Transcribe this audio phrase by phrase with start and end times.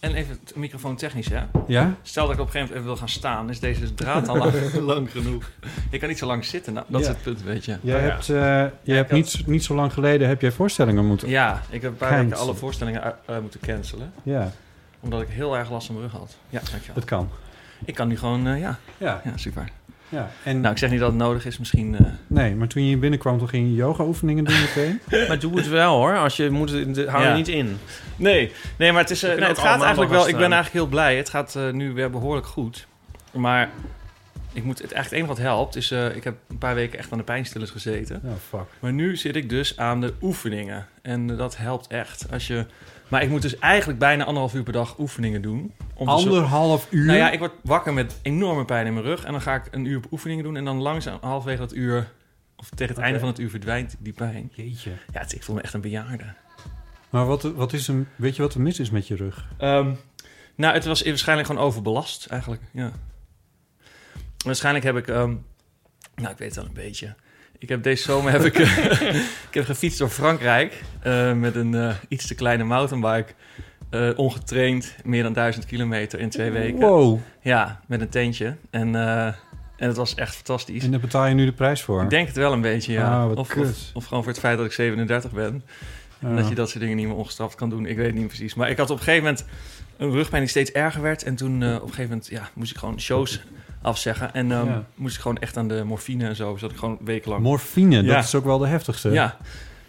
[0.00, 1.40] En even microfoon technisch, hè?
[1.66, 1.94] Ja?
[2.02, 4.36] Stel dat ik op een gegeven moment even wil gaan staan, is deze draad al
[4.36, 5.50] lang, lang genoeg.
[5.90, 7.06] Ik kan niet zo lang zitten, nou, dat Ja.
[7.08, 7.76] is het punt, weet je.
[7.80, 8.08] Jij Ja.
[8.08, 8.36] hebt, eh,
[8.82, 11.28] je hebt had- niet, niet zo lang geleden heb jij voorstellingen moeten...
[11.28, 14.12] Ja, ik heb een paar weken alle voorstellingen uit- eh, moeten cancelen.
[14.22, 14.50] Ja,
[15.00, 16.36] Omdat ik heel erg last van mijn rug had.
[16.48, 16.94] Ja, dankjewel.
[16.94, 17.30] dat kan.
[17.84, 18.78] Ik kan nu gewoon, eh, ja.
[18.98, 19.20] Ja.
[19.24, 19.68] ja, super.
[20.08, 20.30] Ja.
[20.44, 21.96] En, Nou, ik zeg niet dat het nodig is, misschien...
[21.96, 25.00] eh, nee, maar toen je hier binnenkwam, toen ging je yoga-oefeningen doen meteen.
[25.28, 26.16] Maar doe het wel hoor.
[26.18, 27.28] Als je moet, de- hou Ja.
[27.30, 27.78] je niet in.
[28.16, 30.28] Nee, nee, maar het, is, eh, nee, ook het gaat eigenlijk wel.
[30.28, 31.16] Ik ben eigenlijk heel blij.
[31.16, 32.86] Het gaat eh, nu weer behoorlijk goed.
[33.32, 33.70] Maar
[34.52, 35.90] ik moet, het, eigenlijk het enige wat helpt is...
[35.90, 38.20] eh, ik heb een paar weken echt aan de pijnstillers gezeten.
[38.24, 38.66] Oh, fuck.
[38.80, 40.86] Maar nu zit ik dus aan de oefeningen.
[41.02, 42.26] En eh, dat helpt echt.
[42.32, 42.66] Als je,
[43.08, 45.72] maar ik moet dus eigenlijk bijna anderhalf uur per dag oefeningen doen.
[45.94, 47.04] Om zo- Anderhalf uur?
[47.04, 49.24] Nou ja, ik word wakker met enorme pijn in mijn rug.
[49.24, 50.56] En dan ga ik een uur oefeningen doen.
[50.56, 52.12] En dan langzaam, halverwege dat uur...
[52.56, 54.50] Of tegen het einde van het uur verdwijnt die pijn.
[54.54, 54.90] Jeetje.
[55.12, 56.24] Ja, het, ik voel me echt een bejaarde.
[57.10, 59.48] Maar wat, wat is een, weet je wat er mis is met je rug?
[59.58, 59.92] Ehm,
[60.54, 62.62] nou, het was waarschijnlijk gewoon overbelast, eigenlijk.
[62.72, 62.92] Ja.
[64.44, 65.08] Waarschijnlijk heb ik...
[65.08, 65.34] ehm,
[66.14, 67.14] nou, ik weet het wel een beetje.
[67.58, 68.58] Ik heb deze zomer heb ik,
[69.48, 73.32] ik heb gefietst door Frankrijk eh, met een eh, iets te kleine mountainbike.
[73.90, 76.80] eh, ongetraind, meer dan duizend kilometer in twee weken.
[76.80, 77.18] Wow.
[77.42, 78.56] Ja, met een tentje.
[78.70, 79.26] En, eh,
[79.76, 80.84] en het was echt fantastisch.
[80.84, 82.02] En daar betaal je nu de prijs voor?
[82.02, 83.22] Ik denk het wel een beetje, ja.
[83.22, 85.62] Ah, of, of, of gewoon voor het feit dat ik 37 ben.
[86.18, 86.36] Ja.
[86.36, 87.86] Dat je dat soort dingen niet meer ongestraft kan doen.
[87.86, 88.54] Ik weet het niet precies.
[88.54, 89.44] Maar ik had op een gegeven moment
[89.96, 91.22] een rugpijn die steeds erger werd.
[91.22, 93.42] En toen eh, op een gegeven moment ja, moest ik gewoon shows
[93.82, 94.34] afzeggen.
[94.34, 94.82] En ehm, Ja.
[94.94, 96.56] moest ik gewoon echt aan de morfine en zo.
[96.56, 97.42] Zat ik gewoon wekenlang.
[97.42, 98.14] Morfine, Ja.
[98.14, 99.10] dat is ook wel de heftigste.
[99.10, 99.36] Ja.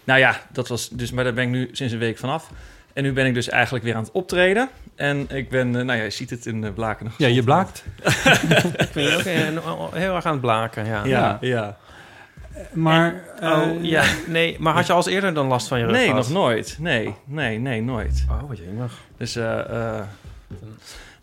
[0.03, 2.51] Nou ja, dat was dus, maar daar ben ik nu sinds een week vanaf.
[2.93, 4.69] En nu ben ik dus eigenlijk weer aan het optreden.
[4.95, 7.83] En ik ben, eh, nou ja, je ziet het in de blakende Ja, je blaakt.
[8.77, 11.05] Ik ben ook heel erg aan het blaken, ja.
[11.05, 11.77] Ja, ja.
[12.73, 13.21] Maar...
[13.39, 14.03] En- oh, eh, ja.
[14.27, 16.23] Nee, maar had je al eens eerder dan last van je rug Nee, gehad?
[16.23, 16.77] nog nooit.
[16.79, 18.25] Nee, nee, nee, nooit.
[18.29, 18.93] Oh, wat jemig.
[19.17, 20.03] Dus, eh, eh,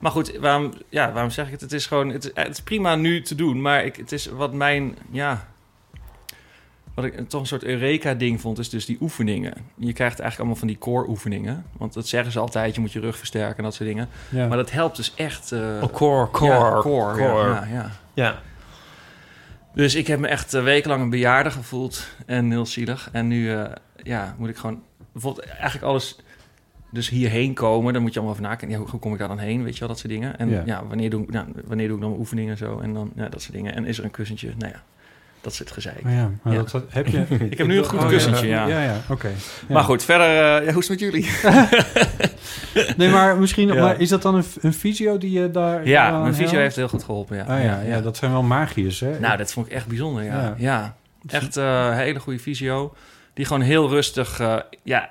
[0.01, 1.61] maar goed, waarom, ja, waarom zeg ik het?
[1.61, 4.27] Het is gewoon, het is, het is prima nu te doen, maar ik, het is
[4.27, 5.47] wat mijn, ja,
[6.95, 9.53] wat ik toch een soort Eureka-ding vond, is dus die oefeningen.
[9.75, 13.01] Je krijgt eigenlijk allemaal van die core-oefeningen, want dat zeggen ze altijd, je moet je
[13.01, 14.09] rug versterken en dat soort dingen.
[14.29, 14.47] Ja.
[14.47, 15.53] Maar dat helpt dus echt.
[15.53, 17.49] eh, Oh, core, core, ja, core, ja, core.
[17.51, 17.91] Ja, ja.
[18.15, 18.41] Ja.
[19.75, 23.09] Dus ik heb me echt eh, wekenlang een bejaarde gevoeld en heel zielig.
[23.13, 23.71] En nu eh,
[24.03, 24.83] ja, moet ik gewoon
[25.13, 26.17] bijvoorbeeld eigenlijk alles
[26.91, 27.93] dus hierheen komen.
[27.93, 28.69] Dan moet je allemaal nadenken.
[28.69, 29.63] Ja, hoe, kom ik daar dan heen?
[29.65, 30.39] Weet je wel, dat soort dingen.
[30.39, 30.63] En Ja.
[30.65, 32.79] ja, wanneer, doe, ik- nou, wanneer doe ik dan mijn oefeningen en zo?
[32.79, 33.75] En dan ja, dat soort dingen.
[33.75, 34.53] En is er een kussentje?
[34.59, 34.83] Nou ja,
[35.41, 36.03] dat soort gezeik.
[36.03, 36.63] Maar ja, maar Ja.
[36.63, 37.19] Dat, heb je...
[37.51, 38.67] Ik heb nu een goed Oh, kussentje, ja.
[38.67, 39.31] Ja, ja, oké.
[39.69, 41.31] Maar goed, verder, eh, hoe is het met jullie?
[42.97, 43.69] Nee, maar misschien...
[43.69, 45.87] Maar is dat dan een, een visio die je daar...
[45.87, 46.51] ja, mijn helpt?
[46.51, 47.43] heeft heel goed geholpen, ja.
[47.45, 49.19] Ah, ja, ja, dat zijn wel magiërs, hè?
[49.21, 50.55] Nou, dat vond ik echt bijzonder, ja.
[50.59, 50.97] Ja.
[51.27, 52.95] Echt eh, een hele goede fysio.
[53.35, 55.09] Die gewoon heel rustig, eh, ja,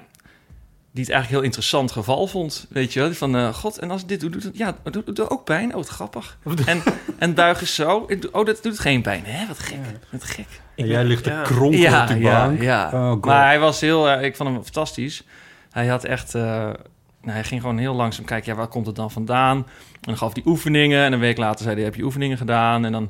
[0.95, 2.65] die het eigenlijk heel interessant geval vond.
[2.69, 5.05] Weet je wel, van, eh, god, en als ik dit doe, doet het, ja, doet
[5.07, 5.69] het ook pijn?
[5.69, 6.37] Oh, wat grappig.
[6.65, 6.81] En,
[7.17, 8.03] en buig is zo.
[8.07, 9.23] Ik doe- Oh, dat doet het geen pijn.
[9.25, 9.77] Hè, wat gek,
[10.11, 10.47] wat gek.
[10.75, 11.41] En jij ligt te Ja.
[11.41, 12.61] kronkelen Ja, op die ja, bank.
[12.61, 12.89] ja.
[12.93, 13.25] Oh, God.
[13.25, 15.23] maar hij was heel, eh, ik vond hem fantastisch.
[15.71, 16.75] Hij had echt, eh, nou,
[17.21, 19.57] hij ging gewoon heel langzaam kijken, ja, waar komt het dan vandaan?
[19.57, 22.85] En dan gaf hij oefeningen en een week later zei hij, heb je oefeningen gedaan?
[22.85, 23.09] En dan,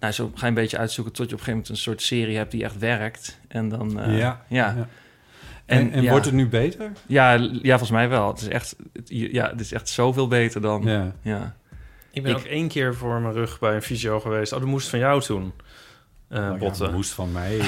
[0.00, 2.02] nou, zo ga je een beetje uitzoeken tot je op een gegeven moment een soort
[2.02, 3.38] serie hebt die echt werkt.
[3.48, 4.86] En dan, eh, Ja, ja.
[5.76, 6.10] En, en ja.
[6.10, 6.92] wordt het nu beter?
[7.06, 8.28] Ja, ja, volgens mij wel.
[8.28, 11.12] Het is echt, het, ja, het is echt zoveel beter dan, ja.
[11.22, 11.56] Ja.
[12.12, 14.52] Ik ben Ik- ook één keer voor mijn rug bij een fysio geweest.
[14.52, 15.52] Oh, dat moest van jou toen.
[16.28, 16.92] eh Nou ja, botten.
[16.92, 17.60] moest van mij.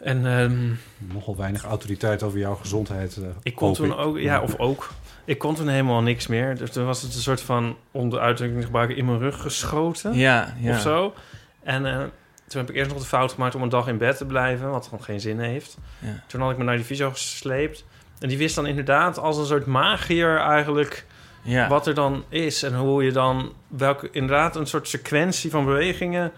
[0.00, 0.72] En ehm,
[1.14, 3.16] Nogal weinig autoriteit over jouw gezondheid.
[3.16, 3.96] eh, ik kon toen ik.
[3.98, 4.18] ook...
[4.18, 4.90] Ja, of ook.
[5.24, 6.56] Ik kon toen helemaal niks meer.
[6.56, 9.40] Dus toen was het een soort van, om de uitdrukking te gebruiken, in mijn rug
[9.40, 10.14] geschoten.
[10.14, 10.74] Ja, ja.
[10.74, 11.14] Of zo.
[11.62, 12.02] En eh,
[12.48, 14.70] toen heb ik eerst nog de fout gemaakt om een dag in bed te blijven.
[14.70, 15.78] Wat gewoon geen zin heeft.
[15.98, 16.22] Ja.
[16.26, 17.84] Toen had ik me naar die fysio gesleept.
[18.18, 21.06] En die wist dan inderdaad als een soort magier eigenlijk
[21.42, 21.68] Ja.
[21.68, 26.32] wat er dan is en hoe je dan welke inderdaad een soort sequentie van bewegingen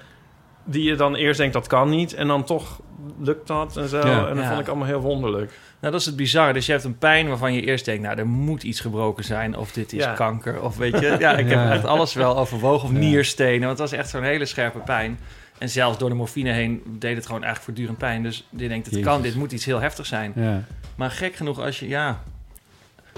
[0.65, 2.81] die je dan eerst denkt dat kan niet en dan toch
[3.21, 4.29] lukt dat en zo Ja.
[4.29, 4.49] en dat Ja.
[4.49, 5.51] vond ik allemaal heel wonderlijk.
[5.81, 6.53] Nou, dat is het bizarre.
[6.53, 8.03] Dus je hebt een pijn waarvan je eerst denkt...
[8.03, 9.57] nou, er moet iets gebroken zijn.
[9.57, 10.13] Of dit is Ja.
[10.13, 10.61] kanker.
[10.63, 11.17] Of weet je...
[11.19, 11.73] Ja, ik heb Ja.
[11.73, 12.89] echt alles wel overwogen.
[12.89, 12.99] Of Ja.
[13.01, 13.67] nierstenen.
[13.67, 15.19] Want het was echt zo'n hele scherpe pijn.
[15.59, 18.23] En zelfs door de morfine heen deed het gewoon eigenlijk voortdurend pijn.
[18.23, 20.33] Dus je denkt, het kan, dit moet iets heel heftig zijn.
[20.35, 20.63] Ja.
[20.95, 21.89] Maar gek genoeg als je...
[21.89, 22.23] Ja,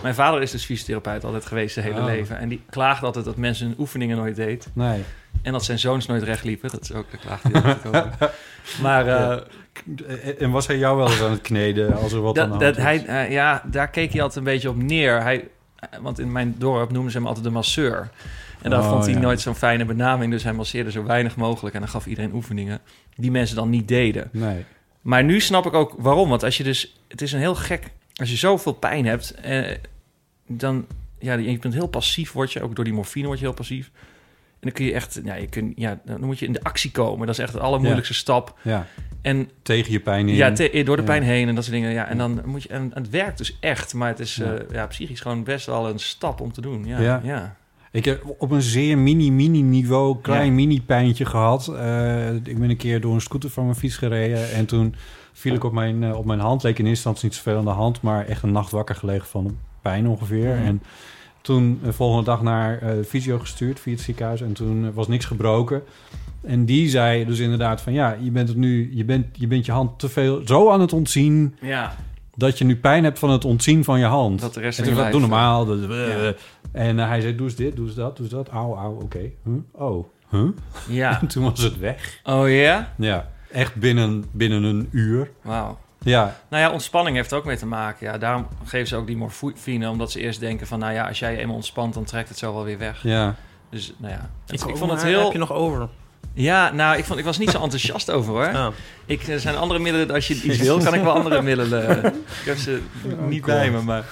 [0.03, 2.05] mijn vader is dus fysiotherapeut altijd geweest zijn hele Oh.
[2.07, 2.39] leven.
[2.39, 4.69] En die klaagde altijd dat mensen hun oefeningen nooit deed.
[4.73, 5.03] Nee.
[5.43, 6.71] En dat zijn zoons nooit recht liepen.
[6.71, 8.31] Dat is ook, daar klaagde hij altijd over.
[8.83, 9.07] Maar...
[9.07, 12.59] eh, En was hij jou wel eens aan het kneden als er wat aan de
[12.59, 15.23] dat, hand dat hij, eh, ja, daar keek hij altijd een beetje op neer.
[15.23, 15.49] Hij,
[16.01, 18.09] want in mijn dorp noemden ze hem altijd de masseur.
[18.63, 19.21] En daar Oh, vond hij ja.
[19.21, 20.31] nooit zo'n fijne benaming.
[20.33, 21.75] Dus hij masseerde zo weinig mogelijk.
[21.75, 22.81] En dan gaf iedereen oefeningen
[23.17, 24.29] die mensen dan niet deden.
[24.33, 24.65] Nee.
[25.01, 26.29] Maar nu snap ik ook waarom.
[26.29, 27.01] Want als je dus...
[27.09, 27.91] Het is een heel gek...
[28.15, 29.31] Als je zoveel pijn hebt...
[29.35, 29.77] Eh,
[30.47, 30.87] dan...
[31.19, 32.63] Ja, je bent heel passief, word je.
[32.63, 33.91] Ook door die morfine word je heel passief.
[34.53, 35.21] En dan kun je echt...
[35.25, 37.27] Ja, je kun, ja, dan moet je in de actie komen.
[37.27, 38.59] Dat is echt de allermoeilijkste stap.
[38.63, 38.87] Ja.
[39.23, 40.35] En Tegen je pijn in.
[40.35, 41.09] ja, te- door de Ja.
[41.09, 41.93] pijn heen en dat soort dingen.
[41.93, 42.69] Ja, en dan moet je.
[42.69, 44.55] En het werkt dus echt, maar het is Ja.
[44.73, 46.85] ja, psychisch gewoon best wel een stap om te doen.
[46.85, 47.57] Ja, Ja.
[47.93, 50.53] Ik heb op een zeer mini, mini niveau, klein Ja.
[50.53, 51.69] mini pijntje gehad.
[51.69, 54.53] Eh, ik ben een keer door een scooter van mijn fiets gereden.
[54.53, 54.95] En toen
[55.33, 56.63] viel ik op mijn, eh, op mijn hand.
[56.63, 58.03] Leek in eerste instantie niet zoveel aan de hand.
[58.03, 60.55] Maar echt een nacht wakker gelegen van pijn ongeveer.
[60.57, 60.83] En
[61.41, 64.41] toen de volgende dag naar eh fysio gestuurd via het ziekenhuis.
[64.41, 65.83] En toen eh, was niks gebroken.
[66.41, 69.67] En die zei dus inderdaad van ja, je bent het nu, je bent je, bent
[69.67, 71.97] je hand te veel zo aan het ontzien ja.
[72.39, 74.41] Dat je nu pijn hebt van het ontzien van je hand.
[74.41, 75.67] Dat de rest En van toen je lijf, doe eh, normaal.
[75.67, 75.79] dat-
[76.23, 76.33] Ja.
[76.73, 78.49] En eh, hij zei, doe eens dit, doe eens dat, doe eens dat.
[78.49, 79.19] Auw, auw, oké.
[79.45, 79.55] Huh?
[79.73, 80.49] Oh, huh?
[80.89, 81.11] Ja.
[81.21, 82.21] En toen was het weg.
[82.25, 82.93] Oh ja?
[82.97, 85.31] Ja, echt binnen, binnen een uur.
[85.43, 85.79] Wauw.
[86.03, 88.07] Ja, Nou ja, ontspanning heeft er ook mee te maken.
[88.07, 91.19] Ja, daarom geven ze ook die morfine, omdat ze eerst denken van, nou ja, als
[91.19, 93.03] jij je eenmaal ontspant, dan trekt het zo wel weer weg.
[93.03, 93.35] ja.
[93.71, 94.31] Dus, nou ja.
[94.47, 95.33] Ik, Ik, ik vond het Heb heel...
[95.33, 95.89] je nog over?
[96.35, 98.53] Ja, nou, ik, vond, ik was niet zo enthousiast over hoor.
[98.55, 98.67] Ah.
[99.07, 102.05] Ik, er zijn andere middelen, als je iets wil, kan ik wel andere middelen.
[102.41, 102.81] ik heb ze
[103.29, 103.53] niet God.
[103.53, 104.05] bij me, maar...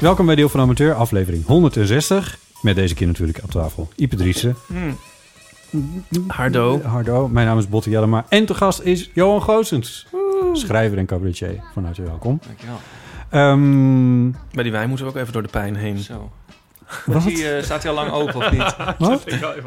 [0.00, 2.38] Welkom bij Deel van Amateur, aflevering 160.
[2.62, 4.56] Met deze keer natuurlijk op tafel Ipe Driessen.
[6.26, 6.80] Hardo.
[6.82, 7.28] Hardo.
[7.28, 8.26] Mijn naam is Botte Jellema.
[8.28, 10.06] En te gast is Johan Goossens.
[10.52, 11.60] Schrijver en cabaretier.
[11.72, 12.40] Van harte welkom.
[12.46, 12.78] Dankjewel.
[13.30, 15.98] Ehm Bij die wijn moeten we ook even door de pijn heen.
[15.98, 16.30] Zo.
[17.06, 17.26] Wat?
[17.26, 18.76] Is hij, eh, staat hij al lang open of niet?
[18.98, 19.24] wat?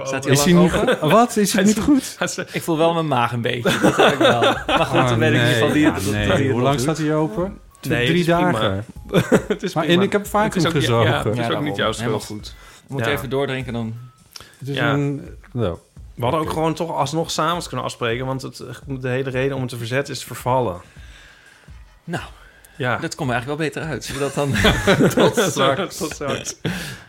[0.08, 1.10] Staat hij Is al hij lang niet, open?
[1.10, 1.38] wat?
[1.38, 2.18] Is het niet goed?
[2.52, 3.80] Ik voel wel mijn maag een beetje.
[3.82, 4.42] Dat heb ik wel.
[4.78, 5.82] Maar goed, dan weet ik niet van die...
[5.82, 6.36] Ja, dat- nee.
[6.38, 7.58] die Hoe lang staat hij open?
[7.80, 8.52] Twee- Nee, Drie het is prima.
[8.52, 8.86] dagen.
[9.48, 10.00] het is Maar, prima.
[10.00, 11.12] en ik heb vaak Het is ook- gezogen.
[11.12, 12.24] ja, het is ook niet jouw Helemaal schuld.
[12.42, 12.56] goed.
[12.88, 13.18] We moeten Ja.
[13.18, 13.94] even doordrinken dan.
[14.60, 14.94] Het is Ja.
[14.94, 15.22] een...
[15.52, 15.78] Nou,
[16.22, 18.26] We hadden ook gewoon toch alsnog samen kunnen afspreken.
[18.26, 20.82] Want het, de hele reden om het te verzetten is vervallen.
[22.04, 22.24] Nou,
[22.78, 22.98] Ja.
[22.98, 24.04] dat komt eigenlijk wel beter uit.
[24.04, 24.54] Zullen we dat dan...
[25.34, 25.98] Tot straks.
[25.98, 26.56] Tot straks.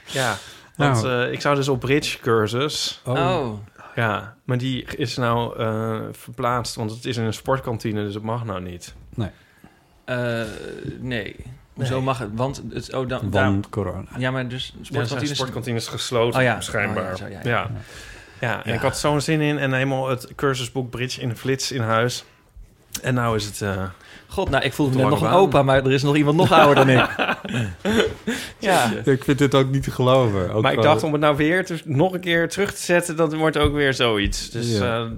[0.07, 0.37] Ja.
[0.77, 1.25] Want Nou.
[1.27, 3.01] eh, ik zou dus op bridge cursus.
[3.05, 3.15] oh.
[3.15, 3.59] Oh.
[3.95, 6.75] Ja, maar die is nou eh, verplaatst.
[6.75, 8.95] Want het is in een sportkantine, dus het mag nou niet.
[10.05, 10.43] Eh,
[11.01, 11.37] nee.
[11.75, 12.03] Hoezo Nee.
[12.03, 12.29] mag het?
[12.33, 12.95] Want het...
[12.95, 14.09] Oh, dan, daarom- corona.
[14.19, 15.35] ja, maar dus Ja, sportkantines...
[15.37, 16.61] sportkantine is gesloten, Oh ja.
[16.61, 17.03] schijnbaar.
[17.05, 17.71] Oh ja, zo, ja, ja,
[18.49, 18.65] ja.
[18.65, 18.75] en Ja.
[18.77, 19.59] ik had zo'n zin in.
[19.59, 22.25] En helemaal het cursusboek Bridge in de flits in huis.
[23.03, 23.61] En nou is het...
[23.63, 23.83] eh,
[24.29, 26.53] God, nou, ik voel me net nog een opa, maar er is nog iemand nog
[26.53, 27.09] ouder dan ik.
[28.59, 28.91] ja.
[29.05, 30.51] Ik vind dit ook niet te geloven.
[30.53, 33.17] Ook maar ik dacht om het nou weer te, nog een keer terug te zetten...
[33.17, 34.51] dat wordt ook weer zoiets.
[34.51, 35.05] Dus Ja.
[35.05, 35.11] eh,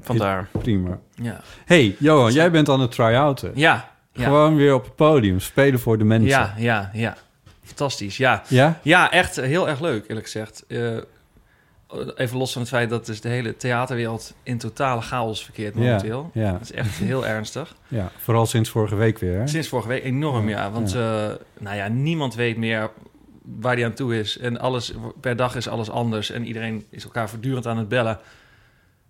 [0.00, 0.48] vandaar.
[0.58, 0.98] Prima.
[1.14, 1.40] Ja.
[1.64, 3.52] hey, Johan, jij bent aan het try-outen.
[3.54, 3.88] Ja.
[4.12, 4.24] Ja.
[4.24, 6.28] Gewoon weer op het podium, spelen voor de mensen.
[6.28, 7.16] Ja, ja, ja.
[7.64, 8.42] Fantastisch, ja.
[8.48, 8.78] Ja?
[8.82, 10.64] Ja, echt heel erg leuk, eerlijk gezegd.
[10.68, 10.96] Eh,
[12.16, 16.30] even los van het feit dat dus de hele theaterwereld in totale chaos verkeert momenteel.
[16.34, 17.76] Ja, Dat is echt heel ernstig.
[17.88, 19.38] ja, vooral sinds vorige week weer.
[19.38, 19.46] Hè?
[19.46, 20.70] Sinds vorige week enorm, ja.
[20.70, 21.00] Want eh,
[21.58, 22.90] nou ja, niemand weet meer
[23.60, 24.38] waar die aan toe is.
[24.38, 26.30] En alles, per dag is alles anders.
[26.30, 28.18] En iedereen is elkaar voortdurend aan het bellen.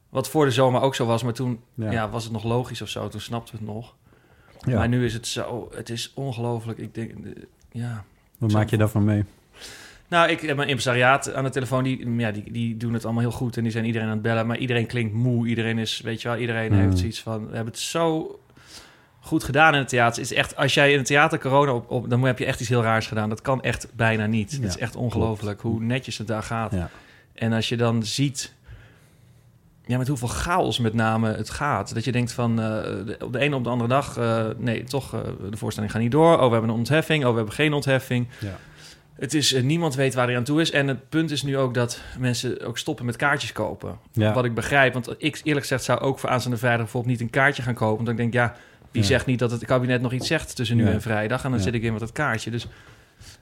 [0.08, 1.22] Wat voor de zomer ook zo was.
[1.22, 2.08] Maar toen Ja.
[2.10, 3.08] was het nog logisch of zo.
[3.08, 3.94] Toen snapten we het nog.
[4.66, 5.70] Maar nu is het zo...
[5.74, 6.78] Het is ongelooflijk.
[6.78, 7.10] Ik denk...
[7.10, 7.30] eh,
[7.72, 8.04] Ja...
[8.38, 9.24] Wat maak je daarvan mee?
[10.10, 11.84] Nou, ik heb mijn impresariaat aan de telefoon.
[11.84, 13.56] Die, ja, die, die doen het allemaal heel goed.
[13.56, 14.46] En die zijn iedereen aan het bellen.
[14.46, 15.46] Maar iedereen klinkt moe.
[15.46, 16.78] Iedereen is, weet je wel, iedereen Mm.
[16.78, 17.38] heeft zoiets van...
[17.48, 18.38] We hebben het zo
[19.20, 20.22] goed gedaan in het theater.
[20.22, 22.60] Het is echt, als jij in het theater corona op, op dan heb je echt
[22.60, 23.28] iets heel raars gedaan.
[23.28, 24.50] Dat kan echt bijna niet.
[24.52, 26.72] Ja, het is echt ongelooflijk hoe netjes het daar gaat.
[26.72, 26.90] Ja.
[27.34, 28.54] En als je dan ziet...
[29.86, 31.94] Ja, met hoeveel chaos met name het gaat.
[31.94, 32.66] Dat je denkt van eh,
[33.06, 34.16] de- op de ene op de andere dag...
[34.16, 36.32] eh, nee, toch, eh, de voorstelling gaat niet door.
[36.38, 37.24] Oh, we hebben een ontheffing.
[37.24, 38.28] Oh, we hebben geen ontheffing.
[38.40, 38.56] Ja.
[39.20, 40.70] Het is, eh, niemand weet waar hij aan toe is.
[40.70, 43.98] En het punt is nu ook dat mensen ook stoppen met kaartjes kopen.
[44.12, 44.32] Ja.
[44.32, 44.92] Wat ik begrijp.
[44.92, 47.96] Want ik eerlijk gezegd zou ook voor aanstaande vrijdag bijvoorbeeld niet een kaartje gaan kopen.
[47.96, 48.54] Want ik denk, ja,
[48.90, 49.08] wie Ja.
[49.08, 50.90] zegt niet dat het kabinet nog iets zegt tussen nu Ja.
[50.90, 51.44] en vrijdag?
[51.44, 52.50] En dan zit ik in met het kaartje.
[52.50, 52.66] Dus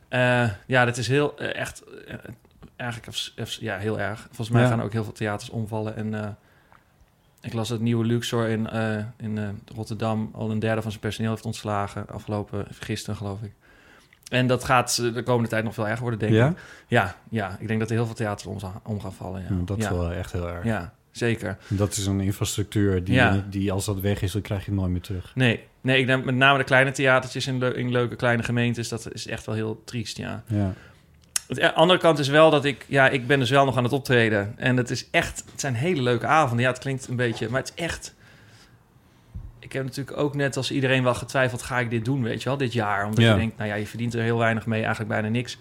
[0.08, 1.84] eh, ja, dat is heel eh, echt
[2.76, 3.12] eigenlijk
[3.60, 4.20] ja, heel erg.
[4.26, 5.96] Volgens mij gaan ook heel veel theaters omvallen.
[5.96, 6.36] En
[7.40, 8.68] ik las dat nieuwe Luxor in,
[9.16, 12.06] in Rotterdam al een derde van zijn personeel heeft ontslagen.
[12.08, 13.52] Afgelopen gisteren, geloof ik.
[14.30, 16.48] En dat gaat eh, de komende tijd nog veel erger worden, denk Ja?
[16.48, 16.56] ik.
[16.86, 19.42] Ja, ja, ik denk dat er heel veel theaters om, om gaan vallen.
[19.48, 20.64] Ja, dat is wel echt heel erg.
[20.64, 21.56] ja zeker.
[21.68, 23.44] Dat is een infrastructuur die, Ja.
[23.50, 25.32] die als dat weg is, dan krijg je het nooit meer terug.
[25.34, 29.12] Nee, nee ik denk met name de kleine theatertjes in, in leuke kleine gemeentes, dat
[29.12, 30.42] is echt wel heel triest, ja.
[30.46, 30.72] Ja.
[31.46, 33.92] De andere kant is wel dat ik, ja, ik ben dus wel nog aan het
[33.92, 34.52] optreden.
[34.56, 36.64] En het is echt, het zijn hele leuke avonden.
[36.64, 38.14] Ja, het klinkt een beetje, maar het is echt...
[39.68, 42.48] Ik heb natuurlijk ook net als iedereen wel getwijfeld, ga ik dit doen, weet je
[42.48, 43.04] wel, dit jaar?
[43.06, 43.30] Omdat Ja.
[43.32, 45.58] je denkt, nou ja, je verdient er heel weinig mee, eigenlijk bijna niks.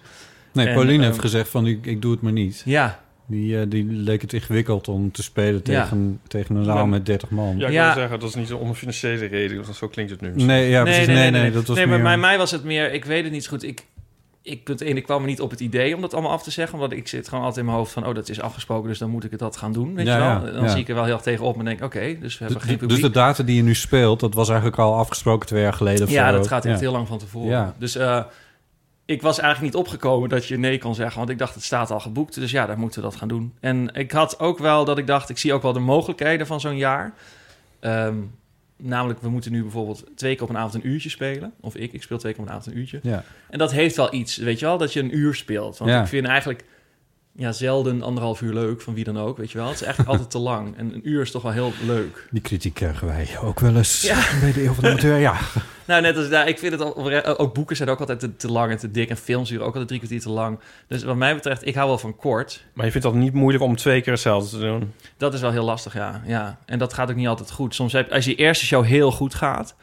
[0.52, 2.62] Nee, En, Pauline ehm, heeft gezegd van, ik, ik doe het maar niet.
[2.64, 5.82] Ja, Die, eh, die leek het ingewikkeld om te spelen Ja.
[5.82, 7.58] tegen, tegen een zaal met 30 man.
[7.58, 7.84] Ja, ik Ja.
[7.84, 9.62] wil zeggen, dat is niet om een financiële reden.
[9.62, 10.26] Want zo klinkt het nu.
[10.28, 10.46] misschien.
[10.46, 11.06] Nee, ja, precies.
[11.06, 11.94] Nee, nee, dat was nee, meer...
[11.94, 13.62] maar bij mij was het meer, ik weet het niet zo goed.
[13.62, 13.84] Ik,
[14.48, 16.50] ik, punt één, ik kwam er niet op het idee om dat allemaal af te
[16.50, 16.74] zeggen.
[16.74, 19.10] Omdat ik zit gewoon altijd in mijn hoofd van, oh, dat is afgesproken, dus dan
[19.10, 19.94] moet ik het dat gaan doen.
[19.94, 20.52] Weet Ja, je wel?
[20.54, 20.68] dan ja.
[20.68, 22.70] zie ik er wel heel erg tegen op en denk, oké, dus we hebben geen
[22.72, 23.00] Dus- publiek.
[23.02, 26.10] dus de data die je nu speelt, dat was eigenlijk al afgesproken twee jaar geleden
[26.10, 26.80] ja, dat gaat echt Ja.
[26.80, 27.74] heel lang van tevoren.
[27.78, 28.20] Dus eh,
[29.04, 31.18] ik was eigenlijk niet opgekomen dat je nee kon zeggen.
[31.18, 32.34] Want ik dacht, het staat al geboekt.
[32.34, 33.52] Dus ja, daar moeten we dat gaan doen.
[33.60, 36.60] En ik had ook wel dat ik dacht, ik zie ook wel de mogelijkheden van
[36.60, 37.12] zo'n jaar.
[37.80, 38.14] Ehm,
[38.82, 41.52] namelijk, we moeten nu bijvoorbeeld twee keer op een avond een uurtje spelen.
[41.60, 43.00] Of ik, ik speel twee keer op een avond een uurtje.
[43.02, 43.24] Ja.
[43.50, 45.78] En dat heeft wel iets, weet je wel, dat je een uur speelt.
[45.78, 46.00] Want Ja.
[46.02, 46.64] ik vind eigenlijk
[47.38, 49.66] ja, zelden anderhalf uur leuk, van wie dan ook, weet je wel.
[49.66, 50.76] Het is eigenlijk altijd te lang.
[50.76, 52.28] En een uur is toch wel heel leuk.
[52.30, 54.24] Die kritiek krijgen wij ook wel eens Ja.
[54.40, 55.18] bij de Eeuw van de Amateur.
[55.18, 55.36] Ja,
[55.86, 58.50] Nou, net als daar, ik vind het al, ook boeken zijn ook altijd te, te
[58.50, 59.08] lang en te dik.
[59.10, 60.58] En films duren ook altijd drie kwartier te lang.
[60.86, 62.64] Dus wat mij betreft, ik hou wel van kort.
[62.72, 64.92] Maar je vindt dat niet moeilijk om twee keer hetzelfde te doen?
[65.16, 66.22] Dat is wel heel lastig, ja.
[66.26, 66.58] ja.
[66.66, 67.74] En dat gaat ook niet altijd goed.
[67.74, 69.74] Soms heb, als je eerste show heel goed gaat,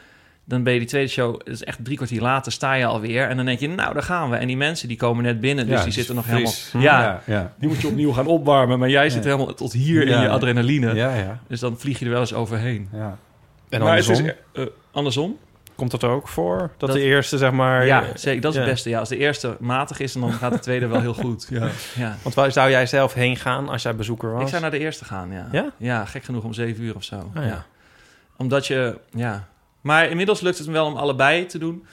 [0.45, 3.27] dan ben je die tweede show, het is echt drie kwartier later, sta je alweer.
[3.29, 4.35] En dan denk je, nou, daar gaan we.
[4.35, 6.69] En die mensen die komen net binnen, dus Ja, die zitten nog fris.
[6.71, 6.93] helemaal...
[6.93, 7.53] Ja, ja, ja.
[7.59, 8.79] die moet je opnieuw gaan opwarmen.
[8.79, 9.29] Maar jij zit Ja.
[9.29, 10.93] helemaal tot hier in je adrenaline.
[10.95, 12.89] Ja, ja, Dus dan vlieg je er wel eens overheen.
[12.93, 13.17] ja.
[13.69, 14.25] En Maar andersom?
[14.25, 15.37] is, eh, andersom?
[15.75, 16.57] Komt dat ook voor?
[16.59, 17.85] Dat, Dat- de eerste, zeg maar...
[17.85, 18.41] ja, eh, zeker.
[18.41, 18.63] Dat is ja.
[18.63, 18.89] het beste.
[18.89, 21.47] Ja, als de eerste matig is, dan gaat de tweede wel heel goed.
[21.49, 21.67] Ja.
[21.95, 22.15] ja.
[22.21, 24.41] Want waar zou jij zelf heen gaan als jij bezoeker was?
[24.41, 25.47] Ik zou naar de eerste gaan, ja.
[25.51, 25.71] Ja?
[25.77, 27.15] Ja, gek genoeg om zeven uur of zo.
[27.15, 27.41] Ah, ja.
[27.47, 27.65] ja.
[28.37, 29.47] Omdat je, ja.
[29.85, 31.85] Maar inmiddels lukt het me wel om allebei te doen.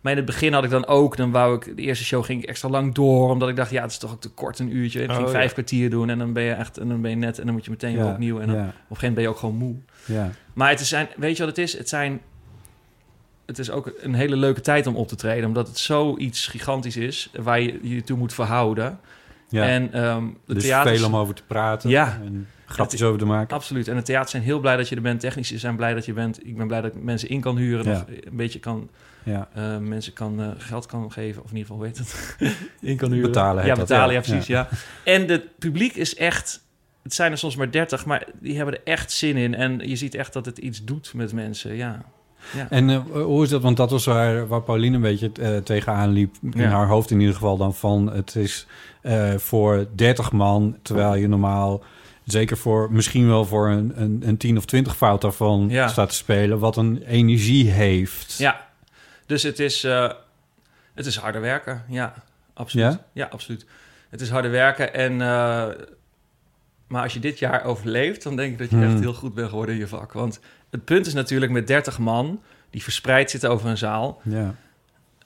[0.00, 2.42] Maar in het begin had ik dan ook, dan wou ik, de eerste show ging
[2.42, 3.30] ik extra lang door.
[3.30, 5.02] Omdat ik dacht, ja, het is toch ook te kort een uurtje.
[5.02, 5.32] Ik Oh, ging ja.
[5.32, 7.54] vijf kwartier doen en dan ben je echt, en dan ben je net, en dan
[7.54, 8.40] moet je meteen weer opnieuw.
[8.40, 9.74] En dan, ja, op een gegeven moment ben je ook gewoon moe.
[10.04, 10.30] ja.
[10.52, 11.78] Maar het is zijn, weet je wat het is?
[11.78, 12.20] Het zijn,
[13.46, 15.44] het is ook een hele leuke tijd om op te treden.
[15.46, 18.98] Omdat het zoiets gigantisch is, waar je je toe moet verhouden.
[19.48, 19.62] ja.
[19.68, 20.98] En ehm de dus theaters...
[20.98, 22.20] veel om over te praten Ja.
[22.24, 23.56] en grapjes over te maken.
[23.56, 23.88] Absoluut.
[23.88, 25.20] En de theaters zijn heel blij dat je er bent.
[25.20, 26.46] Technici zijn blij dat je bent.
[26.46, 27.84] Ik ben blij dat ik mensen in kan huren.
[27.84, 27.92] Ja.
[27.92, 28.88] Of een beetje kan,
[29.22, 29.48] Ja.
[29.54, 31.42] eh, mensen kan, eh, geld kan geven.
[31.44, 32.36] Of in ieder geval, weet het.
[32.90, 33.26] in kan huren.
[33.30, 34.14] Betalen Ja, dat, betalen.
[34.14, 34.20] ja.
[34.20, 34.46] Ja, precies.
[34.46, 34.68] Ja.
[35.04, 36.66] En het publiek is echt...
[37.02, 39.54] Het zijn er soms maar 30, maar die hebben er echt zin in.
[39.54, 41.74] En je ziet echt dat het iets doet met mensen.
[41.76, 42.02] Ja.
[42.56, 42.66] ja.
[42.70, 43.62] En eh, hoe is dat?
[43.62, 46.34] Want dat was waar, waar Pauline een beetje tegenaan liep.
[46.42, 46.68] In Ja.
[46.68, 48.12] haar hoofd in ieder geval dan van...
[48.12, 48.66] het is
[49.36, 51.82] voor 30 man, terwijl je normaal...
[52.32, 55.88] zeker voor misschien wel voor een, een, een 10 of 20 fout daarvan Ja.
[55.88, 56.58] staat te spelen...
[56.58, 58.34] wat een energie heeft.
[58.38, 58.66] Ja,
[59.26, 60.10] dus het is, eh,
[60.94, 61.84] het is harder werken.
[61.88, 62.14] Ja,
[62.54, 62.84] absoluut.
[62.92, 63.04] Ja?
[63.12, 63.66] Ja, absoluut.
[64.08, 64.94] Het is harder werken.
[64.94, 65.66] En, eh,
[66.86, 68.90] maar als je dit jaar overleeft, dan denk ik dat je Hmm.
[68.90, 70.12] echt heel goed bent geworden in je vak.
[70.12, 74.20] Want het punt is natuurlijk met 30 man die verspreid zitten over een zaal.
[74.24, 74.54] Ja,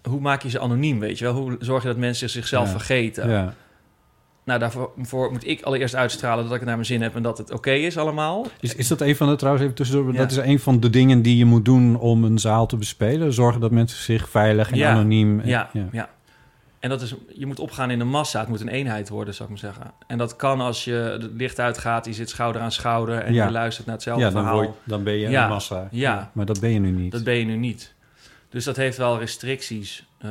[0.09, 1.35] Hoe maak je ze anoniem, weet je wel?
[1.35, 2.71] Hoe zorg je dat mensen zichzelf Ja.
[2.71, 3.31] vergeten?
[3.31, 3.55] ja.
[4.45, 7.23] Nou, daarvoor voor moet ik allereerst uitstralen dat ik het naar mijn zin heb en
[7.23, 8.47] dat het oké is allemaal.
[8.61, 10.13] Is, is dat een van de, trouwens even tussendoor...
[10.13, 10.19] Ja.
[10.19, 13.33] dat is een van de dingen die je moet doen om een zaal te bespelen?
[13.33, 14.91] Zorgen dat mensen zich veilig en Ja.
[14.93, 15.41] anoniem...
[15.41, 16.09] en- Ja, ja.
[16.81, 18.41] En dat is, je moet opgaan in de massa.
[18.41, 19.93] Het moet een eenheid worden, zou ik maar zeggen.
[20.07, 23.51] En dat kan als je het licht uitgaat, je zit schouder aan schouder en je
[23.51, 24.63] luistert naar hetzelfde Ja, dan, verhaal.
[24.63, 25.89] je- dan ben je een massa.
[25.91, 26.31] Ja.
[26.33, 27.13] Maar dat ben je nu niet.
[27.13, 27.95] Dat ben je nu niet.
[28.51, 30.07] Dus dat heeft wel restricties.
[30.19, 30.31] Eh,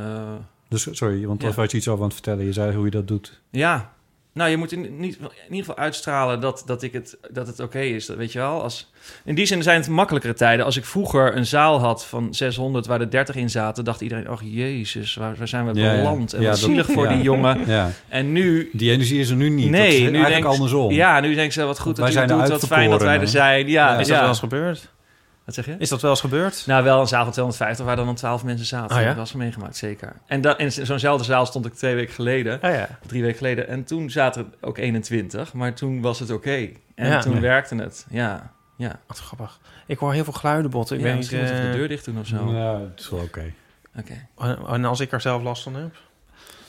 [0.68, 2.46] Dus sorry, want daar was je iets over aan het vertellen.
[2.46, 3.42] Je zei hoe je dat doet.
[3.50, 3.92] ja,
[4.34, 7.60] nou, je moet in, niet, in ieder geval uitstralen dat, dat, ik het, dat het
[7.60, 8.06] oké is.
[8.06, 8.62] Dat, weet je wel?
[8.62, 8.92] Als,
[9.26, 10.66] in die zin zijn het makkelijkere tijden.
[10.66, 14.30] Als ik vroeger een zaal had van 600 waar er 30 in zaten, dacht iedereen:
[14.30, 15.98] oh jezus, waar, waar zijn we Ja, ja.
[15.98, 16.34] beland?
[16.34, 17.14] En Ja, wat dat- zielig voor ja.
[17.14, 17.60] die jongen.
[17.68, 19.70] Ja, En nu die energie is er nu niet.
[19.70, 20.92] Nee, dat is nu eigenlijk denk- andersom.
[20.92, 23.28] Ja, nu denken ze wat goed dat je zijn doet, wat fijn dat wij er
[23.28, 23.68] zijn.
[23.68, 24.00] Ja, Ja.
[24.00, 24.12] Is ja.
[24.12, 24.90] dat wel eens gebeurd?
[25.46, 25.76] Wat zeg je?
[25.80, 26.64] Is dat wel eens gebeurd?
[26.68, 28.96] Nou, wel een zaal van 250 waar dan dan 12 mensen zaten.
[28.96, 29.08] Oh ja?
[29.08, 30.14] Dat was meegemaakt, zeker.
[30.26, 32.88] En dat, in zo'nzelfde zaal stond ik twee weken geleden, Ah ja.
[33.08, 33.68] drie weken geleden.
[33.68, 36.70] En toen zaten er ook 21, maar toen was het oké.
[36.96, 37.20] En Ja.
[37.22, 38.52] toen werkte het, ja.
[38.78, 39.60] Ja, Wat grappig.
[39.88, 40.96] Ik hoor heel veel geluiden botten.
[40.96, 41.48] Ik ja weet misschien niet...
[41.50, 42.52] moet ik eh, de deur dicht doen of zo.
[42.54, 43.54] Ja, het is wel oké.
[44.00, 44.28] Oké.
[44.68, 45.96] En als ik er zelf last van heb?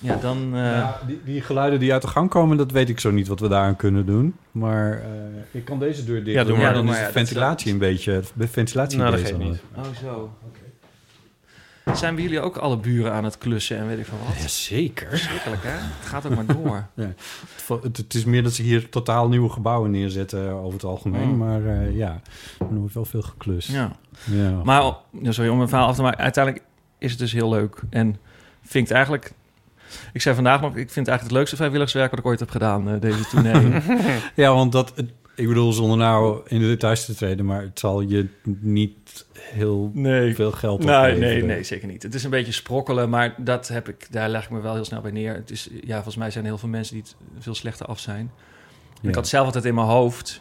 [0.03, 0.51] Ja, dan...
[0.55, 3.29] eh, Ja, die, die geluiden die uit de gang komen, dat weet ik zo niet
[3.29, 4.35] wat we daaraan kunnen doen.
[4.51, 5.07] Maar eh,
[5.51, 6.73] ik kan deze deur dicht Ja, doe doen, maar.
[6.73, 8.23] maar Ja, dan is de dat- ventilatie een beetje...
[8.35, 9.61] De ventilatie Nou, dat geeft niet.
[9.77, 10.31] Oh, zo.
[11.95, 14.37] Zijn bij jullie ook alle buren aan het klussen en weet ik veel wat?
[14.43, 15.09] Jazeker.
[15.09, 15.71] Verschrikkelijk, hè?
[15.71, 16.87] Het gaat ook maar door.
[17.83, 21.29] Het, het is meer dat ze hier totaal nieuwe gebouwen neerzetten over het algemeen.
[21.29, 21.37] Mm.
[21.37, 22.21] Maar eh, ja,
[22.59, 23.69] er wordt wel veel geklust.
[23.69, 23.93] Ja.
[24.25, 24.51] Ja.
[24.65, 26.19] Maar, oh, sorry om mijn verhaal af te maken.
[26.19, 26.65] Uiteindelijk
[26.99, 27.81] is het dus heel leuk.
[27.91, 28.17] En
[28.63, 29.33] vind ik het eigenlijk...
[30.13, 32.51] Ik zei vandaag nog, ik vind het eigenlijk het leukste vrijwilligerswerk wat ik ooit heb
[32.51, 33.81] gedaan, eh, deze tournee.
[34.35, 34.93] Ja, want dat...
[35.35, 37.45] Ik bedoel, zonder nou in de details te treden...
[37.45, 38.27] maar het zal je
[38.61, 40.35] niet heel nee.
[40.35, 41.29] veel geld Nee, opleveren.
[41.29, 42.03] nee, nee, zeker niet.
[42.03, 44.85] Het is een beetje sprokkelen, maar dat heb ik, daar leg ik me wel heel
[44.85, 45.35] snel bij neer.
[45.35, 47.99] Het is, ja, volgens mij zijn er heel veel mensen die het veel slechter af
[47.99, 48.31] zijn.
[49.01, 49.09] Ja.
[49.09, 50.41] Ik had zelf altijd in mijn hoofd.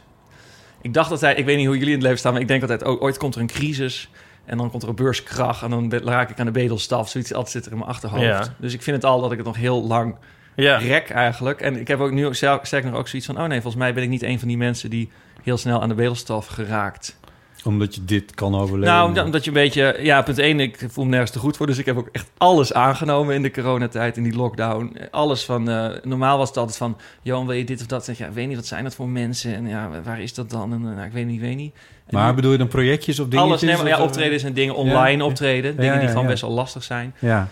[0.81, 2.61] Ik dacht altijd, ik weet niet hoe jullie in het leven staan, maar ik denk
[2.61, 4.09] altijd, oh, ooit komt er een crisis.
[4.45, 7.09] En dan komt er een beurskracht en dan raak ik aan de bedelstaf.
[7.09, 8.23] Zoiets altijd zit er in mijn achterhoofd.
[8.23, 8.43] Ja.
[8.57, 10.15] Dus ik vind het al dat ik het nog heel lang
[10.55, 10.77] Ja.
[10.77, 11.61] rek eigenlijk.
[11.61, 13.37] En ik heb ook nu ook zelf- sterk nog ook zoiets van...
[13.41, 15.09] oh nee, volgens mij ben ik niet een van die mensen die
[15.43, 17.17] heel snel aan de bedelstaf geraakt.
[17.63, 18.93] Omdat je dit kan overleven.
[18.93, 19.97] Nou, omdat je een beetje...
[19.99, 21.67] Ja, punt één, ik voel me nergens te goed voor.
[21.67, 24.97] Dus ik heb ook echt alles aangenomen in de coronatijd, in die lockdown.
[25.11, 25.69] Alles van...
[25.69, 26.97] eh, normaal was het altijd van...
[27.21, 28.05] Johan, wil je dit of dat?
[28.05, 29.55] Zeg ja, ik weet niet, wat zijn dat voor mensen?
[29.55, 30.73] En ja, waar is dat dan?
[30.73, 31.75] En, eh, nou, ik weet niet, weet niet.
[32.05, 33.51] En Maar bedoel je dan projectjes of dingetjes?
[33.51, 35.29] alles, nee, maar ja, eh, optredens en dingen, online ja.
[35.29, 35.77] optreden.
[35.77, 37.15] Dingen die gewoon best wel lastig zijn.
[37.19, 37.49] Ja.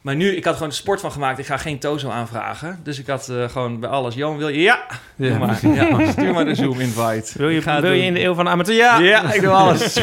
[0.00, 1.38] Maar nu, ik had gewoon de sport van gemaakt.
[1.38, 2.80] Ik ga geen Tozo aanvragen.
[2.82, 4.14] Dus ik had eh, gewoon bij alles...
[4.14, 4.60] Johan, wil je?
[4.60, 4.86] Ja!
[5.16, 5.38] Ja.
[5.38, 5.66] maar.
[5.74, 7.38] ja stuur maar de Zoom-invite.
[7.38, 8.74] Wil je, wil je in de eeuw van de amateur?
[8.74, 8.98] Ja!
[8.98, 9.96] Ja, ik doe alles.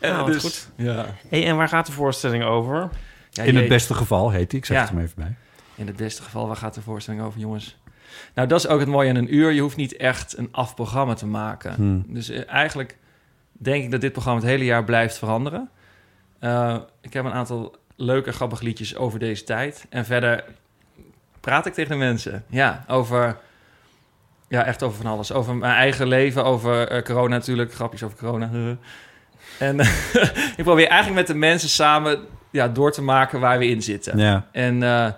[0.00, 0.68] Eh, Nou, wat goed.
[0.76, 1.06] Ja.
[1.28, 2.88] Hey, en waar gaat de voorstelling over?
[3.30, 4.60] Ja, In het beste geval heet hij.
[4.60, 4.82] Ik zeg Ja.
[4.82, 5.34] het er maar even bij.
[5.74, 7.76] In het beste geval, waar gaat de voorstelling over, jongens?
[8.34, 9.50] Nou, dat is ook het mooie aan een uur.
[9.52, 11.74] Je hoeft niet echt een afprogramma te maken.
[11.74, 12.04] Hmm.
[12.08, 12.96] Dus eh, eigenlijk
[13.52, 15.70] denk ik dat dit programma het hele jaar blijft veranderen.
[16.38, 19.86] Eh, ik heb een aantal leuke, grappige liedjes over deze tijd.
[19.88, 20.44] En verder
[21.40, 22.44] praat ik tegen de mensen.
[22.48, 23.36] Ja, over...
[24.48, 25.32] Ja, echt over van alles.
[25.32, 27.74] Over mijn eigen leven, over eh, corona natuurlijk.
[27.74, 28.50] Grapjes over corona.
[29.58, 29.80] en
[30.56, 32.18] ik probeer eigenlijk met de mensen samen
[32.50, 34.18] ja, door te maken waar we in zitten.
[34.18, 34.46] Ja.
[34.52, 35.12] En eh,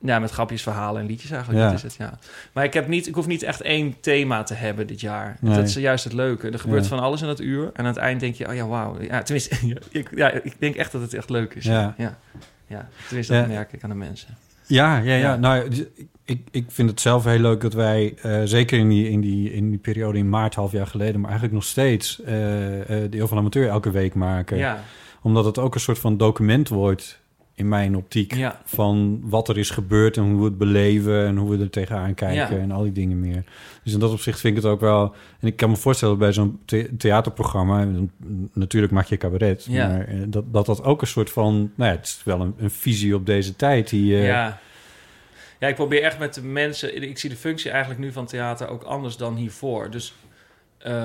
[0.00, 1.62] ja, met grapjes, verhalen en liedjes eigenlijk.
[1.62, 1.66] Ja.
[1.68, 2.18] Dat is het, ja.
[2.52, 5.36] Maar ik, heb niet, ik hoef niet echt één thema te hebben dit jaar.
[5.40, 5.54] Nee.
[5.54, 6.50] Dat is juist het leuke.
[6.50, 6.88] Er gebeurt Ja.
[6.88, 7.64] van alles in dat uur.
[7.64, 8.96] En aan het eind denk je, oh ja, wauw.
[9.00, 9.56] Ja, tenminste,
[9.90, 11.64] ik, ja, ik denk echt dat het echt leuk is.
[11.64, 11.94] Ja.
[11.98, 12.18] ja.
[12.66, 12.88] ja.
[13.06, 14.36] Tenminste, dat merk ik aan de mensen.
[14.66, 15.36] Ja, ja, ja.
[15.36, 15.84] Nou, dus
[16.24, 19.52] ik, ik vind het zelf heel leuk dat wij, eh, zeker in die, in, die,
[19.52, 23.18] in die periode in maart, half jaar geleden, maar eigenlijk nog steeds, eh, eh, de
[23.18, 24.56] Eeuw van Amateur elke week maken.
[24.56, 24.82] Ja,
[25.22, 27.19] Omdat het ook een soort van document wordt,
[27.60, 28.60] in mijn optiek, ja.
[28.64, 32.14] van wat er is gebeurd en hoe we het beleven en hoe we er tegenaan
[32.14, 32.62] kijken Ja.
[32.62, 33.44] en al die dingen meer.
[33.84, 35.14] Dus in dat opzicht vind ik het ook wel...
[35.40, 37.88] En ik kan me voorstellen bij zo'n the- theaterprogramma...
[38.52, 39.88] natuurlijk maak je cabaret, Ja.
[39.88, 41.72] maar eh, dat, dat dat ook een soort van...
[41.74, 44.14] Nou ja, het is wel een, een visie op deze tijd die...
[44.16, 44.58] eh, Ja.
[45.58, 47.02] ja, ik probeer echt met de mensen...
[47.02, 49.90] Ik zie de functie eigenlijk nu van theater ook anders dan hiervoor.
[49.90, 50.14] Dus
[50.78, 51.04] eh,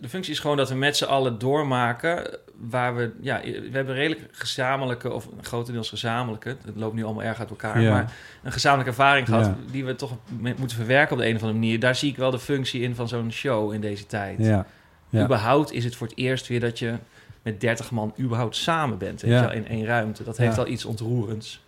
[0.00, 2.38] de functie is gewoon dat we met z'n allen doormaken...
[2.68, 3.12] waar we...
[3.20, 5.12] Ja, we hebben redelijk gezamenlijke...
[5.12, 6.48] of grotendeels gezamenlijke...
[6.48, 7.80] het loopt nu allemaal erg uit elkaar...
[7.80, 7.90] Ja.
[7.90, 9.44] maar een gezamenlijke ervaring gehad...
[9.44, 9.56] Ja.
[9.70, 11.80] die we toch moeten verwerken op de een of andere manier.
[11.80, 14.38] Daar zie ik wel de functie in van zo'n show in deze tijd.
[14.38, 14.66] ja,
[15.08, 15.24] ja.
[15.24, 16.94] Überhaupt is het voor het eerst weer dat je...
[17.42, 19.20] met 30 man überhaupt samen bent.
[19.20, 20.24] Weet je wel, in één ruimte.
[20.24, 21.64] Dat heeft al iets ontroerends.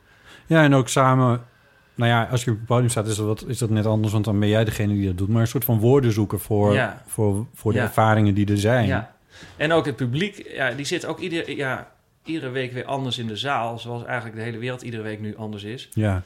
[0.46, 1.44] Ja, en ook samen...
[1.98, 4.12] Nou ja, als je op het podium staat, is dat, wat, is dat net anders...
[4.12, 5.28] want dan ben jij degene die dat doet.
[5.28, 7.02] Maar een soort van woorden zoeken voor, Ja.
[7.06, 7.84] voor, voor de Ja.
[7.84, 8.86] ervaringen die er zijn.
[8.86, 9.14] Ja.
[9.56, 11.90] En ook het publiek, ja, die zit ook ieder, ja,
[12.24, 13.78] iedere week weer anders in de zaal.
[13.78, 15.88] Zoals eigenlijk de hele wereld iedere week nu anders is.
[15.92, 16.22] ja.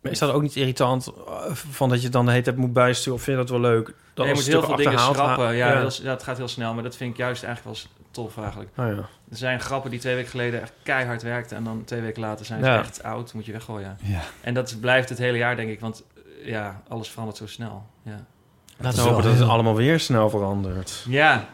[0.00, 2.72] Maar is dat ook niet irritant eh, van dat je dan de hele tijd moet
[2.72, 3.14] bijsturen?
[3.18, 3.94] Of vind je dat wel leuk?
[4.14, 5.54] Dat En je moet heel veel dingen schrappen.
[5.54, 5.88] Ja, ja.
[6.02, 6.74] Dat, gaat heel snel.
[6.74, 8.70] Maar dat vind ik juist eigenlijk wel tof eigenlijk.
[8.76, 8.92] Oh, ja.
[9.30, 11.56] Er zijn grappen die twee weken geleden echt keihard werkten.
[11.56, 12.78] En dan twee weken later zijn ze Ja.
[12.78, 13.32] echt oud.
[13.34, 13.98] Moet je weggooien.
[14.02, 14.20] Ja.
[14.40, 15.80] En dat blijft het hele jaar, denk ik.
[15.80, 17.86] Want eh, ja, alles verandert zo snel.
[18.02, 18.24] Ja.
[18.78, 21.04] Laten is we hopen dat het allemaal weer snel verandert.
[21.08, 21.44] ja.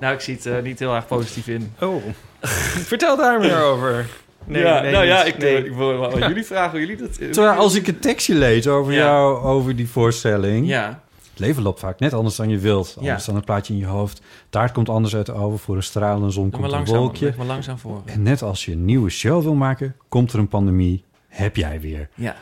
[0.00, 1.72] Nou, ik zie het eh, niet heel erg positief in.
[1.80, 2.02] Oh,
[2.92, 4.06] vertel daar meer over.
[4.44, 5.56] Nee, ja, nee, nou ja, ik, Nee.
[5.56, 7.14] eh, ik wil wel aan jullie vragen hoe jullie dat...
[7.14, 8.98] Terwijl als ik het tekstje lees over Ja.
[8.98, 10.68] jou, over die voorstelling...
[10.68, 11.00] Ja,
[11.40, 12.96] leven loopt vaak net anders dan je wilt.
[13.00, 13.06] Ja.
[13.08, 14.20] Anders dan een plaatje in je hoofd.
[14.48, 15.58] Taart komt anders uit de oven.
[15.58, 17.34] Voor een stralende zon komt een wolkje.
[17.36, 18.02] maar langzaam voor.
[18.04, 21.04] En net als je een nieuwe show wil maken, komt er een pandemie.
[21.28, 22.08] Heb jij weer.
[22.14, 22.36] Ja.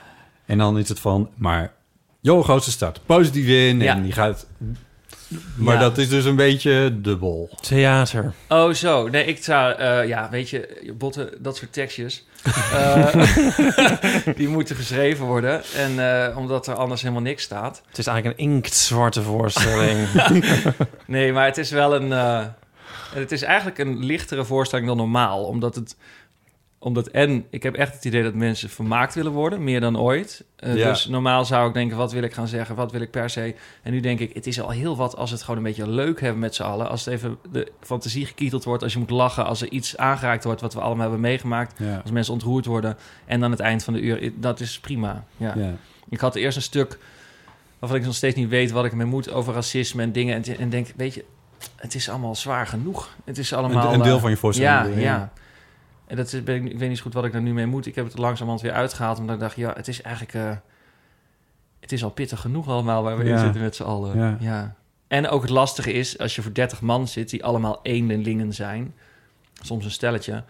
[0.44, 1.72] En dan is het van, maar
[2.20, 3.80] jouw grootste start positief in.
[3.80, 3.94] Ja.
[3.94, 4.46] En die gaat
[5.56, 5.80] Maar Ja.
[5.80, 7.50] dat is dus een beetje dubbel.
[7.60, 8.32] Theater.
[8.48, 9.08] Oh, zo.
[9.08, 9.72] Nee, ik zou...
[9.74, 12.24] eh, ja, weet je, botten, dat soort tekstjes...
[12.72, 13.14] eh,
[14.36, 15.62] die moeten geschreven worden.
[15.76, 17.82] En eh, omdat er anders helemaal niks staat.
[17.88, 19.98] Het is eigenlijk een inktzwarte voorstelling.
[21.06, 22.12] Nee, maar het is wel een...
[22.12, 22.44] eh,
[23.14, 25.44] het is eigenlijk een lichtere voorstelling dan normaal.
[25.44, 25.96] Omdat het...
[26.80, 30.44] Omdat en ik heb echt het idee dat mensen vermaakt willen worden, meer dan ooit.
[30.56, 30.88] Eh, Ja.
[30.88, 33.54] Dus normaal zou ik denken, wat wil ik gaan zeggen, wat wil ik per se.
[33.82, 36.20] En nu denk ik, het is al heel wat als het gewoon een beetje leuk
[36.20, 36.88] hebben met z'n allen.
[36.88, 40.44] Als het even de fantasie gekieteld wordt, als je moet lachen, als er iets aangeraakt
[40.44, 41.78] wordt wat we allemaal hebben meegemaakt.
[41.78, 41.98] Ja.
[42.02, 42.96] Als mensen ontroerd worden.
[43.26, 45.24] En dan het eind van de uur, dat is prima.
[45.36, 45.52] Ja.
[45.56, 45.74] Ja.
[46.08, 46.98] Ik had eerst een stuk
[47.78, 50.34] waarvan ik nog steeds niet weet wat ik ermee moet over racisme en dingen.
[50.44, 51.24] En, en denk, weet je,
[51.76, 53.08] het is allemaal zwaar genoeg.
[53.24, 53.88] Het is allemaal...
[53.88, 54.94] Een, een deel eh, van je voorstelling.
[54.94, 55.32] ja, ja.
[56.08, 57.86] En dat is, ben ik, weet niet zo goed wat ik daar nu mee moet.
[57.86, 59.18] Ik heb het langzamerhand weer uitgehaald.
[59.18, 60.34] Omdat ik dacht, ja, het is eigenlijk...
[60.34, 60.50] eh,
[61.80, 64.18] het is al pittig genoeg allemaal waar we in zitten met z'n allen.
[64.18, 64.36] Ja.
[64.40, 64.74] Ja.
[65.08, 67.30] En ook het lastige is, als je voor 30 man zit...
[67.30, 68.94] die allemaal eenlingen zijn...
[69.62, 70.42] soms een stelletje...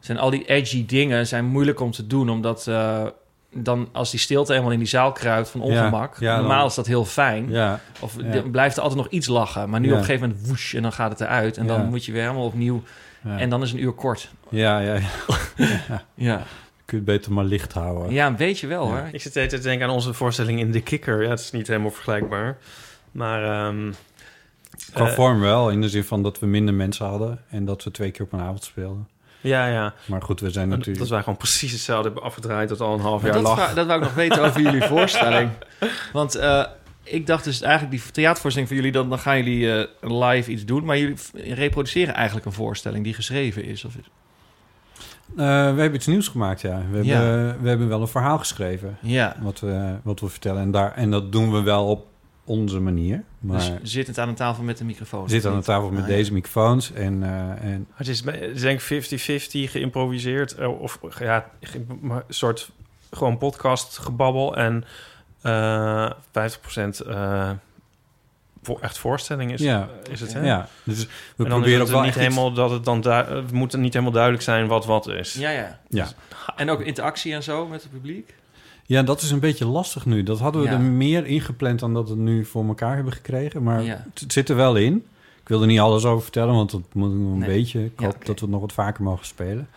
[0.00, 2.30] zijn al die edgy dingen zijn moeilijk om te doen.
[2.30, 3.06] Omdat eh,
[3.54, 6.16] dan als die stilte eenmaal in die zaal kruipt van ongemak...
[6.20, 7.50] ja, normaal is dat heel fijn.
[7.50, 8.16] Ja, Of
[8.50, 9.70] blijft er altijd nog iets lachen.
[9.70, 11.56] Maar nu op een gegeven moment woesh en dan gaat het eruit.
[11.56, 12.82] En dan moet je weer helemaal opnieuw...
[13.24, 13.38] ja.
[13.38, 14.30] En dan is een uur kort.
[14.48, 16.04] ja, ja, ja.
[16.14, 16.36] Ja,
[16.84, 18.12] Kun je het beter maar licht houden.
[18.12, 18.90] ja een beetje wel Ja.
[18.90, 19.08] hoor.
[19.12, 21.22] Ik zit tijd te denken aan onze voorstelling in De Kikker.
[21.22, 22.56] Ja, het is niet helemaal vergelijkbaar.
[23.12, 23.92] Maar ehm,
[24.92, 27.40] Qua eh, vorm wel, in de zin van dat we minder mensen hadden...
[27.48, 29.08] en dat we twee keer op een avond speelden.
[29.40, 29.94] ja, ja.
[30.06, 31.08] Maar goed, we zijn Dat natuurlijk...
[31.10, 33.56] wij gewoon precies hetzelfde hebben afgedraaid dat al een half Maar jaar dat, lag.
[33.64, 35.50] wou, dat wou ik nog weten over jullie voorstelling.
[36.12, 36.64] Want eh,
[37.02, 38.92] ik dacht dus eigenlijk die theatervoorstelling van jullie...
[38.92, 40.84] dan, dan gaan jullie eh, live iets doen.
[40.84, 41.16] Maar jullie
[41.54, 43.84] reproduceren eigenlijk een voorstelling die geschreven is.
[43.84, 44.04] Of, Eh,
[45.36, 46.82] we hebben iets nieuws gemaakt, ja.
[46.90, 47.20] We, Ja.
[47.20, 48.96] Hebben, we hebben wel een verhaal geschreven...
[49.00, 50.62] ja, wat we, wat we vertellen.
[50.62, 52.06] En, daar, en dat doen we wel op
[52.44, 53.22] onze manier.
[53.38, 55.24] Maar dus zittend aan een tafel met een microfoon.
[55.24, 56.14] we zitten aan de tafel met Ah, ja.
[56.14, 56.92] deze microfoons.
[56.92, 60.66] En, eh, en Het is, het is denk ik 50-50 geïmproviseerd.
[60.66, 62.70] Of ja, een soort
[63.10, 64.56] gewoon podcast gebabbel.
[64.56, 64.84] En
[65.42, 67.50] eh 50% eh
[68.64, 69.88] voor, echt voorstelling is, Ja.
[70.10, 70.32] is het.
[70.32, 70.44] Hè?
[70.46, 72.84] ja, dus we en dan proberen is ook het wel niet echt helemaal dat het
[72.84, 75.32] dan du- het moet niet helemaal duidelijk zijn wat wat is.
[75.34, 75.78] Ja, ja.
[75.88, 76.08] Ja.
[76.56, 78.34] En ook interactie en zo met het publiek.
[78.86, 80.22] ja, dat is een beetje lastig nu.
[80.22, 80.74] Dat hadden we Ja.
[80.74, 83.62] er meer ingepland dan dat we het nu voor elkaar hebben gekregen.
[83.62, 84.04] Maar Ja.
[84.14, 84.94] het, zit er wel in.
[85.40, 87.48] Ik wil er niet alles over vertellen, want dat moet nog een Nee.
[87.48, 87.84] beetje.
[87.84, 89.68] Ik Ja, hoop dat we het nog wat vaker mogen spelen.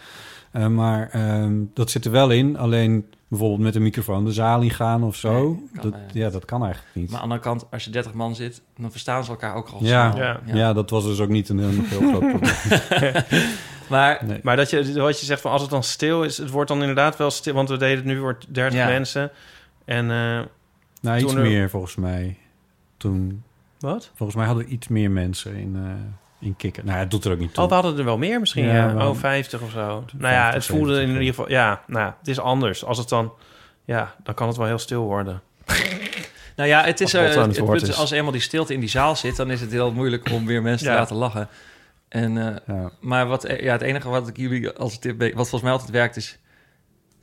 [0.51, 2.57] Eh, maar ehm, dat zit er wel in.
[2.57, 5.43] Alleen bijvoorbeeld met een microfoon de zaal in gaan of zo.
[5.49, 7.09] Nee, dat, eh, ja, dat kan eigenlijk niet.
[7.11, 8.61] Maar aan de andere kant, als je 30 man zit...
[8.77, 10.13] dan verstaan ze elkaar ook al Ja.
[10.15, 10.39] Ja.
[10.45, 10.73] ja.
[10.73, 13.23] dat was dus ook niet een heel, heel groot probleem.
[13.89, 14.39] Maar Nee.
[14.43, 16.79] Maar dat je, wat je zegt van als het dan stil is, het wordt dan
[16.79, 17.53] inderdaad wel stil.
[17.53, 18.87] Want we deden het nu voor 30 Ja.
[18.87, 19.31] mensen.
[19.85, 20.39] En eh,
[21.01, 22.37] Nou, iets er- meer volgens mij.
[22.97, 23.43] Toen,
[23.79, 24.11] wat?
[24.15, 25.81] volgens mij hadden we iets meer mensen in, eh
[26.45, 26.85] in kikken.
[26.85, 27.63] Nou, het doet er ook niet toe.
[27.63, 28.65] Oh, we hadden er wel meer misschien.
[28.65, 29.07] Ja.
[29.07, 30.05] Oh, 50 of zo.
[30.17, 31.49] nou ja, 50, het voelde in 70, ieder geval...
[31.49, 32.85] Ja, nou, ja, het is anders.
[32.85, 33.33] Als het dan...
[33.85, 35.41] Ja, dan kan het wel heel stil worden.
[36.55, 38.89] Nou ja, het is Als eh, het, punt is, als eenmaal die stilte in die
[38.89, 40.93] zaal zit, dan is het heel moeilijk om weer mensen Ja.
[40.93, 41.47] te laten lachen.
[42.09, 42.91] En, eh, Ja.
[42.99, 45.89] maar wat, eh, ja, het enige wat ik jullie als tip, wat volgens mij altijd
[45.89, 46.37] werkt, is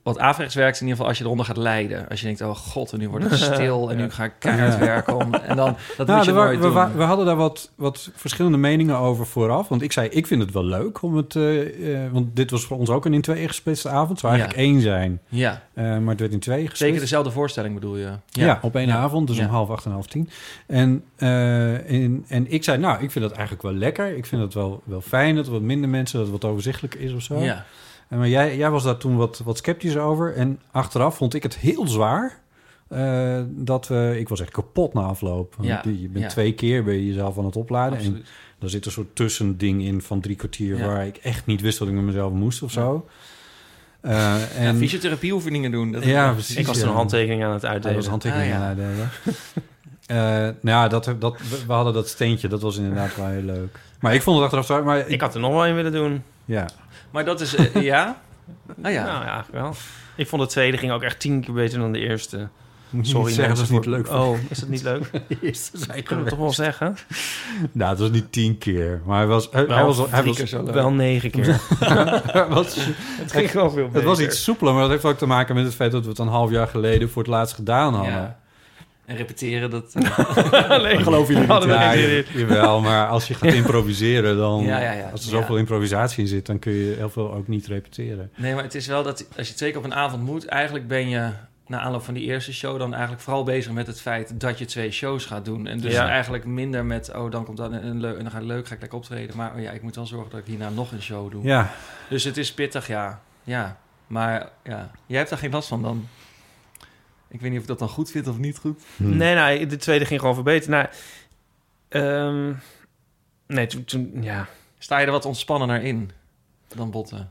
[0.03, 2.09] wat averechts werkt, in ieder geval als je eronder gaat lijden.
[2.09, 4.79] Als je denkt, oh god, en nu wordt het stil en nu ga ik keihard
[4.79, 5.17] werken.
[5.17, 6.97] Om, en dan, dat Nou, moet je nooit we, doen.
[6.97, 9.69] we hadden daar wat, wat verschillende meningen over vooraf.
[9.69, 11.37] Want ik zei, ik vind het wel leuk om het...
[11.37, 14.09] eh, eh, want dit was voor ons ook een in tweeën gesplitste avond.
[14.09, 16.79] Het zou eigenlijk één zijn, ja, eh, maar het werd in tweeën gesplitst.
[16.85, 18.11] zeker dezelfde voorstelling bedoel je.
[18.31, 18.97] Ja, op één Ja.
[18.97, 20.29] avond, dus om half acht en half tien.
[20.67, 24.17] En, en, en ik zei, nou, ik vind dat eigenlijk wel lekker.
[24.17, 27.01] Ik vind het wel, wel fijn dat er wat minder mensen, dat het wat overzichtelijker
[27.01, 27.39] is of zo.
[27.39, 27.65] Ja.
[28.13, 30.35] En maar jij, jij was daar toen wat, wat sceptisch over.
[30.35, 32.41] En achteraf vond ik het heel zwaar.
[32.89, 35.55] eh, dat we, ik was echt kapot na afloop.
[35.61, 36.31] Ja, je je bent ja.
[36.31, 37.99] twee keer ben je jezelf aan het opladen.
[37.99, 38.25] En
[38.59, 40.77] daar zit een soort tussending in van drie kwartier...
[40.79, 40.87] Ja.
[40.87, 43.07] waar ik echt niet wist dat ik met mezelf moest of zo.
[44.01, 45.93] Eh, Ja, en, fysiotherapieoefeningen doen.
[45.93, 46.57] Dat Ja, precies.
[46.57, 46.81] Ik was ja.
[46.83, 47.97] toen een handtekening aan het uitdelen.
[47.97, 48.67] was handtekeningen Ah, ja.
[48.69, 49.11] aan het uitdelen.
[50.07, 52.49] Eh, nou ja, dat, dat, we- hadden dat steentje.
[52.49, 53.79] Dat was inderdaad wel heel leuk.
[54.01, 54.85] Maar ik vond het achteraf zwaar.
[54.85, 56.23] Maar ik, Ik had er nog wel een willen doen.
[56.45, 56.69] ja.
[57.13, 58.21] Maar dat is, eh, ja?
[58.83, 59.05] Ah ja.
[59.05, 59.75] Nou ja, eigenlijk wel.
[60.17, 62.49] Ik vond de tweede ging ook echt tien keer beter dan de eerste.
[62.91, 64.07] Moet je Sorry, niet zeggen, dat is niet leuk.
[64.07, 65.11] voor- Oh, is dat niet leuk?
[65.95, 66.97] Ik kan het toch wel zeggen?
[67.73, 69.01] Nou, het was niet tien keer.
[69.05, 69.49] Maar hij was...
[69.51, 70.75] Hij, Wel hij was, hij was, keer zo leuk.
[70.75, 71.61] Wel negen keer.
[72.49, 72.75] was
[73.21, 75.65] het ging wel veel het was iets soepeler, maar dat heeft ook te maken met
[75.65, 78.13] het feit dat we het een half jaar geleden voor het laatst gedaan hadden.
[78.13, 78.41] Ja.
[79.05, 79.95] En repeteren, dat...
[80.69, 84.63] Alleen geloof jullie hadden we Ja, ja, jawel, maar als je gaat improviseren, dan...
[84.65, 85.09] Ja, ja, ja.
[85.11, 85.41] Als er Ja.
[85.41, 88.31] zoveel improvisatie in zit, dan kun je heel veel ook niet repeteren.
[88.37, 90.89] Nee, maar het is wel dat als je twee keer op een avond moet, eigenlijk
[90.89, 91.31] ben je
[91.67, 94.65] na aanloop van die eerste show dan eigenlijk vooral bezig met het feit dat je
[94.65, 95.67] twee shows gaat doen.
[95.67, 96.09] En dus Ja.
[96.09, 98.75] eigenlijk minder met, oh, dan komt dan een, leuk en dan ga ik leuk, ga
[98.75, 99.37] ik lekker optreden.
[99.37, 101.45] Maar oh ja, ik moet wel zorgen dat ik hierna nog een show doe.
[101.45, 101.71] Ja,
[102.09, 103.21] Dus het is pittig, ja.
[103.45, 106.09] Ja, maar ja, jij hebt daar geen last van dan.
[107.33, 108.83] Ik weet niet of ik dat dan goed vind of niet goed.
[108.97, 109.17] Hm.
[109.17, 110.71] Nee, nou, de tweede ging gewoon verbeteren.
[110.79, 110.89] Nou,
[111.89, 112.55] ehm,
[113.47, 114.47] nee, toen, toen, ja.
[114.79, 116.11] Sta je er wat ontspannender in
[116.75, 117.31] dan botten?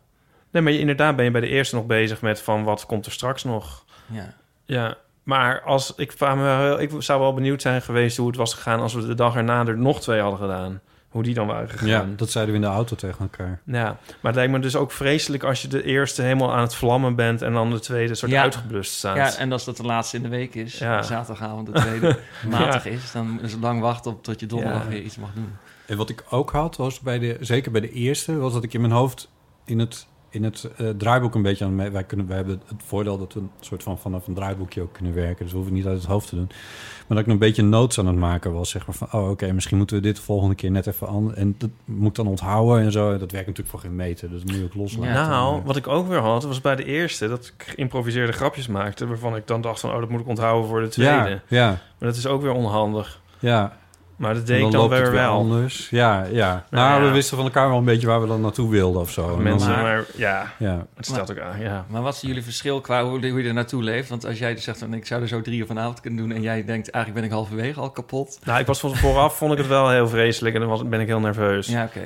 [0.52, 3.06] Nee, maar je, inderdaad ben je bij de eerste nog bezig met van wat komt
[3.06, 3.86] er straks nog.
[4.06, 4.34] Ja.
[4.66, 8.36] Ja, maar als ik, vraag me wel- ik zou wel benieuwd zijn geweest hoe het
[8.36, 10.82] was gegaan als we de dag erna er nog twee hadden gedaan.
[11.12, 11.88] Hoe die dan waren gegaan.
[11.88, 13.62] ja, dat zeiden we in de auto tegen elkaar.
[13.66, 16.76] Ja, maar het lijkt me dus ook vreselijk als je de eerste helemaal aan het
[16.76, 18.42] vlammen bent en dan de tweede soort Ja.
[18.42, 19.16] uitgeblust staat.
[19.16, 21.02] ja, en als dat de laatste in de week is, Ja.
[21.02, 22.20] zaterdagavond de tweede
[22.50, 24.90] matig is, dan is het lang wachten op tot je donderdag Ja.
[24.90, 25.50] weer iets mag doen.
[25.86, 28.74] En wat ik ook had, was bij de, zeker bij de eerste, was dat ik
[28.74, 29.30] in mijn hoofd
[29.66, 31.90] in het, in het eh, draaiboek een beetje aan mee.
[31.90, 34.94] Wij, kunnen, wij hebben het voordeel dat we een soort van vanaf een draaiboekje ook
[34.94, 35.44] kunnen werken.
[35.44, 36.48] Dus we hoeven niet uit het hoofd te doen.
[36.48, 38.70] Maar dat ik nog een beetje notes aan het maken was.
[38.70, 41.38] Zeg maar van, oh oké, misschien moeten we dit de volgende keer net even anders.
[41.38, 43.12] En dat moet ik dan onthouden en zo.
[43.12, 44.30] En dat werkt natuurlijk voor geen meter.
[44.30, 45.14] Dus dat moet je ook loslaten.
[45.14, 49.08] Nou, wat ik ook weer had, was bij de eerste dat ik geïmproviseerde grapjes maakte...
[49.08, 51.30] waarvan ik dan dacht van, oh, dat moet ik onthouden voor de tweede.
[51.30, 53.22] ja, ja, Maar dat is ook weer onhandig.
[53.40, 53.80] ja.
[54.22, 55.32] Maar dat deed ik dan loopt het weer wel.
[55.34, 55.88] anders.
[55.90, 56.50] Ja, ja.
[56.70, 57.08] Nou, Nou ja.
[57.08, 59.22] we wisten van elkaar wel een beetje waar we dan naartoe wilden of zo.
[59.22, 60.86] En dan- Mensen, Maar- maar, ja, ja.
[60.96, 61.86] het stelt ook aan, ja.
[61.90, 64.10] Maar wat is jullie verschil qua hoe, hoe je er naartoe leeft?
[64.10, 66.32] Want als jij dus zegt, van, ik zou er zo drie uur vanavond kunnen doen...
[66.36, 68.40] en jij denkt, eigenlijk ben ik halverwege al kapot.
[68.44, 71.00] Nou, ik was van vooraf, vond ik het wel heel vreselijk en dan was, ben
[71.00, 71.68] ik heel nerveus.
[71.68, 72.02] Ja, oké.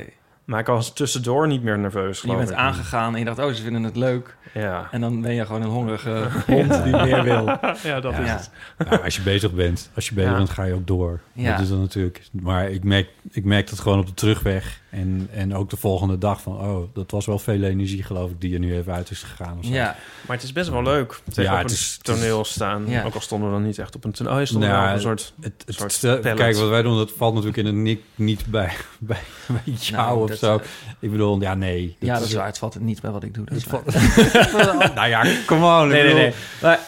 [0.45, 2.55] Maar ik was tussendoor niet meer nerveus, Je bent ik.
[2.55, 4.35] aangegaan en je dacht, oh, ze vinden het leuk.
[4.53, 4.87] Ja.
[4.91, 7.45] En dan ben je gewoon een hongerige hond die meer wil.
[7.91, 8.19] ja, dat Ja.
[8.19, 8.35] is Ja.
[8.37, 8.49] het.
[8.89, 10.37] Nou, als je bezig bent, als je bezig Ja.
[10.37, 11.19] bent, ga je ook door.
[11.33, 11.51] Ja.
[11.51, 12.21] Dat is dan natuurlijk.
[12.31, 14.83] Maar ik merk, ik merk dat gewoon op de terugweg.
[14.89, 18.41] En, en ook de volgende dag van, oh, dat was wel veel energie, geloof ik,
[18.41, 19.57] die er nu even uit is gegaan.
[19.59, 19.71] Of zo.
[19.73, 19.95] Ja,
[20.27, 22.45] Maar het is best wel leuk tegen Ja, op het een is- het is- toneel
[22.45, 22.83] staan.
[22.87, 23.03] Ja.
[23.03, 24.33] Ook al stonden we dan niet echt op een toneel.
[24.33, 25.33] Oh, je stond Nou, op een soort...
[25.41, 28.71] Het, het, soort kijk, wat wij doen, dat valt natuurlijk in het niet, niet bij,
[28.99, 30.61] bij, bij jou Nou, of zo.
[30.99, 31.95] Ik bedoel, ja, nee.
[31.99, 32.45] ja, dat is waar.
[32.45, 33.45] Het valt niet bij wat ik doe.
[33.45, 33.65] Dat is
[34.95, 35.87] nou ja, come on.
[35.87, 36.33] Nee, nee, nee.
[36.61, 36.79] Maar,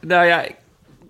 [0.00, 0.56] nou ja, ik-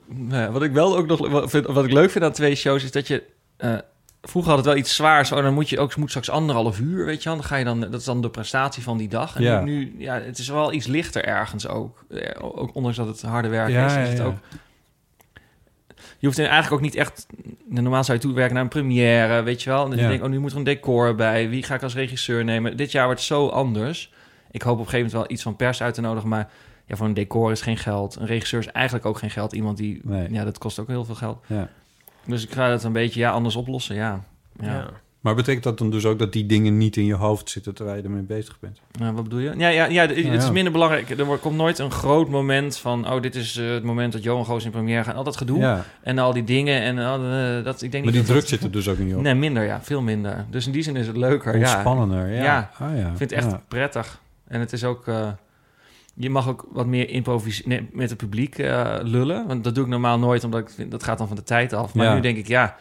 [0.07, 2.85] nou, wat ik wel ook nog wat, vind- wat ik leuk vind aan twee shows
[2.85, 3.23] is dat je.
[3.57, 3.75] eh,
[4.23, 5.33] vroeger had het wel iets zwaars.
[5.33, 7.39] Oh, dan moet je ook moet straks anderhalf uur, weet je wel.
[7.39, 9.37] Dan ga je dan, dat is dan de prestatie van die dag.
[9.37, 9.61] En Ja.
[9.61, 12.05] nu, nu, ja, het is wel iets lichter ergens ook.
[12.11, 14.25] Eh, Ook ondanks dat het harde werk Ja, is, is ja, het ja.
[14.25, 14.37] ook.
[16.25, 17.27] Je hoeft er eigenlijk ook niet echt...
[17.69, 19.85] Normaal zou je toewerken naar een première, weet je wel.
[19.85, 20.05] En dan Ja.
[20.09, 21.49] denk ik, oh, nu moet er een decor bij.
[21.49, 22.77] Wie ga ik als regisseur nemen?
[22.77, 24.13] Dit jaar wordt het zo anders.
[24.51, 26.51] Ik hoop op een gegeven moment wel iets van pers uit te nodigen, maar
[26.87, 28.17] ja, voor een decor is geen geld.
[28.17, 29.53] Een regisseur is eigenlijk ook geen geld.
[29.53, 30.33] Iemand die, Nee.
[30.33, 31.45] ja, dat kost ook heel veel geld.
[31.47, 31.69] Ja.
[32.27, 34.25] Dus ik ga het een beetje, ja, anders oplossen, ja.
[34.61, 34.67] Ja.
[34.73, 34.91] Ja.
[35.25, 37.97] Maar betekent dat dan dus ook dat die dingen niet in je hoofd zitten terwijl
[37.97, 38.81] je ermee bezig bent?
[38.99, 39.53] Nou, wat bedoel je?
[39.57, 41.11] Ja, ja, ja, het is minder belangrijk.
[41.11, 43.13] Er komt nooit een groot moment van...
[43.13, 45.15] oh, dit is eh, het moment dat Johan Goos in première gaat.
[45.15, 45.85] Al dat gedoe Ja.
[46.03, 46.81] en al die dingen.
[46.81, 49.23] En eh, dat, ik denk Maar die druk dat zit er dus ook niet op.
[49.23, 49.83] Nee, minder, ja.
[49.83, 50.45] Veel minder.
[50.51, 51.73] Dus in die zin is het leuker, ja.
[51.73, 52.43] Ontspannender, ja.
[52.43, 52.71] Ja.
[52.79, 53.11] Ah, ja.
[53.11, 54.21] Ik vind het echt prettig.
[54.49, 55.09] En het is ook...
[55.09, 55.29] eh,
[56.15, 58.57] je mag ook wat meer improviseren nee, met het publiek
[59.03, 59.47] lullen.
[59.47, 61.73] Want dat doe ik normaal nooit, omdat ik vind, dat gaat dan van de tijd
[61.73, 61.95] af.
[61.95, 62.77] Maar nu denk ik, ja,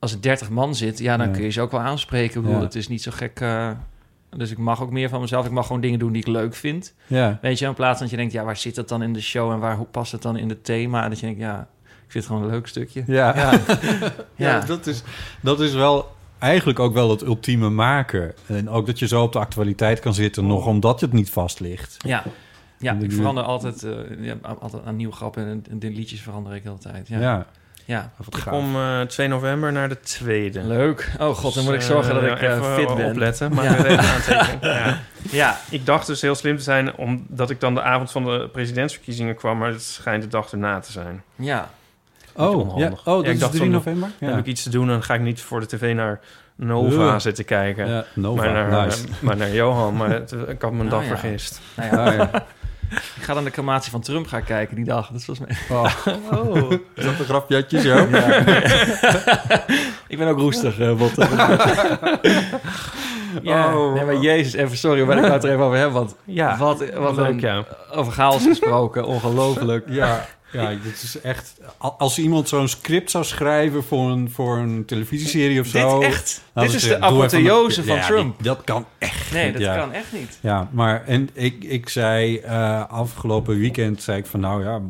[0.00, 1.32] als er 30 man zit, ja, dan Ja.
[1.32, 2.36] kun je ze ook wel aanspreken.
[2.36, 2.64] Ik bedoel, Ja.
[2.64, 3.40] het is niet zo gek.
[3.40, 3.70] eh,
[4.36, 5.44] dus ik mag ook meer van mezelf.
[5.46, 6.94] Ik mag gewoon dingen doen die ik leuk vind.
[7.06, 7.38] Ja.
[7.42, 9.20] Weet je, in plaats van dat je denkt, ja, waar zit dat dan in de
[9.20, 11.02] show en waar hoe past het dan in het thema?
[11.04, 13.02] En dat je denkt, ja, ik vind het gewoon een leuk stukje.
[13.06, 13.36] Ja.
[13.36, 14.60] Ja, Ja, ja.
[14.60, 15.02] dat, is,
[15.40, 18.34] dat is wel eigenlijk ook wel het ultieme maken.
[18.46, 21.60] En ook dat je zo op de actualiteit kan zitten, nog omdat het niet vast
[21.60, 21.96] ligt.
[21.98, 22.22] ja.
[22.78, 26.54] Ja, ik verander altijd, eh, ja, altijd aan nieuwe grappen en, en de liedjes verander
[26.54, 27.08] ik de hele tijd.
[27.08, 27.46] Ja, Ja,
[27.84, 28.10] ja.
[28.16, 28.52] wat Ik gaaf.
[28.54, 30.60] kom eh 2 november naar de tweede.
[30.62, 31.10] leuk.
[31.20, 33.06] Oh god, dan moet ik Dus, zorgen dat eh, ik eh, even fit ben.
[33.06, 33.84] opletten, maar Ja.
[33.84, 34.58] even aantekenen.
[34.82, 34.98] Ja.
[35.30, 38.48] Ja, Ik dacht dus heel slim te zijn, omdat ik dan de avond van de
[38.52, 41.22] presidentsverkiezingen kwam, maar het schijnt de dag erna te zijn.
[41.34, 41.70] ja.
[42.34, 42.88] Oh, ja.
[42.88, 44.08] oh, dat Ja, ik is dacht 3 van, november?
[44.18, 44.34] Dan Ja.
[44.34, 46.20] heb ik iets te doen, dan ga ik niet voor de tv naar
[46.56, 47.88] Nova zitten kijken.
[47.88, 49.04] Ja, Nova, maar, naar, nice.
[49.20, 51.08] maar naar Johan, maar het- ik had mijn Nou dag ja.
[51.08, 51.60] vergist.
[51.74, 52.30] Nou ja, Ah, ja.
[52.90, 55.06] ik ga dan de crematie van Trump gaan kijken die dag.
[55.08, 55.76] Dat is volgens mij...
[55.76, 56.70] Oh.
[56.94, 57.96] Is dat een grapjatje zo?
[60.12, 61.26] ik ben ook roestig, uh, Botte.
[63.42, 63.92] ja, Oh.
[63.94, 65.94] nee, maar jezus, even sorry, maar ik wou het er even over hebben.
[65.94, 67.64] Want Ja, wat, wat leuk, een, ja.
[67.92, 69.84] over chaos gesproken, ongelooflijk.
[69.88, 71.60] Ja, ja, dit is echt...
[71.78, 75.98] Als iemand zo'n script zou schrijven voor een, voor een televisieserie of zo...
[76.00, 78.34] Dit echt, dit is de apotheose van Ja, Trump.
[78.36, 79.76] die- dat kan echt Nee, niet, dat ja.
[79.76, 80.38] kan echt niet.
[80.40, 84.80] Ja, maar en ik, ik zei eh, afgelopen weekend zei ik van nou ja,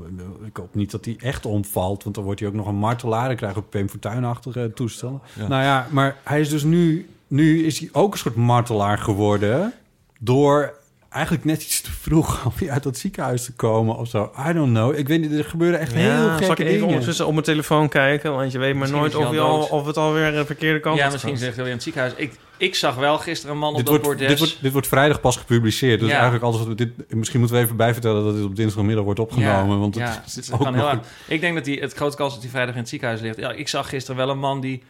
[0.47, 3.31] ik hoop niet dat hij echt omvalt, want dan wordt hij ook nog een martelaar
[3.31, 5.21] en krijgt ook Pim Fortuyn-achtige toestanden.
[5.33, 5.49] Ja.
[5.49, 9.73] Nou ja, maar hij is dus nu, nu is hij ook een soort martelaar geworden
[10.19, 10.79] door
[11.11, 14.33] eigenlijk net iets te vroeg om weer uit dat ziekenhuis te komen of zo.
[14.49, 14.99] I don't know.
[14.99, 16.87] Ik weet niet, er gebeuren echt heel Ja, gekke zal ik even dingen.
[16.89, 18.33] ondertussen op mijn telefoon kijken?
[18.35, 20.97] Want je weet maar Misschien nooit of, je al of het alweer de verkeerde kant
[20.99, 21.47] ja, is misschien gegaan.
[21.47, 22.13] zegt hij in het ziekenhuis.
[22.17, 24.29] Ik, ik zag wel gisteren een man op Dit dat wordt, bordes.
[24.29, 25.99] dit, wordt, dit wordt vrijdag pas gepubliceerd.
[26.01, 26.15] Dus Ja.
[26.15, 27.15] eigenlijk alles wat we dit...
[27.15, 29.79] Misschien moeten we even bijvertellen dat dit op dinsdagmiddag wordt opgenomen.
[29.79, 31.01] want het ja, is dit ook kan heel.
[31.29, 33.37] Ik denk dat hij het grote kans dat hij vrijdag in het ziekenhuis ligt.
[33.37, 34.83] Ja, ik zag gisteren wel een man die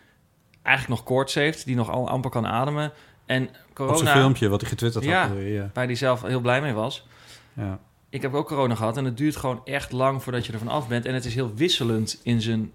[0.63, 2.93] eigenlijk nog koorts heeft, die nog al amper kan ademen.
[3.27, 3.49] En
[3.89, 5.21] op zijn corona, filmpje wat hij getwitterd Ja.
[5.21, 5.31] had.
[5.31, 5.71] alweer, Ja.
[5.75, 7.07] waar hij zelf heel blij mee was.
[7.53, 7.79] Ja.
[8.09, 10.89] Ik heb ook corona gehad en het duurt gewoon echt lang voordat je ervan af
[10.89, 11.07] bent.
[11.07, 12.73] En het is heel wisselend in zijn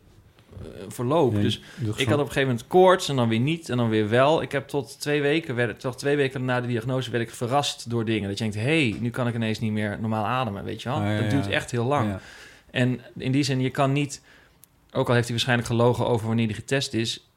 [0.62, 1.34] eh, verloop.
[1.34, 4.10] Dus ik had op een gegeven moment koorts en dan weer niet en dan weer
[4.10, 4.42] wel.
[4.42, 7.90] Ik heb tot twee weken, werd, toch twee weken na de diagnose werd ik verrast
[7.90, 8.30] door dingen.
[8.30, 10.90] Dat je denkt, hé, hey, nu kan ik ineens niet meer normaal ademen, weet je
[10.90, 10.98] wel.
[10.98, 12.16] Ah, ja, dat duurt echt heel lang.
[12.72, 14.22] En in die zin, je kan niet...
[14.92, 17.30] Ook al heeft hij waarschijnlijk gelogen over wanneer hij getest is...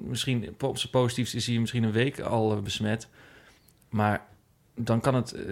[0.00, 3.08] Misschien op zijn positiefst is hij misschien een week al eh, besmet.
[3.90, 4.20] Maar
[4.76, 5.32] dan kan het...
[5.32, 5.42] eh,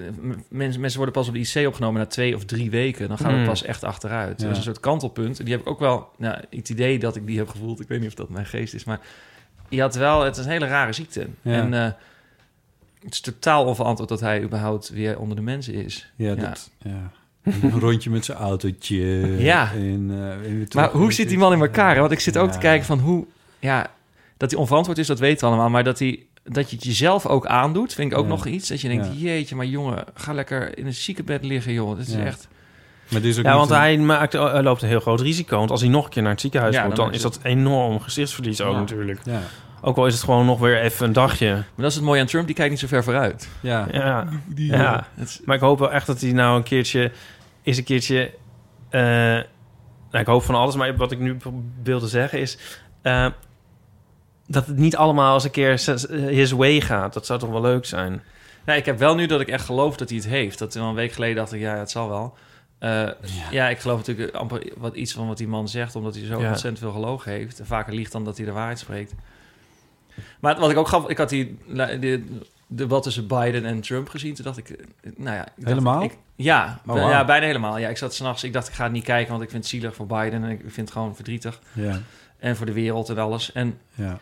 [0.49, 3.09] Mensen, mensen worden pas op de IC opgenomen na twee of drie weken.
[3.09, 3.47] Dan gaat het Hmm.
[3.47, 4.41] pas echt achteruit.
[4.41, 4.43] Ja.
[4.43, 5.37] Dat is een soort kantelpunt.
[5.45, 6.09] Die heb ik ook wel...
[6.17, 7.81] Nou, het idee dat ik die heb gevoeld...
[7.81, 9.01] Ik weet niet of dat mijn geest is, maar...
[9.69, 10.23] Je had wel...
[10.23, 11.27] Het is een hele rare ziekte.
[11.43, 11.53] Ja.
[11.53, 11.91] En eh,
[13.05, 16.13] het is totaal onverantwoord dat hij überhaupt weer onder de mensen is.
[16.17, 17.11] Ja, dat, ja.
[17.43, 18.97] Een rondje met zijn autootje.
[19.39, 19.73] Ja.
[19.73, 20.11] En,
[20.45, 21.99] en Maar hoe zit die man in elkaar?
[22.01, 23.27] Want ik zit ook te kijken van hoe...
[23.59, 23.91] Ja,
[24.41, 25.71] dat hij onverantwoord is, dat weten we allemaal.
[25.71, 28.31] Maar dat, hij, dat je het jezelf ook aandoet, vind ik ook Ja.
[28.31, 28.69] nog iets.
[28.69, 29.13] Dat je denkt, Ja.
[29.13, 31.97] jeetje, maar jongen, ga lekker in een ziekenbed liggen, joh.
[31.97, 32.25] Dat is Ja.
[32.25, 32.49] echt...
[33.11, 35.59] Maar dit is ook Ja, want een- hij, maakt, hij loopt een heel groot risico.
[35.59, 36.97] Want als hij nog een keer naar het ziekenhuis Ja, moet...
[36.97, 38.79] dan is dat enorm gezichtsverlies ook Ja.
[38.79, 39.21] natuurlijk.
[39.25, 39.41] Ja.
[39.83, 41.53] Ook al is het gewoon nog weer even een dagje.
[41.55, 43.49] Maar dat is het mooie aan Trump, die kijkt niet zo ver vooruit.
[43.61, 43.87] Ja.
[43.93, 44.27] Ja,
[44.57, 45.07] ja.
[45.15, 47.13] Het is- maar ik hoop wel echt dat hij nou een keertje...
[47.63, 48.31] Is een keertje...
[48.91, 49.45] eh, nou,
[50.21, 51.37] ik hoop van alles, maar wat ik nu
[51.83, 52.59] wilde zeggen is...
[53.03, 53.27] eh,
[54.53, 55.71] dat het niet allemaal eens een keer
[56.11, 57.13] his way gaat.
[57.13, 58.23] Dat zou toch wel leuk zijn?
[58.65, 60.59] Nee, ik heb wel nu dat ik echt geloof dat hij het heeft.
[60.59, 62.35] Dat een week geleden dacht ik, ja, het zal wel.
[62.79, 63.09] Eh,
[63.51, 63.69] ja.
[63.69, 66.49] ik geloof natuurlijk amper wat iets van wat die man zegt, omdat hij zo Ja.
[66.49, 67.59] ontzettend veel gelogen heeft.
[67.61, 69.13] En vaker liegt dan dat hij de waarheid spreekt.
[70.41, 71.59] Maar wat ik ook gaf, ik had die
[72.01, 72.25] de
[72.67, 74.35] debat tussen Biden en Trump gezien.
[74.35, 74.77] Toen dacht ik, eh,
[75.17, 76.03] nou ja, ik Helemaal?
[76.03, 77.79] ik- ja, Oh, ja, bijna helemaal.
[77.79, 79.73] Ja, ik zat s'nachts, ik dacht ik ga het niet kijken, want ik vind het
[79.73, 81.99] zielig voor Biden en ik vind het gewoon verdrietig Ja.
[82.39, 83.53] en voor de wereld en alles.
[83.53, 84.19] En Ja.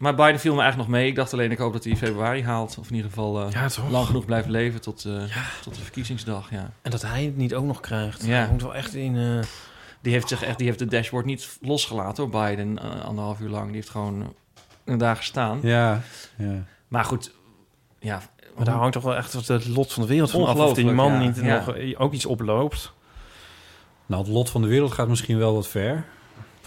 [0.00, 1.08] Maar Biden viel me eigenlijk nog mee.
[1.08, 2.76] Ik dacht alleen, ik hoop dat hij februari haalt.
[2.78, 3.90] Of in ieder geval eh, Ja, toch?
[3.90, 5.22] lang genoeg blijft leven tot, eh,
[5.62, 6.50] tot de verkiezingsdag.
[6.50, 6.70] Ja.
[6.82, 8.24] En dat hij het niet ook nog krijgt.
[8.26, 8.38] Ja.
[8.38, 9.16] Hij moet wel echt in...
[9.16, 9.46] eh,
[10.00, 13.66] Die heeft zich echt, die heeft de dashboard niet losgelaten hoor, Biden, anderhalf uur lang.
[13.66, 14.34] Die heeft gewoon
[14.84, 15.58] een dag gestaan.
[15.62, 16.00] Ja.
[16.36, 16.64] ja.
[16.88, 17.32] Maar goed,
[17.98, 18.22] ja.
[18.56, 20.56] Maar daar hangt toch wel echt het lot van de wereld van af.
[20.58, 21.18] Of die man ja.
[21.18, 21.64] niet Ja.
[21.64, 22.92] nog ook iets oploopt.
[24.06, 26.04] Nou, het lot van de wereld gaat misschien wel wat ver.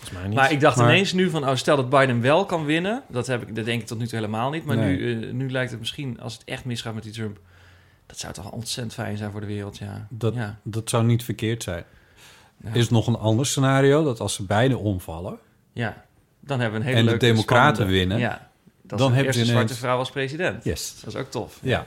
[0.03, 0.37] Volgens mij niet.
[0.37, 3.03] Maar ik dacht Maar- ineens nu van, oh, stel dat Biden wel kan winnen.
[3.09, 4.65] Dat, heb ik, dat denk ik tot nu toe helemaal niet.
[4.65, 4.97] Maar Nee.
[4.97, 7.39] nu, eh, nu lijkt het misschien, als het echt misgaat met die Trump...
[8.05, 10.07] Dat zou toch ontzettend fijn zijn voor de wereld, ja.
[10.09, 10.59] Dat, ja.
[10.63, 11.83] dat zou niet verkeerd zijn.
[12.63, 12.73] Ja.
[12.73, 15.37] Is nog een ander scenario dat als ze beide omvallen...
[15.73, 16.05] Ja,
[16.39, 18.19] dan hebben we een hele En de leuke, democraten spannende- winnen.
[18.19, 18.49] Ja,
[18.81, 20.63] dat Dan is de hebben ze eerste zwarte vrouw als president.
[20.63, 20.95] Yes.
[21.03, 21.59] Dat is ook tof.
[21.61, 21.85] Ja.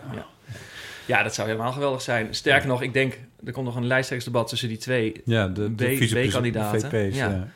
[1.07, 2.35] Ja, dat zou helemaal geweldig zijn.
[2.35, 5.20] Sterker nog, ik denk, er komt nog een lijsttrekkersdebat tussen die twee.
[5.24, 7.12] Ja, de, de B-kandidaten.
[7.14, 7.29] Ja.
[7.29, 7.48] ja.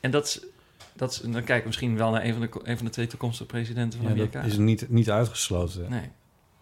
[0.00, 0.40] En dat, is-
[0.92, 3.06] dat, is- dan kijken we misschien wel naar een van de, een van de twee
[3.06, 4.40] toekomstige presidenten van Ja, Amerika.
[4.42, 5.90] dat is niet, niet uitgesloten.
[5.90, 6.08] Nee.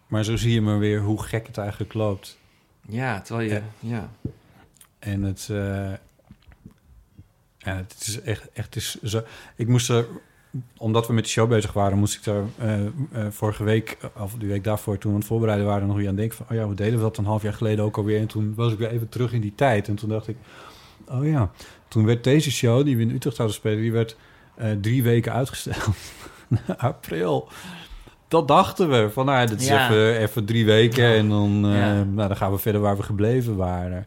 [0.07, 2.39] Maar zo zie je maar weer hoe gek het eigenlijk loopt.
[2.89, 3.55] Ja, terwijl je...
[3.55, 3.63] Ja.
[3.81, 4.11] Ja.
[4.99, 5.93] En het, eh,
[7.59, 9.23] ja, het is echt, echt is zo.
[9.57, 10.07] Ik moest er,
[10.77, 12.91] omdat we met de show bezig waren, moest ik daar eh, eh,
[13.31, 16.15] vorige week, of de week daarvoor, toen we aan het voorbereiden waren, nog weer aan
[16.17, 18.21] denken van, oh ja, we deden dat een half jaar geleden ook alweer.
[18.21, 19.89] En toen was ik weer even terug in die tijd.
[19.89, 20.37] En toen dacht ik,
[21.09, 21.51] oh ja,
[21.89, 24.17] toen werd deze show, die we in Utrecht zouden spelen, die werd
[24.55, 25.89] eh, drie weken uitgesteld.
[26.77, 27.49] April.
[28.29, 29.11] Dat dachten we.
[29.11, 29.85] Van nou, dit is Ja.
[29.91, 32.03] even, even drie weken en dan, eh, Ja.
[32.05, 34.07] nou, dan gaan we verder waar we gebleven waren.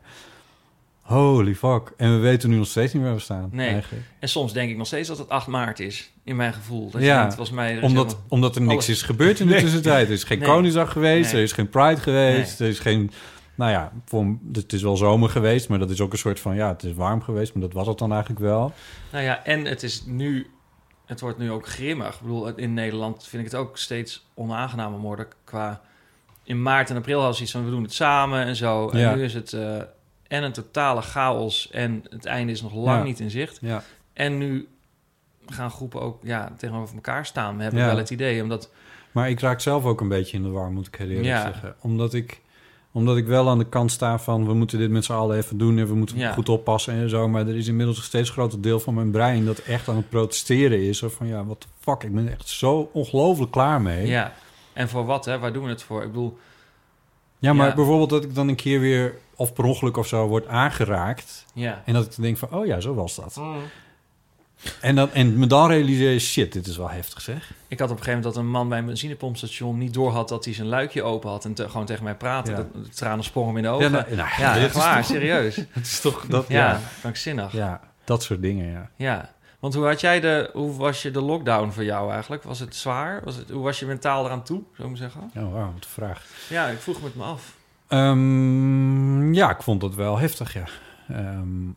[1.02, 1.91] Holy fuck.
[1.98, 3.50] En we weten nu nog steeds niet waar we staan.
[3.52, 3.70] Nee.
[3.70, 4.06] Eigenlijk.
[4.20, 6.89] En soms denk ik nog steeds dat het 8 maart is, in mijn gevoel.
[6.91, 7.76] Dat Ja, volgens mij...
[7.78, 8.89] er Omdat, helemaal- omdat er niks alles.
[8.89, 10.08] is gebeurd in de tussentijd.
[10.08, 10.48] Er is geen Nee.
[10.48, 11.36] Koningsdag geweest, Nee.
[11.41, 13.12] er is geen Pride geweest, er is geen...
[13.62, 16.56] Nou ja, voor, het is wel zomer geweest, maar dat is ook een soort van...
[16.56, 18.74] Ja, het is warm geweest, maar dat was het dan eigenlijk wel.
[19.12, 20.50] Nou ja, en het is nu...
[21.06, 22.15] Het wordt nu ook grimmig.
[22.15, 25.82] Ik bedoel, in Nederland vind ik het ook steeds onaangenamer worden qua...
[26.43, 28.89] In maart en april was iets van, we doen het samen en zo.
[28.89, 29.15] En Ja.
[29.15, 29.76] nu is het eh,
[30.28, 33.04] en een totale chaos en het einde is nog lang Ja.
[33.04, 33.58] niet in zicht.
[33.62, 33.84] Ja,
[34.14, 34.68] En nu
[35.45, 37.57] gaan groepen ook ja, tegenover elkaar staan.
[37.57, 38.70] We hebben wel het idee, omdat...
[39.12, 41.41] maar ik raak zelf ook een beetje in de war, moet ik heel eerlijk Ja.
[41.43, 41.76] zeggen.
[41.82, 42.41] Omdat ik,
[42.92, 44.46] omdat ik wel aan de kant sta van...
[44.46, 46.32] we moeten dit met z'n allen even doen en we moeten Ja.
[46.32, 47.28] goed oppassen en zo.
[47.28, 49.46] Maar er is inmiddels een steeds groter deel van mijn brein...
[49.46, 50.98] dat echt aan het protesteren is.
[50.98, 54.08] Zo van, ja, wat de fuck, ik ben echt zo ongelooflijk klaar mee.
[54.08, 54.34] Ja,
[54.74, 55.39] en voor wat, hè?
[55.39, 56.02] Waar doen we het voor?
[56.02, 56.38] Ik bedoel,
[57.39, 57.76] Ja, maar Ja.
[57.76, 59.16] bijvoorbeeld dat ik dan een keer weer...
[59.36, 61.46] of per ongeluk of zo word aangeraakt...
[61.54, 61.82] Ja.
[61.86, 63.42] en dat ik dan denk van, oh ja, zo was dat.
[64.82, 67.51] En, dan, en me dan realiseer je, shit, dit is wel heftig zeg.
[67.68, 70.45] Ik had op een gegeven moment dat een man bij een benzinepompstation niet doorhad dat
[70.45, 72.51] hij zijn luikje open had en te- gewoon tegen mij praatte.
[72.51, 72.57] Ja.
[72.57, 73.91] Dat, de tranen sprongen hem in de ogen.
[73.91, 75.55] Ja, Ja, nou, nou, ja, is waar, toch- serieus.
[75.72, 76.45] Het is toch dat...
[76.47, 77.51] Ja, Ja, krankzinnig.
[77.51, 77.59] Ja.
[77.66, 79.30] ja, dat soort dingen, ja.
[79.59, 82.43] Want hoe had jij de, hoe was je de lockdown voor jou eigenlijk?
[82.43, 83.22] Was het zwaar?
[83.24, 85.32] Was het, hoe was je mentaal eraan toe, zou ik maar zeggen?
[85.45, 86.26] Oh, wauw, wat een vraag.
[86.49, 87.55] Ja, ik vroeg me het me af.
[87.88, 90.64] Ehm, ja, ik vond het wel heftig, ja.
[91.09, 91.70] Ehm,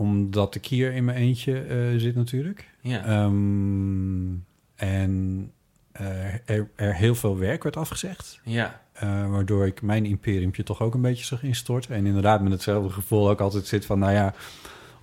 [0.00, 2.68] omdat ik hier in mijn eentje eh, zit natuurlijk.
[2.80, 3.04] Ja.
[3.04, 4.32] Ehm,
[4.74, 5.52] en
[5.92, 8.40] eh, er, er heel veel werk werd afgezegd.
[8.44, 8.80] ja.
[8.92, 11.94] eh, waardoor ik mijn imperiumpje toch ook een beetje zag instorten.
[11.94, 13.98] En inderdaad met hetzelfde gevoel ook altijd zit van...
[13.98, 14.34] nou ja,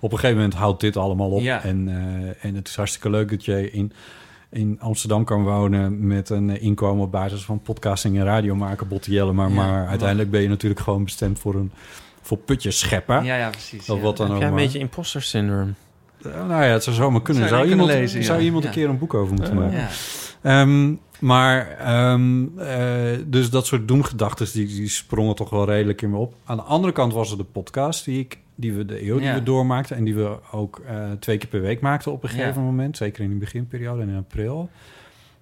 [0.00, 1.40] op een gegeven moment houdt dit allemaal op.
[1.40, 1.62] Ja.
[1.62, 1.88] En,
[2.40, 3.92] en het is hartstikke leuk dat je in,
[4.50, 6.06] in Amsterdam kan wonen...
[6.06, 9.34] met een inkomen op basis van podcasting en radio maken, bottiellen.
[9.34, 11.72] Maar, Ja, maar maar- uiteindelijk ben je natuurlijk gewoon bestemd voor, een,
[12.28, 13.24] voor putjes scheppen.
[13.24, 13.88] Ja, ja, precies.
[13.90, 14.02] Of ja.
[14.02, 15.72] wat dan Heb ook jij een beetje imposter syndrome?
[16.22, 17.48] Eh, nou ja, het zou zomaar kunnen.
[17.48, 18.26] Zou je Zou, kunnen iemand, lezen, ja.
[18.26, 18.68] zou iemand Ja.
[18.68, 19.60] een keer een boek over moeten Ja.
[19.60, 19.78] maken?
[19.78, 19.88] Ja.
[20.42, 26.10] Ehm, maar, ehm, eh, dus dat soort doemgedachten, die, die sprongen toch wel redelijk in
[26.10, 26.34] me op.
[26.44, 29.26] Aan de andere kant was er de podcast die, ik, die we, de eeuw die
[29.26, 29.34] Ja.
[29.34, 29.96] we doormaakten...
[29.96, 32.36] en die we ook eh, twee keer per week maakten op een Ja.
[32.36, 32.96] gegeven moment.
[32.96, 34.70] Zeker in de beginperiode en in april.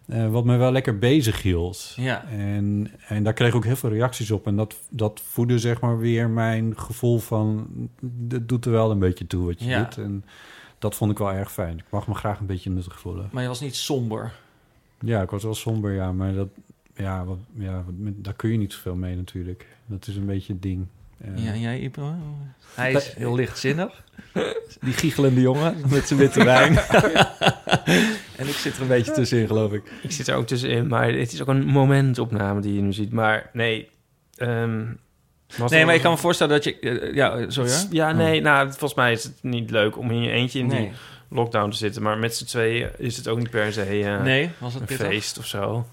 [0.06, 1.92] Eh, wat me wel lekker bezig hield.
[1.96, 2.24] Ja.
[2.28, 4.46] En, en daar kreeg ik ook heel veel reacties op.
[4.46, 7.68] En dat, dat voedde zeg maar weer mijn gevoel van...
[8.28, 9.82] het doet er wel een beetje toe wat je Ja.
[9.82, 9.96] doet.
[9.98, 10.24] En
[10.78, 11.78] dat vond ik wel erg fijn.
[11.78, 13.28] Ik mag me graag een beetje nuttig voelen.
[13.32, 14.32] Maar je was niet somber.
[15.00, 16.12] Ja, ik was wel somber, ja.
[16.12, 16.48] Maar dat,
[16.94, 19.66] ja, wat, ja, daar kun je niet zoveel mee natuurlijk.
[19.86, 20.86] Dat is een beetje het ding.
[21.18, 21.90] Eh, Ja, jij?
[22.74, 24.04] Hij is heel lichtzinnig.
[24.80, 26.78] Die giechelende jongen met zijn witte wijn.
[28.40, 29.82] en ik zit er een beetje tussenin, geloof ik.
[30.02, 33.12] Ik zit er ook tussenin, maar het is ook een momentopname die je nu ziet.
[33.12, 33.88] Maar nee...
[34.36, 34.84] ehm,
[35.68, 36.78] Nee, maar ik kan me voorstellen dat je...
[36.78, 37.70] eh, ja, sorry.
[37.90, 40.80] Ja, nee, nou, volgens mij is het niet leuk om in je eentje in Nee.
[40.80, 40.92] die
[41.28, 42.02] lockdown te zitten.
[42.02, 44.88] Maar met z'n tweeën is het ook niet per se eh, Nee, was het een
[44.88, 45.06] pittig?
[45.06, 45.86] feest of zo.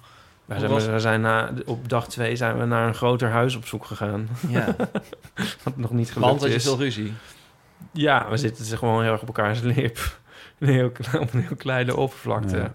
[0.46, 3.56] Wij zijn, was- we zijn na, op dag twee zijn we naar een groter huis
[3.56, 4.30] op zoek gegaan.
[4.50, 4.76] Ja,
[5.64, 6.64] Wat nog niet gelukt want had je is.
[6.64, 7.14] veel ruzie.
[7.92, 9.98] Ja, we zitten ze gewoon heel erg op elkaars lip.
[10.60, 12.58] Een heel, op een heel kleine oppervlakte.
[12.58, 12.74] Ja.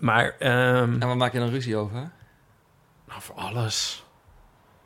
[0.00, 2.10] Maar, ehm En waar maak je dan ruzie over?
[3.08, 4.04] nou, voor alles.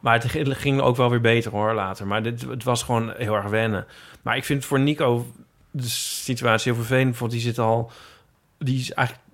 [0.00, 2.06] Maar het ging- ging ook wel weer beter hoor, later.
[2.06, 3.86] Maar dit, het was gewoon heel erg wennen.
[4.22, 5.26] Maar ik vind voor Nico
[5.70, 7.18] de situatie heel vervelend.
[7.18, 7.90] Want die zit al...
[8.58, 9.26] Die is eigenlijk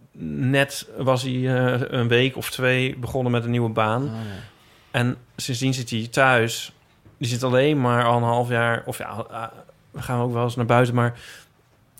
[0.50, 0.88] net...
[0.96, 4.02] Was hij eh, een week of twee begonnen met een nieuwe baan.
[4.04, 4.18] Oh, ja.
[4.90, 6.72] En sindsdien zit hij thuis.
[7.18, 8.82] Die zit alleen maar al een half jaar.
[8.86, 9.42] Of ja, eh,
[9.90, 10.94] we gaan ook wel eens naar buiten.
[10.94, 11.20] Maar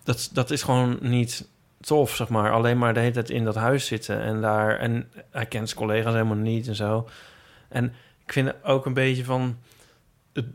[0.03, 1.47] dat, dat is gewoon niet
[1.81, 2.51] tof, zeg maar.
[2.51, 4.21] Alleen maar de hele tijd in dat huis zitten.
[4.21, 4.77] En daar.
[4.79, 7.07] En hij kent zijn collega's helemaal niet en zo.
[7.69, 7.85] En
[8.25, 9.57] ik vind het ook een beetje van.
[10.33, 10.45] Het,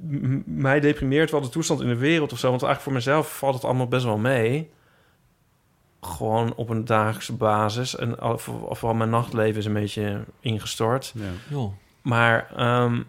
[0.47, 2.49] mij deprimeert wel de toestand in de wereld of zo.
[2.51, 4.71] Want eigenlijk voor mezelf valt het allemaal best wel mee.
[6.01, 7.97] Gewoon op een dagelijkse basis.
[7.97, 11.13] En al- voor- vooral mijn nachtleven is een beetje ingestort.
[11.49, 11.69] Ja.
[12.03, 13.03] Maar ehm,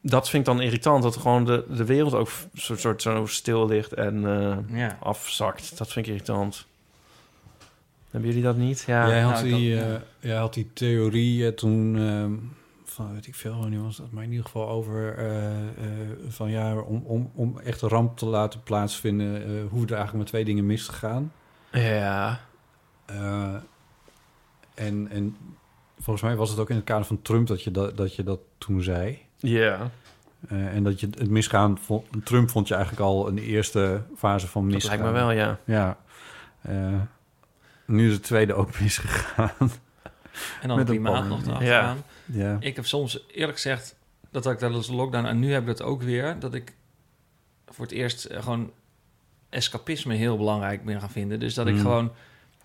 [0.00, 1.02] dat vind ik dan irritant.
[1.02, 4.96] Dat gewoon de, de wereld ook f- soort, soort zo stil ligt en eh, Ja.
[5.00, 5.78] afzakt.
[5.78, 6.66] Dat vind ik irritant.
[8.10, 8.84] Hebben jullie dat niet?
[8.86, 9.08] Ja.
[9.08, 11.96] jij, had nou, die, had- eh, jij had die theorie eh, toen...
[11.96, 12.32] ehm,
[12.84, 14.10] van weet ik veel, wanneer was dat?
[14.10, 15.14] Maar in ieder geval over...
[15.18, 15.68] eh, eh,
[16.28, 19.34] van ja, om, om, om echt een ramp te laten plaatsvinden...
[19.44, 21.32] eh hoeven er eigenlijk maar twee dingen mis te gaan.
[21.72, 22.40] Ja.
[23.06, 23.54] Eh,
[24.74, 25.36] en, en
[25.98, 28.22] volgens mij was het ook in het kader van Trump dat je dat, dat, je
[28.22, 29.18] dat toen zei.
[29.40, 29.90] Ja.
[30.48, 31.78] Eh, en dat je het misgaan...
[31.78, 34.98] vo- Trump vond je eigenlijk al een eerste fase van Dat misgaan.
[34.98, 35.58] lijkt me wel, ja.
[35.64, 35.96] Ja.
[36.62, 37.00] Eh,
[37.86, 39.52] nu is het tweede ook misgegaan.
[40.60, 42.02] En dan Met een klimaat nog erachteraan.
[42.24, 42.56] ja.
[42.60, 43.96] Ik heb soms eerlijk gezegd
[44.30, 46.74] dat had ik tijdens de lockdown en nu heb ik dat ook weer dat ik
[47.68, 48.70] voor het eerst eh, gewoon
[49.48, 51.40] escapisme heel belangrijk ben gaan vinden.
[51.40, 51.80] Dus dat ik Mm.
[51.80, 52.12] gewoon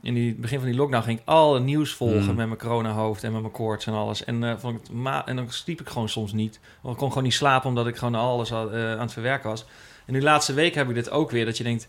[0.05, 2.35] in het begin van die lockdown ging ik alle nieuws volgen Mm.
[2.35, 4.23] met mijn coronahoofd en met mijn koorts en alles.
[4.23, 6.59] En, eh, vond ik het ma en dan sliep ik gewoon soms niet.
[6.81, 9.49] Want ik kon gewoon niet slapen omdat ik gewoon alles had, eh, aan het verwerken
[9.49, 9.65] was.
[10.05, 11.87] En nu laatste week heb ik dit ook weer dat je denkt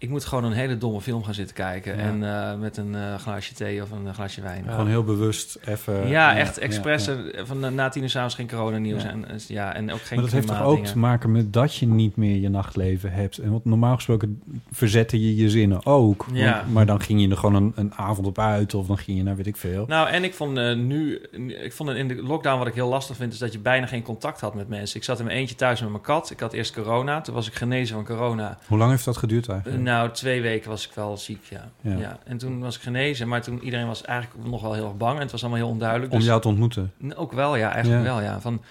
[0.00, 2.02] ik moet gewoon een hele domme film gaan zitten kijken Ja.
[2.02, 2.22] en
[2.52, 4.64] eh, met een eh, glaasje thee of een glaasje wijn.
[4.68, 6.08] Gewoon heel bewust even...
[6.08, 7.06] Ja, echt expres.
[7.06, 9.04] eh, Van na tien uur s'avonds geen coronanieuws.
[9.04, 11.86] En, ja, en ook geen Maar dat heeft toch ook te maken met dat je
[11.86, 13.38] niet meer je nachtleven hebt.
[13.38, 14.42] En wat normaal gesproken
[14.72, 16.24] verzette je je zinnen ook.
[16.32, 19.16] Want- maar dan ging je er gewoon een, een avond op uit of dan ging
[19.16, 19.84] je naar weet ik veel.
[19.88, 21.20] Nou, en ik vond nu...
[21.64, 23.32] Ik vond in de lockdown wat ik heel lastig vind...
[23.32, 24.96] is dat je bijna geen contact had met mensen.
[24.96, 26.30] Ik zat in mijn eentje thuis met mijn kat.
[26.30, 27.20] Ik had eerst corona.
[27.20, 28.58] Toen was ik genezen van corona.
[28.66, 29.82] Hoe lang heeft dat geduurd eigenlijk?
[29.90, 31.68] Nou, twee weken was ik wel ziek, ja.
[31.80, 31.96] Ja.
[31.96, 32.18] ja.
[32.24, 35.14] En toen was ik genezen, maar toen iedereen was eigenlijk nog wel heel erg bang.
[35.16, 36.12] En het was allemaal heel onduidelijk.
[36.12, 36.92] Om dus- jou te ontmoeten.
[37.16, 38.12] Ook wel, ja, eigenlijk Ja.
[38.14, 38.40] wel, ja.
[38.40, 38.62] Van,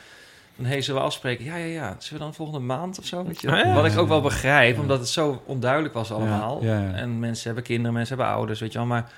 [0.56, 1.46] van hey, zullen we afspreken?
[1.46, 1.96] Ja, ja, ja.
[1.98, 3.24] Zullen we dan volgende maand of zo?
[3.26, 3.48] Weet je?
[3.48, 3.74] Ja.
[3.74, 6.64] Wat ik ook wel begrijp, omdat het zo onduidelijk was allemaal.
[6.64, 6.92] Ja, ja.
[6.94, 8.88] En mensen hebben kinderen, mensen hebben ouders, weet je wel.
[8.88, 9.12] Maar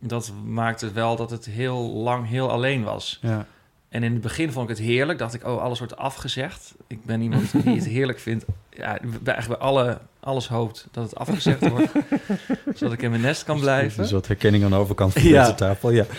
[0.00, 3.18] dat maakte wel dat het heel lang heel alleen was.
[3.22, 3.46] Ja.
[3.88, 5.18] En in het begin vond ik het heerlijk.
[5.18, 6.74] Dacht ik, oh, alles wordt afgezegd.
[6.86, 8.44] Ik ben iemand die het heerlijk vindt.
[8.70, 11.92] Ja, bij, eigenlijk bij alle, alles hoopt dat het afgezegd wordt.
[12.74, 14.02] zodat ik in mijn nest kan blijven.
[14.02, 15.42] Dus wat herkenning aan de overkant van Ja.
[15.42, 15.90] deze tafel.
[15.90, 16.04] Ja.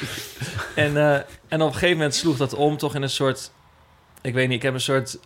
[0.75, 1.13] En, eh,
[1.47, 3.51] en op een gegeven moment sloeg dat om toch in een soort...
[4.21, 5.19] Ik weet niet, ik heb een soort...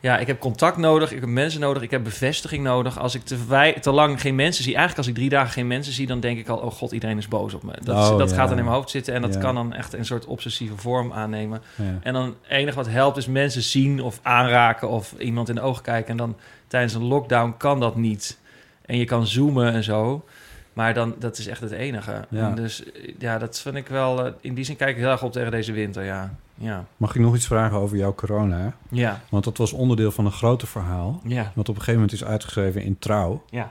[0.00, 2.98] Ja, ik heb contact nodig, ik heb mensen nodig, ik heb bevestiging nodig.
[2.98, 4.74] Als ik te, wij, te lang geen mensen zie...
[4.74, 6.56] Eigenlijk als ik drie dagen geen mensen zie, dan denk ik al...
[6.58, 7.72] Oh god, iedereen is boos op me.
[7.82, 8.36] Dat, Oh, dat ja.
[8.36, 9.40] gaat dan in mijn hoofd zitten en dat Ja.
[9.40, 11.62] kan dan echt een soort obsessieve vorm aannemen.
[11.74, 11.98] Ja.
[12.02, 15.60] En dan het enige wat helpt is mensen zien of aanraken of iemand in de
[15.60, 16.10] ogen kijken.
[16.10, 16.36] En dan
[16.66, 18.38] tijdens een lockdown kan dat niet.
[18.86, 20.24] En je kan zoomen en zo.
[20.72, 22.24] Maar dan, dat is echt het enige.
[22.28, 22.48] Ja.
[22.48, 22.82] En dus
[23.18, 24.26] ja, dat vind ik wel...
[24.26, 26.34] eh, In die zin kijk ik heel erg op tegen deze winter, ja.
[26.54, 28.72] Ja, Mag ik nog iets vragen over jouw corona?
[28.90, 31.20] ja, Want dat was onderdeel van een groter verhaal.
[31.24, 31.52] ja.
[31.54, 33.42] Wat op een gegeven moment is uitgeschreven in Trouw.
[33.50, 33.70] ja.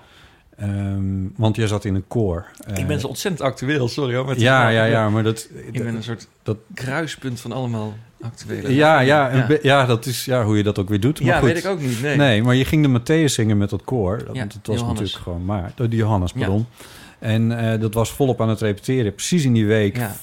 [0.58, 2.46] Ehm, want jij zat in een koor.
[2.68, 4.40] ik Eh, ben zo ontzettend actueel, sorry hoor.
[4.40, 5.50] Ja, ja, ja, maar dat...
[5.72, 8.74] Ik ben een soort dat kruispunt van allemaal actuele...
[8.76, 9.46] ja, ja, ja.
[9.48, 11.20] be- ja, dat is ja, hoe je dat ook weer doet.
[11.22, 11.48] Maar Ja, goed.
[11.48, 12.16] weet ik ook niet, nee.
[12.18, 12.44] Nee.
[12.44, 14.18] maar je ging de Matthäus zingen met dat koor.
[14.18, 15.00] Dat, Ja, want het was Johannes.
[15.00, 15.72] natuurlijk gewoon maar...
[15.90, 16.40] Die Johannes, Ja.
[16.40, 16.66] pardon.
[17.20, 19.14] En eh, dat was volop aan het repeteren.
[19.16, 20.16] Precies in die week, Ja.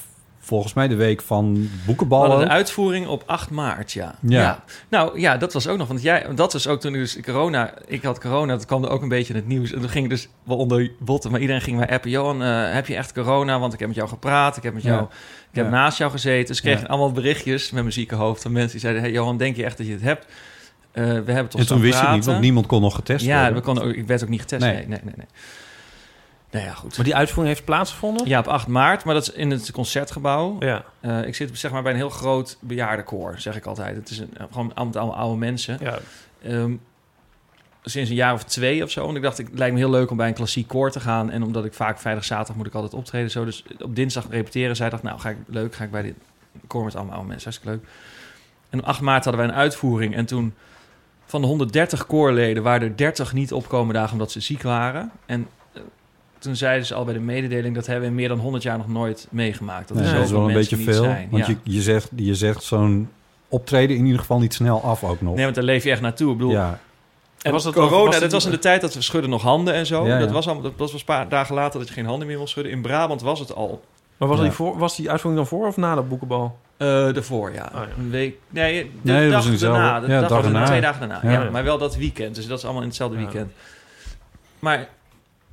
[0.53, 2.39] Volgens mij de week van boekenballen.
[2.39, 4.15] de uitvoering op 8 maart, ja.
[4.21, 4.63] Ja.
[4.89, 5.87] Nou ja, dat was ook nog.
[5.87, 7.73] Want jij, dat was ook toen dus corona.
[7.87, 9.71] Ik had corona, dat kwam er ook een beetje in het nieuws.
[9.73, 11.31] En toen ging dus wel onder botten.
[11.31, 12.09] Maar iedereen ging mij appen.
[12.09, 13.59] Johan, eh, heb je echt corona?
[13.59, 14.57] Want ik heb met jou gepraat.
[14.57, 14.89] Ik heb met Ja.
[14.89, 15.03] jou.
[15.49, 15.71] Ik heb Ja.
[15.71, 16.47] naast jou gezeten.
[16.47, 16.85] Dus kreeg Ja.
[16.87, 19.77] allemaal berichtjes met mijn zieke hoofd van mensen die zeiden: Hey Johan, denk je echt
[19.77, 20.25] dat je het hebt?
[20.91, 23.37] Eh, we hebben toch en toen wist je niet, want niemand kon nog getest Ja,
[23.37, 23.55] worden.
[23.55, 24.61] we konden ook, ik werd ook niet getest.
[24.61, 24.73] Nee.
[24.73, 25.25] Nee, nee, nee.
[26.53, 26.95] Nou ja, goed.
[26.95, 28.27] Maar die uitvoering heeft plaatsgevonden?
[28.27, 30.55] Ja, op 8 maart, maar dat is in het concertgebouw.
[30.59, 30.83] Ja.
[30.99, 33.95] Eh, ik zit zeg maar bij een heel groot bejaardenkoor, zeg ik altijd.
[33.95, 35.77] Het is een, gewoon allemaal, allemaal oude mensen.
[35.81, 35.99] ja.
[36.43, 36.73] Ehm,
[37.83, 39.09] sinds een jaar of twee of zo.
[39.09, 41.29] En ik dacht, het lijkt me heel leuk om bij een klassiek koor te gaan.
[41.29, 43.31] En omdat ik vaak vrijdag, zaterdag moet ik altijd optreden.
[43.31, 43.45] Zo.
[43.45, 44.75] Dus op dinsdag repeteren.
[44.75, 46.15] Zij dacht, nou, ga ik, leuk, ga ik bij dit
[46.67, 47.51] koor met allemaal oude mensen.
[47.51, 47.89] Hartstikke leuk.
[48.69, 50.15] En op 8 maart hadden wij een uitvoering.
[50.15, 50.53] En toen
[51.25, 55.11] van de 130 koorleden waren er 30 niet opkomen dagen omdat ze ziek waren.
[55.25, 55.62] En eh,
[56.43, 57.75] toen zeiden ze al bij de mededeling...
[57.75, 59.87] dat hebben we in meer dan 100 jaar nog nooit meegemaakt.
[59.87, 61.03] Dat Nee, dat is wel een beetje veel.
[61.03, 61.27] zijn.
[61.31, 61.55] Want Ja.
[61.63, 63.09] je, je zegt, je zegt zo'n
[63.47, 65.33] optreden in ieder geval niet snel af ook nog.
[65.35, 66.31] Nee, want daar leef je echt naartoe.
[66.31, 66.79] Ik bedoel, ja,
[67.41, 69.73] En Was dat- corona, was dat was in de tijd dat we schudden nog handen
[69.73, 70.05] en zo.
[70.07, 70.19] Ja, ja.
[70.19, 72.47] Dat was al, dat was een paar dagen later dat je geen handen meer wil
[72.47, 72.71] schudden.
[72.73, 73.83] In Brabant was het al
[74.17, 74.43] Maar was, Ja.
[74.43, 76.57] die voor, was die uitvoering dan voor of na de boekenbal?
[76.77, 77.71] eh ervoor, ja.
[77.75, 77.87] Oh, ja.
[77.97, 78.35] Een week.
[78.49, 79.99] Nee, de Nee, dat dag was daarna.
[79.99, 80.65] De ja, dag dag daarna, daarna.
[80.67, 81.31] Twee dagen daarna.
[81.31, 81.43] Ja.
[81.43, 81.49] Ja.
[81.49, 82.35] maar wel dat weekend.
[82.35, 83.23] Dus dat is allemaal in hetzelfde Ja.
[83.23, 83.51] weekend.
[84.59, 84.87] Maar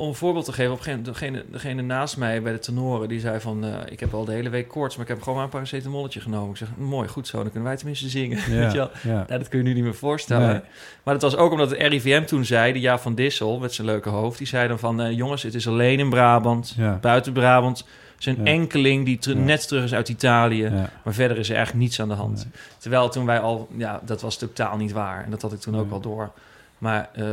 [0.00, 2.58] om een voorbeeld te geven, op een gegeven moment, degene, degene naast mij bij de
[2.58, 5.20] tenoren, die zei van, eh, ik heb al de hele week koorts, maar ik heb
[5.22, 6.50] gewoon maar een paracetamolletje genomen.
[6.50, 8.36] Ik zeg, mooi, goed zo, dan kunnen wij tenminste zingen.
[8.58, 8.90] Weet je wel?
[9.02, 9.24] ja, ja.
[9.28, 10.48] Ja, dat kun je nu niet meer voorstellen.
[10.48, 10.60] Nee.
[11.02, 13.86] Maar dat was ook omdat het RIVM toen zei, de Jaap van Dissel met zijn
[13.86, 16.98] leuke hoofd, die zei dan van, eh, jongens, het is alleen in Brabant, Ja.
[17.00, 17.86] buiten Brabant.
[18.22, 18.34] Ja.
[18.44, 19.42] enkeling die ter- Ja.
[19.42, 20.90] net terug is uit Italië, Ja.
[21.04, 22.36] maar verder is er eigenlijk niets aan de hand.
[22.36, 22.52] Nee.
[22.78, 25.24] Terwijl toen wij al, ja, dat was totaal niet waar.
[25.24, 26.30] En dat had ik toen ook wel door.
[26.78, 27.24] Maar eh,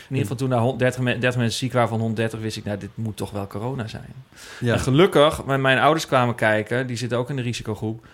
[0.00, 2.64] in ieder geval toen daar 130 me- 30 mensen ziek waren van 130, wist ik,
[2.64, 4.12] nou, dit moet toch wel corona zijn.
[4.60, 4.72] Ja.
[4.72, 6.86] En gelukkig, mijn, mijn ouders kwamen kijken.
[6.86, 8.04] Die zitten ook in de risicogroep.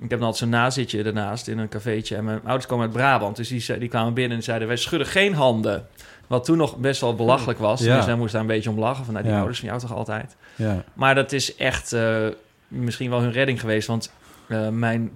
[0.00, 2.16] Ik heb dan altijd zo'n nazitje ernaast in een cafeetje.
[2.16, 3.36] En mijn ouders komen uit Brabant.
[3.36, 4.68] Dus die, die kwamen binnen en zeiden...
[4.68, 5.86] wij schudden geen handen.
[6.26, 7.80] Wat toen nog best wel belachelijk was.
[7.80, 7.96] Ja.
[7.96, 9.04] Dus wij moesten daar een beetje om lachen.
[9.04, 9.38] Van, nou, die Ja.
[9.40, 10.36] ouders van jou toch altijd.
[10.56, 10.84] Ja.
[10.94, 12.26] Maar dat is echt eh,
[12.68, 13.86] misschien wel hun redding geweest.
[13.86, 14.12] Want
[14.48, 15.10] eh, mijn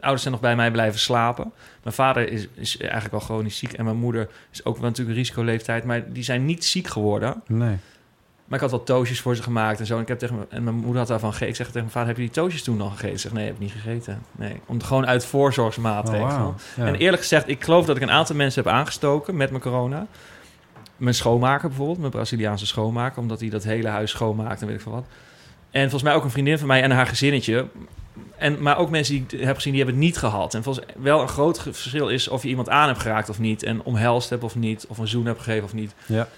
[0.00, 1.52] ouders zijn nog bij mij blijven slapen.
[1.82, 3.72] Mijn vader is, is eigenlijk al chronisch ziek.
[3.72, 5.84] En mijn moeder is ook wel natuurlijk een risicoleeftijd.
[5.84, 7.42] Maar die zijn niet ziek geworden.
[7.46, 7.76] Nee.
[8.44, 9.94] Maar ik had wel toastjes voor ze gemaakt en zo.
[9.96, 11.48] En, ik heb tegen me- en mijn moeder had daarvan gegeten.
[11.48, 13.12] Ik zeg tegen mijn vader, heb je die toastjes toen nog gegeten?
[13.14, 14.22] Ik zeg, nee, heb ik niet gegeten.
[14.32, 16.54] Nee, om gewoon uit Oh, voorzorgsmaatregelen.
[16.76, 16.86] Ja.
[16.86, 20.06] En eerlijk gezegd, ik geloof dat ik een aantal mensen heb aangestoken met mijn corona.
[20.96, 23.18] Mijn schoonmaker bijvoorbeeld, mijn Braziliaanse schoonmaker.
[23.22, 25.06] Omdat hij dat hele huis schoonmaakt en weet ik veel wat.
[25.70, 27.66] En volgens mij ook een vriendin van mij en haar gezinnetje.
[28.36, 30.54] En, maar ook mensen die ik heb gezien, die hebben het niet gehad.
[30.54, 33.62] En volgens wel een groot verschil is of je iemand aan hebt geraakt of niet.
[33.62, 34.86] En omhelst hebt of niet.
[34.88, 35.94] Of een zoen hebt gegeven of niet.
[36.06, 36.28] Ja.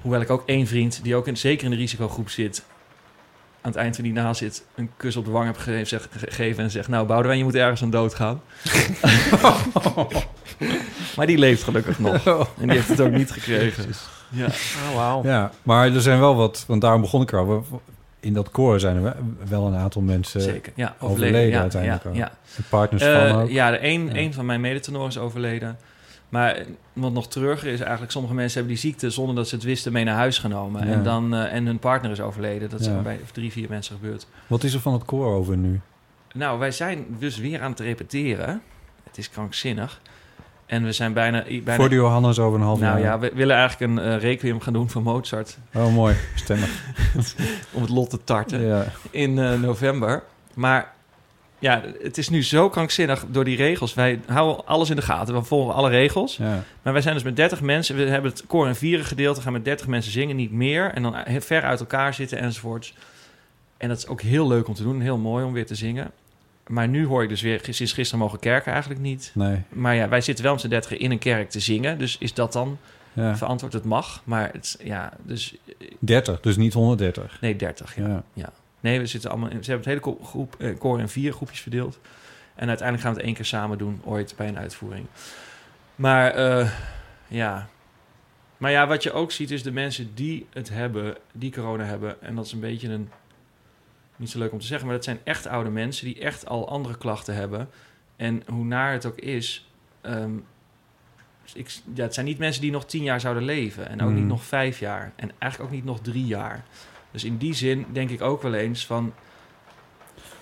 [0.00, 2.64] Hoewel ik ook één vriend, die ook in, zeker in de risicogroep zit...
[3.60, 6.08] aan het eind van die na zit, een kus op de wang heb gegeven, zeg,
[6.10, 6.88] gegeven en zegt...
[6.88, 8.42] nou, Boudewijn, je moet ergens aan doodgaan.
[11.16, 12.26] maar die leeft gelukkig nog.
[12.26, 13.94] En die heeft het ook niet gekregen.
[14.28, 14.46] Ja.
[14.46, 15.24] Oh, wauw.
[15.24, 17.62] Ja, maar er zijn wel wat, want daarom begon ik erover.
[18.20, 19.14] In dat koor zijn er
[19.48, 20.96] wel- een aantal mensen Zeker, ja.
[20.98, 22.32] overleden ja, uiteindelijk ja, ja.
[22.56, 23.50] de partners Eh, van ook.
[23.50, 24.14] ja, de een, Ja.
[24.16, 25.78] een van mijn medetenoren is overleden.
[26.28, 28.12] Maar wat nog treuriger is eigenlijk...
[28.12, 29.10] sommige mensen hebben die ziekte...
[29.10, 30.82] zonder dat ze het wisten mee naar huis genomen.
[30.82, 32.70] En, dan, eh, en hun partner is overleden.
[32.70, 34.26] Dat al bij drie, vier mensen gebeurd.
[34.46, 35.80] Wat is er van het koor over nu?
[36.34, 38.62] Nou, wij zijn dus weer aan het repeteren.
[39.04, 40.00] Het is krankzinnig.
[40.70, 41.42] En we zijn bijna...
[41.42, 43.08] bijna Voor de Johannes over een half nou jaar.
[43.08, 45.58] ja, we willen eigenlijk een eh, requiem gaan doen van Mozart.
[45.74, 46.16] Oh, mooi.
[46.34, 46.82] Stemmig.
[47.72, 48.60] Om het lot te tarten.
[48.66, 48.84] ja.
[49.10, 50.22] in eh, november.
[50.54, 50.92] Maar
[51.58, 53.94] ja, het is nu zo krankzinnig door die regels.
[53.94, 55.34] Wij houden alles in de gaten.
[55.34, 56.36] We volgen alle regels.
[56.36, 56.64] ja.
[56.82, 57.96] Maar wij zijn dus met 30 mensen.
[57.96, 59.36] We hebben het koor in vieren gedeeld.
[59.36, 60.90] We gaan met 30 mensen zingen, niet meer.
[60.94, 62.94] En dan he- ver uit elkaar zitten enzovoorts.
[63.76, 65.00] En dat is ook heel leuk om te doen.
[65.00, 66.10] Heel mooi om weer te zingen.
[66.70, 69.30] Maar nu hoor ik dus weer, sinds gisteren mogen kerken eigenlijk niet.
[69.34, 69.62] Nee.
[69.68, 71.98] Maar ja, wij zitten wel met z'n 30 in een kerk te zingen.
[71.98, 72.78] Dus is dat dan
[73.12, 73.36] Ja.
[73.36, 73.72] verantwoord?
[73.72, 74.22] Het mag.
[74.24, 75.54] Maar het, ja, dus
[75.98, 77.40] 30, dus niet 130.
[77.40, 77.96] nee, 30.
[77.96, 78.22] Ja.
[78.32, 78.52] Ja.
[78.80, 79.50] Nee, we zitten allemaal.
[79.50, 81.98] in- Ze hebben het hele groep, eh, koor in vier groepjes verdeeld.
[82.54, 85.06] En uiteindelijk gaan we het één keer samen doen, ooit bij een uitvoering.
[85.96, 86.70] Maar eh,
[87.28, 87.68] ja.
[88.56, 92.22] Maar ja, wat je ook ziet is de mensen die het hebben, die corona hebben.
[92.22, 93.10] En dat is een beetje een.
[94.20, 96.68] Niet zo leuk om te zeggen, maar dat zijn echt oude mensen die echt al
[96.68, 97.68] andere klachten hebben.
[98.16, 99.70] En hoe naar het ook is.
[100.00, 100.30] ehm,
[101.54, 103.88] ik, ja, het zijn niet mensen die nog tien jaar zouden leven.
[103.88, 105.12] En ook niet nog vijf jaar.
[105.16, 106.64] En eigenlijk ook niet nog drie jaar.
[107.10, 109.12] Dus in die zin denk ik ook wel eens van...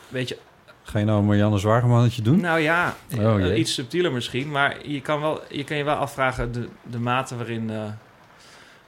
[0.09, 0.39] Weet je,
[0.83, 2.41] Ga je nou een Marianne Zwagemannetje doen?
[2.41, 4.51] nou ja, Oh, eh, iets subtieler misschien.
[4.51, 7.85] Maar je kan, wel, je kan je wel afvragen de, de mate waarin, eh,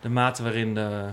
[0.00, 1.04] de mate waarin eh,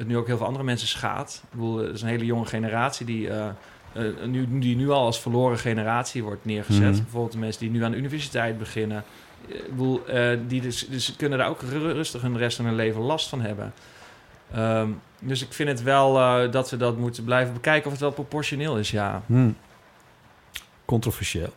[0.00, 1.40] het nu ook heel veel andere mensen schaadt.
[1.44, 3.46] Ik bedoel, er is een hele jonge generatie die, eh,
[3.92, 6.90] eh, nu, die nu al als verloren generatie wordt neergezet.
[6.92, 7.02] Mhm.
[7.02, 9.04] Bijvoorbeeld de mensen die nu aan de universiteit beginnen.
[9.48, 10.02] Eh, Ik bedoel,
[10.46, 13.40] die dus, dus kunnen daar ook ru- rustig hun rest van hun leven last van
[13.40, 13.72] hebben.
[14.54, 14.88] Ehm,
[15.20, 16.12] dus ik vind het wel
[16.50, 19.22] dat we dat moeten blijven bekijken of het wel proportioneel is, ja.
[19.26, 19.50] Hm.
[20.84, 21.52] Controversieel.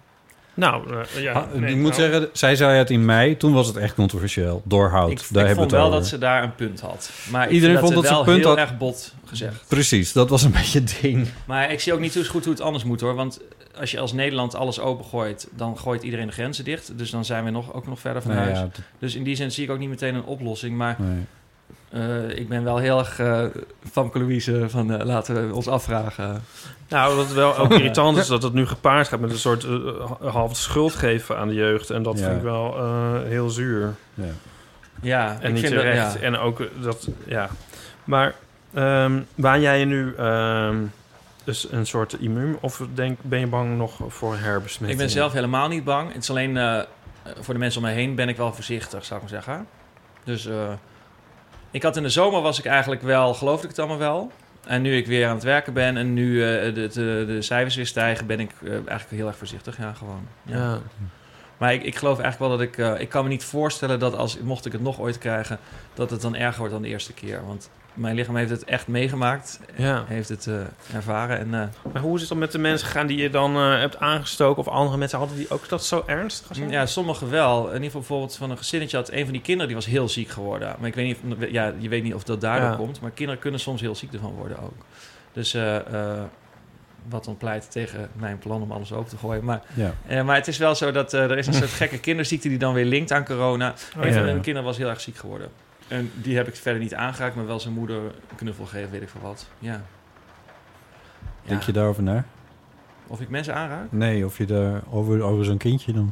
[0.54, 1.32] Nou, eh, ja.
[1.34, 3.38] Ah, nee, ik moet nou, zeggen, zij zei het in mei.
[3.38, 4.62] Toen was het echt controversieel.
[4.66, 5.12] Doorhoud.
[5.12, 6.00] Ik, Daar ik hebben vond we het wel over.
[6.00, 7.12] dat ze daar een punt had.
[7.32, 8.58] Maar Iedereen vond dat, dat ze een punt heel had.
[8.58, 9.64] erg bot gezegd.
[9.68, 11.28] Precies, dat was een beetje het ding.
[11.46, 13.16] Maar ik zie ook niet zo goed hoe het anders moet hoor.
[13.16, 13.40] Want
[13.80, 16.98] als je als Nederland alles opengooit, dan gooit iedereen de grenzen dicht.
[16.98, 18.58] Dus dan zijn we nog, ook nog verder van Nee, huis.
[18.58, 20.78] ja, dat- Dus in die zin zie ik ook niet meteen een oplossing.
[20.78, 21.26] Maar nee.
[21.90, 23.46] Eh, ik ben wel heel erg uh,
[23.92, 26.44] Famke Louise van eh, laten we ons afvragen.
[26.88, 29.68] Nou, wat wel ook irritant is dat het nu gepaard gaat met een soort
[30.22, 31.90] half schuld geven aan de jeugd.
[31.90, 32.26] En dat Ja.
[32.26, 33.94] vind ik wel eh, heel zuur.
[34.14, 34.24] Ja.
[35.02, 36.14] Ja, En ik niet vind dat, terecht.
[36.14, 36.20] ja.
[36.20, 37.50] En ook dat, ja.
[38.04, 38.34] Maar
[38.74, 40.78] ehm waan jij je nu ehm,
[41.44, 42.58] dus een soort immuun?
[42.62, 44.92] Of denk, ben je bang nog voor herbesmetting?
[44.92, 46.14] Ik ben zelf helemaal niet bang.
[46.14, 46.80] Het is alleen eh,
[47.40, 49.68] voor de mensen om mij heen ben ik wel voorzichtig, zou ik maar zeggen.
[50.24, 50.56] Dus eh,
[51.74, 54.32] ik had in de zomer was ik eigenlijk wel, geloofde ik het allemaal wel.
[54.66, 57.76] En nu ik weer aan het werken ben en nu eh, de, de, de cijfers
[57.76, 59.78] weer stijgen, ben ik eh, eigenlijk heel erg voorzichtig.
[59.78, 60.28] Ja, gewoon.
[60.44, 60.58] Ja.
[60.58, 60.80] Ja.
[61.58, 62.78] Maar ik, ik geloof eigenlijk wel dat ik...
[62.78, 65.60] eh, ik kan me niet voorstellen dat als, mocht ik het nog ooit krijgen...
[65.94, 67.46] dat het dan erger wordt dan de eerste keer.
[67.46, 69.60] Want mijn lichaam heeft het echt meegemaakt.
[69.76, 70.04] Ja.
[70.08, 70.56] Heeft het eh,
[70.96, 71.38] ervaren.
[71.40, 73.80] En eh, Maar hoe is het dan met de mensen gegaan die je dan eh,
[73.80, 74.66] hebt aangestoken?
[74.66, 76.70] Of andere mensen hadden die ook dat zo ernstig zijn?
[76.70, 77.60] ja, sommigen wel.
[77.60, 79.12] In ieder geval bijvoorbeeld van een gezinnetje had...
[79.12, 80.76] een van die kinderen die was heel ziek geworden.
[80.80, 81.38] Maar ik weet niet...
[81.40, 82.76] Of, ja, je weet niet of dat daardoor Ja.
[82.76, 83.02] komt.
[83.02, 84.86] Maar kinderen kunnen soms heel ziek ervan worden ook.
[85.34, 85.54] Dus...
[85.54, 86.24] eh, eh,
[87.10, 89.44] wat dan pleit tegen mijn plan om alles open te gooien.
[89.44, 89.94] Maar, Ja.
[90.08, 92.58] eh, maar het is wel zo dat eh, er is een soort gekke kinderziekte die
[92.58, 93.70] dan weer linkt aan corona.
[93.98, 94.14] Oh, een ja.
[94.14, 95.50] van mijn kinderen was heel erg ziek geworden.
[95.88, 99.02] En die heb ik verder niet aangeraakt, maar wel zijn moeder een knuffel gegeven, weet
[99.02, 99.48] ik veel wat.
[99.60, 99.82] Ja.
[101.46, 101.66] Denk Ja.
[101.66, 102.26] je daarover na?
[103.08, 103.92] Of ik mensen aanraak?
[103.92, 106.12] Nee, of je daar over, over zo'n kindje dan...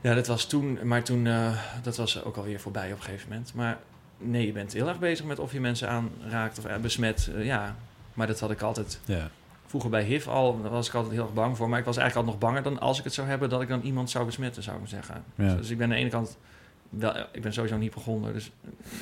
[0.00, 3.28] Ja, dat was toen, maar toen, eh, dat was ook alweer voorbij op een gegeven
[3.28, 3.54] moment.
[3.54, 3.78] Maar
[4.18, 7.30] nee, je bent heel erg bezig met of je mensen aanraakt of eh, besmet.
[7.36, 7.76] Eh, ja,
[8.14, 9.28] maar dat had ik altijd Ja.
[9.66, 11.68] vroeger bij HIV al, daar was ik altijd heel erg bang voor.
[11.68, 13.68] Maar ik was eigenlijk altijd nog banger dan als ik het zou hebben, dat ik
[13.68, 15.24] dan iemand zou besmetten, zou ik maar zeggen.
[15.34, 15.54] Ja.
[15.54, 16.36] Dus ik ben aan de ene kant,
[16.90, 18.50] wel, ik ben sowieso een hypochonder, dus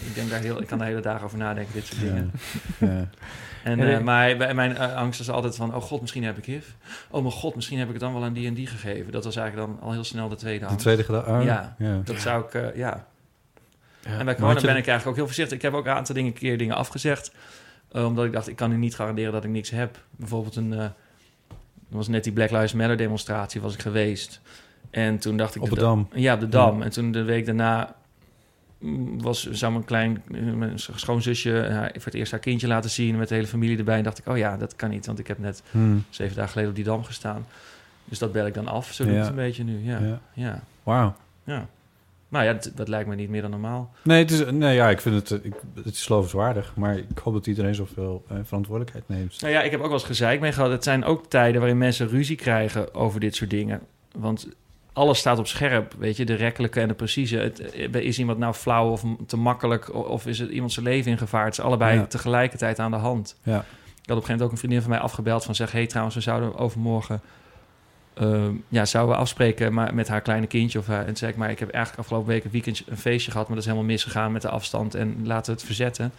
[0.07, 2.31] ik, denk daar heel, ik kan daar hele dagen over nadenken, dit soort dingen.
[2.79, 2.87] Ja.
[2.87, 3.09] ja.
[3.65, 6.39] En, Ja, eh, maar bij mijn eh, angst is altijd van, oh god, misschien heb
[6.39, 6.65] ik HIV.
[7.11, 9.13] Oh mijn god, misschien heb ik het dan wel aan die en die gegeven.
[9.13, 10.81] Dat was eigenlijk dan al heel snel de tweede De angst.
[10.81, 11.31] tweede gedachte...
[11.31, 11.75] Oh, Ja.
[11.79, 12.01] ja.
[12.05, 13.07] Dat zou ik, eh, ja.
[14.01, 14.19] Ja.
[14.19, 15.57] En bij corona ben ik eigenlijk ook heel voorzichtig.
[15.57, 17.33] Ik heb ook een aantal dingen, keer dingen afgezegd.
[17.93, 19.99] eh, omdat ik dacht, ik kan u niet garanderen dat ik niks heb.
[20.11, 20.73] Bijvoorbeeld een...
[20.73, 20.87] eh
[21.91, 24.41] er was net die Black Lives Matter demonstratie, was ik geweest.
[24.91, 25.63] En toen dacht ik...
[25.63, 26.09] Op de- Dam.
[26.15, 26.79] Ja, op de Dam.
[26.79, 26.85] Ja.
[26.85, 27.95] En toen de week daarna
[28.79, 32.67] mm, was, zou mijn klein eh, mijn schoonzusje eh, haar- voor het eerst haar kindje
[32.67, 33.97] laten zien met de hele familie erbij.
[33.99, 35.97] En dacht ik, oh ja, dat kan niet, want ik heb net Hm.
[36.11, 37.47] zeven dagen geleden op die dam gestaan.
[38.05, 38.93] Dus dat bel ik dan af.
[38.93, 39.79] Zo doe ik het een beetje nu.
[39.85, 40.21] Ja, Ja.
[40.33, 40.63] ja.
[40.83, 41.15] Wauw.
[41.45, 41.67] ja.
[42.31, 43.91] Nou ja, dat, dat lijkt me niet meer dan normaal.
[44.03, 46.73] Nee, het is, nee, ja, ik vind het, eh, ik, het is lovenswaardig.
[46.77, 49.41] Maar ik hoop dat iedereen zoveel eh, verantwoordelijkheid neemt.
[49.41, 50.71] Nou ja, ik heb ook wel eens gezeik mee gehad.
[50.71, 53.81] Het zijn ook tijden waarin mensen ruzie krijgen over dit soort dingen.
[54.17, 54.49] Want
[54.99, 57.37] alles staat op scherp, weet je, de rekkelijke en de precieze.
[57.37, 61.11] Het, eh, is iemand nou flauw of te makkelijk, of is het iemand zijn leven
[61.11, 61.45] in gevaar?
[61.45, 62.07] Het is allebei Ja.
[62.07, 63.37] tegelijkertijd aan de hand.
[63.43, 63.59] Ja.
[63.59, 63.67] Ik had op
[64.07, 66.57] een gegeven moment ook een vriendin van mij afgebeld van zeg, hey trouwens, we zouden
[66.57, 67.21] overmorgen,
[68.15, 71.01] ehm, ja, zouden we afspreken maar met haar kleine kindje of haar.
[71.01, 73.47] En toen zei ik, maar ik heb eigenlijk afgelopen week een weekend een feestje gehad,
[73.47, 76.13] maar dat is helemaal misgegaan met de afstand en laten we het verzetten.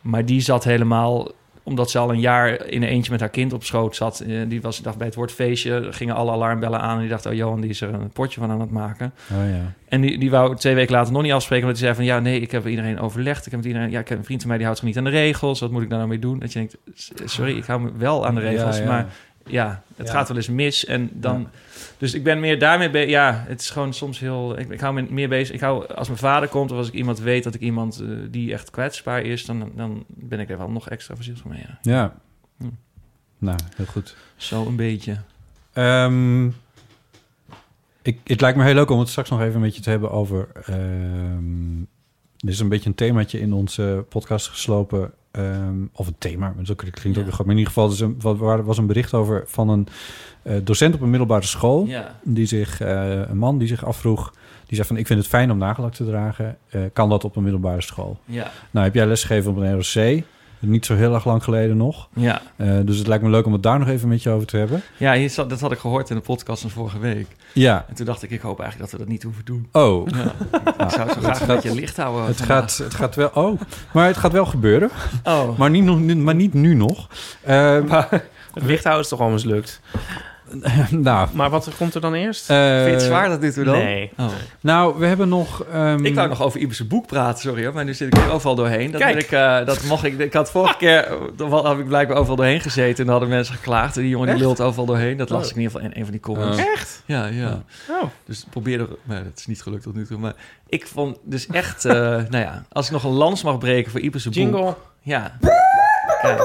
[0.00, 1.28] Maar die zat helemaal,
[1.66, 4.20] omdat ze al een jaar in een eentje met haar kind op schoot zat.
[4.20, 6.94] eh, Die was, dacht bij het woord feestje, gingen alle alarmbellen aan.
[6.94, 9.12] En die dacht, oh Johan, die is er een potje van aan het maken.
[9.32, 9.72] Oh ja.
[9.88, 11.64] En die, die wou twee weken later nog niet afspreken.
[11.66, 13.44] Omdat hij zei van, ja, nee, ik heb iedereen overlegd.
[13.46, 14.98] Ik heb met iedereen, ja, ik heb een vriend van mij die houdt zich niet
[14.98, 15.60] aan de regels.
[15.60, 16.38] Wat moet ik daar nou mee doen?
[16.38, 16.76] Dat je denkt,
[17.24, 18.76] sorry, ik hou me wel aan de regels.
[18.76, 18.88] Ja, ja.
[18.88, 19.06] Maar
[19.46, 20.12] ja, het Ja.
[20.12, 20.84] gaat wel eens mis.
[20.84, 21.40] En dan...
[21.40, 21.50] Ja.
[21.98, 23.10] Dus ik ben meer daarmee bezig.
[23.10, 24.58] Ja, het is gewoon soms heel...
[24.58, 25.54] Ik, ik hou me meer bezig.
[25.54, 28.08] Ik hou, als mijn vader komt of als ik iemand weet dat ik iemand eh,
[28.30, 29.44] die echt kwetsbaar is...
[29.44, 31.64] Dan, dan ben ik er wel nog extra voorzichtig mee.
[31.66, 31.78] Ja.
[31.82, 32.14] Ja.
[32.58, 32.64] Hm.
[33.38, 34.16] Nou, heel goed.
[34.36, 35.16] Zo een beetje.
[35.72, 36.46] Ehm,
[38.02, 40.10] ik, het lijkt me heel leuk om het straks nog even met je te hebben
[40.10, 40.48] over...
[40.64, 41.84] ehm
[42.36, 45.12] er is een beetje een themaatje in onze podcast geslopen.
[45.36, 47.30] Ehm, of een thema, maar dat klinkt ook Ja.
[47.30, 47.44] goed.
[47.46, 49.86] Maar in ieder geval, er een, waar- was een bericht over van een
[50.42, 51.84] eh, docent op een middelbare school.
[51.86, 52.18] Ja.
[52.22, 54.32] Die zich, eh, een man die zich afvroeg...
[54.66, 56.56] Die zei van, ik vind het fijn om nagellak te dragen.
[56.68, 58.18] Eh, kan dat op een middelbare school?
[58.24, 58.50] Ja.
[58.70, 60.22] Nou, heb jij lesgegeven op een ROC?
[60.58, 62.08] Niet zo heel erg lang geleden nog.
[62.14, 62.40] Ja.
[62.56, 64.56] Eh, dus het lijkt me leuk om het daar nog even met je over te
[64.56, 64.82] hebben.
[64.96, 67.26] Ja, hier zat, dat had ik gehoord in de podcast van vorige week.
[67.52, 67.84] Ja.
[67.88, 69.68] En toen dacht ik, ik hoop eigenlijk dat we dat niet hoeven doen.
[69.72, 70.24] Oh, Ja.
[70.84, 72.26] ik zou het zo graag een beetje licht houden.
[72.26, 72.58] het vandaag.
[72.58, 73.30] gaat, het gaat wel...
[73.34, 73.60] Oh,
[73.92, 74.90] maar het gaat wel gebeuren.
[75.24, 75.58] Oh.
[75.58, 77.08] Maar niet, nog, maar niet nu nog.
[77.40, 77.80] Eh,
[78.54, 79.80] Het licht houden is toch al mislukt.
[80.90, 82.50] nou, Maar wat komt er dan eerst?
[82.50, 83.74] eh, Vind je het zwaar dat dit we dan?
[83.78, 84.10] Nee.
[84.18, 84.26] Oh.
[84.60, 85.64] nou, we hebben nog...
[85.64, 88.30] ehm, Ik wou nog over Ibers boek praten, sorry hoor, maar nu zit ik er
[88.30, 88.90] overal doorheen.
[88.90, 89.22] Dat, Kijk.
[89.22, 90.18] ik, eh, dat mocht ik.
[90.18, 93.54] Ik had vorige keer, dan had ik blijkbaar overal doorheen gezeten en dan hadden mensen
[93.54, 93.96] geklaagd.
[93.96, 95.16] En die jongen die lult overal doorheen.
[95.16, 95.48] Dat las Oh.
[95.50, 96.58] ik in ieder geval in een van die comments.
[96.58, 96.64] Oh.
[96.72, 97.02] Echt?
[97.06, 97.62] Ja, ja.
[97.90, 98.02] Oh.
[98.24, 100.18] Dus probeer er, maar dat is niet gelukt tot nu toe.
[100.18, 100.34] Maar
[100.68, 101.92] ik vond dus echt, eh,
[102.32, 104.34] nou ja, als ik nog een lans mag breken voor Ibers boek.
[104.34, 104.74] Jingle.
[105.02, 105.36] Ja.
[106.22, 106.40] Kijk.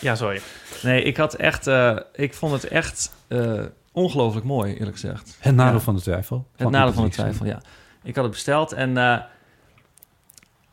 [0.00, 0.40] Ja, sorry.
[0.82, 3.62] Nee, ik had echt, eh, ik vond het echt eh,
[3.92, 5.36] ongelooflijk mooi, eerlijk gezegd.
[5.40, 5.80] Het nadeel Ja.
[5.80, 6.46] van de twijfel.
[6.56, 7.62] Het nadeel van de twijfel, ja.
[8.02, 9.18] Ik had het besteld en eh,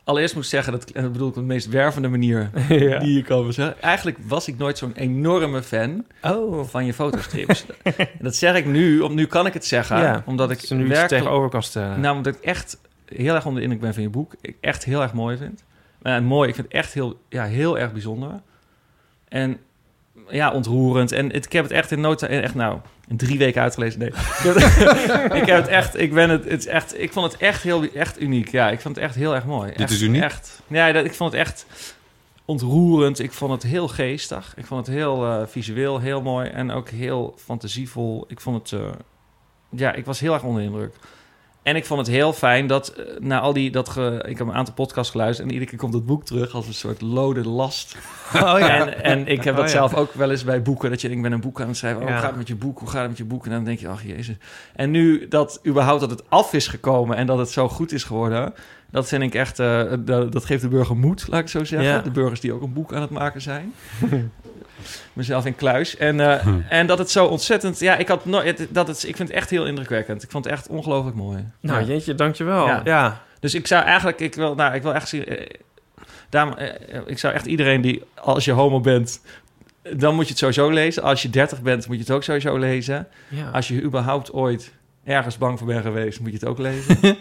[0.04, 2.98] allereerst moet ik zeggen, dat, en dat bedoel ik op de meest wervende manier ja.
[2.98, 3.82] die je kan zeggen.
[3.82, 6.64] Eigenlijk was ik nooit zo'n enorme fan Oh.
[6.66, 7.64] van je fotostrips.
[8.18, 11.08] Dat zeg ik nu, om, nu kan ik het zeggen, Ja, omdat ik nu werkelijk,
[11.08, 12.00] tegenover kan stellen.
[12.00, 14.34] nou, omdat ik echt heel erg onder de indruk ben van je boek.
[14.40, 15.64] Ik echt heel erg mooi vind.
[16.22, 18.40] Mooi, ik vind het echt heel, ja, heel erg bijzonder.
[19.28, 19.58] En
[20.28, 21.12] ja, ontroerend.
[21.12, 23.98] En het, ik heb het echt in nota, echt nou, in drie weken uitgelezen.
[23.98, 24.08] Nee,
[24.42, 27.32] ik heb het, ik heb het echt, ik ben het, het is echt, ik vond
[27.32, 28.50] het echt heel, echt uniek.
[28.50, 29.70] Ja, ik vond het echt heel erg mooi.
[29.70, 30.22] Dit Echt, is uniek?
[30.22, 30.62] Echt.
[30.66, 31.66] Ja, dat, ik vond het echt
[32.44, 33.18] ontroerend.
[33.18, 34.54] Ik vond het heel geestig.
[34.56, 38.24] Ik vond het heel eh, visueel, heel mooi en ook heel fantasievol.
[38.28, 38.88] Ik vond het, eh,
[39.70, 40.94] ja, ik was heel erg onder de indruk.
[41.66, 44.46] En ik vond het heel fijn dat eh, na al die, dat ge, ik heb
[44.46, 47.48] een aantal podcasts geluisterd en iedere keer komt dat boek terug als een soort lode
[47.48, 47.96] last.
[48.34, 49.76] Oh En, en ik heb dat Oh ja.
[49.76, 50.90] zelf ook wel eens bij boeken.
[50.90, 52.02] Dat je denkt, ik ben een boek aan het schrijven.
[52.02, 52.12] Oh, Ja.
[52.12, 52.78] hoe gaat het met je boek?
[52.78, 53.44] Hoe gaat het met je boek?
[53.44, 54.36] En dan denk je, ach jezus.
[54.74, 58.04] En nu dat überhaupt dat het af is gekomen en dat het zo goed is
[58.04, 58.54] geworden.
[58.90, 61.88] Dat vind ik echt, eh, dat, dat geeft de burger moed, laat ik zo zeggen.
[61.88, 61.98] Ja.
[62.00, 63.72] De burgers die ook een boek aan het maken zijn.
[65.12, 65.96] Mezelf in kluis.
[65.96, 66.60] En, eh, Hm.
[66.68, 67.78] en dat het zo ontzettend...
[67.78, 70.22] Ja, ik, had nooit, dat het, ik vind het echt heel indrukwekkend.
[70.22, 71.44] Ik vond het echt ongelooflijk mooi.
[71.60, 71.86] Nou, Ja.
[71.86, 72.66] jeetje, dankjewel.
[72.66, 72.80] Ja.
[72.84, 73.22] Ja.
[73.40, 75.24] Dus ik zou eigenlijk, ik wil, nou, ik wil echt zien.
[75.26, 75.46] eh,
[76.28, 79.20] daarom, eh, ik zou echt iedereen die, als je homo bent,
[79.96, 81.02] dan moet je het sowieso lezen.
[81.02, 83.06] Als je 30 bent, moet je het ook sowieso lezen.
[83.28, 83.50] Ja.
[83.50, 84.72] Als je überhaupt ooit
[85.06, 86.98] ergens bang voor bent geweest, moet je het ook lezen.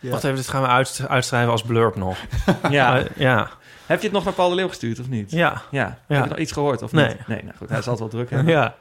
[0.00, 2.18] Wacht even, dit gaan we uit, uitschrijven als blurb nog.
[2.70, 2.98] ja.
[2.98, 3.48] Eh, ja.
[3.86, 5.30] Heb je het nog naar Paul de Leeuw gestuurd of niet?
[5.30, 5.62] Ja.
[5.70, 5.98] Ja.
[6.08, 6.14] Ja.
[6.14, 7.08] Heb je nog iets gehoord of Nee.
[7.08, 7.26] niet?
[7.26, 8.52] Nee, nou goed, hij zal het wel druk hebben.
[8.52, 8.60] Ja.
[8.60, 8.74] Want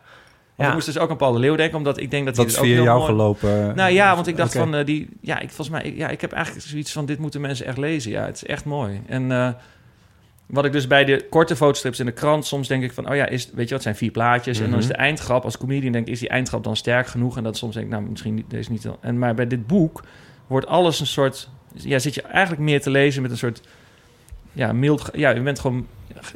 [0.56, 0.68] Ja.
[0.68, 2.54] ik moest dus ook aan Paul de Leeuw denken, omdat ik denk dat, Dat hij
[2.54, 3.76] is het ook via heel jou mooi- gelopen.
[3.76, 6.22] Nou ja, want ik dacht van eh, die, ja, ik volgens mij, ik- ja, ik
[6.22, 8.12] heb eigenlijk zoiets van dit moeten mensen echt lezen.
[8.12, 9.02] Ja, het is echt mooi.
[9.08, 9.50] En eh,
[10.46, 13.16] wat ik dus bij de korte fotostrips in de krant soms denk ik van, oh
[13.16, 14.94] ja, is, weet je wat, het zijn vier plaatjes en dan is Mhm.
[14.94, 17.38] de eindgrap als comedian denk ik, is die eindgrap dan sterk genoeg?
[17.38, 18.84] En dat soms denk ik, nou misschien niet, deze niet.
[18.84, 18.98] wel.
[19.02, 20.04] En maar bij dit boek
[20.48, 23.62] wordt alles een soort, ja, zit je eigenlijk meer te lezen met een soort,
[24.52, 25.88] ja, mild, ja, je bent gewoon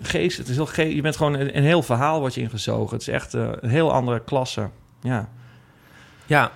[0.02, 2.94] geest, het is heel ge je bent gewoon een, een heel verhaal wat je ingezogen.
[2.94, 4.70] Het is echt eh, een heel andere klasse.
[5.02, 5.30] Ja.
[6.26, 6.52] Ja.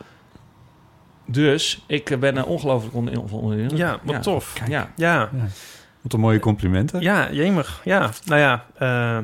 [1.25, 3.75] Dus ik ben er ongelooflijk onder onder.
[3.77, 4.19] Ja, wat Ja.
[4.21, 4.53] tof.
[4.67, 4.91] Ja.
[4.95, 5.29] Ja.
[6.03, 7.01] Wat een mooie complimenten.
[7.01, 7.81] Ja, jemig.
[7.83, 8.09] Ja.
[8.25, 8.65] Nou ja.
[8.77, 9.15] eh,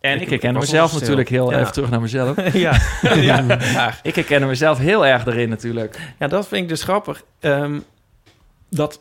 [0.00, 1.60] En ik, Ik herken mezelf natuurlijk heel Ja.
[1.60, 2.52] even terug naar mezelf.
[2.52, 2.80] ja.
[3.14, 3.44] ja.
[3.60, 3.94] ja.
[4.02, 6.14] Ik herken mezelf heel erg erin natuurlijk.
[6.18, 7.22] Ja, dat vind ik dus grappig.
[7.40, 7.78] Ehm,
[8.70, 9.00] dat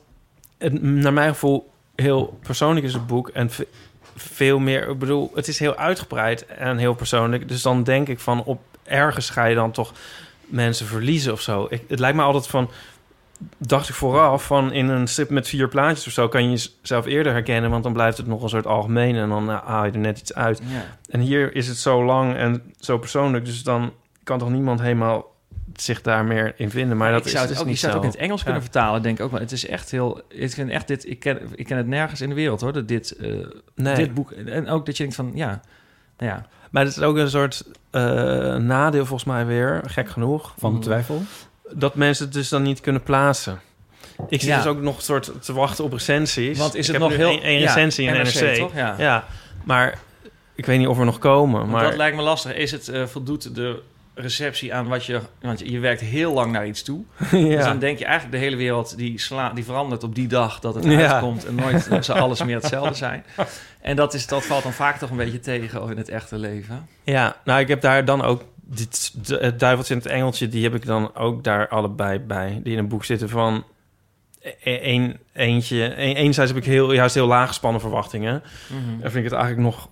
[0.57, 3.29] het naar mijn gevoel heel persoonlijk is het boek.
[3.29, 3.67] En ve-
[4.15, 7.47] veel meer, ik bedoel, het is heel uitgebreid en heel persoonlijk.
[7.47, 9.93] Dus dan denk ik van op ergens ga je dan toch
[10.45, 11.67] mensen verliezen of zo.
[11.69, 12.69] Ik, het lijkt me altijd van...
[13.57, 16.27] Dacht ik vooraf van in een strip met vier plaatjes of zo...
[16.27, 17.69] kan je jezelf eerder herkennen...
[17.69, 19.15] want dan blijft het nog een soort algemeen...
[19.15, 20.61] en dan eh, haal je er net iets uit.
[20.67, 20.83] Ja.
[21.09, 23.45] En hier is het zo lang en zo persoonlijk...
[23.45, 25.33] dus dan kan toch niemand helemaal
[25.75, 26.97] zich daar meer in vinden.
[26.97, 28.21] Maar dat ik is zou het dus ook, niet ik zou het ook in het
[28.25, 28.45] Engels Ja.
[28.45, 29.39] kunnen vertalen, denk ik ook wel.
[29.39, 30.21] Het is echt heel...
[30.29, 31.09] Ik ken echt dit...
[31.09, 32.73] Ik ken, ik ken het nergens in de wereld, hoor.
[32.73, 33.29] Dat dit, eh,
[33.75, 33.95] Nee.
[33.95, 34.31] dit boek...
[34.31, 35.61] En ook dat je denkt van, ja...
[36.17, 38.01] Nou ja, Maar het is ook een soort eh,
[38.55, 40.53] nadeel volgens mij weer, gek genoeg.
[40.57, 41.21] Van de twijfel?
[41.71, 43.59] Dat mensen het dus dan niet kunnen plaatsen.
[44.29, 44.57] Ik zit Ja.
[44.57, 46.57] dus ook nog een soort te wachten op recensies.
[46.57, 47.29] Want is het nog heel...
[47.31, 48.55] ja, recensie in NRC, NRC.
[48.55, 48.75] toch?
[48.75, 48.95] Ja.
[48.97, 49.25] Ja,
[49.63, 49.97] maar
[50.55, 51.59] ik weet niet of er nog komen.
[51.59, 52.53] Want Maar dat lijkt me lastig.
[52.55, 53.81] Is het, eh, voldoet de
[54.13, 55.19] receptie aan wat je...
[55.41, 57.03] Want je werkt heel lang naar iets toe.
[57.31, 60.59] Dus dan denk je eigenlijk de hele wereld die, sla, die verandert op die dag
[60.59, 61.11] dat het Ja.
[61.11, 61.45] uitkomt.
[61.45, 63.25] En nooit zou alles meer hetzelfde zijn.
[63.81, 66.87] En dat, is, dat valt dan vaak toch een beetje tegen in het echte leven.
[67.03, 68.41] ja, nou ik heb daar dan ook...
[68.67, 72.59] Dit, het duiveltje en het engeltje, die heb ik dan ook daar allebei bij.
[72.63, 73.63] Die in een boek zitten van...
[74.39, 78.43] e- Eén, eentje, een, enerzijds heb ik heel, juist heel laag gespannen verwachtingen.
[79.01, 79.89] Dan vind ik het eigenlijk nog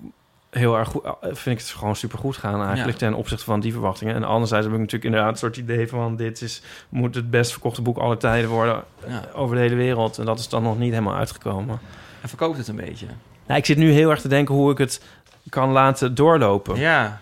[0.49, 1.03] heel erg goed.
[1.03, 4.15] eh, Vind ik het gewoon super goed gaan eigenlijk ten opzichte van die verwachtingen.
[4.15, 7.51] En anderzijds heb ik natuurlijk inderdaad een soort idee van dit is moet het best
[7.51, 9.23] verkochte boek aller tijden worden Ja.
[9.33, 10.17] over de hele wereld.
[10.17, 11.79] En dat is dan nog niet helemaal uitgekomen.
[12.21, 13.05] En verkoopt het een beetje.
[13.47, 15.01] Nou, ik zit nu heel erg te denken hoe ik het
[15.49, 16.75] kan laten doorlopen.
[16.79, 17.21] Ja,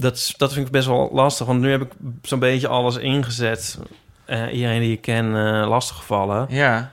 [0.00, 1.90] Dat, dat vind ik best wel lastig, want nu heb ik
[2.22, 3.78] zo'n beetje alles ingezet.
[4.24, 6.46] Eh, iedereen die ik ken eh lastiggevallen.
[6.50, 6.92] ja.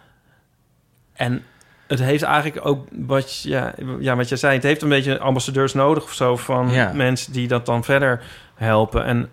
[1.14, 1.44] En
[1.88, 5.74] het heeft eigenlijk ook wat, ja, ja, wat jij zei, het heeft een beetje ambassadeurs
[5.74, 6.92] nodig of zo van Ja.
[6.94, 8.22] mensen die dat dan verder
[8.56, 9.06] helpen.
[9.06, 9.30] En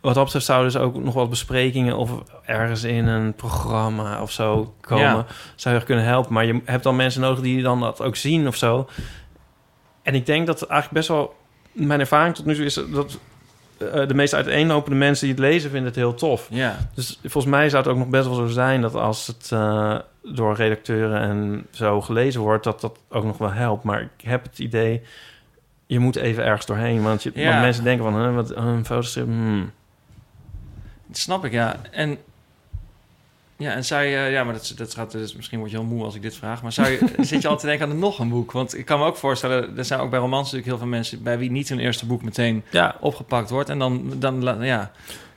[0.00, 2.10] wat dat betreft zouden dus ook nog wat besprekingen of
[2.44, 5.02] ergens in een programma of zo komen.
[5.04, 5.26] Ja.
[5.54, 6.32] Zou je er kunnen helpen.
[6.32, 8.88] Maar je hebt dan mensen nodig die dan dat ook zien of zo.
[10.02, 11.34] En ik denk dat eigenlijk best wel
[11.72, 13.18] mijn ervaring tot nu toe is dat
[13.78, 16.46] eh, de meest uiteenlopende mensen die het lezen vinden het heel tof.
[16.50, 19.48] Ja, Dus volgens mij zou het ook nog best wel zo zijn dat als het
[19.52, 23.84] eh, door redacteuren en zo gelezen wordt, dat dat ook nog wel helpt.
[23.84, 25.02] Maar ik heb het idee,
[25.86, 27.02] je moet even ergens doorheen.
[27.02, 27.48] Want, je, Ja.
[27.48, 29.70] want mensen denken van, huh, wat, een fotostrip, hmm.
[31.06, 31.76] dat snap ik, ja.
[31.90, 32.18] En,
[33.56, 34.30] ja, en zou je...
[34.30, 36.62] Ja, maar dat, dat gaat, dus misschien word je heel moe als ik dit vraag.
[36.62, 38.52] Maar zou je, zit je al te denken aan nog een boek?
[38.52, 39.76] Want ik kan me ook voorstellen...
[39.76, 41.22] Er zijn ook bij romans natuurlijk heel veel mensen...
[41.22, 43.68] bij wie niet hun eerste boek meteen Ja, opgepakt wordt.
[43.68, 44.90] En dan, dan ja,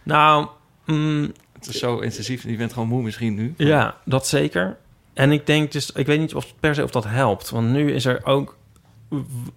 [0.03, 0.47] nou,
[0.86, 2.43] mm, het is zo intensief.
[2.43, 3.53] Je bent gewoon moe misschien nu.
[3.57, 4.78] ja, dat zeker.
[5.13, 7.49] En ik denk dus, ik weet niet of per se of dat helpt.
[7.49, 8.57] Want nu is er ook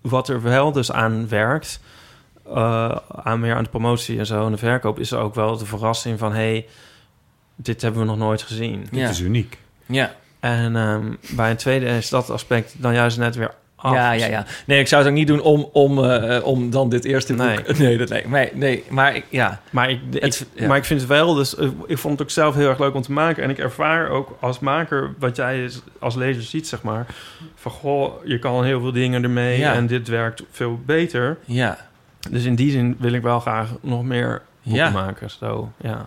[0.00, 1.80] wat er wel dus aan werkt,
[2.46, 5.56] eh, aan meer aan de promotie en zo en de verkoop, is er ook wel
[5.56, 6.66] de verrassing van, hey,
[7.62, 8.86] dit hebben we nog nooit gezien.
[8.90, 9.00] Ja.
[9.00, 9.58] Het is uniek.
[9.86, 10.14] Ja.
[10.40, 13.94] En ehm, bij een tweede is dat aspect dan juist net weer af.
[13.94, 14.46] Ja, ja, ja.
[14.66, 17.46] Nee, ik zou het ook niet doen om, om, eh, om dan dit eerste boek...
[17.46, 17.58] Nee.
[17.78, 18.84] Nee, dat, nee, nee, nee.
[18.88, 20.66] Maar ik, ja, Maar ik, ik- Het- ja.
[20.66, 22.94] maar ik vind het wel, dus eh, ik vond het ook zelf heel erg leuk
[22.94, 23.42] om te maken.
[23.42, 27.06] En ik ervaar ook als maker wat jij als lezer ziet, zeg maar.
[27.54, 29.72] Van goh, je kan heel veel dingen ermee Ja.
[29.74, 31.38] en dit werkt veel beter.
[31.44, 31.86] ja.
[32.30, 34.90] Dus in die zin wil ik wel graag nog meer boeken Ja.
[34.90, 35.30] maken.
[35.30, 36.06] Zo, ja.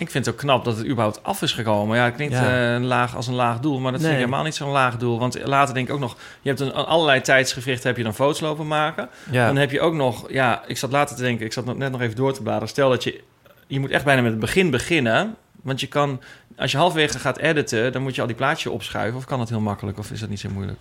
[0.00, 1.96] Ik vind het ook knap dat het überhaupt af is gekomen.
[1.96, 2.74] Ja, het klinkt Ja.
[2.76, 4.24] eh, laag als een laag doel, maar dat vind ik Nee.
[4.26, 5.18] helemaal niet zo'n laag doel.
[5.18, 8.40] Want later denk ik ook nog, je hebt een, allerlei tijdsgevrichten, heb je dan foto's
[8.40, 9.08] lopen maken.
[9.30, 9.46] ja.
[9.46, 12.00] Dan heb je ook nog, ja, ik zat later te denken, ik zat net nog
[12.00, 12.68] even door te bladeren.
[12.68, 13.20] Stel dat je,
[13.66, 15.34] je moet echt bijna met het begin beginnen.
[15.62, 16.20] Want je kan,
[16.56, 19.18] als je halverwege gaat editen, dan moet je al die plaatjes opschuiven.
[19.18, 20.80] Of kan dat heel makkelijk, of is dat niet zo moeilijk?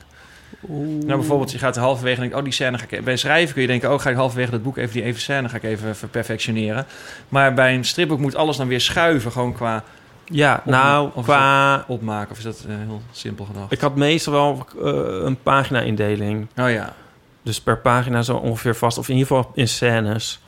[0.68, 2.92] Nou, bijvoorbeeld, je gaat er halverwege en denkt, oh, die scène ga ik...
[2.92, 5.22] e- Bij schrijven kun je denken, oh, ga ik halverwege dat boek even die even
[5.22, 6.86] scène ga ik even verperfectioneren.
[7.30, 9.84] Maar bij een stripboek moet alles dan weer schuiven, gewoon qua
[10.26, 11.84] ja, nou, of qua...
[11.88, 12.32] opmaken.
[12.32, 13.72] Of is dat eh, heel simpel gedacht?
[13.72, 16.48] Ik had meestal wel eh, een pagina-indeling.
[16.58, 16.94] Oh ja.
[17.42, 18.98] Dus per pagina zo ongeveer vast.
[18.98, 20.40] Of in ieder geval in scènes.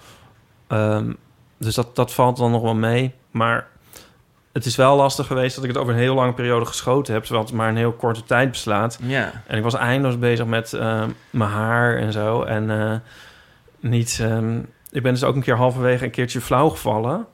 [0.67, 1.11] Ehm,
[1.57, 3.13] dus dat, dat valt dan nog wel mee.
[3.31, 3.67] Maar
[4.53, 7.23] het is wel lastig geweest dat ik het over een heel lange periode geschoten heb.
[7.23, 8.99] Terwijl het maar een heel korte tijd beslaat.
[9.01, 9.31] Ja.
[9.47, 12.43] En ik was eindeloos bezig met ehm, mijn haar en zo.
[12.43, 12.95] En eh,
[13.79, 14.19] niet...
[14.21, 14.57] ehm,
[14.91, 17.25] ik ben dus ook een keer halverwege een keertje flauw gevallen.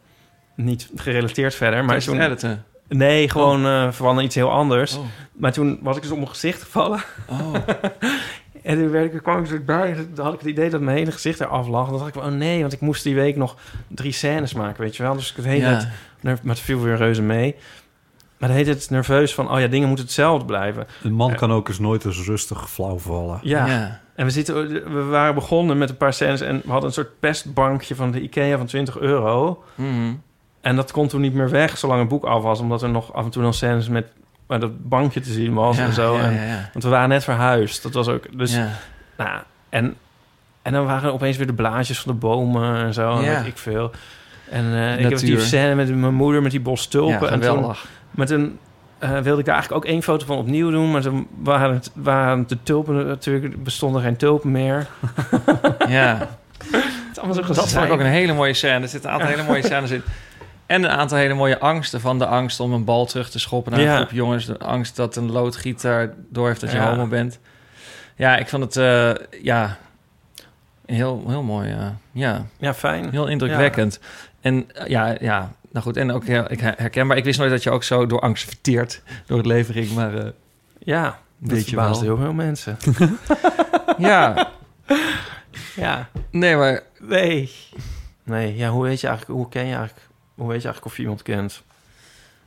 [0.56, 1.86] Niet gerelateerd verder.
[1.86, 2.64] Maar toen, editen.
[2.88, 4.96] nee, gewoon eh, van iets heel anders.
[4.96, 5.04] Oh.
[5.34, 7.02] Maar toen was ik dus op mijn gezicht gevallen.
[7.30, 7.54] Oh.
[8.64, 9.94] En toen werd ik, kwam ik zo bij.
[9.96, 11.84] en Toen had ik het idee dat mijn hele gezicht eraf lag.
[11.86, 13.56] En dan dacht ik van, oh nee, want ik moest die week nog
[13.88, 15.14] drie scènes maken, weet je wel.
[15.16, 15.52] Dus ik Ja.
[15.52, 15.88] het.
[16.22, 17.56] Maar het viel weer reuze mee.
[18.38, 20.88] Maar dan heet het nerveus van, oh ja, dingen moeten hetzelfde blijven.
[21.04, 23.40] Een man kan ook eens nooit eens rustig flauw vallen.
[23.42, 23.66] Ja.
[23.66, 24.00] ja.
[24.16, 27.20] En we, zitten, we waren begonnen met een paar scènes en we hadden een soort
[27.20, 29.64] pestbankje van de IKEA van 20 euro.
[29.76, 30.14] Mhm.
[30.62, 33.14] En dat kon toen niet meer weg zolang het boek af was, omdat er nog
[33.14, 34.08] af en toe nog scènes met
[34.48, 36.16] dat bankje te zien was Ja, en zo.
[36.18, 36.70] ja, en, ja, ja.
[36.74, 37.84] Want we waren net verhuisd.
[37.84, 38.70] Dat was ook, dus Ja.
[39.18, 39.96] Nou, en,
[40.62, 43.18] En dan waren er opeens weer de blaadjes van de bomen en zo.
[43.18, 43.92] en weet ik veel.
[44.50, 47.28] En eh, ik heb die scène met mijn moeder met die bos tulpen.
[47.28, 47.86] Ja, en toen, geweldig.
[48.12, 48.60] maar toen
[49.00, 50.92] eh, wilde ik daar eigenlijk ook één foto van opnieuw doen.
[50.92, 53.64] Maar toen waren, het, waren de tulpen natuurlijk...
[53.64, 54.88] bestonden geen tulpen meer.
[55.88, 56.18] Ja,
[56.72, 58.82] Het is allemaal zo dat vond ik ook een hele mooie scène.
[58.82, 60.04] Er zitten een aantal hele mooie scènes in.
[60.66, 62.02] En een aantal hele mooie angsten.
[62.02, 63.92] Van de angst om een bal terug te schoppen naar Ja.
[63.92, 64.46] een groep jongens.
[64.46, 66.90] De angst dat een loodgieter door heeft dat je Ja.
[66.90, 67.40] homo bent.
[68.16, 69.78] Ja, ik vond het eh, ja,
[70.86, 71.76] heel, heel mooi.
[72.12, 73.10] ja, Ja, fijn.
[73.12, 74.00] heel indrukwekkend.
[74.48, 75.98] En eh, ja, ja, nou goed.
[75.98, 77.18] En ook heel ik herkenbaar.
[77.18, 79.94] Ik wist nooit dat je ook zo door angst verteerd door het leven ging.
[79.94, 80.28] Maar eh
[80.80, 82.02] Ja, dat weet je wel.
[82.02, 82.78] heel veel mensen.
[83.98, 84.50] Ja,
[85.76, 86.10] ja.
[86.32, 87.52] nee, maar Nee.
[88.24, 89.40] Nee, ja, hoe weet je eigenlijk...
[89.40, 90.08] Hoe ken je eigenlijk...
[90.36, 91.64] Hoe weet je eigenlijk of je iemand kent?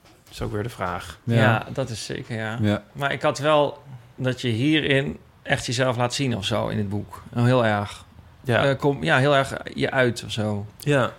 [0.02, 1.18] Dat is ook weer de vraag.
[1.24, 1.66] ja.
[1.72, 2.58] dat is zeker, ja.
[2.60, 2.82] Ja.
[2.92, 3.82] Maar ik had wel
[4.14, 7.22] dat je hierin echt jezelf laat zien of zo in het boek.
[7.32, 8.04] Nou, heel erg.
[8.44, 8.64] Ja.
[8.64, 10.66] Ja, kom, ja heel erg je uit of zo.
[10.78, 11.12] ja.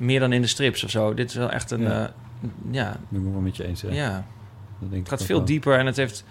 [0.00, 1.14] Meer dan in de strips of zo.
[1.14, 1.80] Dit is wel echt een...
[1.80, 1.88] Ja.
[1.90, 2.12] Ja,
[2.70, 3.82] ja, ben ik wel met je eens.
[3.82, 3.88] hè.
[3.88, 4.26] ja.
[4.80, 5.44] Dat denk Het gaat veel wel.
[5.46, 6.24] dieper en het heeft...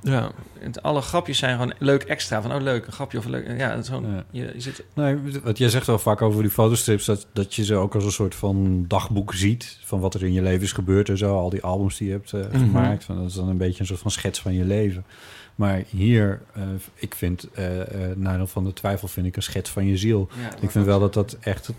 [0.00, 0.30] Ja.
[0.58, 2.42] Het, alle grapjes zijn gewoon leuk extra.
[2.42, 3.46] Van, oh leuk, een grapje of leuk...
[3.58, 4.12] Ja, het is gewoon...
[4.14, 4.24] Ja.
[4.30, 7.04] Je, je zit, Nee, wat jij zegt wel vaak over die fotostrips...
[7.04, 9.78] Dat, dat je ze ook als een soort van dagboek ziet...
[9.84, 11.36] van wat er in je leven is gebeurd en zo.
[11.38, 12.58] Al die albums die je hebt eh, Mhm.
[12.58, 13.04] gemaakt.
[13.04, 15.04] Van, dat is dan een beetje een soort van schets van je leven.
[15.54, 16.62] Maar hier, eh,
[16.94, 17.48] ik vind...
[17.54, 20.28] eh eh Nadeel van de Twijfel vind ik een schets van je ziel.
[20.42, 21.70] ja, Ik vind wel dat dat echt...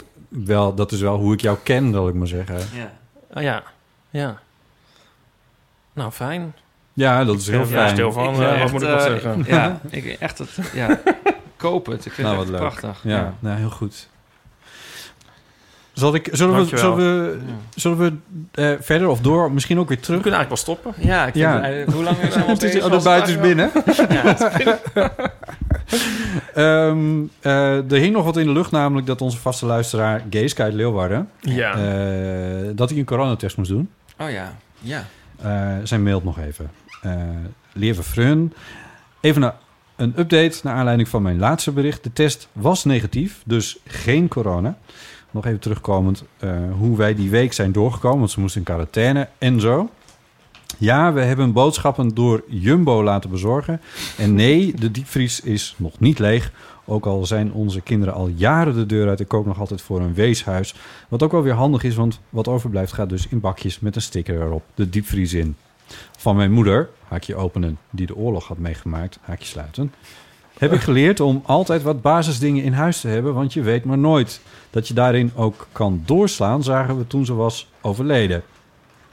[0.43, 2.57] Wel, dat is wel hoe ik jou ken, zal ik maar zeggen.
[2.73, 2.91] Ja.
[3.33, 3.63] Oh ja.
[4.09, 4.39] Ja.
[5.93, 6.55] Nou, fijn.
[6.93, 7.89] Ja, dat is heel ben fijn.
[7.89, 8.33] stil van.
[8.33, 9.43] Ik, eh, wat moet ik nog eh, zeggen?
[9.47, 10.49] Ja, ik echt het...
[10.73, 10.99] Ja,
[11.57, 12.05] koop het.
[12.05, 12.99] Ik vind Nou, het wat prachtig.
[13.03, 14.07] Ja, nou, heel goed.
[15.93, 17.37] Zal ik, zullen, we, zullen we,
[17.75, 18.13] zullen we
[18.61, 19.51] eh, verder of door?
[19.51, 20.21] Misschien ook weer We terug?
[20.21, 21.07] kunnen eigenlijk wel stoppen.
[21.07, 21.93] Ja, ik vind Ja.
[21.93, 22.45] hoe lang is het?
[22.61, 23.71] Het is, oh, de buiten is binnen.
[24.09, 24.35] Ja,
[26.53, 30.61] Ehm, eh, er hing nog wat in de lucht, namelijk dat onze vaste luisteraar Geeske
[30.61, 31.29] uit Leeuwarden...
[31.41, 31.71] Ja.
[31.73, 33.89] eh, dat hij een coronatest moest doen.
[34.19, 35.05] Oh ja, ja.
[35.41, 36.71] Eh, zijn mailt nog even.
[37.01, 37.11] Eh
[37.73, 38.53] Lieve Frun,
[39.21, 39.57] even na-
[39.95, 42.03] een update naar aanleiding van mijn laatste bericht.
[42.03, 44.77] De test was negatief, dus geen corona.
[45.31, 49.27] Nog even terugkomend eh, hoe wij die week zijn doorgekomen, want ze moesten in quarantaine
[49.37, 49.89] en zo.
[50.77, 53.81] Ja, we hebben boodschappen door Jumbo laten bezorgen.
[54.17, 56.51] En nee, de diepvries is nog niet leeg.
[56.85, 59.19] Ook al zijn onze kinderen al jaren de deur uit.
[59.19, 60.75] Ik kook nog altijd voor een weeshuis.
[61.09, 64.01] Wat ook wel weer handig is, want wat overblijft gaat dus in bakjes met een
[64.01, 64.63] sticker erop.
[64.73, 65.55] De diepvries in.
[66.17, 69.93] Van mijn moeder, haakje openen, die de oorlog had meegemaakt, haakje sluiten.
[70.57, 73.97] Heb ik geleerd om altijd wat basisdingen in huis te hebben, want je weet maar
[73.97, 74.41] nooit.
[74.69, 78.43] Dat je daarin ook kan doorslaan, zagen we toen ze was overleden.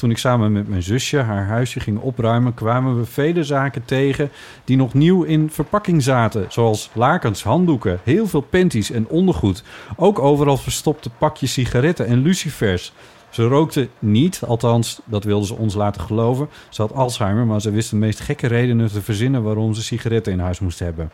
[0.03, 4.31] Toen ik samen met mijn zusje haar huisje ging opruimen, kwamen we vele zaken tegen
[4.65, 6.47] die nog nieuw in verpakking zaten.
[6.49, 9.63] Zoals lakens, handdoeken, heel veel panties en ondergoed.
[9.97, 12.93] Ook overal verstopte pakjes sigaretten en lucifers.
[13.31, 16.49] Ze rookte niet, althans, dat wilde ze ons laten geloven.
[16.69, 20.33] Ze had Alzheimer, maar ze wist de meest gekke redenen te verzinnen waarom ze sigaretten
[20.33, 21.11] in huis moest hebben.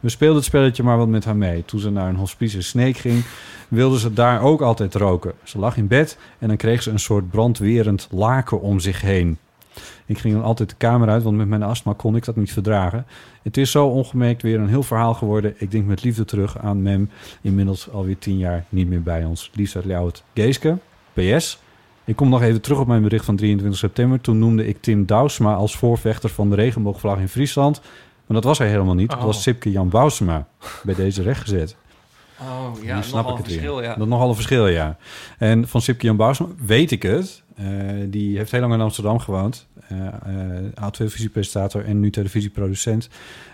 [0.00, 1.64] We speelden het spelletje maar wat met haar mee.
[1.64, 3.24] Toen ze naar een hospice in Sneek ging,
[3.68, 5.32] wilde ze daar ook altijd roken.
[5.42, 9.38] Ze lag in bed en dan kreeg ze een soort brandwerend laken om zich heen.
[10.06, 12.52] Ik ging dan altijd de kamer uit, want met mijn astma kon ik dat niet
[12.52, 13.06] verdragen.
[13.42, 15.54] Het is zo ongemerkt weer een heel verhaal geworden.
[15.56, 19.50] Ik denk met liefde terug aan Mem, inmiddels alweer tien jaar niet meer bij ons.
[19.54, 20.24] Liefst uit Ljouwert.
[20.34, 20.78] Geeske,
[21.12, 21.58] PS.
[22.04, 24.20] Ik kom nog even terug op mijn bericht van 23 september.
[24.20, 27.80] Toen noemde ik Tim Douwsma als voorvechter van de regenboogvlag in Friesland.
[28.28, 29.12] Maar dat was hij helemaal niet.
[29.12, 29.24] Oh.
[29.24, 30.46] was Sipke Jan Bousema.
[30.82, 31.76] Bij deze rechtgezet.
[32.40, 33.84] Oh Nu ja, snap nogal ik het verschil, weer.
[33.84, 33.94] ja.
[33.94, 34.96] Dat nogal een verschil, ja.
[35.38, 37.42] En van Sipke Jan Bousema weet ik het.
[37.56, 37.66] Eh,
[38.06, 39.66] die heeft heel lang in Amsterdam gewoond.
[39.88, 43.08] Eh eh, oud-televisiepresentator en nu televisieproducent.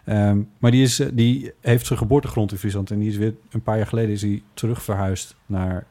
[0.04, 2.90] Ehm, maar die, is, die heeft zijn geboortegrond in Friesland.
[2.90, 5.84] En die is weer een paar jaar geleden is hij terug verhuisd naar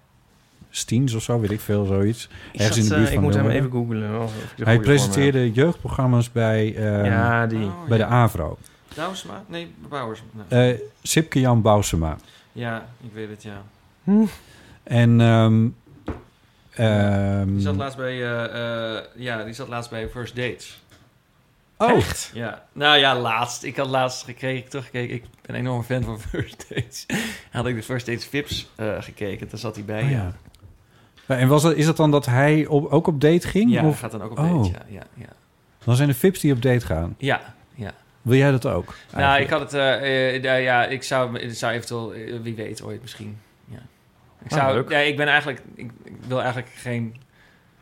[0.69, 2.29] Stiens of zo, weet ik veel, zoiets.
[2.51, 4.21] Is Ergens in de dat, buurt van Ik moet hem even googlen.
[4.21, 7.05] of Hij presenteerde jeugdprogramma's bij, ehm.
[7.05, 7.65] Ja, die.
[7.65, 8.09] Oh, bij de ja.
[8.09, 8.57] AVRO.
[8.95, 9.43] Douwsma?
[9.47, 10.23] Nee, Bouwers.
[10.49, 10.73] Nee.
[10.73, 12.17] Eh Sipke Jan Bousema.
[12.51, 13.61] ja, ik weet het, ja.
[14.83, 15.21] En...
[15.21, 15.67] ehm,
[16.71, 20.81] ehm, Die zat laatst bij, eh, eh, ja, die zat laatst bij First Dates.
[21.77, 21.97] oh,
[22.33, 23.63] Ja, nou ja, laatst.
[23.63, 25.15] Ik had laatst gekregen, teruggekeken.
[25.15, 27.05] Ik ben een enorme fan van First Dates.
[27.51, 29.49] had ik de First Dates Vips eh, gekeken.
[29.49, 30.33] Daar zat hij bij, Oh, ja.
[31.27, 31.35] ja.
[31.37, 33.71] En was het, is het dan dat hij op, ook op date ging?
[33.71, 34.63] Ja, of gaat dan ook op Oh.
[34.63, 34.79] date, ja.
[34.87, 35.25] ja, ja.
[35.83, 37.15] dan zijn er Vips die op date gaan?
[37.17, 37.53] Ja, ja.
[38.23, 38.93] Wil jij dat ook?
[39.15, 42.83] Nou, ik had het, eh, eh, ja, ik zou, ik zou eventueel, eh, wie weet
[42.83, 43.37] ooit misschien.
[43.65, 43.77] Ja.
[44.45, 47.15] Ik Ah, zou, ja, ik ben eigenlijk, ik, ik wil eigenlijk geen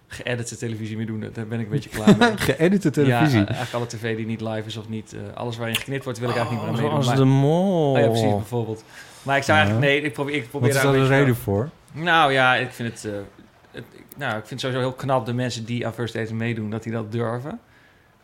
[0.07, 1.19] geëdite televisie meer doen.
[1.33, 2.37] Daar ben ik een beetje klaar mee.
[2.55, 3.39] Geëdite televisie.
[3.39, 5.13] Ja, eigenlijk alle tv die niet live is of niet...
[5.13, 7.15] eh, alles waarin geknipt wordt, wil ik eigenlijk niet meer aan meedoen.
[7.15, 7.91] de Maar- mol.
[7.93, 8.83] Oh ja, precies, bijvoorbeeld.
[9.23, 9.63] Maar ik zou Ja.
[9.63, 9.93] eigenlijk...
[9.93, 11.69] Nee, ik probeer, ik Wat probeer is daar daar een de reden voor?
[11.91, 13.81] Nou ja, ik vind het, eh,
[14.17, 16.69] Nou, ik vind het sowieso heel knap de mensen die aan First Dates meedoen...
[16.69, 17.59] dat die dat durven.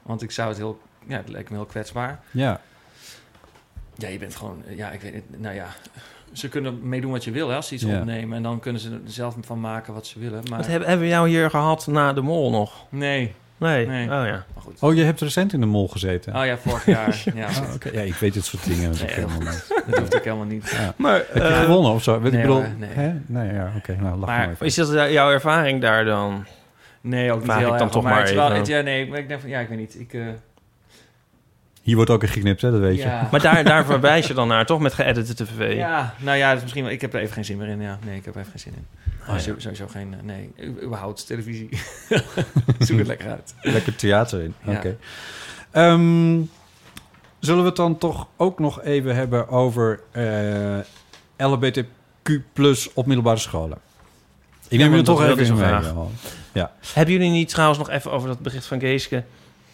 [0.01, 0.79] Want ik zou het heel...
[1.07, 2.19] Ja, het lijkt me heel kwetsbaar.
[2.31, 2.59] Ja.
[3.95, 4.63] Ja, je bent gewoon...
[4.67, 5.23] eh, Ja, ik weet het...
[5.41, 5.65] Nou ja...
[6.31, 7.99] Ze kunnen meedoen wat je wil, hè, als ze iets Ja.
[7.99, 8.37] opnemen.
[8.37, 10.43] En dan kunnen ze er zelf van maken wat ze willen.
[10.49, 12.85] Maar Wat hebben, hebben we jou hier gehad na de mol nog?
[12.89, 13.87] nee, Nee.
[13.87, 14.03] Nee.
[14.03, 14.45] Oh ja.
[14.53, 14.77] maar goed.
[14.81, 16.35] Oh, je hebt recent in de mol gezeten.
[16.35, 17.23] Oh ja, vorig jaar.
[17.35, 17.89] Ja, Ah, oké.
[17.93, 19.67] Ja, ik weet dit soort dingen natuurlijk Nee, helemaal niet.
[19.87, 20.69] dat hoeft ook helemaal niet.
[20.69, 20.93] Ja.
[20.97, 22.19] Maar, Heb je eh, gewonnen of zo?
[22.19, 22.89] Nee ik bedoel, nee.
[22.89, 23.13] Hè?
[23.25, 23.95] Nee, ja, oké.
[23.95, 24.65] nou, lach Maar- maar even.
[24.65, 26.45] is dat jouw ervaring daar dan?
[27.01, 27.91] Nee, ook niet Vraag heel ik dan erg.
[27.91, 29.67] toch maar maar het is wel, het- ja, nee, maar ik denk van, ja, ik
[29.69, 29.99] weet niet.
[29.99, 30.21] Ik, eh,
[31.87, 32.71] Hier wordt ook in geknipt, hè?
[32.71, 33.01] Dat weet je.
[33.01, 33.27] ja.
[33.31, 34.79] Maar daar, daar verwijs je dan naar, toch?
[34.79, 35.75] Met geëdite tv?
[35.75, 37.81] ja, nou ja, dat is misschien wel, ik heb er even geen zin meer in.
[37.81, 38.85] Ja, nee, ik heb er even geen zin in.
[39.21, 39.39] Oh, ja.
[39.39, 40.49] Zo- Sowieso geen, eh, nee,
[40.83, 41.69] überhaupt televisie.
[42.79, 43.53] Zoek het lekker uit.
[43.61, 44.53] Lekker theater in.
[44.63, 44.71] Ja.
[44.77, 44.97] Oké.
[45.71, 46.41] Ehm,
[47.39, 50.77] zullen we het dan toch ook nog even hebben over eh
[51.37, 53.77] LHBTQ plus op middelbare scholen?
[54.67, 55.69] Ik neem je toch even in mee.
[55.81, 56.11] Johan.
[56.93, 59.23] Hebben jullie niet trouwens nog even over dat bericht van Geeske?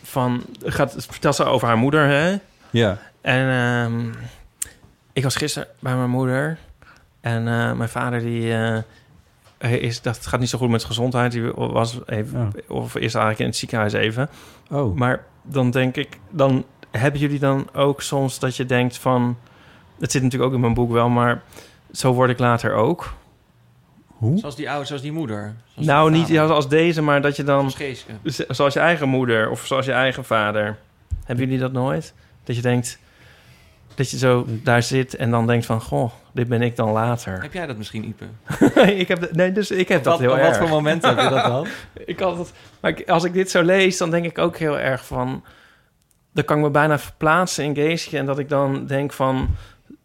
[0.04, 2.38] Van, gaat, vertelt ze over haar moeder, hè?
[2.70, 2.97] Ja.
[3.22, 4.10] En ehm,
[5.14, 6.58] ik was gisteren bij mijn moeder.
[7.22, 8.51] En eh, mijn vader, die
[9.58, 11.32] hij is, dat gaat niet zo goed met zijn gezondheid.
[11.32, 12.62] Die was even, Ja.
[12.76, 14.30] of is eigenlijk in het ziekenhuis even.
[14.70, 14.95] Oh.
[14.95, 19.38] Maar dan denk ik, dan hebben jullie dan ook soms dat je denkt van...
[19.99, 21.41] Het zit natuurlijk ook in mijn boek wel, maar
[21.91, 23.14] zo word ik later ook.
[24.24, 24.38] Hoe?
[24.38, 25.56] Zoals die oude, zoals die moeder.
[25.74, 26.52] Zoals nou, niet vader.
[26.52, 27.72] als deze, maar dat je dan...
[27.72, 28.06] Zoals
[28.48, 30.78] Zoals je eigen moeder of zoals je eigen vader.
[31.24, 32.14] Hebben jullie dat nooit?
[32.44, 33.00] Dat je denkt
[33.96, 35.82] dat je zo daar zit en dan denkt van...
[35.82, 37.42] Goh, dit ben ik dan later.
[37.42, 38.26] Heb jij dat misschien, Ipe?
[39.02, 40.48] ik heb, nee, dus ik heb dat wat, heel op erg.
[40.48, 41.68] wat voor moment heb je dat dan?
[42.06, 44.80] Ik had het, maar ik- als ik dit zo lees, dan denk ik ook heel
[44.80, 45.44] erg van...
[46.34, 48.18] Dan kan ik me bijna verplaatsen in Geesje.
[48.18, 49.48] En dat ik dan denk van...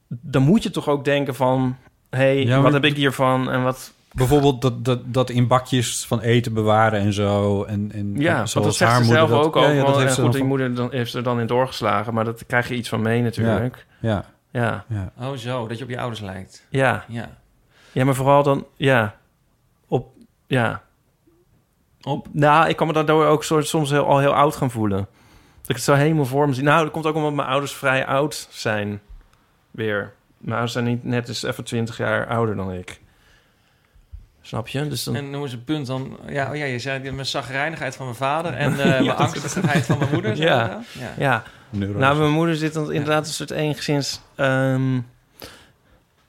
[0.09, 1.77] Dan moet je toch ook denken van...
[2.11, 3.51] Hé, hey, Ja, wat heb ik hiervan?
[3.51, 3.93] En wat...
[4.12, 7.62] Bijvoorbeeld dat, dat, dat in bakjes van eten bewaren en zo.
[7.64, 9.62] En, en Ja, want dat zegt haar ze moeder zelf dat- ook al.
[9.62, 11.46] Ja, ja, dat heeft ze goed, dan die van- moeder dan, heeft er dan in
[11.46, 12.14] doorgeslagen.
[12.14, 13.86] Maar dat krijg je iets van mee natuurlijk.
[14.00, 15.12] Ja, Ja, ja.
[15.20, 16.66] Oh zo, dat je op je ouders lijkt.
[16.68, 17.04] ja.
[17.09, 17.36] Ja.
[17.92, 18.66] Ja, maar vooral dan...
[18.76, 19.14] Ja,
[19.88, 20.09] op...
[20.46, 20.82] Ja.
[22.02, 22.26] Op?
[22.32, 24.98] Nou, ik kan me daardoor ook soort, soms heel, al heel oud gaan voelen.
[25.61, 26.62] Dat ik het zo helemaal voor me zie.
[26.64, 29.00] Nou, dat komt ook omdat mijn ouders vrij oud zijn.
[29.70, 30.12] Weer.
[30.38, 33.00] Mijn ouders zijn niet net eens even 20 jaar ouder dan ik.
[34.49, 34.88] Snap je?
[34.88, 35.16] Dus dan...
[35.16, 36.18] En noem eens een punt dan.
[36.28, 39.99] Ja, oh ja je zei mijn zagrijnigheid van mijn vader en eh mijn angstigheid van
[39.99, 40.36] mijn moeder.
[40.49, 40.80] Ja.
[40.92, 41.12] ja.
[41.18, 44.20] ja, nou, mijn moeder zit dan inderdaad een soort eengezins...
[44.34, 44.94] ehm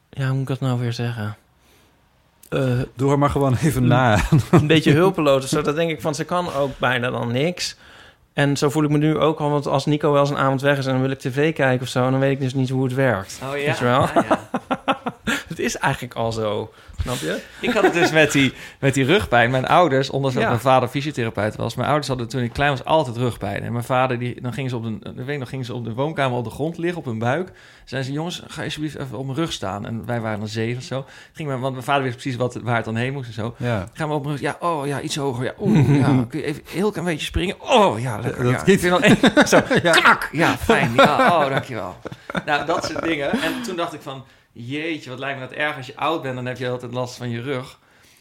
[0.09, 1.37] ja, hoe moet ik dat nou weer zeggen?
[2.49, 4.19] Eh, Doe haar maar gewoon even na.
[4.51, 5.43] een beetje hulpeloos.
[5.43, 7.75] of Zo, dat denk ik van, ze kan ook bijna dan niks.
[8.33, 10.61] En zo voel ik me nu ook al, want als Nico wel eens een avond
[10.61, 10.85] weg is...
[10.85, 12.09] en dan wil ik tv kijken of zo...
[12.11, 13.39] dan weet ik dus niet hoe het werkt.
[13.43, 13.65] Oh ja.
[13.65, 14.01] Weet je wel?
[14.01, 14.99] Ja, ja.
[15.47, 16.71] Het is eigenlijk al zo,
[17.01, 17.41] snap je?
[17.61, 19.51] Ik had het dus met die, met die rugpijn.
[19.51, 20.49] Mijn ouders, ondanks dat Ja.
[20.49, 21.75] mijn vader fysiotherapeut was...
[21.75, 23.63] mijn ouders hadden toen ik klein was altijd rugpijn.
[23.63, 25.73] En mijn vader, die, dan gingen ze op de, ik weet ik nog, gingen ze
[25.73, 27.51] op de woonkamer op de grond liggen, op hun buik.
[27.85, 29.85] Zeiden ze, jongens, ga alsjeblieft even op mijn rug staan.
[29.85, 31.05] En wij waren dan zeven of zo.
[31.33, 33.55] Ging mijn, want mijn vader wist precies wat, waar het dan heen moest en zo.
[33.57, 33.87] Ja.
[33.93, 34.43] Gaan we op mijn rug.
[34.43, 35.43] Ja, oh ja, iets hoger.
[35.43, 36.05] Ja, oeh, ja.
[36.29, 37.61] Kun je even een heel klein beetje springen?
[37.61, 38.43] Oh ja, lekker.
[38.43, 38.65] Dat ja.
[38.73, 39.61] Ik vind dan één- zo,
[40.01, 40.29] knak.
[40.31, 40.91] Ja, fijn.
[40.95, 41.95] Ja, oh, dankjewel.
[42.45, 43.31] Nou, dat soort dingen.
[43.31, 46.35] En toen dacht ik van, jeetje, wat lijkt me dat erg als je oud bent.
[46.35, 47.79] Dan heb je altijd last van je rug.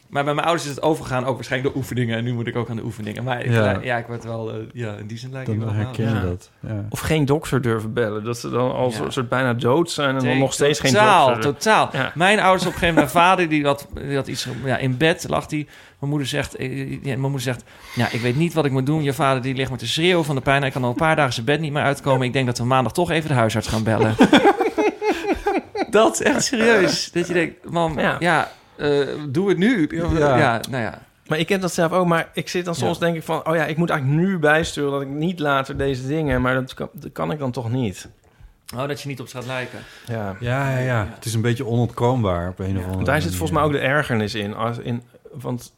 [0.09, 2.17] Maar bij mijn ouders is het overgegaan ook waarschijnlijk de oefeningen.
[2.17, 3.25] En nu moet ik ook aan de oefeningen.
[3.25, 3.79] Maar ik, Ja.
[3.83, 3.97] ja.
[3.97, 5.77] ik word wel, eh, ja, in die zin lijkt ik Dan wel.
[5.85, 6.51] herken je dat.
[6.61, 6.85] Ja.
[6.91, 8.25] Of geen dokter durven bellen.
[8.25, 9.01] Dat ze dan al Ja.
[9.05, 10.17] een soort bijna dood zijn...
[10.17, 11.43] en dan nog steeds geen totaal, dokter.
[11.53, 12.13] Totaal, Ja.
[12.15, 14.97] Mijn ouders op een gegeven moment, mijn vader die had, die had iets, ja, in
[14.97, 15.67] bed lag die.
[15.99, 17.65] Mijn moeder zegt, eh, ja, mijn moeder zegt,
[17.95, 19.03] ja, ik weet niet wat ik moet doen.
[19.03, 20.63] Je vader die ligt met de schreeuw van de pijn.
[20.63, 22.27] Hij kan al een paar dagen zijn bed niet meer uitkomen.
[22.27, 24.15] Ik denk dat we maandag toch even de huisarts gaan bellen.
[25.99, 27.11] dat echt serieus.
[27.13, 28.17] Dat je denkt, mam, Ja.
[28.19, 29.89] ja, eh, doe het nu.
[30.19, 30.37] Ja.
[30.39, 31.07] Ja, nou ja.
[31.29, 32.07] Maar ik heb dat zelf ook.
[32.07, 33.05] Maar ik zit dan soms Ja.
[33.05, 33.47] denk ik van...
[33.49, 34.91] oh ja, ik moet eigenlijk nu bijsturen...
[34.91, 36.41] dat ik niet later deze dingen...
[36.43, 38.09] maar dat kan, dat kan ik dan toch niet.
[38.77, 39.79] Oh, dat je niet op straat lijken.
[40.07, 40.37] Ja.
[40.41, 41.09] Ja, ja, ja.
[41.15, 43.73] Het is een beetje onontkoombaar op een of andere Want daar zit volgens mij ook
[43.73, 44.55] de ergernis in.
[44.55, 45.03] Als, in
[45.33, 45.73] want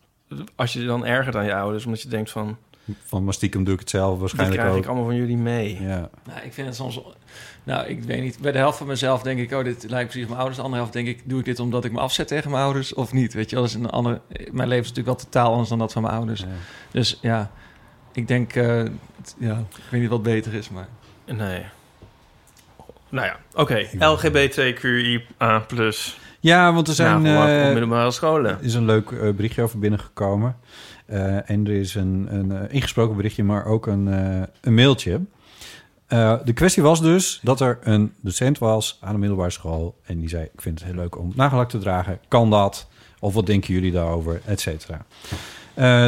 [0.55, 1.85] als je je dan ergert aan je ouders...
[1.85, 2.57] omdat je denkt van...
[3.05, 4.83] Van, maar stiekem doe ik het zelf waarschijnlijk krijg ook.
[4.83, 5.83] ik allemaal van jullie mee.
[5.83, 6.11] Ja.
[6.25, 7.01] Nou, ik vind het soms...
[7.65, 8.39] Nou, ik weet niet.
[8.39, 9.53] Bij de helft van mezelf denk ik...
[9.53, 10.57] oh, dit lijkt precies op mijn ouders.
[10.57, 11.23] De andere helft denk ik...
[11.29, 13.33] doe ik dit omdat ik me afzet tegen mijn ouders of niet?
[13.35, 14.21] Weet je wel, dat is een andere...
[14.29, 16.41] Mijn leven is natuurlijk wel totaal anders dan dat van mijn ouders.
[16.41, 16.47] Ja.
[16.91, 17.51] Dus ja,
[18.12, 18.55] ik denk...
[18.55, 18.85] eh,
[19.39, 20.89] ja, ik weet niet wat beter is, maar...
[21.27, 21.62] Nee.
[23.09, 23.87] Nou ja, oké.
[23.99, 25.67] Ben- LGBTQIA+.
[26.41, 27.27] Ja, want er zijn...
[27.27, 28.51] eh, middelbare scholen.
[28.51, 30.57] Er is een leuk eh, berichtje over binnengekomen.
[31.11, 35.20] Eh, en er is een, een eh, ingesproken berichtje, maar ook een, eh, een mailtje.
[36.45, 39.97] De kwestie was dus dat er een docent was aan een middelbare school.
[40.05, 42.19] En die zei, ik vind het heel leuk om nagelak te dragen.
[42.28, 42.89] Kan dat?
[43.19, 44.41] Of wat denken jullie daarover?
[44.45, 45.05] Et cetera.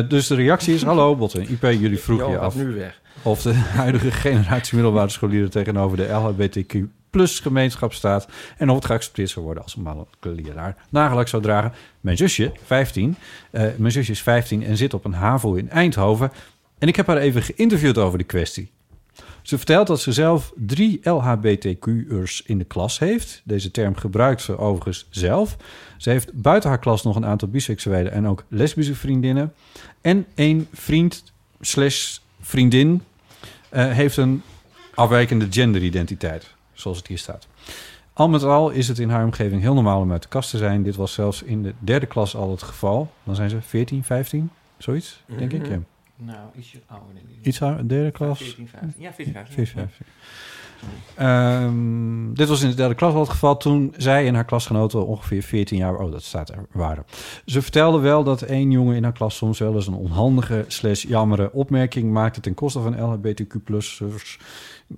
[0.09, 3.01] Dus de reactie is, hallo Botte en IP, jullie vroegen je af nu weg.
[3.23, 6.77] of de huidige generatie middelbare scholieren tegenover de LHBTQ
[7.13, 11.43] plus gemeenschap staat en of het geaccepteerd zou worden als een mannelijke leraar nagelak zou
[11.43, 11.73] dragen.
[12.01, 13.17] Mijn zusje, 15,
[13.51, 16.33] eh, mijn zusje is 15 en zit op een HAVO in Eindhoven
[16.79, 18.71] en ik heb haar even geïnterviewd over de kwestie.
[19.43, 23.43] Ze vertelt dat ze zelf drie LHBTQ'ers in de klas heeft.
[23.45, 25.57] Deze term gebruikt ze overigens zelf.
[25.97, 29.53] Ze heeft buiten haar klas nog een aantal biseksuele en ook lesbische vriendinnen.
[30.01, 33.03] En één vriend slash vriendin
[33.69, 34.43] eh, heeft een
[34.95, 37.47] afwijkende genderidentiteit, zoals het hier staat.
[38.13, 40.59] Al met al is het in haar omgeving heel normaal om uit de kast te
[40.59, 40.83] zijn.
[40.83, 43.13] Dit was zelfs in de derde klas al het geval.
[43.25, 45.67] Dan zijn ze 14, 15, zoiets, denk ik.
[45.67, 45.79] Ja.
[46.17, 47.47] Nou, ietsje ouder denk ik.
[47.47, 48.39] Iets ouder, derde klas.
[48.39, 49.03] 14, 15.
[49.03, 49.55] Ja, 14, 15.
[49.55, 50.07] 14, 15.
[51.15, 55.07] Ehm, dit was in de derde klas al het geval toen zij en haar klasgenoten
[55.07, 57.05] ongeveer 14 jaar, oh dat staat er, waren.
[57.47, 61.03] Ze vertelde wel dat één jongen in haar klas soms wel eens een onhandige slash
[61.03, 64.39] jammere opmerking maakte ten koste van LHBTQ+'ers.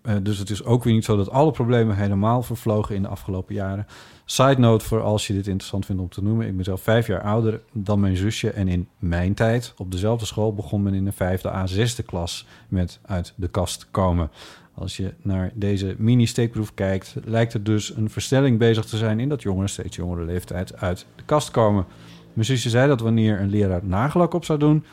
[0.02, 3.08] Eh, dus het is ook weer niet zo dat alle problemen helemaal vervlogen in de
[3.08, 3.86] afgelopen jaren.
[4.24, 6.46] Side note voor als je dit interessant vindt om te noemen.
[6.46, 8.50] Ik ben zelf vijf jaar ouder dan mijn zusje.
[8.50, 12.46] En in mijn tijd op dezelfde school begon men in de vijfde à zesde klas
[12.68, 14.30] met uit de kast komen.
[14.74, 19.28] Als je naar deze mini-steekproef kijkt, lijkt er dus een verstelling bezig te zijn in
[19.28, 21.86] dat jongeren steeds jongere leeftijd uit de kast komen.
[22.32, 24.84] Mijn zusje zei dat wanneer een leraar nagelak op zou doen,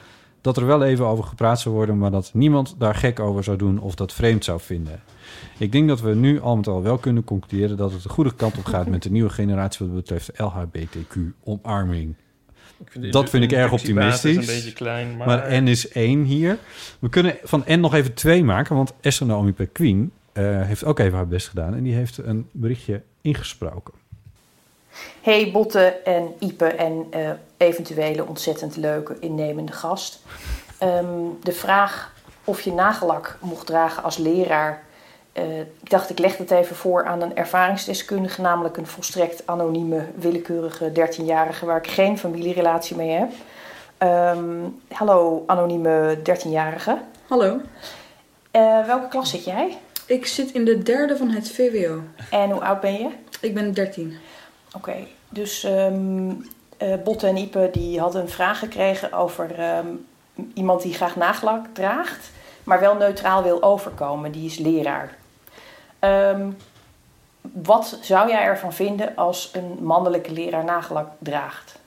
[0.41, 3.57] dat er wel even over gepraat zou worden, maar dat niemand daar gek over zou
[3.57, 5.01] doen of dat vreemd zou vinden.
[5.57, 8.33] Ik denk dat we nu al met al wel kunnen concluderen dat het de goede
[8.35, 12.15] kant op gaat met de nieuwe generatie wat betreft LHBTQ-omarming.
[13.11, 14.35] Dat vind ik erg optimistisch.
[14.35, 15.27] een beetje klein, maar...
[15.27, 16.57] Maar N is één hier.
[16.99, 20.99] We kunnen van N nog even twee maken, want Esther Naomi Perquin eh heeft ook
[20.99, 23.93] even haar best gedaan en die heeft een berichtje ingesproken.
[25.21, 30.19] Hey Botte en Ipe en eh, eventuele ontzettend leuke innemende gast.
[30.77, 31.05] Ehm,
[31.43, 34.83] de vraag of je nagellak mocht dragen als leraar.
[35.33, 40.05] eh, ik dacht, ik leg dat even voor aan een ervaringsdeskundige, namelijk een volstrekt anonieme,
[40.15, 43.31] willekeurige 13-jarige waar ik geen familierelatie mee heb.
[43.97, 44.45] Ehm,
[44.91, 46.97] hallo, anonieme 13-jarige.
[47.27, 47.59] Hallo,
[48.51, 49.77] Eh, welke klas zit jij?
[50.05, 52.01] ik zit in de derde van het VWO.
[52.29, 53.07] En hoe oud ben je?
[53.41, 54.17] Ik ben 13.
[54.75, 54.95] Oké,
[55.29, 55.63] dus
[56.81, 59.87] eh, Botte en Ipe die hadden een vraag gekregen over ehm,
[60.53, 62.31] iemand die graag nagelak draagt,
[62.63, 64.31] maar wel neutraal wil overkomen.
[64.31, 65.17] Die is leraar.
[65.99, 66.49] Ehm,
[67.41, 71.79] wat zou jij ervan vinden als een mannelijke leraar nagelak draagt?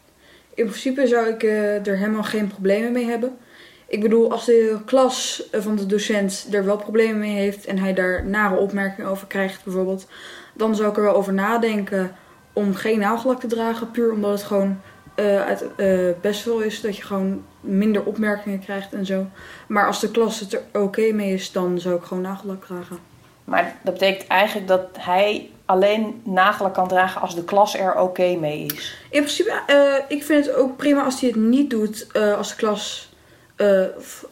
[0.55, 3.39] In principe zou ik eh, er helemaal geen problemen mee hebben.
[3.87, 7.79] Ik bedoel, als de klas eh, van de docent er wel problemen mee heeft en
[7.79, 10.07] hij daar nare opmerkingen over krijgt, bijvoorbeeld,
[10.55, 12.17] dan zou ik er wel over nadenken
[12.55, 13.91] om geen nagelak te dragen.
[13.91, 14.81] Puur omdat het gewoon
[15.15, 19.27] eh, uit, eh, best wel is dat je gewoon minder opmerkingen krijgt en zo.
[19.67, 22.99] Maar als de klas het er oké mee is, dan zou ik gewoon nagelak dragen.
[23.45, 28.37] Maar dat betekent eigenlijk dat hij alleen nagelak kan dragen als de klas er oké
[28.37, 28.99] mee is.
[29.11, 32.07] In principe, eh, ik vind het ook prima als hij het niet doet
[32.37, 33.13] als, de klas,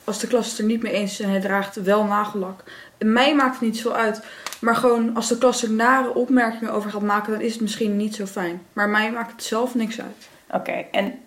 [0.04, 2.62] als de klas het er niet mee eens is en hij draagt wel nagellak.
[3.04, 4.22] Mij maakt het niet zo uit.
[4.60, 7.96] Maar gewoon als de klas er nare opmerkingen over gaat maken, dan is het misschien
[7.96, 8.62] niet zo fijn.
[8.72, 10.28] Maar mij maakt het zelf niks uit.
[10.50, 11.18] Oké, en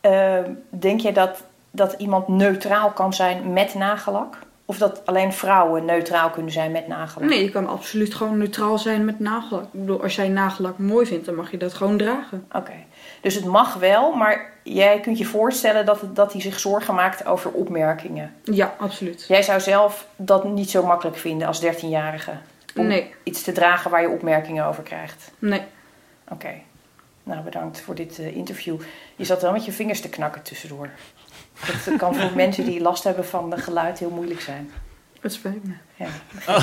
[0.00, 4.38] ehm, denk jij dat, dat iemand neutraal kan zijn met nagelak?
[4.64, 7.28] Of dat alleen vrouwen neutraal kunnen zijn met nagelak?
[7.28, 9.62] Nee, je kan absoluut gewoon neutraal zijn met nagellak.
[9.62, 12.46] Ik bedoel, als jij nagellak mooi vindt, dan mag je dat gewoon dragen.
[12.52, 12.72] Oké,
[13.20, 17.26] dus het mag wel, maar jij kunt je voorstellen dat, dat hij zich zorgen maakt
[17.26, 18.34] over opmerkingen.
[18.44, 19.24] Ja, absoluut.
[19.28, 22.32] Jij zou zelf dat niet zo makkelijk vinden als 13-jarige.
[22.76, 23.14] Om Nee.
[23.22, 25.30] iets te dragen waar je opmerkingen over krijgt.
[25.38, 25.62] Nee.
[26.28, 26.52] Oké,
[27.22, 28.80] nou bedankt voor dit eh, interview.
[29.16, 30.88] Je zat wel met je vingers te knakken tussendoor.
[31.66, 34.70] Dat kan voor mensen die last hebben van de geluid heel moeilijk zijn.
[35.20, 35.72] Het spijt me.
[35.96, 36.06] Ja.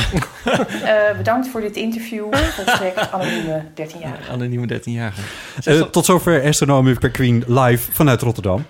[0.83, 2.33] Eh, bedankt voor dit interview.
[2.33, 4.31] Volstrekt anonieme 13-jarige.
[4.31, 5.21] Anonieme 13-jarige.
[5.63, 8.65] Eh, tot zover Esther Naomi Perquin live vanuit Rotterdam.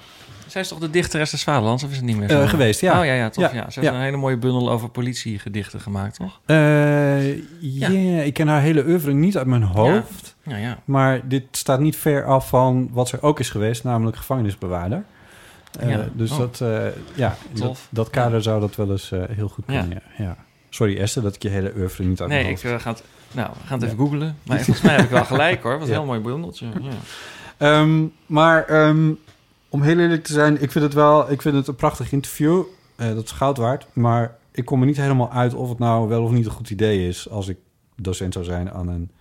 [0.47, 2.41] Zij is toch de dichteres des Vaderlands, of is het niet meer zo?
[2.41, 2.99] Eh, geweest, ja.
[2.99, 3.43] Oh ja, ja, toch.
[3.43, 3.97] Ja, Ja, Ze heeft ja.
[3.97, 6.39] een hele mooie bundel over politiegedichten gemaakt, toch?
[6.45, 7.89] Eh, ja,
[8.23, 10.35] ik ken haar hele oeuvre niet uit mijn hoofd.
[10.43, 10.77] Ja, ja.
[10.85, 15.03] Maar dit staat niet ver af van wat ze ook is geweest, namelijk gevangenisbewaarder.
[15.77, 15.99] Eh.
[16.13, 16.37] Dus Oh.
[16.37, 16.85] dat, eh,
[17.15, 19.89] ja, dat, dat kader zou dat wel eens eh, heel goed kunnen.
[19.89, 20.23] Ja.
[20.23, 20.37] Ja.
[20.69, 23.03] Sorry Esther, dat ik je hele oeuvre niet mijn Nee, ik ga het...
[23.31, 24.37] Nou, we gaan het even googlen.
[24.45, 25.79] Maar volgens mij heb ik wel gelijk hoor.
[25.79, 26.65] Wat een heel mooi bundeltje.
[26.81, 26.91] Ja.
[27.57, 29.11] Ehm, maar ehm,
[29.69, 32.63] om heel eerlijk te zijn, ik vind het wel ik vind het een prachtig interview.
[32.95, 33.87] Dat is goud waard.
[33.93, 36.69] Maar ik kom er niet helemaal uit of het nou wel of niet een goed
[36.69, 37.29] idee is...
[37.29, 37.57] als ik
[37.95, 39.11] docent zou zijn aan een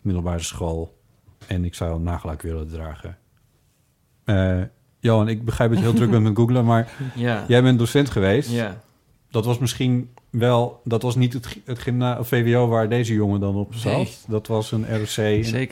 [0.00, 0.98] middelbare school...
[1.46, 3.18] en ik zou een nagelak willen dragen.
[4.24, 4.60] Eh,
[5.02, 6.64] Johan, ik begrijp dat je heel druk bent met googlen...
[6.64, 7.44] maar Ja.
[7.48, 8.50] jij bent docent geweest.
[8.50, 8.80] ja.
[9.30, 10.80] Dat was misschien wel...
[10.84, 13.92] dat was niet het, het gymna of VWO waar deze jongen dan op zat.
[13.92, 14.14] Nee.
[14.26, 15.16] Dat was een ROC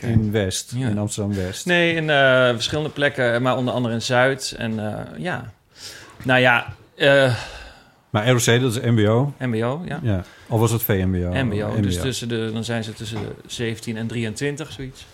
[0.03, 0.89] in, West, Ja.
[0.89, 1.67] in Amsterdam-West.
[1.67, 4.55] Nee, in eh, verschillende plekken, maar onder andere in Zuid.
[4.59, 5.53] En eh, ja,
[6.25, 7.35] nou ja, eh,
[8.11, 9.33] Maar ROC, dat is MBO.
[9.39, 10.01] MBO, ja.
[10.03, 10.25] Ja.
[10.49, 11.45] Of was het VMBO?
[11.45, 11.81] MBO.
[11.81, 15.07] Dus tussen de, dan zijn ze tussen de 17 en 23, zoiets.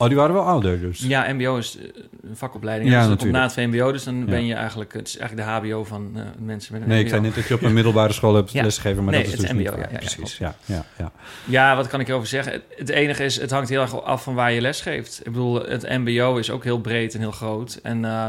[0.00, 1.00] Oh, die waren wel ouder dus.
[1.00, 1.84] Ja, MBO is eh,
[2.22, 2.90] een vakopleiding.
[2.90, 3.56] Ja, dus komt na natuurlijk.
[3.56, 4.24] het VMBO, dus dan Ja.
[4.24, 4.92] ben je eigenlijk...
[4.92, 7.48] Het is eigenlijk de HBO van eh, mensen met een Nee, ik zei net dat
[7.48, 8.62] je op een middelbare school hebt Ja.
[8.62, 10.38] lesgegeven, maar Nee, dat is het dus MBO, niet ja, precies.
[10.38, 11.12] Ja, ja, ja.
[11.44, 12.62] Ja, wat kan ik erover zeggen?
[12.76, 15.18] Het- enige is, het hangt heel erg af van waar je les geeft.
[15.18, 17.78] Ik bedoel, het MBO is ook heel breed en heel groot.
[17.82, 18.28] En eh,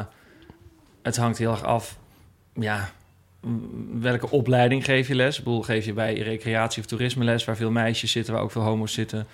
[1.03, 1.97] het hangt heel erg af,
[2.53, 2.89] ja,
[3.99, 5.37] welke opleiding geef je les?
[5.37, 8.51] Ik bedoel, geef je bij recreatie of toerisme les, waar veel meisjes zitten, waar ook
[8.51, 9.27] veel homo's zitten?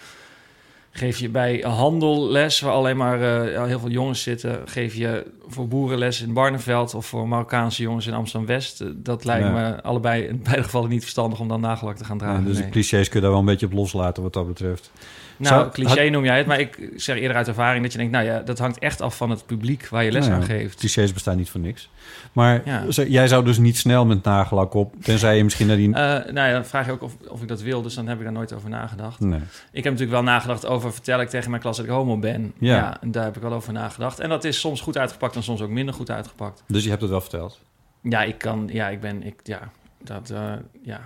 [0.97, 4.61] Geef je bij handel les, waar alleen maar eh, heel veel jongens zitten?
[4.65, 8.81] Geef je voor boerenles in Barneveld of voor Marokkaanse jongens in Amsterdam-West?
[8.81, 12.17] Eh, Dat lijkt me allebei in beide gevallen niet verstandig om dan nagelak te gaan
[12.17, 12.45] dragen.
[12.45, 12.65] Dus nee.
[12.65, 14.91] de clichés kun je daar wel een beetje op loslaten wat dat betreft.
[15.38, 18.26] Nou, cliché noem jij het, maar ik zeg eerder uit ervaring dat je denkt, nou
[18.26, 20.80] ja, dat hangt echt af van het publiek waar je les Nou ja, aan geeft.
[20.80, 21.89] Clichés bestaan niet voor niks.
[22.31, 22.84] Maar Ja.
[23.07, 25.88] jij zou dus niet snel met nagelak op, tenzij je misschien naar die...
[25.93, 26.01] Eh,
[26.34, 28.23] nou ja, dan vraag je ook of, of ik dat wil, dus dan heb ik
[28.23, 29.19] daar nooit over nagedacht.
[29.19, 29.39] nee.
[29.72, 32.53] Ik heb natuurlijk wel nagedacht over, vertel ik tegen mijn klas dat ik homo ben.
[32.59, 32.76] Ja.
[32.76, 33.01] Ja.
[33.01, 34.19] en daar heb ik wel over nagedacht.
[34.19, 36.64] En dat is soms goed uitgepakt en soms ook minder goed uitgepakt.
[36.68, 37.59] Dus je hebt het wel verteld.
[38.01, 39.59] Ja, ik kan, ja, ik ben, ik, ja,
[40.03, 40.53] dat, eh,
[40.84, 40.99] ja,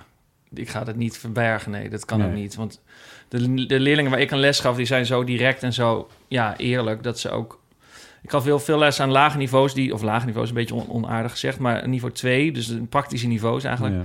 [0.54, 2.28] ik ga het niet verbergen, nee, dat kan Nee.
[2.28, 2.56] ook niet.
[2.56, 2.82] Want
[3.40, 6.58] de, de leerlingen waar ik een les gaf, die zijn zo direct en zo, ja,
[6.58, 7.60] eerlijk, dat ze ook...
[8.22, 10.90] Ik gaf heel veel les aan lage niveaus, die, of lage niveaus, een beetje on-
[10.90, 14.04] onaardig gezegd, maar niveau 2, dus de praktische niveaus eigenlijk, Ja.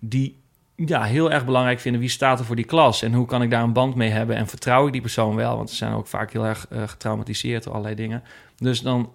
[0.00, 0.36] die
[0.76, 3.50] ja, heel erg belangrijk vinden wie staat er voor die klas en hoe kan ik
[3.50, 6.06] daar een band mee hebben en vertrouw ik die persoon wel, want ze zijn ook
[6.06, 8.22] vaak heel erg eh, getraumatiseerd door allerlei dingen.
[8.56, 9.12] Dus dan,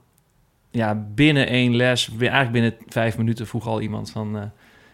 [0.72, 4.44] ja, binnen één les, eigenlijk binnen vijf minuten vroeg al iemand van, eh,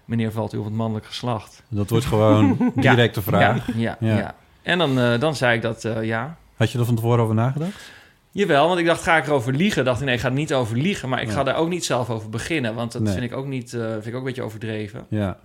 [0.05, 1.63] meneer valt u op het mannelijk geslacht?
[1.69, 2.91] Dat wordt gewoon Ja.
[2.95, 3.67] direct de vraag.
[3.67, 4.17] Ja, ja, Ja.
[4.17, 4.35] ja.
[4.69, 6.37] En dan, eh, dan zei ik dat, eh, ja.
[6.55, 7.91] Had je er van tevoren over nagedacht?
[8.31, 9.85] Jawel, want ik dacht, ga ik erover liegen?
[9.85, 11.85] Dacht ik, nee, ik ga er niet over liegen, maar ik ga daar ook niet
[11.85, 13.13] zelf over beginnen, want dat Nee.
[13.13, 15.05] vind ik ook niet, eh, vind ik ook een beetje overdreven.
[15.09, 15.37] Ja.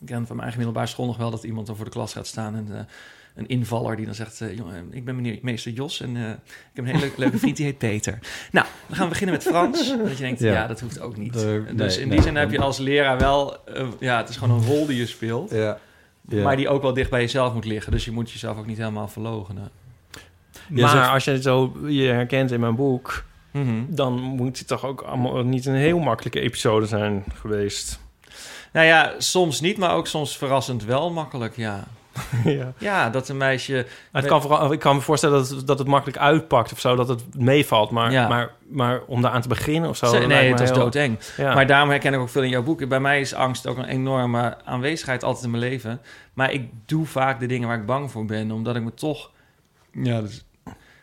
[0.00, 2.12] Ik ken van mijn eigen middelbare school nog wel dat iemand dan voor de klas
[2.12, 2.88] gaat staan en
[3.34, 6.24] een invaller die dan zegt, jongen, ik ben meneer meester Jos en ik
[6.74, 8.18] heb een hele leuke, leuke vriend die heet Peter.
[8.52, 9.96] Nou, dan gaan we beginnen met Frans.
[9.98, 10.52] Dat je denkt, Ja.
[10.52, 11.32] ja, dat hoeft ook niet.
[11.32, 12.16] Dus nee, in nee.
[12.16, 13.56] die zin heb je als leraar wel,
[14.00, 15.78] ja, het is gewoon een rol die je speelt, Ja.
[16.28, 16.42] Ja.
[16.42, 17.92] maar die ook wel dicht bij jezelf moet liggen.
[17.92, 19.70] Dus je moet jezelf ook niet helemaal verlogenen.
[20.68, 23.24] Maar zegt- als je het zo je herkent in mijn boek...
[23.50, 23.82] Mhm.
[23.88, 28.00] dan moet het toch ook allemaal niet een heel makkelijke episode zijn geweest.
[28.72, 31.84] Nou ja, soms niet, maar ook soms verrassend wel makkelijk, ja.
[32.44, 32.72] ja.
[32.78, 33.86] Ja, dat een meisje...
[34.12, 36.96] Het kan vooral, ik kan me voorstellen dat het, dat het makkelijk uitpakt of zo,
[36.96, 37.90] dat het meevalt.
[37.90, 38.28] Maar, Ja.
[38.28, 40.26] maar, maar om daar aan te beginnen of zo.
[40.26, 41.18] Nee, het was heel- doodeng.
[41.36, 41.54] Ja.
[41.54, 42.88] Maar daarom herken ik ook veel in jouw boek.
[42.88, 46.00] Bij mij is angst ook een enorme aanwezigheid altijd in mijn leven.
[46.34, 49.30] Maar ik doe vaak de dingen waar ik bang voor ben, omdat ik me toch
[49.92, 50.44] ja, dus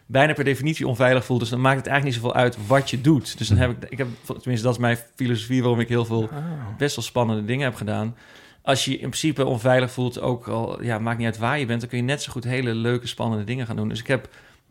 [0.06, 1.38] bijna per definitie onveilig voel.
[1.38, 3.38] Dus dan maakt het eigenlijk niet zoveel uit wat je doet.
[3.38, 6.30] Dus dan heb ik, ik heb, tenminste, dat is mijn filosofie waarom ik heel veel
[6.32, 6.38] Ah.
[6.78, 8.16] best wel spannende dingen heb gedaan.
[8.64, 11.66] Als je je in principe onveilig voelt, ook al, ja, maakt niet uit waar je
[11.66, 13.90] bent, dan kun je net zo goed hele leuke, spannende dingen gaan doen.
[13.90, 14.30] Dus ik heb,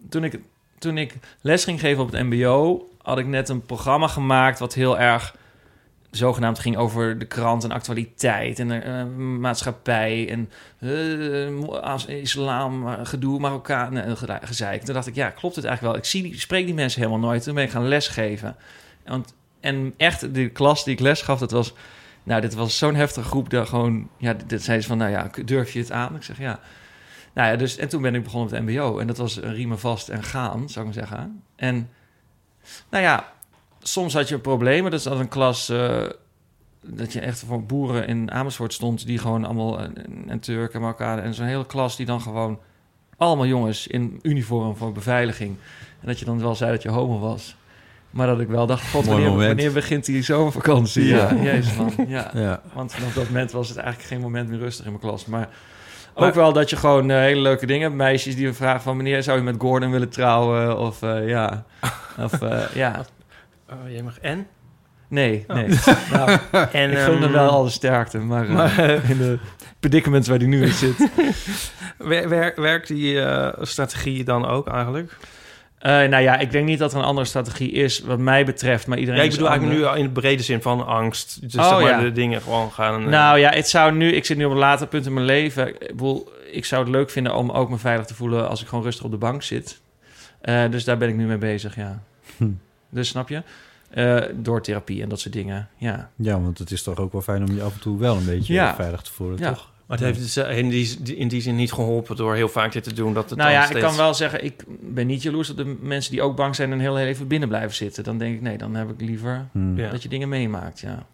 [0.09, 0.40] toen ik,
[0.78, 4.74] toen ik les ging geven op het MBO, had ik net een programma gemaakt wat
[4.74, 5.35] heel erg
[6.10, 9.05] zogenaamd ging over de krant en actualiteit en eh,
[9.39, 10.51] maatschappij en
[11.82, 14.12] als islam, eh, gedoe, Marokkaan, uh,
[14.43, 14.82] gezeik.
[14.82, 16.05] Toen dacht ik, ja, klopt het eigenlijk wel?
[16.05, 17.43] Ik zie spreek die mensen helemaal nooit.
[17.43, 18.56] Toen ben ik gaan lesgeven.
[19.06, 21.74] Want, en echt, de klas die ik les gaf, dat was...
[22.23, 23.51] Nou, dit was zo'n heftige groep.
[23.51, 26.15] Dat gewoon, ja, dit zei ze van, nou ja, durf je het aan?
[26.15, 26.61] Ik zeg, ja.
[27.32, 28.99] Nou ja, dus, en toen ben ik begonnen met het mbo.
[28.99, 31.43] En dat was een riemen vast en gaan, zou ik maar zeggen.
[31.57, 31.90] En,
[32.90, 33.32] nou ja,
[33.78, 34.90] soms had je problemen.
[34.90, 36.07] Dus dat een klas, eh,
[36.81, 39.07] dat je echt voor boeren in Amersfoort stond...
[39.07, 41.24] die gewoon allemaal, en, en Turken, Marokkanen...
[41.24, 42.61] en zo'n hele klas die dan gewoon
[43.16, 45.57] allemaal jongens in uniform voor beveiliging.
[46.01, 47.57] En dat je dan wel zei dat je homo was.
[48.13, 51.05] Maar dat ik wel dacht, god, wanneer, wanneer begint die zomervakantie?
[51.07, 51.43] Ja, Ja.
[51.43, 52.31] jezus man, ja.
[52.35, 52.61] Ja.
[52.73, 55.27] Want vanaf dat moment was het eigenlijk geen moment meer rustig in mijn klas.
[55.27, 55.49] Maar
[56.15, 57.95] Maar- ook wel dat je gewoon eh, hele leuke dingen hebt.
[57.95, 58.97] Meisjes die me vragen van...
[58.97, 60.79] meneer, zou je met Gordon willen trouwen?
[60.79, 61.65] Of eh, ja,
[62.27, 63.05] of eh, ja.
[63.71, 64.47] Oh, jij mag en?
[65.09, 65.57] Nee, Oh.
[65.57, 65.69] nee.
[66.13, 66.31] Nou,
[66.73, 68.79] En, ik hem ehm, wel alle sterkte, maar, maar,
[69.11, 69.39] in de
[69.81, 71.09] predicament waar hij nu in zit.
[71.99, 73.23] wer- wer- werkt die
[73.61, 75.17] strategie dan ook eigenlijk?
[75.83, 78.87] Eh, nou ja, ik denk niet dat er een andere strategie is, wat mij betreft.
[78.87, 81.41] Maar iedereen Ja, ik is bedoel eigenlijk nu in de brede zin van angst.
[81.41, 82.01] Dus Oh, zeg maar ja.
[82.01, 83.03] de dingen gewoon gaan...
[83.03, 85.27] eh, Nou ja, het zou nu, ik zit nu op een later punt in mijn
[85.27, 85.69] leven.
[85.69, 88.69] Ik, bedoel, ik zou het leuk vinden om ook me veilig te voelen als ik
[88.69, 89.81] gewoon rustig op de bank zit.
[90.41, 92.03] Eh, dus daar ben ik nu mee bezig, ja.
[92.37, 92.49] Hm.
[92.89, 93.43] Dus snap je?
[93.91, 96.11] Eh, door therapie en dat soort dingen, ja.
[96.17, 98.25] Ja, want het is toch ook wel fijn om je af en toe wel een
[98.25, 98.75] beetje Ja.
[98.75, 99.49] veilig te voelen, Ja.
[99.53, 99.71] toch?
[99.93, 102.73] Maar het heeft dus eh, in die, in die zin niet geholpen door heel vaak
[102.73, 103.14] dit te doen.
[103.14, 103.78] Dat het nou ja, steeds...
[103.78, 106.73] ik kan wel zeggen, ik ben niet jaloers op de mensen die ook bang zijn
[106.73, 108.05] en heel even binnen blijven zitten.
[108.05, 109.77] Dan denk ik, nee, dan heb ik liever Hm.
[109.77, 109.90] Ja.
[109.90, 111.06] dat je dingen meemaakt, ja.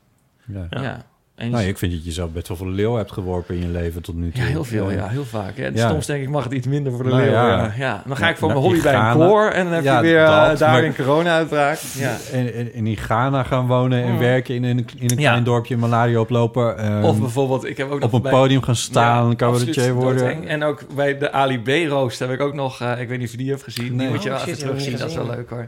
[0.46, 0.66] Ja.
[0.70, 1.06] Ja,
[1.38, 1.44] Ja.
[1.44, 3.60] En Nou, ik vind dat je zelf best wel voor de leeuw hebt geworpen in
[3.60, 4.42] je leven tot nu toe.
[4.42, 5.56] Ja, heel veel, ja, heel vaak.
[5.56, 5.70] Ja.
[5.74, 5.88] Ja.
[5.88, 7.32] Soms denk ik, mag het iets minder voor de Nou leeuw.
[7.32, 7.46] ja.
[7.48, 7.72] Ja.
[7.76, 8.02] Ja.
[8.06, 9.84] Dan ga Ja, ik voor nou, mijn hobby in bij een koor en dan heb
[9.84, 11.78] Ja, je weer eh, dat, daar maar- een corona-uitbraak.
[11.94, 12.16] Ja.
[12.32, 14.18] En, en, en in Ghana gaan wonen en Mm.
[14.18, 15.28] werken in een, in een Ja.
[15.30, 16.78] klein dorpje, malaria oplopen.
[16.78, 19.92] ehm, Of bijvoorbeeld, ik heb ook nog op een bij- podium gaan staan, Ja, cabaretier
[19.94, 20.18] worden.
[20.22, 20.48] doodeng.
[20.48, 22.80] En ook bij de Ali B-roost heb ik ook nog...
[22.80, 23.88] eh, ik weet niet of je die hebt gezien.
[23.96, 23.98] Nee.
[23.98, 24.96] Die moet je Oh, wel shit, even terugzien.
[24.98, 25.66] Dat is wel leuk hoor.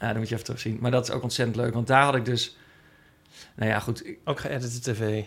[0.00, 0.78] Ja, dat moet je even terugzien.
[0.80, 1.74] Maar dat is ook ontzettend leuk.
[1.74, 2.56] Want daar had ik dus...
[3.58, 4.04] Nou ja, goed.
[4.24, 5.24] Ook geëdite tv.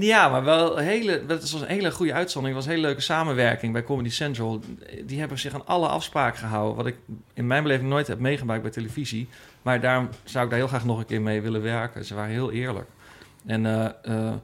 [0.00, 2.56] Ja, maar wel een hele, dat was een hele goede uitzondering.
[2.56, 4.60] Het was een hele leuke samenwerking bij Comedy Central.
[5.04, 6.76] Die hebben zich aan alle afspraken gehouden.
[6.76, 6.96] Wat ik
[7.34, 9.28] in mijn beleving nooit heb meegemaakt bij televisie.
[9.62, 12.04] Maar daarom zou ik daar heel graag nog een keer mee willen werken.
[12.04, 12.88] Ze waren heel eerlijk.
[13.46, 14.34] En, eh, eh,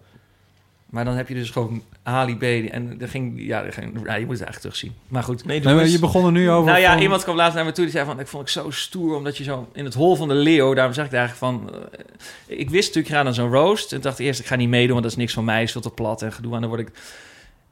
[0.92, 2.42] maar dan heb je dus gewoon Ali B.
[2.72, 4.92] En er ging, ja, er ging, ja, je moet het eigenlijk terugzien.
[5.08, 5.44] Maar goed.
[5.44, 6.70] Nee, Nee, maar je begon er nu over.
[6.70, 8.20] Nou ja, van- iemand kwam laatst naar me toe die zei van...
[8.20, 10.74] ik vond ik zo stoer, omdat je zo in het hol van de leeuw...
[10.74, 11.74] daarom zeg ik eigenlijk van...
[11.74, 13.92] eh, ik wist natuurlijk, ik ga naar zo'n roast.
[13.92, 15.62] En dacht eerst, ik ga niet meedoen, want dat is niks van mij.
[15.62, 16.54] is veel te plat en gedoe.
[16.54, 16.88] En dan word ik...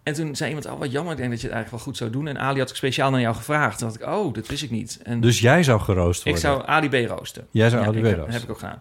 [0.03, 1.97] En toen zei iemand, oh wat jammer, ik denk dat je het eigenlijk wel goed
[1.97, 2.27] zou doen.
[2.29, 3.79] En Ali had ik speciaal naar jou gevraagd.
[3.79, 4.99] Toen dacht ik, oh, dat wist ik niet.
[5.03, 6.41] En Dus jij zou geroost ik worden?
[6.43, 7.47] zou Ali B roosten.
[7.51, 8.33] Jij zou Ja, Ali ik B heb- roosten.
[8.35, 8.81] heb ik ook gedaan.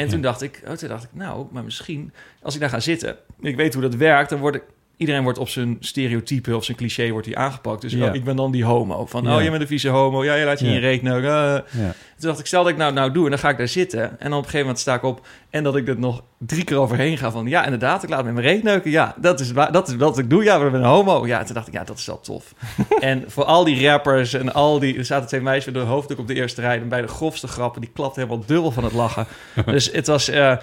[0.00, 0.12] En Ja.
[0.12, 2.12] toen dacht ik, oh, toen dacht ik, nou, maar misschien
[2.42, 4.62] als ik daar ga zitten, ik weet hoe dat werkt, dan word ik
[5.00, 7.80] iedereen wordt op zijn stereotype of zijn cliché wordt hij aangepakt.
[7.82, 8.08] Dus Ja.
[8.08, 9.36] oh, ik ben dan die homo van, Ja.
[9.36, 11.30] oh, je bent een vieze homo, ja, je laat je in je reet neuken.
[11.30, 11.80] eh.
[11.82, 11.94] Ja.
[12.18, 14.02] Toen dacht ik, stel dat ik nou nou doe en dan ga ik daar zitten
[14.02, 16.64] en dan op een gegeven moment sta ik op en dat ik er nog drie
[16.64, 18.90] keer overheen ga van, ja, inderdaad, ik laat me in mijn reet neuken.
[18.90, 20.44] Ja, dat is dat is wat ik doe.
[20.44, 21.26] Ja, ik ben een homo.
[21.26, 22.54] Ja, toen dacht ik, ja, dat is wel tof.
[23.00, 26.18] en voor al die rappers en al die, er zaten twee meisjes met een hoofddoek
[26.18, 28.92] op de eerste rij en bij de grofste grappen, die klapte helemaal dubbel van het
[28.92, 29.26] lachen.
[29.66, 30.56] dus het was eh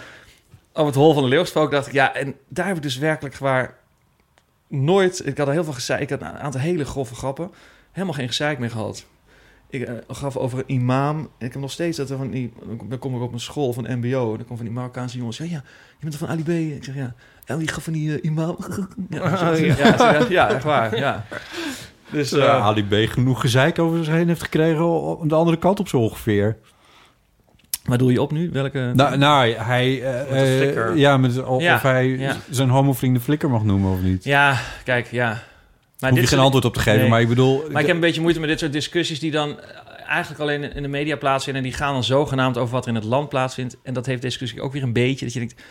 [0.74, 2.98] op het hol van de leeuw gesproken, dacht ik, ja, en daar heb ik dus
[2.98, 3.76] werkelijk waar
[4.68, 7.52] nooit, ik had er heel veel gezeik, ik had een aantal hele grove grappen,
[7.92, 9.06] helemaal geen gezeik meer gehad.
[9.70, 11.30] Ik eh, gaf over een imam.
[11.38, 12.54] Ik heb nog steeds dat er van die.
[12.90, 14.22] Dan kom ik op een school van MBO.
[14.32, 15.38] En dan komen van die Marokkaanse jongens.
[15.38, 15.64] Ja, ja,
[15.98, 16.50] je bent er van Ali B.
[16.50, 17.14] Ik zeg ja.
[17.46, 18.58] En die gaf van die eh, imam.
[19.10, 20.98] ja, zo- ja, ja, ja, echt waar.
[20.98, 21.26] Ja.
[22.12, 25.80] Dus eh, Ali B genoeg gezeik over zich heen heeft gekregen op de andere kant
[25.80, 26.58] op zo ongeveer.
[27.88, 28.50] Waar doe je op nu?
[28.52, 28.92] Welke?
[28.94, 30.02] Nou, nou hij...
[30.04, 30.98] eh, eh, flikker.
[30.98, 32.36] ja, met, of Ja, hij ja.
[32.50, 34.24] zijn homovrienden flikker mag noemen of niet.
[34.24, 35.44] Ja, kijk, ja.
[36.00, 37.10] Maar Hoef je geen antwoord op te geven, Nee.
[37.10, 37.64] maar ik bedoel...
[37.72, 39.66] Maar ik heb een beetje moeite met dit soort discussies die dan eh,
[40.08, 41.64] eigenlijk alleen in de media plaatsvinden.
[41.64, 43.78] En die gaan dan zogenaamd over wat er in het land plaatsvindt.
[43.84, 45.26] En dat heeft deze discussie ook weer een beetje.
[45.26, 45.62] Dat je denkt,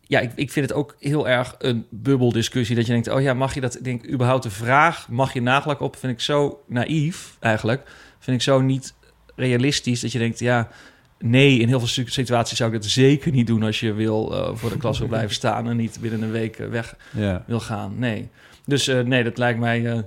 [0.00, 2.76] ja, ik, ik vind het ook heel erg een bubbeldiscussie.
[2.76, 3.76] Dat je denkt, oh ja, mag je dat?
[3.76, 5.96] Ik denk, überhaupt de vraag, mag je nagelak op?
[5.96, 7.82] Vind ik zo naïef eigenlijk.
[8.18, 8.94] Vind ik zo niet
[9.36, 10.68] realistisch dat je denkt, ja...
[11.18, 14.34] Nee, in heel veel situ- situaties zou ik dat zeker niet doen als je wil
[14.34, 17.44] eh, voor de klas wil blijven staan en niet binnen een week eh, weg Ja.
[17.46, 17.94] wil gaan.
[17.98, 18.28] Nee.
[18.64, 20.04] Dus eh, nee, dat lijkt mij.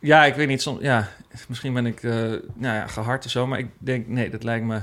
[0.00, 0.62] ja, ik weet niet.
[0.62, 1.08] Soms, ja,
[1.48, 4.76] misschien ben ik nou ja, gehard of zo, maar ik denk, nee, dat lijkt me.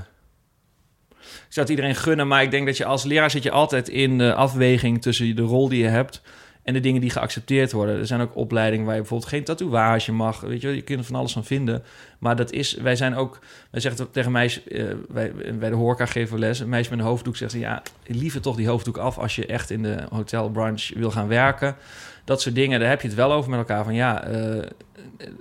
[1.20, 3.88] Ik zou het iedereen gunnen, maar ik denk dat je als leraar zit je altijd
[3.88, 6.22] in de afweging tussen de rol die je hebt
[6.64, 7.98] en de dingen die geaccepteerd worden.
[7.98, 10.40] Er zijn ook opleidingen waar je bijvoorbeeld geen tatoeage mag.
[10.40, 11.82] Weet je, je kunt er van alles van vinden.
[12.18, 13.38] Maar dat is, wij zijn ook,
[13.70, 16.60] wij zeggen tegen meisjes, uh, wij, bij de horeca geven les.
[16.60, 19.70] Een meisje met een hoofddoek zegt, ja, liever toch die hoofddoek af als je echt
[19.70, 21.76] in de hotelbranche wil gaan werken.
[22.24, 23.84] Dat soort dingen, daar heb je het wel over met elkaar.
[23.84, 24.62] Van ja, uh,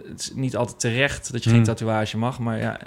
[0.07, 1.57] het is niet altijd terecht dat je Hmm.
[1.57, 2.79] geen tatoeage mag, maar ja,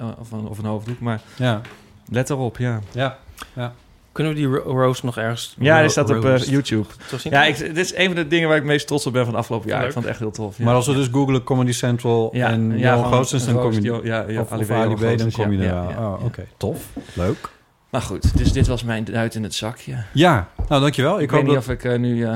[0.00, 1.00] uh, of een, of een hoofddoek.
[1.00, 1.60] Maar Ja.
[2.08, 2.80] let erop, ja.
[2.92, 3.18] Ja.
[3.54, 3.74] ja.
[4.14, 5.54] Kunnen we die ro roast nog ergens?
[5.58, 6.86] Ja, die staat op uh, roast YouTube.
[7.22, 9.32] Ja, ik, dit is een van de dingen waar ik meest trots op ben van
[9.32, 9.78] de afgelopen jaar.
[9.78, 9.86] Leuk.
[9.86, 10.58] Ik vond het echt heel tof.
[10.58, 10.64] Ja.
[10.64, 13.80] Maar als we dus googlen Comedy Central Ja, en ja, Johan Goossens, dan kom je...
[13.80, 15.68] Jo- ja, ja, of, Ali of B, Ali Johan B, dan kom je ja, er
[15.70, 15.90] ja, wel.
[15.90, 16.26] ja, Oh, ja.
[16.26, 16.46] oké.
[16.56, 16.84] Tof.
[17.12, 17.50] Leuk.
[17.90, 19.96] Maar goed, dus dit was mijn duit in het zakje.
[20.12, 21.14] Ja, nou dankjewel.
[21.16, 21.64] Ik, Ik, weet hoop niet dat...
[21.64, 22.16] of ik uh, nu...
[22.16, 22.34] Uh,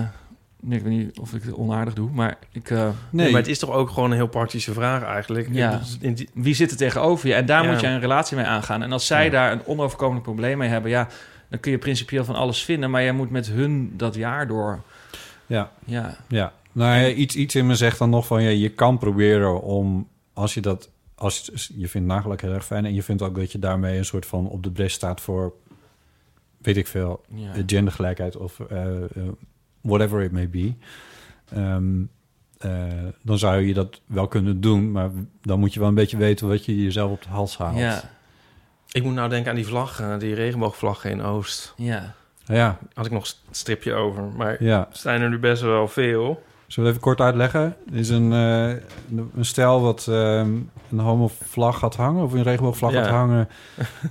[0.61, 2.71] nee, ik weet niet of ik het onaardig doe, maar ik...
[2.71, 5.49] Uh, Nee, Nee, maar het is toch ook gewoon een heel praktische vraag eigenlijk.
[5.53, 5.81] Ja.
[6.01, 7.35] In die, wie zit er tegenover je?
[7.35, 7.71] En daar Ja.
[7.71, 8.83] moet je een relatie mee aangaan.
[8.83, 9.31] En als zij Ja.
[9.31, 10.91] daar een onoverkomelijk probleem mee hebben...
[10.91, 11.09] ja,
[11.49, 12.91] dan kun je principieel van alles vinden...
[12.91, 14.83] maar jij moet met hun dat jaar door.
[15.47, 15.73] Ja.
[15.85, 18.43] Ja, Ja, nou ja, iets, iets in me zegt dan nog van...
[18.43, 20.91] Ja, je kan proberen om, als je dat...
[21.15, 22.85] Als je, je vindt nagelak heel erg fijn...
[22.85, 25.53] en je vindt ook dat je daarmee een soort van op de bres staat voor
[26.59, 27.55] weet ik veel, Ja.
[27.55, 29.09] eh, gendergelijkheid of eh, eh,
[29.81, 30.73] whatever it may be.
[31.51, 32.03] Ehm,
[32.59, 32.87] eh,
[33.23, 35.11] dan zou je dat wel kunnen doen, maar
[35.43, 37.79] dan moet je wel een beetje weten wat je jezelf op de hals haalt.
[37.79, 38.11] Ja,
[38.93, 41.73] Ik moet nou denken aan die vlaggen, die regenboogvlaggen in Oost.
[41.77, 42.15] ja.
[42.45, 44.79] ja, Had ik nog een stripje over, maar ja.
[44.91, 46.43] er zijn er nu best wel veel.
[46.67, 47.77] Zullen we even kort uitleggen?
[47.91, 48.69] Dit is een, eh,
[49.37, 50.51] een stel wat ehm,
[50.91, 53.01] een homo-vlag had hangen, of een regenboogvlag Ja.
[53.01, 53.49] had hangen.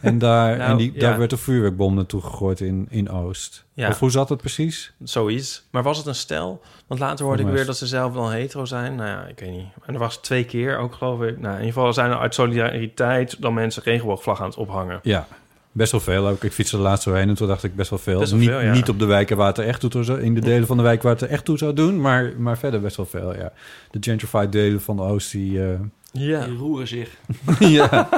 [0.02, 1.00] En, daar, Nou, en die, ja.
[1.00, 3.66] daar werd een vuurwerkbom naartoe gegooid in, in Oost.
[3.74, 3.90] Ja.
[3.90, 4.94] Of hoe zat het precies?
[5.04, 5.68] Zoiets.
[5.72, 6.62] Maar was het een stel?
[6.88, 8.96] Want later hoorde ik weer dat ze zelf wel hetero zijn.
[8.96, 9.66] Nou ja, ik weet niet.
[9.86, 11.40] En er was twee keer ook, geloof ik.
[11.40, 15.00] Nou, in ieder geval zijn er uit solidariteit dan mensen regenboogvlag aan het ophangen.
[15.04, 15.28] Ja,
[15.72, 16.44] best wel veel ook.
[16.44, 18.20] Ik fietste er laatst doorheen en toen dacht ik best wel veel.
[18.20, 18.72] Best wel niet, veel, ja.
[18.74, 20.84] niet op de wijken waar het er echt toe zou in de delen van de
[20.84, 23.52] wijk waar het er echt toe zou doen, maar, maar verder best wel veel, ja.
[23.92, 25.64] De gentrified delen van de Oost, die...
[25.64, 25.80] eh,
[26.12, 26.46] Ja.
[26.46, 27.10] Die roeren zich.
[27.60, 28.10] ja.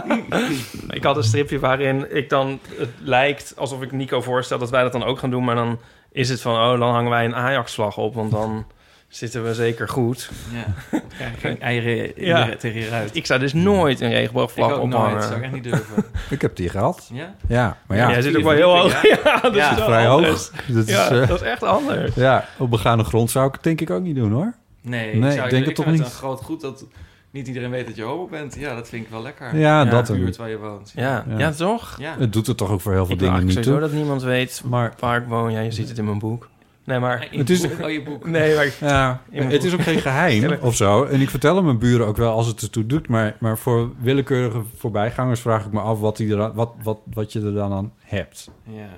[0.89, 2.59] Ik had een stripje waarin ik dan...
[2.77, 5.43] Het lijkt alsof ik Nico voorstel dat wij dat dan ook gaan doen.
[5.43, 5.79] Maar dan
[6.11, 8.14] is het van, oh, dan hangen wij een Ajax-vlag op.
[8.14, 8.65] Want dan
[9.07, 10.30] zitten we zeker goed.
[10.52, 10.99] Ja.
[11.41, 12.56] geen eieren Ja.
[12.56, 13.15] tegen je ruit.
[13.15, 14.94] Ik zou dus nooit een Ik regenboogvlag ook nooit.
[14.94, 15.14] ophangen.
[15.15, 16.06] Dat zou ik echt niet durven.
[16.30, 17.10] Ik heb die gehad.
[17.14, 17.36] Ja?
[17.48, 19.02] Ja, maar ja, Ja, jij zit ook wel heel hoog.
[19.23, 19.77] Ja, dat Ja.
[19.77, 20.22] is vrij hoog.
[20.68, 22.15] Dat is, eh, dat is echt anders.
[22.15, 24.53] ja, op begane grond zou ik het denk ik ook niet doen, hoor.
[24.81, 26.06] Nee, Nee, ik, zou, ik denk het toch vind niet.
[26.06, 26.86] een groot goed dat
[27.31, 28.56] niet iedereen weet dat je homo bent.
[28.56, 29.56] Ja, dat vind ik wel lekker.
[29.56, 30.19] Ja, Ja, dat De ook.
[30.19, 30.91] buurt waar je woont.
[30.95, 31.38] Ja, ja.
[31.38, 31.51] Ja.
[31.51, 31.95] toch?
[31.99, 32.15] Ja.
[32.19, 33.80] Het doet er toch ook voor heel veel Ik dingen niet toe.
[33.80, 35.51] dat niemand weet Maar waar ik woon.
[35.51, 36.49] Ja, je ziet het in mijn boek.
[36.84, 37.27] Nee, maar...
[37.31, 38.26] In Het is- je boek, oh, je boek.
[38.27, 38.72] Nee, maar...
[38.80, 41.03] ja, het is ook geen geheim of zo.
[41.03, 43.07] En ik vertel het mijn buren ook wel als het ertoe doet.
[43.07, 47.34] Maar, maar voor willekeurige voorbijgangers vraag ik me af wat, die er, wat, wat, wat
[47.34, 48.49] je er dan aan hebt.
[48.64, 48.89] Ja.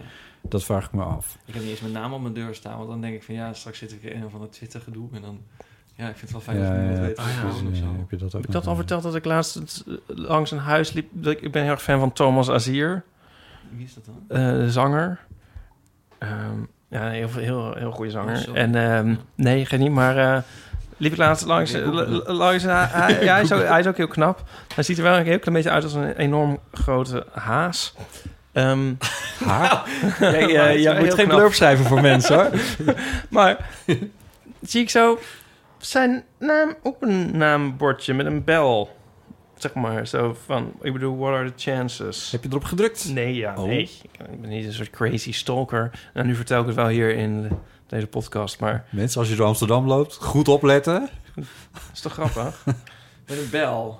[0.41, 1.37] Dat vraag ik me af.
[1.45, 3.35] Ik heb niet eens mijn naam op mijn deur staan, want dan denk ik van
[3.35, 5.39] ja, straks zit ik in een van het Twitter gedoe en dan
[5.95, 7.95] ja, ik vind het wel fijn Ja, dat niemand weet of Ja, zo.
[7.99, 9.55] heb je dat ook Heb ik dat al verteld dat ik laatst
[9.87, 11.07] eh, langs een huis liep?
[11.11, 13.03] Dat ik, ik ben heel erg fan van Thomas Azier,
[13.69, 14.37] Wie is dat dan?
[14.41, 15.19] eh, de zanger.
[16.17, 16.31] Ehm,
[16.87, 18.45] ja, een heel, heel, heel goede zanger.
[18.49, 20.41] Oh, en ehm, nee, geen niet, maar eh,
[20.97, 21.71] liep ik laatst langs...
[22.25, 24.43] Langs hij, hij- ja, hij, is ook, hij is ook heel knap.
[24.75, 27.93] Hij ziet er wel een heel klein beetje uit als een enorm grote haas.
[28.51, 28.87] Ehm,
[29.45, 29.83] ja,
[30.69, 32.49] je moet geen blurb schrijven voor mensen hoor.
[33.29, 33.69] Maar
[34.61, 35.19] zie ik zo
[35.81, 38.99] zijn naam op een naambordje met een bel.
[39.55, 42.31] Zeg maar, zo van, ik bedoel, what are the chances?
[42.31, 43.09] Heb je erop gedrukt?
[43.13, 43.63] Nee, ja, Oh.
[43.65, 43.89] nee.
[44.31, 46.09] Ik ben niet een soort crazy stalker.
[46.13, 47.49] Nou, nu vertel ik het wel hier in
[47.87, 51.09] deze podcast, maar Mensen, als je door Amsterdam loopt, goed opletten.
[51.35, 51.45] dat
[51.93, 52.63] is toch grappig?
[53.27, 53.99] Met een bel.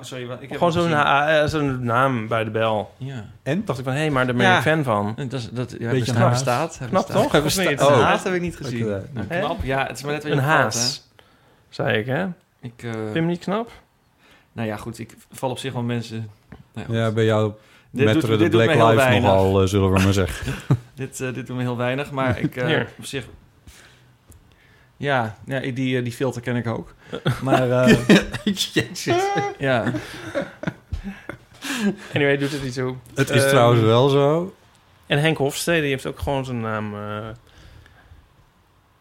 [0.00, 2.94] Sorry, wat- ik heb Gewoon zo'n eh, zo'n naam bij de bel.
[2.96, 3.24] Ja.
[3.42, 3.64] En?
[3.64, 4.56] dacht ik van, hé, hey, maar daar ben Ja.
[4.56, 5.14] ik fan van.
[5.16, 6.30] Dat, is- dat, ja, Beetje bestaat, haas.
[6.32, 6.78] bestaat.
[6.78, 7.22] Hij Knap bestaat.
[7.22, 7.32] toch?
[7.32, 7.80] Hij bestaat- niet?
[7.82, 8.00] Oh.
[8.02, 8.82] Haas heb ik niet gezien.
[8.84, 9.08] Oké.
[9.12, 9.62] Nou, knap.
[9.62, 11.08] Ja, het is maar net wat je een haas,
[11.68, 12.26] zei ik, hè?
[12.60, 13.70] Ik, eh, Vind je hem niet knap?
[14.52, 14.98] nou ja, goed.
[14.98, 16.30] Ik val op zich wel mensen...
[16.74, 17.52] Nou, Ja, bij jou
[17.90, 20.54] Dit met doet- de dit Black Lives nogal, eh, zullen we maar zeggen.
[20.94, 23.26] Dit, eh, dit doet me heel weinig, maar ik eh, op zich...
[24.96, 26.94] Ja, ja die, eh, die filter ken ik ook.
[27.42, 27.98] Maar eh,
[29.58, 29.92] ja,
[32.14, 32.96] Anyway, doet het niet zo.
[33.14, 34.54] Het is Ehm, trouwens wel zo.
[35.06, 37.26] En Henk Hofstede die heeft ook gewoon zijn naam eh,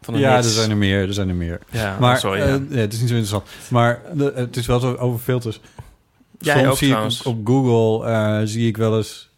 [0.01, 1.59] van een Ja, er zijn er meer, er zijn er meer.
[1.69, 2.41] Ja, Maar sorry.
[2.41, 2.59] eh, ja.
[2.69, 3.49] ja, het is niet zo interessant.
[3.69, 5.59] Maar de- het is wel zo over filters.
[6.39, 7.19] Jij Soms ook zie trouwens.
[7.19, 9.29] ik op Google eh, zie ik wel eens,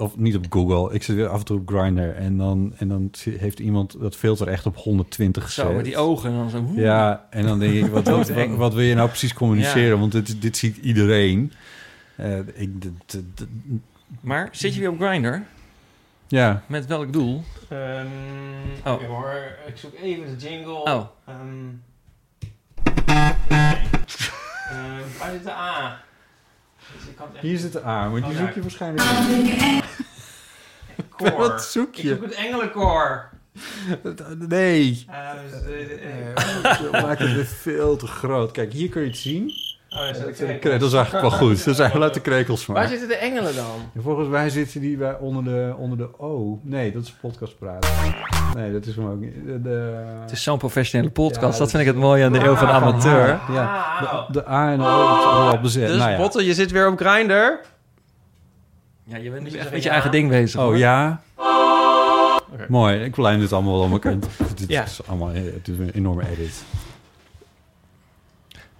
[0.00, 2.88] of niet op Google, ik zit weer af en toe op Grindr en dan en
[2.88, 5.66] dan heeft iemand dat filter echt op 120 gezet.
[5.66, 6.64] zo met die ogen en dan zo...
[6.74, 9.98] Ja, en dan denk ik, wat, wat, wat wil je nou precies communiceren?
[10.00, 11.52] Want dit, dit ziet iedereen.
[12.16, 13.48] Eh, ik, dit- dit- dit-
[14.20, 15.38] Maar zit je weer op Grindr?
[16.28, 17.42] ja, Met welk doel?
[17.68, 18.06] Ehm,
[18.84, 19.00] Oh.
[19.00, 19.34] ik hoor,
[19.66, 20.72] ik zoek even de jingle.
[20.82, 21.04] Oh.
[21.26, 21.38] Ehm,
[24.70, 26.00] ehm, waar zit de A?
[26.96, 29.08] Dus ik hier zit de A, maar die Oh, zoek je waarschijnlijk
[31.16, 31.30] koor.
[31.48, 32.08] Wat zoek Ik je?
[32.08, 33.28] zoek het engelenkoor.
[34.48, 35.04] Nee.
[35.08, 38.50] Eh, dus de- We maken het weer veel te groot.
[38.52, 39.52] Kijk, hier kun je het zien.
[39.90, 40.58] Oh, is dat de?
[40.78, 41.64] Dat is eigenlijk wel goed.
[41.64, 42.88] Dan zijn we uit de krekels Waar maar.
[42.88, 44.02] zitten de engelen dan?
[44.02, 46.60] Volgens mij zitten die bij onder de, onder de O.
[46.62, 47.90] Nee, dat is podcast praten.
[48.56, 49.34] Nee, dat is hem ook niet.
[49.46, 51.40] De, de, Het is zo'n professionele podcast.
[51.42, 53.32] Ja, dat dat vind ik het mooie aan de eeuw van de Ah, amateur.
[53.32, 55.88] ah, Ja, de, de A en de O is allemaal bezet.
[55.88, 56.16] Dus nou ja.
[56.16, 57.58] Botte, je zit weer op Grindr.
[59.04, 59.92] Ja, je bent nu echt met je ja?
[59.94, 60.60] eigen ding bezig.
[60.60, 60.76] Oh hoor.
[60.76, 61.20] ja?
[62.52, 62.66] Oké.
[62.68, 64.18] Mooi, ik lijm dit allemaal wel om
[64.66, 64.84] Ja.
[64.84, 66.64] is allemaal het is een enorme edit.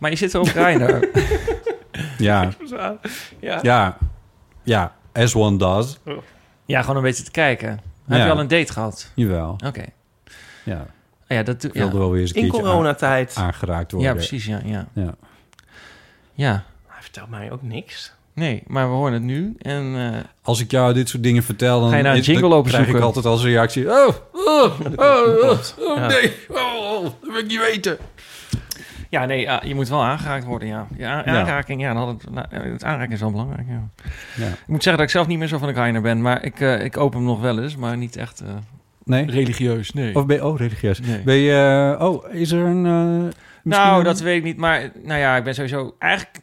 [0.01, 0.99] Maar je zit er op Grindr.
[2.19, 2.49] Ja,
[3.41, 3.59] Ja.
[3.63, 3.97] ja,
[4.63, 4.95] ja.
[5.13, 5.99] As one does.
[6.65, 7.69] ja, gewoon een beetje te kijken.
[8.07, 8.25] Heb Ja.
[8.25, 9.13] je al een date gehad?
[9.15, 9.57] Jawel.
[9.67, 9.85] Oké.
[10.65, 10.81] Ja,
[11.31, 11.99] Oh Ja, dat doe ik wilde ja.
[11.99, 13.35] wel weer eens een In coronatijd.
[13.37, 14.11] aangeraakt worden.
[14.11, 14.45] ja, precies.
[14.45, 14.89] Ja, ja.
[14.95, 15.15] Ja.
[16.35, 16.65] ja.
[16.87, 18.13] Hij vertelt mij ook niks.
[18.35, 19.55] Nee, maar we horen het nu.
[19.59, 22.33] En eh, Als ik jou dit soort dingen vertel, dan, Ga je naar een dan
[22.33, 23.91] jingle lopen krijg ik altijd als reactie...
[23.91, 26.07] Oh, oh, oh, oh, oh, Ja.
[26.07, 27.99] nee, oh, dat wil ik niet weten.
[29.11, 30.87] Ja, nee, je moet wel aangeraakt worden, ja.
[30.97, 31.24] ja Ja.
[31.24, 33.89] aanraking, ja, dan had het, nou, het is wel belangrijk, ja.
[34.45, 34.47] Ja.
[34.51, 36.61] Ik moet zeggen dat ik zelf niet meer zo van de Kainer ben, maar ik,
[36.61, 38.49] eh, ik open hem nog wel eens, maar niet echt eh,
[39.05, 39.31] Nee?
[39.31, 40.15] religieus, nee.
[40.15, 40.47] Of ben je...
[40.47, 41.01] Oh, religieus.
[41.01, 41.20] Nee.
[41.23, 41.97] Ben je...
[41.99, 42.82] eh, oh, is er een...
[43.62, 44.57] Nou, een- dat weet ik niet.
[44.57, 46.39] Maar nou ja, ik ben sowieso eigenlijk.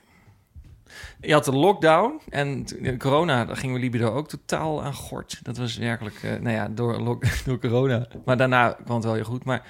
[1.21, 2.65] Je had de lockdown en
[2.97, 5.39] corona, daar gingen we libido ook totaal aan gort.
[5.43, 8.07] Dat was werkelijk, nou ja, door, lock, door corona.
[8.25, 9.43] Maar daarna kwam het wel heel goed.
[9.43, 9.61] Maar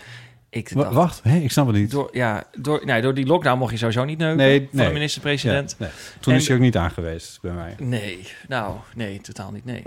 [0.50, 1.92] ik dacht, Wacht, hè, ik snap het niet.
[1.92, 4.88] door, ja, door, nee, door die lockdown mocht je sowieso niet neuken Nee, van nee.
[4.88, 5.76] de minister-president.
[5.80, 5.94] Ja, nee.
[6.20, 7.76] Toen En- is hij ook niet aangeweest bij mij.
[7.80, 9.82] Nee, nou, nee, totaal niet, nee.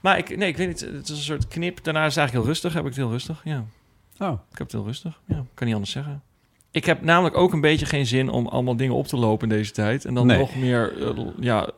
[0.00, 1.84] Maar ik, nee, ik weet niet, het is een soort knip.
[1.84, 3.64] Daarna is het eigenlijk heel rustig, heb ik het heel rustig, ja.
[4.18, 5.20] Oh, Ik heb het heel rustig.
[5.26, 6.22] Ja, kan niet anders zeggen.
[6.70, 9.56] Ik heb namelijk ook een beetje geen zin om allemaal dingen op te lopen in
[9.56, 10.04] deze tijd.
[10.04, 10.38] En dan Nee.
[10.38, 11.10] nog meer, eh,
[11.40, 11.70] ja,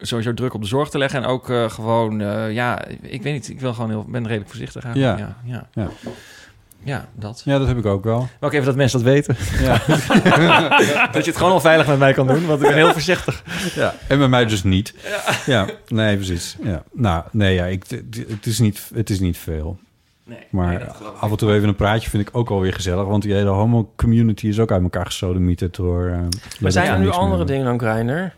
[0.00, 1.22] sowieso druk op de zorg te leggen.
[1.22, 4.48] En ook eh, gewoon, eh, ja, ik weet niet, ik wil gewoon heel, ben redelijk
[4.50, 5.18] voorzichtig eigenlijk.
[5.18, 5.68] Ja, ja.
[5.74, 5.90] Ja.
[6.84, 7.42] Ja, dat.
[7.44, 8.28] ja, dat heb ik ook wel.
[8.40, 9.36] Wil ik even dat mensen dat weten.
[9.60, 9.72] Ja.
[11.12, 13.42] dat je het gewoon al veilig met mij kan doen, want ik ben heel voorzichtig.
[13.74, 13.94] ja.
[14.06, 14.94] En bij mij dus niet.
[15.46, 16.56] Ja, nee, precies.
[16.62, 16.82] Ja.
[16.92, 17.84] Nou, nee, ja, ik,
[18.28, 19.78] het- is niet, het is niet veel.
[20.24, 20.84] Nee, Maar nee,
[21.20, 23.04] af en toe even een praatje vind ik ook wel weer gezellig.
[23.06, 26.06] Want die hele homo-community is ook uit elkaar gesodemieterd door...
[26.08, 26.18] eh,
[26.60, 28.34] Maar zijn er nu andere dingen dan Greiner?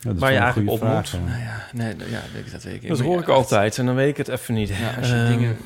[0.00, 1.08] Ja, waar je eigenlijk op moet?
[1.10, 1.18] ja.
[1.18, 2.20] Nou ja, nee, ja,
[2.52, 2.88] dat weet ik.
[2.88, 4.68] Dat Maar hoor ik altijd en dan weet ik het even niet.
[4.68, 5.56] Ja, als je Ehm, dingen,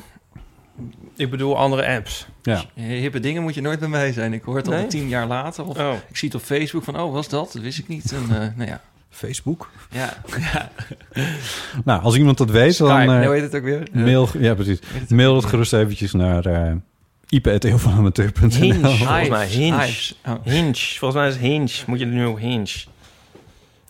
[1.15, 2.27] Ik bedoel andere apps.
[2.41, 2.63] Ja.
[2.75, 4.33] hippe dingen moet je nooit bij mij zijn.
[4.33, 5.65] Ik hoor het al tien jaar later.
[5.65, 5.93] Of Oh.
[6.09, 7.51] ik zie het op Facebook van, oh, was dat?
[7.53, 8.11] Dat wist ik niet.
[8.11, 8.81] En, eh, nou ja.
[9.09, 9.69] Facebook?
[9.91, 10.71] Ja, ja.
[11.85, 12.87] Nou, als iemand dat weet, dan...
[12.87, 13.87] Skype, eh, nee, heet het ook weer?
[13.93, 14.79] Eh, mail, ja, precies.
[14.91, 16.71] weet het Mail het gerust eventjes naar uh,
[17.29, 19.47] ip.eeuwvanamateur.nl Hinge, volgens mij.
[19.47, 19.87] Hinge.
[20.25, 20.33] Oh.
[20.43, 20.73] Hinge.
[20.75, 21.69] Volgens mij is Hinge.
[21.87, 22.67] Moet je nu op Hinge.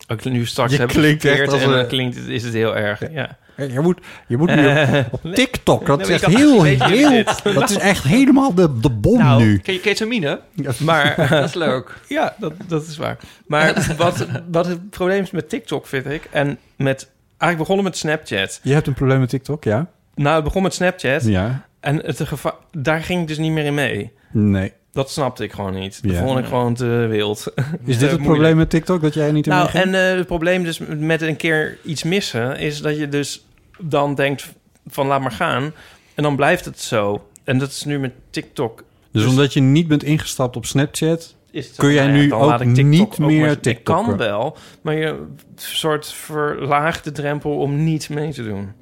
[0.08, 2.42] Ook nu straks Je heb klinkt verkeerd echt als en dan een- klinkt het, is
[2.42, 3.12] het heel erg.
[3.12, 3.38] Ja.
[3.68, 5.86] Je moet, je moet nu op, op TikTok.
[5.86, 7.24] Dat Nee, is echt heel, heel...
[7.54, 9.58] Dat is echt helemaal de, de bom Nou, nu.
[9.58, 10.40] Ken je ketamine?
[10.78, 12.00] maar Dat is leuk.
[12.08, 13.16] ja, dat, dat is waar.
[13.46, 17.10] Maar wat, wat het probleem is met TikTok, vind ik, en met...
[17.38, 18.60] Eigenlijk begonnen met Snapchat.
[18.62, 19.86] Je hebt een probleem met TikTok, ja?
[20.14, 21.24] Nou, het begon met Snapchat.
[21.24, 21.64] Ja.
[21.80, 24.12] En het gevaar, daar ging ik dus niet meer in mee.
[24.32, 24.72] Nee.
[24.92, 26.02] Dat snapte ik gewoon niet.
[26.02, 26.18] Dat Ja.
[26.22, 27.52] vond ik gewoon te wild.
[27.84, 30.62] Is dit het probleem met TikTok, dat jij niet in Nou, en eh, het probleem
[30.64, 32.58] dus met een keer iets missen...
[32.58, 33.44] is dat je dus
[33.80, 34.54] dan denkt
[34.86, 35.72] van laat maar gaan.
[36.14, 37.28] En dan blijft het zo.
[37.44, 38.84] En dat is nu met TikTok.
[39.12, 41.34] Dus dus- omdat je niet bent ingestapt op Snapchat...
[41.50, 44.94] Is het Kun jij nou nu ook TikTok niet meer maar- Ik kan wel, maar
[44.94, 48.72] je soort verlaagt de drempel om niet mee te doen.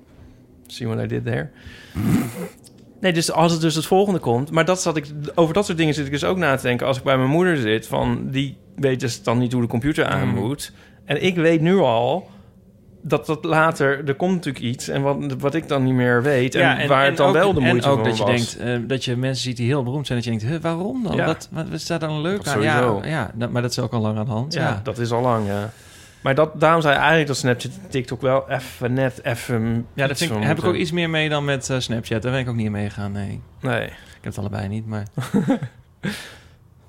[0.67, 1.49] See what I did there?
[3.01, 4.51] Nee, dus als het dus het volgende komt...
[4.51, 6.87] Maar dat zat ik, over dat soort dingen zit ik dus ook na te denken...
[6.87, 10.05] als ik bij mijn moeder zit, van die weet dus dan niet hoe de computer
[10.07, 10.35] aan Mm.
[10.35, 10.73] moet.
[11.05, 12.31] En ik weet nu al
[13.03, 14.09] dat dat later...
[14.09, 16.55] Er komt natuurlijk iets en wat, wat ik dan niet meer weet...
[16.55, 18.57] en, waar het dan ook, wel de moeite En ook dat je was.
[18.57, 20.19] denkt, eh, dat je mensen ziet die heel beroemd zijn...
[20.19, 21.17] dat je denkt, huh, waarom dan?
[21.17, 21.27] Ja.
[21.27, 22.63] Wat, wat, wat staat dan leuk Dat aan?
[22.63, 23.09] Ja, sowieso.
[23.09, 24.55] ja dat- maar dat is ook al lang aan de hand.
[24.55, 25.71] Ja, Ja, dat is al lang, ja.
[26.21, 29.87] Maar dat, daarom zei eigenlijk dat Snapchat TikTok wel even net even...
[29.95, 32.23] ja daar ik, heb ik ook iets meer mee dan met eh, Snapchat.
[32.23, 33.41] Daar ben ik ook niet in meegegaan, nee.
[33.61, 33.85] Nee.
[33.85, 35.07] Ik heb het allebei niet, maar...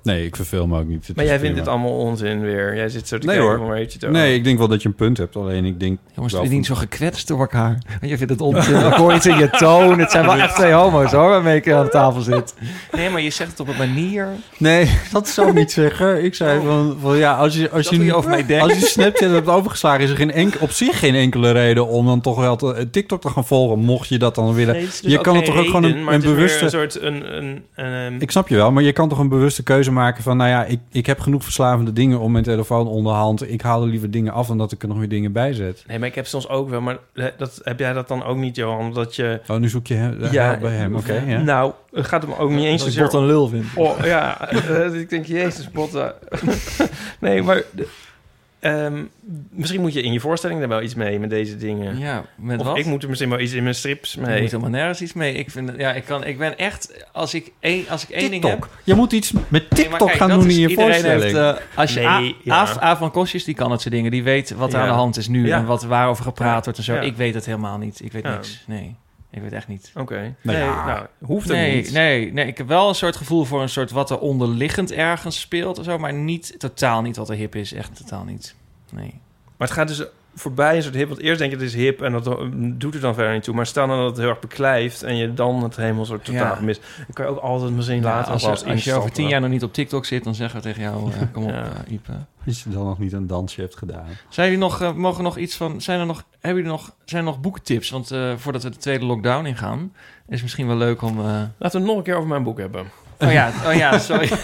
[0.02, 1.06] Nee, ik verveel me ook niet.
[1.06, 1.70] Het Maar jij vindt prima.
[1.70, 2.76] het allemaal onzin weer.
[2.76, 3.58] Jij zit zo te Nee, kijken hoor.
[3.58, 5.36] van waar heeft je het Nee, ik denk wel dat je een punt hebt.
[5.36, 5.98] Alleen ik denk...
[6.14, 7.78] Jongens, van- niet zo gekwetst door elkaar.
[8.00, 8.76] Want je vindt het onzin.
[8.76, 9.98] Ik hoor iets in je toon.
[9.98, 12.54] Het zijn wel echt twee homo's, hoor, waarmee ik aan de tafel zit.
[12.92, 14.28] Nee, maar je zegt het op een manier...
[14.58, 16.24] Nee, dat zou ik niet zeggen.
[16.24, 18.62] Ik zei van, van ja, als je, als Dat je, je over mij denkt.
[18.64, 22.06] als je Snapchat hebt overgeslagen, is er geen enk, op zich geen enkele reden om
[22.06, 24.74] dan toch wel te, TikTok te gaan volgen, mocht je dat dan willen.
[24.74, 26.64] Nee, dus je kan het toch ook gewoon een, maar bewuste...
[26.64, 29.62] een soort een, een, een, Ik snap je wel, maar je kan toch een bewuste
[29.62, 30.36] keuze maken van...
[30.36, 33.50] nou ja, ik, ik heb genoeg verslavende dingen om mijn telefoon onderhand.
[33.50, 35.84] Ik haal er liever dingen af dan dat ik er nog weer dingen bij zet.
[35.86, 36.98] Nee, maar ik heb soms ook wel, maar
[37.36, 38.92] dat, heb jij dat dan ook niet, Johan?
[38.94, 39.40] Dat je...
[39.48, 41.22] Oh, nu zoek je hem, Ja, help bij hem, oké.
[41.26, 41.40] ja.
[41.40, 43.02] Nou, het gaat hem ook niet eens Dat ik zozeer...
[43.04, 43.64] bot een lul vind.
[43.74, 46.12] Oh, ja, eh, ik denk, jezus, botten.
[47.20, 47.62] nee, maar...
[48.60, 49.02] ehm,
[49.50, 51.98] misschien moet je in je voorstelling daar wel iets mee met deze dingen.
[51.98, 52.78] Ja, met of wat?
[52.78, 54.40] ik moet er misschien wel iets in mijn strips Ik mee.
[54.40, 55.34] moet helemaal nergens iets mee.
[55.34, 57.04] Ik, vind, ja, ik, kan, ik ben echt...
[57.12, 58.52] Als ik één, als ik één ding heb...
[58.52, 58.70] TikTok.
[58.84, 61.22] Je moet iets met TikTok kijk, gaan doen is- in je iedereen voorstelling.
[61.22, 62.96] Heeft, eh, als je Nee, A, ja.
[62.96, 64.10] Van Kostjes, die kan het soort dingen.
[64.10, 64.84] Die weet wat er Ja.
[64.84, 65.56] aan de hand is nu Ja.
[65.58, 66.62] en wat, waarover gepraat Ja.
[66.62, 66.94] wordt en zo.
[66.94, 67.00] Ja.
[67.00, 68.00] Ik weet het helemaal niet.
[68.04, 68.34] Ik weet Ja.
[68.34, 68.64] niks.
[68.66, 68.96] Nee,
[69.30, 69.90] ik weet echt niet.
[69.96, 70.14] Oké.
[70.20, 70.86] Nou Nee, ja.
[70.86, 71.92] nou, hoeft het Nee, niet.
[71.92, 75.40] nee, nee, ik heb wel een soort gevoel voor een soort wat er onderliggend ergens
[75.40, 77.72] speelt of zo, maar niet totaal niet wat er hip is.
[77.72, 78.54] Echt totaal niet.
[78.92, 79.20] Nee.
[79.56, 80.04] Maar het gaat dus
[80.34, 81.08] voorbij een soort hip.
[81.08, 83.42] Want eerst denk je het is hip en dat eh, doet er dan verder niet
[83.42, 83.54] toe.
[83.54, 86.54] Maar stel nou dat het heel erg beklijft en je dan het helemaal soort totaal
[86.54, 86.60] Ja.
[86.60, 86.82] mist.
[86.96, 89.50] Dan kan je ook altijd misschien Ja, later als, als je over tien jaar nog
[89.50, 91.72] niet op TikTok zit, dan zeggen we tegen jou: eh, kom op, Ja.
[91.88, 92.12] Ipe.
[92.50, 94.06] Als je dan nog niet een dansje hebt gedaan.
[94.28, 97.20] Zijn jullie nog, eh, mogen nog iets van, zijn er nog, hebben jullie nog, zijn
[97.24, 97.90] er nog boekentips?
[97.90, 101.18] Want eh, voordat we de tweede lockdown ingaan, is het misschien wel leuk om.
[101.18, 102.86] eh, Laten we het nog een keer over mijn boek hebben.
[103.18, 104.30] Oh ja, oh ja, sorry.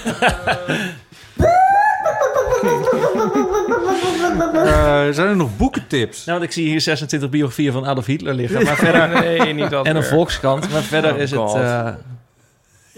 [4.55, 6.25] Eh, zijn er nog boekentips?
[6.25, 9.71] nou, want ik zie hier 26 biografieën van Adolf Hitler liggen, maar verder nee, niet
[9.71, 10.05] dat en een.
[10.05, 11.41] Volkskrant, maar verder Oh is het.
[11.41, 11.55] God.
[11.55, 11.89] eh,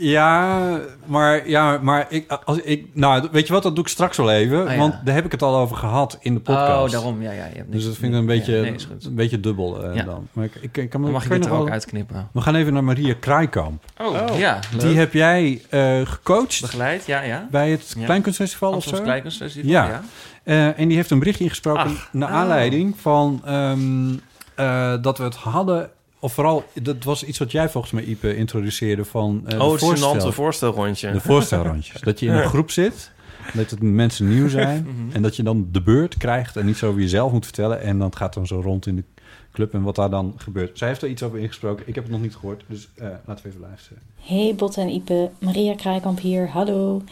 [0.00, 4.16] Ja, maar, ja, maar ik, als ik, nou, weet je wat, dat doe ik straks
[4.16, 4.66] wel even.
[4.66, 4.78] Ah, ja.
[4.78, 6.84] Want daar heb ik het al over gehad in de podcast.
[6.84, 7.46] oh, daarom, ja, ja.
[7.46, 10.02] Je hebt Dus dat vind ik een beetje, Ja, nee, een beetje dubbel eh, Ja.
[10.02, 10.28] dan.
[10.32, 12.28] Maar ik, ik, ik kan me Dan mag je kan dit er ook uitknippen.
[12.32, 13.84] We gaan even naar Maria Kraaikamp.
[14.00, 14.58] Oh, ja.
[14.78, 17.48] Die heb jij eh, gecoacht begeleid, ja, ja.
[17.50, 18.04] bij het Ja.
[18.04, 19.02] Kleinkunstfestival of zo?
[19.02, 19.86] Kleinkunstfestival, Ja.
[19.86, 20.02] ja.
[20.42, 22.34] Eh, en die heeft een berichtje ingesproken Ach, naar oh.
[22.34, 24.10] aanleiding van ehm,
[24.54, 25.90] eh, dat we het hadden...
[26.20, 29.80] Of vooral, dat was iets wat jij volgens mij, Ipe, introduceerde van de Oh, het
[29.80, 31.12] voorstel- voorstelrondje.
[31.12, 32.00] De voorstelrondjes.
[32.00, 33.10] dat je in een groep zit,
[33.54, 34.82] dat het mensen nieuw zijn...
[34.88, 35.16] Mhm.
[35.16, 37.80] en dat je dan de beurt krijgt en iets over jezelf moet vertellen...
[37.82, 39.04] en dan gaat dan zo rond in de
[39.52, 40.78] club en wat daar dan gebeurt.
[40.78, 41.88] Zij heeft er iets over ingesproken.
[41.88, 44.02] Ik heb het nog niet gehoord, dus eh, laten we even luisteren.
[44.20, 47.02] Hey Bot en Ipe, Maria Kraaikamp hier, hallo.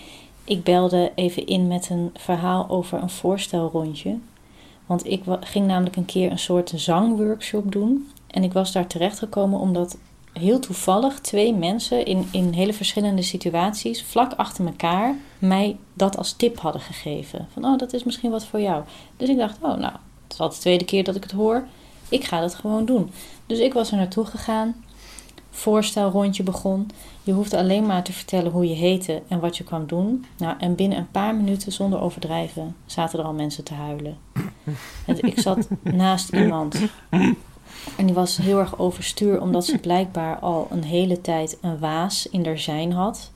[0.44, 4.16] Ik belde even in met een verhaal over een voorstelrondje.
[4.86, 8.06] Want ik ging namelijk een keer een soort zangworkshop doen.
[8.36, 9.98] En ik was daar terechtgekomen omdat
[10.32, 16.32] heel toevallig twee mensen in, in hele verschillende situaties, vlak achter elkaar, mij dat als
[16.32, 17.48] tip hadden gegeven.
[17.52, 18.84] Van, oh, dat is misschien wat voor jou.
[19.16, 19.92] Dus ik dacht, oh, nou,
[20.22, 21.66] het is al de tweede keer dat ik het hoor.
[22.08, 23.10] Ik ga dat gewoon doen.
[23.46, 24.84] Dus ik was er naartoe gegaan.
[25.50, 26.90] Voorstelrondje begon.
[27.22, 30.24] Je hoefde alleen maar te vertellen hoe je heette en wat je kwam doen.
[30.38, 34.16] Nou, en binnen een paar minuten, zonder overdrijven, zaten er al mensen te huilen.
[35.06, 36.78] En ik zat naast iemand.
[37.96, 42.28] En die was heel erg overstuur, omdat ze blijkbaar al een hele tijd een waas
[42.28, 43.30] in haar zijn had.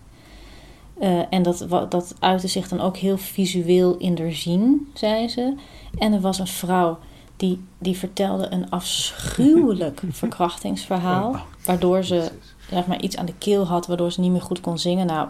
[0.98, 5.55] Eh, en dat, dat uitte zich dan ook heel visueel in haar zien, zei ze.
[5.98, 6.98] En er was een vrouw
[7.36, 11.36] die, die vertelde een afschuwelijk verkrachtingsverhaal.
[11.64, 12.31] Waardoor ze
[12.70, 15.06] zeg maar, iets aan de keel had, waardoor ze niet meer goed kon zingen.
[15.06, 15.28] Nou,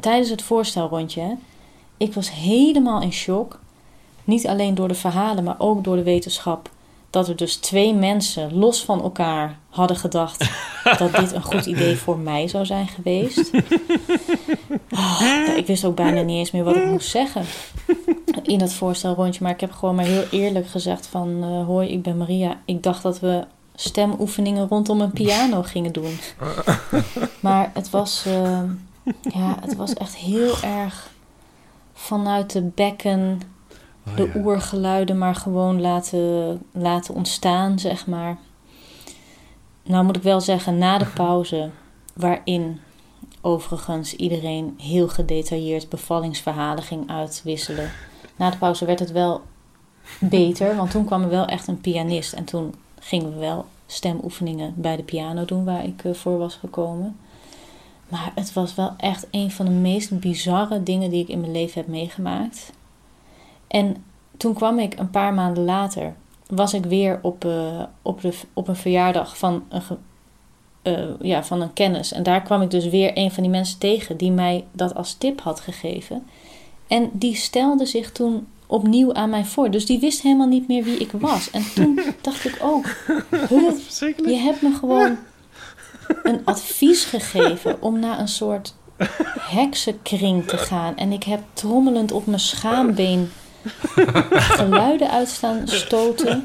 [0.00, 1.34] tijdens het voorstelrondje, hè,
[1.96, 3.60] ik was helemaal in shock.
[4.24, 6.70] Niet alleen door de verhalen, maar ook door de wetenschap.
[7.10, 10.50] Dat er dus twee mensen los van elkaar hadden gedacht
[10.98, 13.50] dat dit een goed idee voor mij zou zijn geweest.
[14.90, 17.44] Ah, ik wist ook bijna niet eens meer wat ik moest zeggen
[18.42, 19.42] in dat voorstelrondje.
[19.42, 21.42] Maar ik heb gewoon maar heel eerlijk gezegd van...
[21.42, 22.60] eh, hoi, ik ben Maria.
[22.64, 26.18] Ik dacht dat we stemoefeningen rondom een piano gingen doen.
[27.40, 28.62] maar het was, eh,
[29.20, 31.10] ja, het was echt heel erg
[31.92, 33.42] vanuit de bekken...
[34.10, 38.38] Oh, de oergeluiden maar gewoon laten, laten ontstaan, zeg maar.
[39.82, 41.70] Nou moet ik wel zeggen, na de pauze...
[42.14, 42.80] waarin
[43.40, 47.90] overigens iedereen heel gedetailleerd bevallingsverhalen ging uitwisselen.
[48.36, 49.42] Na de pauze werd het wel
[50.20, 52.32] beter, want toen kwam er wel echt een pianist.
[52.32, 56.54] En toen gingen we wel stemoefeningen bij de piano doen waar ik eh, voor was
[56.54, 57.16] gekomen.
[58.08, 61.52] Maar het was wel echt een van de meest bizarre dingen die ik in mijn
[61.52, 62.72] leven heb meegemaakt.
[63.70, 64.04] En
[64.36, 66.14] toen kwam ik een paar maanden later,
[66.46, 69.82] was ik weer op, eh, op, de, op een verjaardag van een,
[70.82, 72.12] eh, ja, van een kennis.
[72.12, 75.14] En daar kwam ik dus weer een van die mensen tegen die mij dat als
[75.14, 76.26] tip had gegeven.
[76.86, 79.70] En die stelde zich toen opnieuw aan mij voor.
[79.70, 81.50] Dus die wist helemaal niet meer wie ik was.
[81.50, 82.84] En toen dacht ik ook,
[83.48, 83.72] huh,
[84.16, 85.16] je hebt me gewoon
[86.22, 88.74] een advies gegeven om naar een soort
[89.58, 90.96] heksenkring te gaan.
[90.96, 93.30] En ik heb trommelend op mijn schaambeen
[94.56, 96.44] geluiden uitstaan stoten.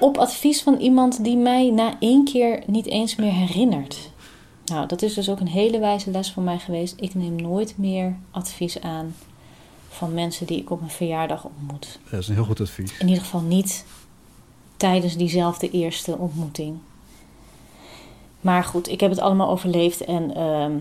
[0.00, 4.10] Op advies van iemand die mij na één keer niet eens meer herinnert.
[4.64, 6.94] Nou, dat is dus ook een hele wijze les voor mij geweest.
[6.96, 9.14] Ik neem nooit meer advies aan
[9.88, 11.98] van mensen die ik op mijn verjaardag ontmoet.
[12.10, 12.98] Dat is een heel goed advies.
[12.98, 13.84] In ieder geval niet
[14.76, 16.78] tijdens diezelfde eerste ontmoeting.
[18.40, 20.72] Maar goed, ik heb het allemaal overleefd en ehm,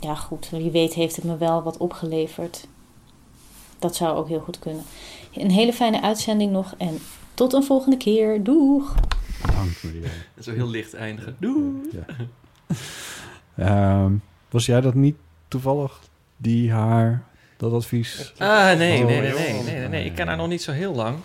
[0.00, 2.66] ja goed, wie weet heeft het me wel wat opgeleverd.
[3.82, 4.82] Dat zou ook heel goed kunnen.
[5.34, 6.98] Een hele fijne uitzending nog en
[7.34, 8.42] tot een volgende keer.
[8.42, 8.94] Doeg!
[9.46, 10.08] Bedankt, Maria.
[10.34, 11.36] Is heel licht eindigen.
[11.38, 11.90] Doei.
[11.92, 12.04] Ja.
[13.56, 14.12] Ehm,
[14.50, 15.16] was jij dat niet
[15.48, 16.00] toevallig,
[16.36, 17.22] die haar,
[17.56, 18.32] dat advies?
[18.38, 20.04] Ah, nee, nee, nee, nee, nee, nee, nee.
[20.04, 21.16] Ik ken haar nog niet zo heel lang.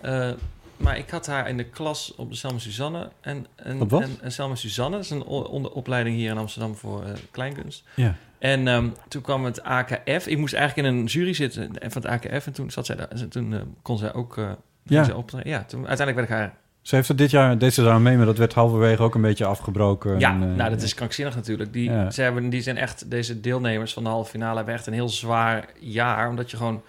[0.00, 0.30] Eh,
[0.76, 3.08] maar ik had haar in de klas op de Selma Suzanne.
[3.20, 4.02] En, en, Op wat?
[4.02, 7.10] En, en Selma Suzanne, dat is een o- onder, opleiding hier in Amsterdam voor eh,
[7.30, 7.84] kleinkunst.
[7.94, 8.14] Ja.
[8.38, 10.26] En ehm, toen kwam het AKF.
[10.26, 12.46] Ik moest eigenlijk in een jury zitten van het AKF.
[12.46, 13.08] En toen zat zij daar.
[13.08, 14.36] En toen eh, kon zij ook...
[14.38, 14.50] eh
[14.82, 15.04] Ja.
[15.04, 15.50] Zij optreden.
[15.50, 16.54] ja, toen uiteindelijk werd ik haar...
[16.82, 19.20] Ze heeft het dit jaar, deed ze daar mee, maar dat werd halverwege ook een
[19.20, 20.18] beetje afgebroken.
[20.18, 21.72] Ja, En, nou, dat is krankzinnig natuurlijk.
[21.72, 22.10] Die, Ja.
[22.10, 23.10] ze hebben, die zijn echt...
[23.10, 26.28] Deze deelnemers van de halve finale hebben echt een heel zwaar jaar.
[26.28, 26.82] Omdat je gewoon...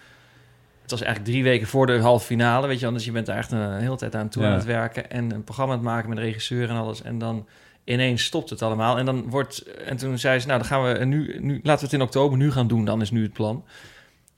[0.85, 2.91] Het was eigenlijk drie weken voor de halve finale, weet je.
[2.91, 4.49] Dus je bent daar echt een hele tijd aan toe Ja.
[4.49, 5.09] aan het werken.
[5.11, 7.01] En een programma aan het maken met de regisseur en alles.
[7.01, 7.47] En dan
[7.83, 8.97] ineens stopt het allemaal.
[8.97, 9.63] En dan wordt...
[9.63, 11.37] En toen zei ze, nou, dan gaan we nu...
[11.39, 12.85] nu laten we het in oktober nu gaan doen.
[12.85, 13.63] Dan is nu het plan.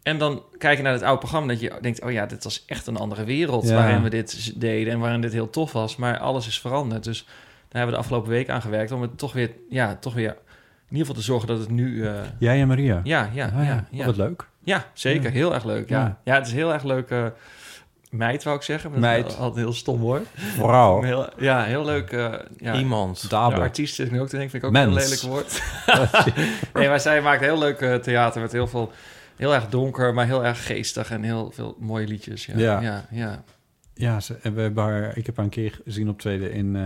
[0.03, 2.01] En dan kijk je naar het oude programma dat je denkt...
[2.03, 3.73] oh ja, dit was echt een andere wereld Ja.
[3.75, 4.93] waarin we dit deden...
[4.93, 5.95] en waarin dit heel tof was.
[5.95, 7.03] Maar alles is veranderd.
[7.03, 7.33] Dus daar
[7.69, 8.91] hebben we de afgelopen week aan gewerkt...
[8.91, 10.29] om het toch weer, ja, toch weer
[10.89, 12.05] in ieder geval te zorgen dat het nu...
[12.07, 13.01] eh, Jij en Maria.
[13.03, 14.05] ja, ja, Ah, ja, ja.
[14.05, 14.47] Wat leuk.
[14.67, 15.31] Ja, zeker.
[15.31, 15.89] Heel erg leuk.
[15.89, 16.17] Ja.
[16.23, 16.35] Ja.
[16.35, 17.09] Het is heel erg leuk.
[17.09, 17.25] eh,
[18.09, 18.91] meid, wou ik zeggen.
[18.91, 19.25] maar Meid.
[19.27, 20.21] is altijd een heel stom hoor.
[20.35, 21.01] Vrouw.
[21.01, 22.11] Heel, ja, heel leuk.
[22.11, 22.75] eh ja.
[22.75, 23.21] Iemand.
[23.21, 23.55] De Dabe.
[23.59, 24.95] artiest ik nu ook te denken, vind ik ook Mens.
[24.95, 25.63] een lelijk woord.
[26.73, 28.91] nee, maar zij maakt heel leuk eh, theater met heel veel,
[29.35, 32.45] heel erg donker, maar heel erg geestig en heel veel mooie liedjes.
[32.45, 32.79] Ja, Ja.
[32.81, 33.43] ja, ja.
[33.93, 36.77] Ja, ze, we hebben haar, ik heb haar een keer gezien optreden in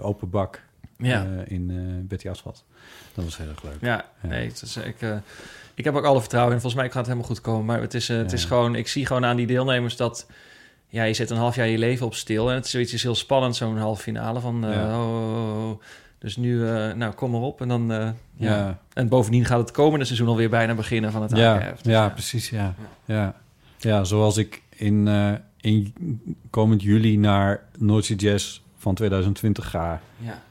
[0.00, 0.60] Open Bak
[0.98, 1.26] Ja.
[1.44, 2.64] in Betty Asphalt.
[3.14, 3.76] Dat was heel erg leuk.
[3.80, 4.96] Ja, nee, is, ik,
[5.74, 6.60] ik heb ook alle vertrouwen in.
[6.60, 7.64] Volgens mij gaat het helemaal goed komen.
[7.64, 10.26] Maar het is, eh, het is gewoon, ik zie gewoon aan die deelnemers dat
[10.88, 12.48] ja, je zet een half jaar je leven op stil.
[12.48, 14.64] En het is zoiets is heel spannend, zo'n halve finale van.
[14.68, 15.00] Ja.
[15.00, 15.82] oh.
[16.18, 17.60] Dus nu, eh, nou, kom maar op.
[17.60, 18.14] En dan, ja.
[18.36, 18.78] Ja.
[18.92, 21.82] En bovendien gaat het komende seizoen alweer bijna beginnen van het Ja, AKF.
[21.82, 22.74] Dus ja, precies, ja.
[23.04, 23.34] ja.
[23.76, 25.08] Ja, zoals ik in,
[25.60, 25.94] in
[26.50, 30.00] komend juli naar Noordse Jazz van 2020 ga.
[30.16, 30.42] Ja.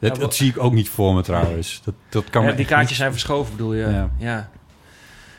[0.00, 1.80] Dat, Ja, dat zie ik ook niet voor me trouwens.
[1.84, 3.86] Dat, dat kan Ja, die kaartjes niet- zijn verschoven, bedoel je?
[3.86, 4.10] Ja.
[4.18, 4.50] Ja.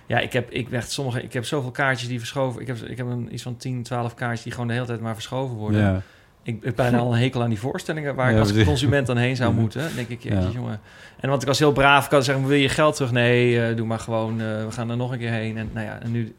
[0.05, 2.61] Ja, ik heb, ik, echt sommige, ik heb zoveel kaartjes die verschoven...
[2.61, 5.01] Ik heb, ik heb een, iets van 10, 12 kaartjes die gewoon de hele tijd
[5.01, 5.81] maar verschoven worden.
[5.81, 6.01] Ja.
[6.43, 8.15] Ik heb bijna al een hekel aan die voorstellingen...
[8.15, 9.95] waar ik als consument dan heen zou moeten.
[9.95, 10.49] Denk ik, jeetje, Ja.
[10.53, 10.81] jongen.
[11.19, 12.03] En want ik was heel braaf.
[12.03, 13.11] Ik kan zeggen, wil je geld terug?
[13.11, 14.31] Nee, eh, doe maar gewoon.
[14.41, 15.57] eh, we gaan er nog een keer heen.
[15.57, 16.35] En nou ja, en nu...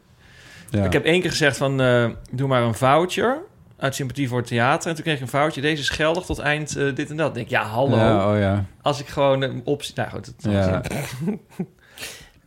[0.71, 0.85] Ja.
[0.85, 1.81] Ik heb één keer gezegd van...
[1.81, 3.39] eh, doe maar een voucher...
[3.81, 4.89] Uit sympathie voor het theater.
[4.89, 5.61] En toen kreeg ik een foutje.
[5.61, 7.29] Deze is geldig tot eind eh, dit en dat.
[7.29, 7.97] Ik denk, ja, hallo.
[7.97, 8.65] Ja, oh ja.
[8.83, 9.95] Als ik gewoon een optie...
[9.95, 10.83] Nou goed, het Ja.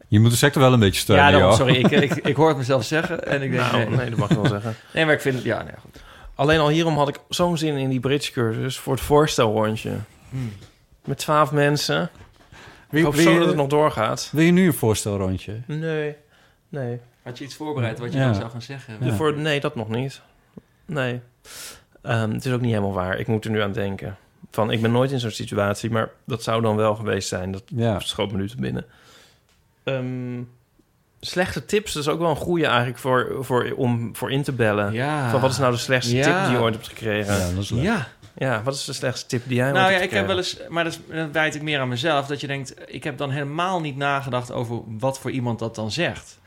[0.08, 1.76] Je moet de sector wel een beetje steunen, Ja, daarom, sorry.
[1.76, 3.28] Ik, ik, ik hoor het mezelf zeggen.
[3.28, 3.98] En ik denk, Nou, nee.
[3.98, 4.76] nee, dat mag je wel zeggen.
[4.94, 5.44] Nee, maar ik vind het...
[5.44, 6.02] Ja, nee, goed.
[6.36, 9.92] Alleen al hierom had ik zo'n zin in die bridgecursus voor het voorstelrondje.
[10.30, 10.52] Hmm.
[11.06, 12.10] Met twaalf mensen.
[12.90, 14.30] Wie- Ik hoop wie- zo dat het nog doorgaat.
[14.32, 15.62] Wil je nu een voorstelrondje?
[15.66, 16.16] Nee,
[16.70, 17.00] nee.
[17.24, 18.26] Had je iets voorbereid wat je Ja.
[18.26, 18.98] dan zou gaan zeggen?
[19.00, 19.14] Ja.
[19.14, 20.22] Voor, nee, dat nog niet.
[20.94, 21.22] Nee.
[22.02, 23.18] Ehm, het is ook niet helemaal waar.
[23.20, 24.18] Ik moet er nu aan denken.
[24.52, 27.52] Van, ik ben nooit in zo'n situatie, maar dat zou dan wel geweest zijn.
[27.52, 27.99] Dat Ja.
[27.99, 28.86] schoot me nu te binnen.
[29.84, 30.41] Ehm,
[31.20, 34.52] slechte tips, dat is ook wel een goede eigenlijk voor, voor, om voor in te
[34.52, 34.94] bellen.
[34.94, 35.30] Ja.
[35.30, 36.24] Van wat is nou de slechtste Ja.
[36.24, 37.34] tip die je ooit hebt gekregen?
[37.38, 37.84] Ja, dat is leuk.
[37.84, 38.07] Ja.
[38.38, 40.57] Ja, wat is de slechtste tip die jij Nou ja, hebt ik heb wel eens...
[40.70, 42.28] Maar dat, is, dat wijt ik meer aan mezelf.
[42.28, 45.91] Dat je denkt, ik heb dan helemaal niet nagedacht over wat voor iemand dat dan
[45.91, 46.40] zegt.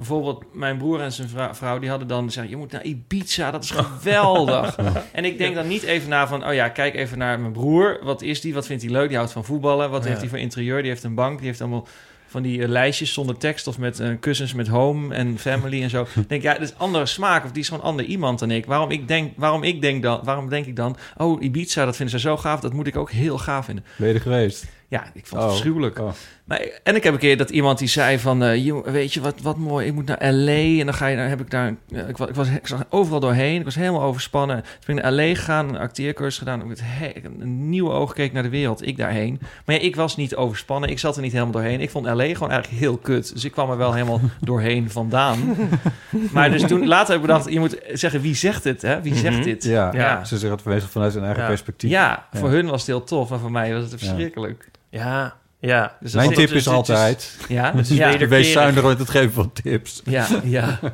[0.00, 2.48] Bijvoorbeeld mijn broer en zijn vrou- vrouw, die hadden dan gezegd...
[2.48, 4.76] je moet naar Ibiza, dat is geweldig.
[5.12, 6.46] en ik denk dan niet even na van...
[6.46, 7.98] oh ja, kijk even naar mijn broer.
[8.02, 8.54] Wat is die?
[8.54, 9.08] Wat vindt hij leuk?
[9.08, 9.90] Die houdt van voetballen.
[9.90, 10.08] Wat Ja.
[10.08, 10.80] heeft hij voor interieur?
[10.82, 11.38] Die heeft een bank.
[11.38, 11.86] Die heeft allemaal
[12.26, 13.66] van die eh, lijstjes zonder tekst...
[13.66, 16.06] of met eh, kussens met home en family en zo.
[16.28, 17.44] Denk, ja, dat is andere smaak.
[17.44, 18.66] Of die is gewoon ander iemand dan ik.
[18.66, 20.96] Waarom, ik denk, waarom, ik denk dan, waarom denk ik dan...
[21.16, 22.60] oh, Ibiza, dat vinden ze zo gaaf.
[22.60, 23.84] Dat moet ik ook heel gaaf vinden.
[23.96, 24.66] Ben je er geweest?
[24.88, 25.56] Ja, ik vond het Oh.
[25.56, 25.98] afschuwelijk.
[25.98, 26.10] Oh.
[26.50, 28.42] Maar, en ik heb een keer dat iemand die zei van...
[28.42, 30.78] eh, "Joh, weet je, wat, wat mooi, ik moet naar L.A.
[30.78, 31.74] En dan ga je, dan heb ik daar...
[31.92, 33.58] eh, ik, was, ik, was, ik zag overal doorheen.
[33.58, 34.62] Ik was helemaal overspannen.
[34.62, 35.34] Toen ben ik naar L.A.
[35.34, 36.66] gegaan, een acteercursus gedaan.
[36.68, 38.86] Met he- een nieuwe oog gekeken naar de wereld.
[38.86, 39.40] Ik daarheen.
[39.64, 40.90] Maar ja, ik was niet overspannen.
[40.90, 41.80] Ik zat er niet helemaal doorheen.
[41.80, 42.12] Ik vond L.A.
[42.24, 43.32] gewoon eigenlijk heel kut.
[43.34, 45.38] Dus ik kwam er wel helemaal doorheen vandaan.
[46.32, 47.52] Maar dus toen later heb ik bedacht...
[47.52, 48.82] Je moet zeggen, wie zegt het?
[48.82, 49.02] Hè?
[49.02, 49.44] Wie zegt Mhm.
[49.44, 49.64] dit?
[49.64, 50.24] Ja, Ja.
[50.24, 51.48] ze zeggen het vanuit hun eigen Ja.
[51.48, 51.90] perspectief.
[51.90, 52.54] Ja, voor Ja.
[52.54, 53.30] hun was het heel tof.
[53.30, 54.70] Maar voor mij was het verschrikkelijk.
[54.88, 55.96] Ja, ja.
[56.00, 57.36] Dus Mijn dat- tip dus is altijd...
[57.48, 60.02] Ja, is ja, weder- Wees zuinig met het geven van tips.
[60.04, 60.78] ja, ja.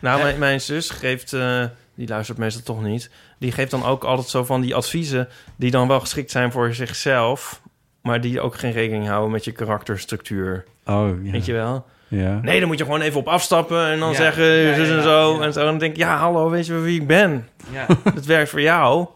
[0.00, 1.64] Nou, mijn, mijn zus geeft, eh,
[1.94, 3.10] die luistert meestal toch niet.
[3.38, 6.74] Die geeft dan ook altijd zo van die adviezen die dan wel geschikt zijn voor
[6.74, 7.60] zichzelf,
[8.02, 10.64] maar die ook geen rekening houden met je karakterstructuur.
[10.86, 11.30] Oh, ja.
[11.30, 11.86] Weet je wel?
[12.08, 12.38] Ja.
[12.42, 14.14] Nee, dan moet je gewoon even op afstappen en dan Ja.
[14.16, 15.44] zeggen Ja, zus ja, en ja, zo ja.
[15.44, 15.60] en zo.
[15.60, 17.48] En dan denk ik, ja, hallo, weet je wel wie ik ben?
[17.72, 17.86] ja.
[18.14, 19.06] Het werkt voor jou.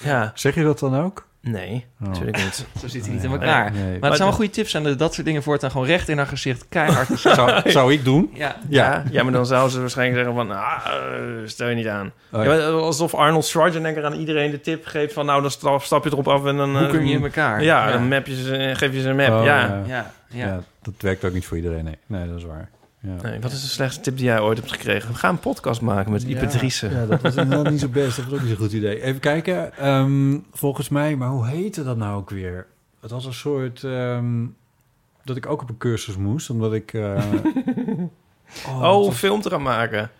[0.00, 1.26] Ja, Zeg je dat dan ook?
[1.44, 2.08] Nee, Oh.
[2.08, 2.66] natuurlijk niet.
[2.80, 3.72] Zo zit hij niet in elkaar.
[3.72, 3.98] Nee.
[3.98, 6.16] Maar het zijn wel goede tips zijn dat dat soort dingen voortaan gewoon recht in
[6.16, 8.30] haar gezicht keihard te Zou, zou ik doen?
[8.34, 9.02] Ja, Ja.
[9.10, 12.12] ja, maar dan zou ze waarschijnlijk zeggen van, ah, eh, stel je niet aan.
[12.32, 12.70] Oh, Ja, ja.
[12.70, 15.26] maar alsof Arnold Schwarzenegger aan iedereen de tip geeft van...
[15.26, 15.50] nou, dan
[15.80, 16.70] stap, je erop af en dan...
[16.76, 17.62] hoe eh, kun je in elkaar?
[17.62, 17.92] Ja, ja.
[17.92, 19.30] dan map je ze, geef je ze een map.
[19.32, 19.60] Oh, ja.
[19.60, 19.82] ja.
[19.86, 20.46] ja, ja.
[20.46, 21.84] Ja, dat werkt ook niet voor iedereen.
[21.84, 22.68] Nee, nee dat is waar.
[23.06, 23.22] Ja.
[23.22, 25.08] Nee, wat is de slechtste tip die jij ooit hebt gekregen?
[25.12, 26.90] We gaan een podcast maken met Ipe Driessen.
[26.90, 28.16] Ja, dat was inderdaad niet zo best.
[28.16, 29.02] Dat was ook niet zo'n goed idee.
[29.02, 29.76] Even kijken.
[29.76, 32.66] Ehm, volgens mij, maar hoe heette dat nou ook weer?
[33.00, 33.84] Het was een soort...
[33.84, 34.44] ehm,
[35.24, 36.92] dat ik ook op een cursus moest, omdat ik...
[36.92, 37.22] eh,
[38.68, 40.10] Oh, was- film te gaan maken.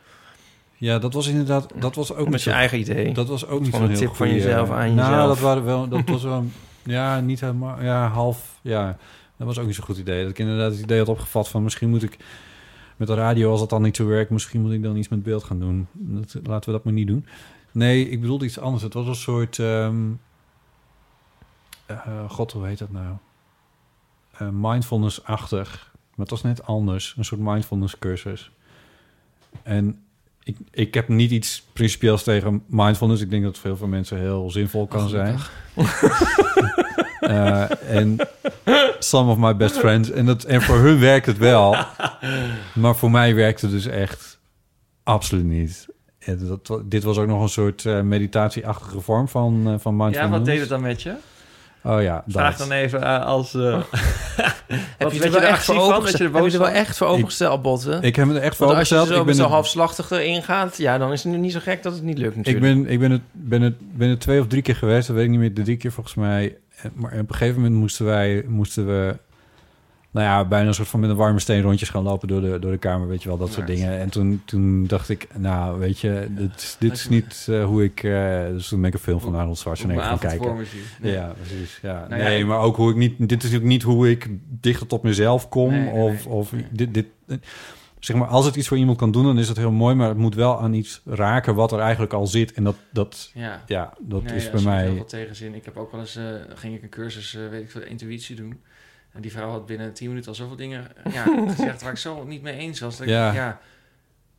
[0.77, 1.71] ja, dat was inderdaad...
[1.75, 3.13] Dat was ook Met je zo- eigen idee.
[3.15, 5.29] Dat was ook niet zo'n een heel tip van jezelf eh, aan Nou, jezelf.
[5.29, 6.45] dat, waren wel, dat was wel...
[6.83, 7.83] Ja, niet helemaal...
[7.83, 8.59] Ja, half...
[8.63, 8.97] Ja,
[9.37, 10.21] dat was ook niet zo'n goed idee.
[10.23, 11.63] Dat ik inderdaad het idee had opgevat van...
[11.63, 12.17] Misschien moet ik
[13.07, 14.31] met de radio, als dat dan niet zo werkt...
[14.31, 15.87] Misschien moet ik dan iets met beeld gaan doen.
[15.93, 17.27] Dat, laten we dat maar niet doen.
[17.73, 18.83] Nee, ik bedoelde iets anders.
[18.83, 19.59] Het was een soort...
[19.59, 20.13] ehm,
[21.87, 23.17] eh, God, hoe heet dat nou?
[24.39, 25.93] Eh, mindfulness-achtig.
[25.93, 27.15] Maar het was net anders.
[27.17, 28.51] Een soort mindfulness cursus.
[29.63, 30.05] En
[30.43, 33.23] ik, ik heb niet iets principieels tegen mindfulness.
[33.23, 35.39] Ik denk dat het voor veel mensen heel zinvol kan zijn.
[37.29, 37.65] Eh,
[37.97, 38.17] en
[38.99, 40.11] some of my best friends.
[40.11, 41.77] En, dat, en voor hun werkt het wel.
[42.75, 44.39] Maar voor mij werkt het dus echt
[45.03, 45.87] absoluut niet.
[46.19, 50.19] En dat, dit was ook nog een soort eh, meditatieachtige vorm van, eh, van mindfulness.
[50.33, 51.15] Ja, wat deed het dan met je?
[51.87, 52.69] Oh ja, Vraag dat.
[52.69, 53.55] dan even als...
[53.55, 53.63] eh,
[54.67, 56.21] Heb Wat je er wel je er echt voor opengesteld?
[56.35, 58.03] Er Heb je er wel echt voor opengesteld, Botten?
[58.03, 60.11] Ik heb het er echt voor als je er zo, Ik ben zo het- halfslachtig
[60.11, 60.77] erin gaat...
[60.77, 62.65] ja, dan is het nu niet zo gek dat het niet lukt Ik natuurlijk.
[62.83, 65.25] ben, ik ben, het, ben, het, ben het twee of drie keer geweest, dat weet
[65.25, 66.57] ik niet meer, de drie keer volgens mij.
[66.85, 69.17] En- Maar op een gegeven moment moesten wij, moesten we,
[70.11, 72.59] nou ja, bijna een soort van met een warme steen rondjes gaan lopen door de,
[72.59, 73.99] door de kamer, weet je wel, dat soort dingen.
[73.99, 78.03] En toen, toen dacht ik, nou, weet je, dit, dit is niet eh, hoe ik,
[78.03, 80.47] eh, dus toen ben ik een film van Arnold Schwarzenegger gaan kijken.
[81.01, 81.13] Nee.
[81.13, 81.79] Ja, precies.
[81.83, 82.07] Ja.
[82.09, 83.29] Nou nee, maar ook hoe ik niet.
[83.29, 84.29] Dit is ook niet hoe ik
[84.61, 85.71] dichter tot mezelf kom.
[85.71, 87.07] Nee, nee, of of dit, dit.
[88.05, 89.95] Zeg maar, als het iets voor iemand kan doen, dan is het heel mooi.
[89.95, 92.53] Maar het moet wel aan iets raken wat er eigenlijk al zit.
[92.53, 93.63] En dat, dat Ja.
[93.67, 94.83] ja, dat Nee, is ja, bij mij.
[94.85, 95.55] heel veel tegenzin.
[95.55, 96.25] Ik heb ook wel eens, eh,
[96.55, 98.61] ging ik een cursus, eh, weet ik veel, intuïtie doen.
[99.13, 101.25] En die vrouw had binnen 10 minuten al zoveel dingen ja,
[101.57, 102.97] gezegd waar ik zo niet mee eens was.
[102.97, 103.33] Dat ik- Ja.
[103.33, 103.61] ja.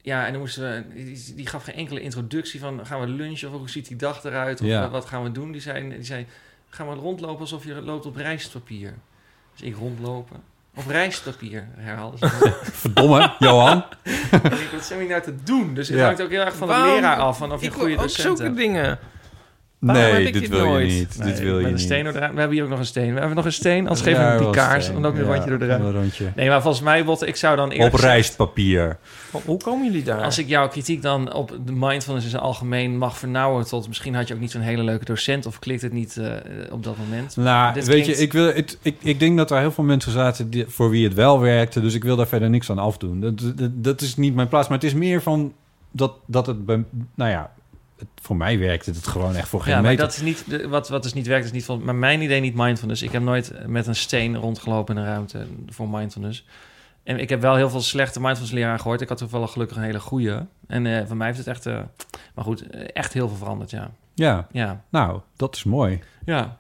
[0.02, 3.52] Ja, en dan moesten we, die, die gaf geen enkele introductie van gaan we lunchen
[3.52, 4.82] of hoe ziet die dag eruit of Ja.
[4.82, 5.52] wat, wat gaan we doen.
[5.52, 6.26] Die zei, die zei,
[6.70, 8.94] gaan we rondlopen alsof je loopt op rijstpapier.
[9.52, 10.38] Dus ik rondlopen.
[10.76, 12.54] Op rijstpapier, herhaalde ze.
[12.82, 13.86] Verdomme, Johan.
[14.32, 15.74] en ik wat zijn we nou te doen?
[15.74, 16.06] Dus het Ja.
[16.06, 17.38] hangt ook heel erg van de leraar af.
[17.38, 19.00] Van of je ik een goede wil ook zulke dingen.
[19.86, 20.92] Waarom heb Nee, ik dit dit wil nooit?
[20.92, 21.18] je niet.
[21.20, 21.82] Nee, dit wil je met een niet.
[21.82, 22.34] steen door de raam.
[22.34, 23.14] We hebben hier ook nog een steen.
[23.14, 24.84] We hebben nog een steen, we wel een pikaars.
[24.84, 24.96] steen.
[24.96, 26.26] En dan ook een Ja, rondje door de rondje.
[26.36, 28.98] Nee, maar volgens mij, Botte, ik zou dan eerlijk Op gezegd- rijstpapier.
[29.46, 30.22] Hoe komen jullie daar?
[30.22, 34.16] Als ik jouw kritiek dan op de mindfulness in zijn algemeen mag vernauwen tot misschien
[34.16, 36.32] had je ook niet zo'n hele leuke docent of klikt het niet eh,
[36.72, 37.36] op dat moment.
[37.38, 39.84] Nou, Dit weet klinkt- je, ik, wil, het, ik, ik denk dat er heel veel
[39.84, 41.82] mensen zaten die, voor wie het wel werkte.
[41.82, 43.20] Dus ik wil daar verder niks aan afdoen.
[43.20, 44.68] Dat, dat, dat is niet mijn plaats.
[44.68, 45.54] Maar het is meer van
[45.92, 46.84] dat, dat het bij...
[47.16, 47.52] Nou ja,
[47.98, 50.06] het, voor mij werkte het gewoon echt voor geen Ja, maar meter.
[50.06, 51.84] dat is niet, de- wat, wat dus niet werkt, is niet van.
[51.84, 53.02] Maar mijn idee niet mindfulness.
[53.02, 56.46] Ik heb nooit met een steen rondgelopen in een ruimte voor mindfulness.
[57.04, 59.02] En ik heb wel heel veel slechte mindfulness leraar gehoord.
[59.02, 60.46] Ik had toevallig gelukkig een hele goede.
[60.68, 61.80] En eh van mij heeft het echt, eh,
[62.36, 63.92] maar goed, eh, echt heel veel veranderd, ja.
[64.14, 66.00] Ja, Ja, nou, dat is mooi.
[66.26, 66.58] ja.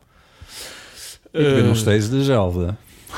[1.31, 2.73] Ik ben nog steeds dezelfde.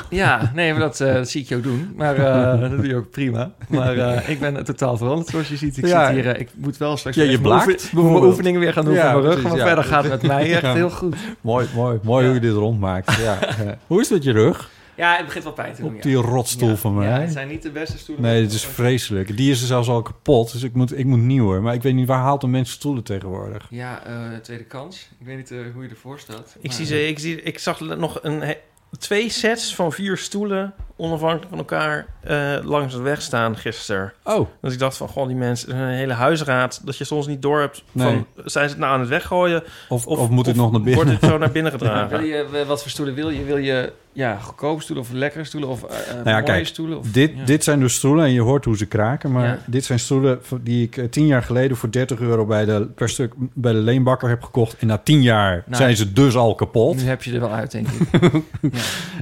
[0.10, 1.94] Ja, nee, maar dat, eh, dat zie ik je ook doen.
[1.96, 3.52] Maar eh, dat doe je ook prima.
[3.68, 5.78] Maar eh, ik ben totaal veranderd, zoals je ziet.
[5.78, 6.06] Ik, Ja.
[6.14, 8.86] zit hier, ik moet wel straks Ja, je mijn blaakt, oefen- mijn oefeningen weer gaan
[8.86, 9.42] doen Ja, voor mijn rug.
[9.42, 9.66] precies, maar ja.
[9.66, 10.74] verder gaat het met mij echt Ja.
[10.74, 11.16] heel goed.
[11.42, 12.00] Mooi, mooi.
[12.04, 13.16] Mooi hoe je dit rondmaakt.
[13.16, 13.38] Ja.
[13.64, 13.78] ja.
[13.88, 14.70] Hoe is het met je rug?
[14.96, 15.90] Ja, het begint wel pijn te doen.
[15.90, 16.02] Op ja.
[16.02, 17.22] die rotstoel Ja, van Ja, mij?
[17.22, 18.24] het zijn niet de beste stoelen.
[18.26, 19.38] Nee, dit is vreselijk.
[19.38, 20.52] Die is er zelfs al kapot.
[20.52, 21.62] Dus ik moet, ik moet nieuwer.
[21.62, 23.68] Maar ik weet niet, waar haalt een mens stoelen tegenwoordig?
[23.70, 25.10] Ja, eh, tweede kans.
[25.20, 26.56] Ik weet niet hoe je ervoor staat.
[26.60, 28.58] Ik, maar, zie ze, ik, zie, ik zag nog een, he-
[29.00, 30.74] twee sets van vier stoelen...
[30.98, 34.14] onafhankelijk van elkaar eh, langs de weg staan gisteren.
[34.24, 35.78] Oh, Dus ik dacht van, goh, die mensen...
[35.78, 36.82] een hele huisraad...
[36.86, 38.26] dat je soms niet door hebt van...
[38.46, 39.64] Zijn ze het nou aan het weggooien...
[39.90, 41.06] of, of, moet het nog naar binnen?
[41.06, 42.26] wordt het zo naar binnen Wil gedragen?
[42.26, 43.44] je, eh, wat voor stoelen wil je?
[43.44, 46.98] Wil je ja, goedkope stoelen of lekkere stoelen of eh, ja, mooie kijk, stoelen?
[47.00, 47.44] Of, Dit, ja.
[47.46, 49.32] dit zijn dus stoelen en je hoort hoe ze kraken.
[49.32, 49.60] Maar Ja.
[49.66, 53.34] dit zijn stoelen die ik tien jaar geleden voor 30 euro bij de, per stuk
[53.38, 54.76] bij de leenbakker heb gekocht.
[54.80, 56.96] En na tien jaar Nou, zijn ze dus al kapot.
[56.96, 58.08] Nu heb je er wel uit, denk ik.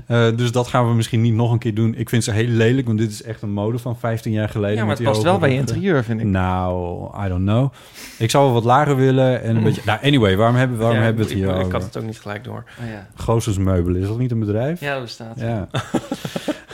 [0.08, 0.28] ja.
[0.28, 1.96] Eh, dus dat gaan we misschien niet nog een keer doen.
[1.96, 4.76] Ik vind ze heel lelijk, want dit is echt een mode van 15 jaar geleden.
[4.78, 6.26] ja, maar het past wel bij je interieur, vind ik.
[6.26, 7.74] Nou, I don't know.
[8.18, 9.82] Ik zou wel wat lager willen en een beetje...
[9.86, 11.72] Nou, anyway, waarom hebben, waarom Ja, hebben we het ik- hier ik, over?
[11.72, 12.64] had het ook niet gelijk door.
[12.80, 13.54] Oh, ja.
[13.60, 14.80] Meubelen, is dat niet een bedrijf?
[14.80, 15.40] ja, dat bestaat.
[15.40, 15.68] Ja.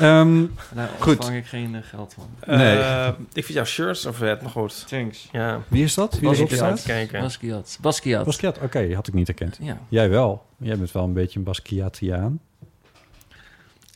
[0.02, 0.46] Ehm,
[0.76, 1.16] Daar Goed.
[1.16, 2.58] ontvang ik geen eh, geld van.
[2.58, 2.78] Nee.
[2.78, 4.88] Eh, ik vind jouw shirts zo vet, maar goed.
[4.88, 5.30] Thanks.
[5.32, 6.20] Ja, wie is dat?
[6.20, 7.22] Wie was kijken.
[7.22, 7.78] Basquiat.
[7.82, 8.26] Basquiat.
[8.26, 9.58] Basquiat, oké, had ik niet herkend.
[9.62, 9.78] Ja.
[9.90, 10.46] Jij wel.
[10.58, 12.40] Jij bent wel een beetje een Basquiatiaan.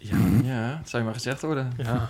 [0.09, 1.73] Ja, ja, het zou je maar gezegd worden.
[1.77, 2.09] Ja, daar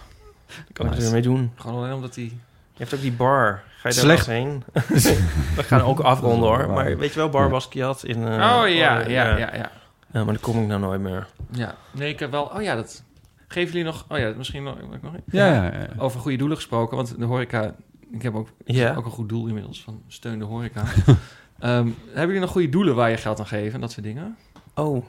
[0.73, 1.51] kan ik er mee doen.
[1.55, 2.23] Gewoon alleen omdat hij...
[2.23, 3.63] Je hebt ook die bar.
[3.77, 4.25] Ga je daar Slecht.
[4.25, 5.27] wel eens heen?
[5.55, 6.69] We gaan ook afronden hoor.
[6.69, 7.49] Maar weet je wel, bar Ja.
[7.49, 8.27] Basquiat in...
[8.27, 9.71] eh, oh ja, eh, ja, ja, ja.
[10.11, 11.27] Ja, maar daar kom ik nou nooit meer.
[11.51, 12.43] Ja, nee, ik heb wel...
[12.43, 13.03] Oh ja, dat...
[13.47, 14.05] Geven jullie nog...
[14.09, 14.75] Oh ja, misschien nog...
[15.01, 15.87] nog Ja, ja, ja.
[15.97, 17.75] Over goede doelen gesproken, want de horeca...
[18.11, 18.95] Ik heb ook, Ja.
[18.95, 20.83] ook een goed doel inmiddels van steun de horeca.
[21.59, 24.37] Ehm, hebben jullie nog goede doelen waar je geld aan geeft en dat soort dingen?
[24.73, 25.05] Oh,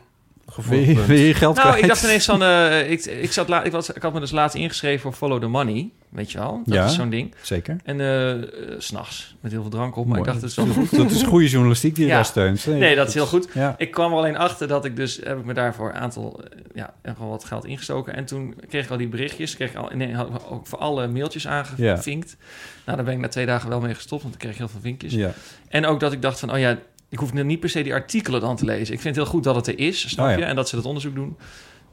[0.68, 1.82] Wil je, wil je je geld Nou, kwijt?
[1.82, 2.42] ik dacht ineens van...
[2.42, 5.40] eh, ik, ik, zat la, ik, was, ik had me dus laatst ingeschreven voor Follow
[5.40, 5.90] the Money.
[6.08, 6.62] Weet je wel?
[6.64, 6.84] Dat Ja.
[6.84, 7.34] is zo'n ding.
[7.42, 7.76] Zeker.
[7.84, 8.42] En eh eh,
[8.78, 10.06] s s'nachts met heel veel drank op.
[10.06, 10.96] Maar ik dacht, het is wel goed.
[10.96, 12.16] Dat is goede journalistiek die je Ja.
[12.16, 12.66] daar steunt.
[12.66, 13.48] Nee, dat is heel goed.
[13.54, 13.74] Ja.
[13.78, 15.20] Ik kwam er alleen achter dat ik dus...
[15.24, 16.40] Heb ik me daarvoor een aantal...
[16.44, 18.14] eh, Ja, echt wel wat geld ingestoken.
[18.14, 19.54] En toen kreeg ik al die berichtjes.
[19.56, 22.36] Kreeg ik al, nee, had ik ook voor alle mailtjes aangevinkt.
[22.84, 24.22] Nou, daar ben ik na twee dagen wel mee gestopt.
[24.22, 25.12] Want ik kreeg heel veel vinkjes.
[25.12, 25.30] Ja.
[25.68, 26.52] En ook dat ik dacht van...
[26.52, 26.78] Oh ja,
[27.08, 28.94] ik hoef niet per se die artikelen dan te lezen.
[28.94, 30.38] Ik vind het heel goed dat het er is, snap Oh ja.
[30.38, 30.44] je?
[30.44, 31.36] En dat ze dat onderzoek doen.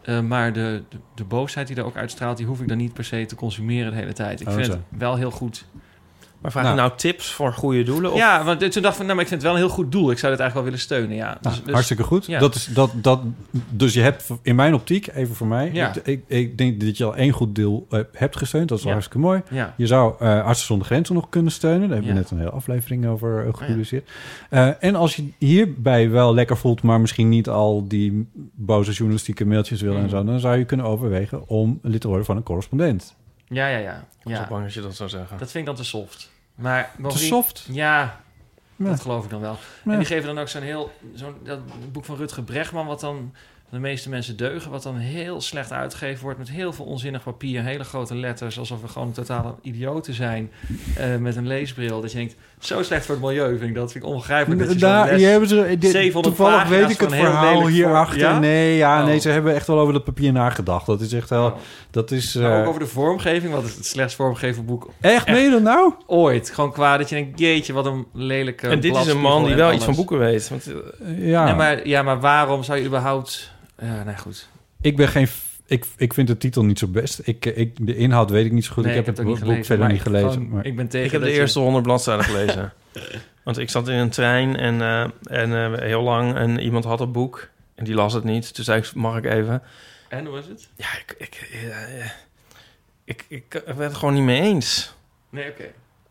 [0.02, 2.38] Eh, maar de, de, de boosheid die er ook uitstraalt...
[2.38, 4.41] die hoef ik dan niet per se te consumeren de hele tijd.
[4.41, 4.72] Ik Oh, vind zo.
[4.72, 5.65] het wel heel goed.
[6.44, 6.76] Maar vraag Nou.
[6.76, 8.11] je nou tips voor goede doelen?
[8.11, 8.18] Of?
[8.18, 9.06] Ja, want toen dacht ik van...
[9.06, 10.11] Nou, maar ik vind het wel een heel goed doel.
[10.11, 11.38] Ik zou dit eigenlijk wel willen steunen, ja.
[11.41, 12.26] Nou, Dus- dus- hartstikke goed.
[12.26, 12.40] ja.
[12.40, 13.22] Dat is, dat, dat,
[13.70, 15.70] dus je hebt in mijn optiek, even voor mij...
[15.74, 15.94] Ja.
[16.03, 18.68] Ik, ik, denk dat je al één goed deel eh, hebt gesteund.
[18.70, 18.99] Dat is wel Ja.
[18.99, 19.41] hartstikke mooi.
[19.49, 19.74] Ja.
[19.78, 21.80] Je zou eh Artsen zonder Grenzen nog kunnen steunen.
[21.82, 22.20] Daar hebben we Ja.
[22.22, 24.10] net een hele aflevering over uh, gepubliceerd.
[24.49, 26.82] Eh, en als je hierbij wel lekker voelt...
[26.84, 30.10] maar misschien niet al die boze journalistieke mailtjes wil en Mm.
[30.10, 30.24] zo...
[30.24, 33.15] dan zou je kunnen overwegen om lid te worden van een correspondent.
[33.48, 33.94] Ja, ja, ja.
[33.95, 34.44] Ik was ja.
[34.44, 35.38] zo bang dat je dat zou zeggen.
[35.38, 36.32] Dat vind ik dan te soft.
[36.55, 37.67] Maar Te soft?
[37.71, 38.21] Ja,
[38.75, 38.89] Ja.
[38.89, 39.57] dat geloof ik dan wel.
[39.85, 39.91] Ja.
[39.91, 40.91] En die geven dan ook zo'n heel...
[41.13, 41.59] Zo'n dat
[41.91, 42.85] boek van Rutger Bregman...
[42.85, 43.34] wat dan
[43.69, 44.71] de meeste mensen deugen...
[44.71, 46.39] wat dan heel slecht uitgegeven wordt...
[46.39, 47.63] met heel veel onzinnig papier...
[47.63, 48.59] hele grote letters...
[48.59, 50.51] alsof we gewoon totale idioten zijn...
[50.95, 52.01] eh, met een leesbril.
[52.01, 52.35] Dat je denkt...
[52.65, 53.91] zo slecht voor het milieu vind ik dat.
[53.91, 54.61] vind ik onbegrijpelijk.
[54.61, 58.18] Dat je Daar, les- hier hebben ze, dit- 700 toevallig weet ik het verhaal hierachter.
[58.19, 58.40] Ja?
[58.40, 59.06] Nee, ja, Oh.
[59.06, 60.85] nee, ze hebben echt wel over dat papier nagedacht.
[60.85, 61.45] Dat is echt wel...
[61.45, 61.56] Oh.
[61.91, 62.34] Dat is...
[62.35, 63.53] Maar eh, ook over de vormgeving.
[63.53, 65.94] Wat is het slechtst vormgegeven boek Echt, meen je dat nou?
[66.07, 66.49] ooit?
[66.49, 67.40] Gewoon qua dat je denkt...
[67.40, 70.49] jeetje, wat een lelijke en dit is een man die wel iets van boeken weet.
[70.49, 73.52] Want, eh, Ja, Nee, maar, ja, maar waarom zou je überhaupt...
[73.81, 74.48] Ja, nee, goed.
[74.81, 75.27] ik ben geen...
[75.65, 77.19] Ik, ik vind de titel niet zo best.
[77.23, 78.84] Ik, ik, de inhoud weet ik niet zo goed.
[78.85, 80.31] Nee, ik heb het, boek gelezen, verder maar niet gelezen.
[80.31, 82.73] gewoon- maar, ik ben tegen ik heb de dat je- eerste honderd bladzijden gelezen.
[83.44, 85.02] Want ik zat in een trein en, eh,
[85.41, 88.53] en eh, heel lang en iemand had een boek en die las het niet.
[88.53, 89.61] Toen zei ik, mag ik even?
[90.10, 90.69] En hoe was het?
[90.76, 92.06] Ja, ik, ik, eh,
[93.03, 94.94] ik, ik, werd het gewoon niet mee eens.
[95.30, 95.64] Nee, oké.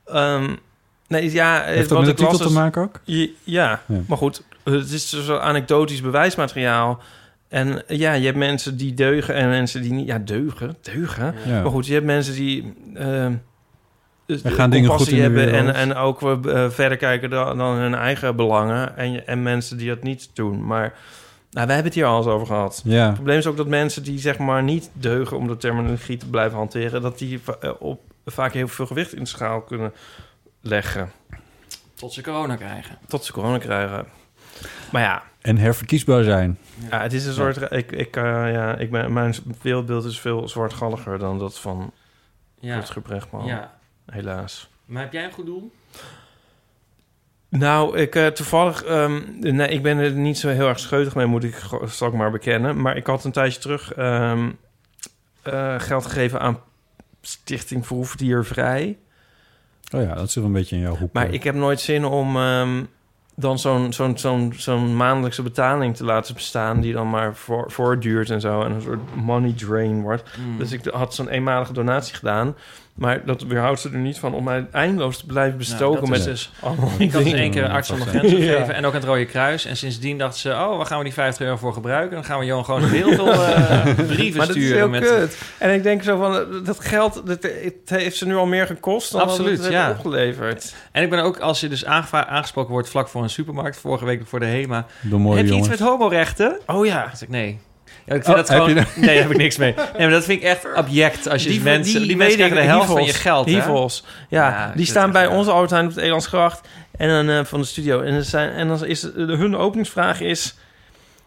[0.06, 0.54] Ehm,
[1.08, 3.00] nee, ja, heeft dat met de titel te maken ook?
[3.04, 4.00] Ja, ja, Ja.
[4.06, 7.00] maar goed, het is dus zo anekdotisch bewijsmateriaal.
[7.52, 10.06] En ja, je hebt mensen die deugen en mensen die niet...
[10.06, 11.34] Ja, deugen, deugen.
[11.46, 11.62] Ja.
[11.62, 12.74] Maar goed, je hebt mensen die...
[12.96, 13.40] Er
[14.26, 15.76] gaan dingen goed compassie in de hebben en, wereld.
[15.76, 18.96] en ook eh, verder kijken dan, dan hun eigen belangen.
[18.96, 20.66] En, je- en mensen die dat niet doen.
[20.66, 20.94] Maar
[21.50, 22.80] nou, wij hebben het hier al eens over gehad.
[22.84, 23.04] Ja.
[23.06, 25.36] Het probleem is ook dat mensen die zeg maar niet deugen...
[25.36, 27.02] om de terminologie te blijven hanteren...
[27.02, 29.92] dat die eh, op, vaak heel veel gewicht in de schaal kunnen
[30.60, 31.10] leggen.
[31.94, 32.98] Tot ze corona krijgen.
[33.08, 34.06] Tot ze corona krijgen.
[34.92, 36.58] Maar ja, En herverkiesbaar zijn.
[36.90, 37.72] ja het is een soort...
[37.72, 41.92] Ik, ik, eh, ja, ik ben, mijn wereldbeeld is veel zwartgalliger dan dat van
[42.60, 42.74] Ja.
[42.74, 43.46] Rutger Bregman.
[43.46, 43.74] ja.
[44.06, 44.68] Helaas.
[44.84, 45.72] Maar heb jij een goed doel?
[47.48, 48.84] Nou, ik eh, toevallig...
[48.84, 52.14] ehm, nee, ik ben er niet zo heel erg scheutig mee, moet ik, zal ik
[52.14, 52.80] maar bekennen.
[52.80, 54.50] Maar ik had een tijdje terug ehm,
[55.42, 56.58] eh, geld gegeven aan
[57.20, 58.98] Stichting Verhoefdiervrij.
[59.94, 61.12] Oh ja, dat zit een beetje in jouw hoek.
[61.12, 62.84] Maar ik heb nooit zin om ehm,
[63.34, 66.80] dan zo'n zo'n zo'n zo'n maandelijkse betaling te laten bestaan...
[66.80, 68.62] die dan maar voor, voortduurt en zo.
[68.62, 70.30] En een soort money drain wordt.
[70.34, 70.58] Hmm.
[70.58, 72.56] Dus ik had zo'n eenmalige donatie gedaan.
[72.92, 76.50] Maar dat weerhoudt ze er niet van om mij eindeloos te blijven bestoken met dus-
[76.60, 77.38] allemaal Ik had dus dingen.
[77.38, 78.12] één keer arts zonder Ja.
[78.18, 78.72] grenzen gegeven Ja.
[78.72, 79.64] en ook aan het Rode Kruis.
[79.64, 82.14] En sindsdien dachten ze, oh, waar gaan we die 50 euro voor gebruiken?
[82.14, 84.76] Dan gaan we Johan gewoon heel veel eh, brieven Maar dat is sturen.
[84.76, 85.36] heel met, kut.
[85.58, 89.12] En ik denk zo van, dat geld, dat, het heeft ze nu al meer gekost
[89.12, 89.86] dan Absoluut, dat het ja.
[89.86, 90.74] heeft opgeleverd.
[90.92, 94.26] En ik ben ook, als je dus aangesproken wordt vlak voor een supermarkt, vorige week
[94.26, 94.86] voor de HEMA.
[95.00, 95.68] Mooie heb je jongens.
[95.70, 96.58] iets met homorechten?
[96.66, 97.00] Oh ja.
[97.00, 97.58] Dan zeg ik, nee.
[98.04, 98.68] Ja, ik vind Oh, dat gewoon...
[98.68, 99.74] je Nee, daar heb ik niks mee.
[99.74, 101.28] Nee, maar dat vind ik echt abject.
[101.28, 102.02] Als je dus mensen...
[102.02, 103.52] Die, mensen krijgen de helft van je geld, hè?
[103.52, 103.88] Ja,
[104.28, 108.00] Ja, die staan bij onze Albertijn op de Elandsgracht en dan eh, van de studio.
[108.00, 110.54] En, dan zijn, en dan is de, hun openingsvraag is...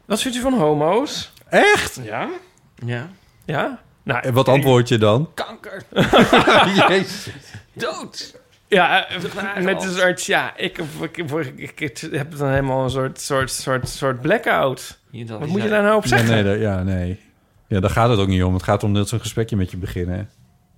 [0.06, 1.32] Wat vindt u van homo's?
[1.50, 2.00] Echt?
[2.04, 2.28] Ja.
[2.86, 3.10] Ja.
[3.46, 3.80] Ja?
[4.04, 5.30] Nou, En wat antwoord je dan?
[5.34, 5.84] Kanker.
[6.90, 7.28] Jezus.
[7.74, 8.36] Dood.
[8.76, 11.18] Ja, eh, met een soort, ja, ik, ik,
[11.56, 15.00] ik, ik heb dan helemaal een soort, soort, soort, soort blackout.
[15.12, 16.30] Hier, dat Wat moet je nou- daar nou op zeggen?
[16.30, 17.20] nee, dat- ja, nee.
[17.68, 18.54] Ja, daar gaat het ook niet om.
[18.54, 20.30] Het gaat om dat ze een gesprekje met je beginnen.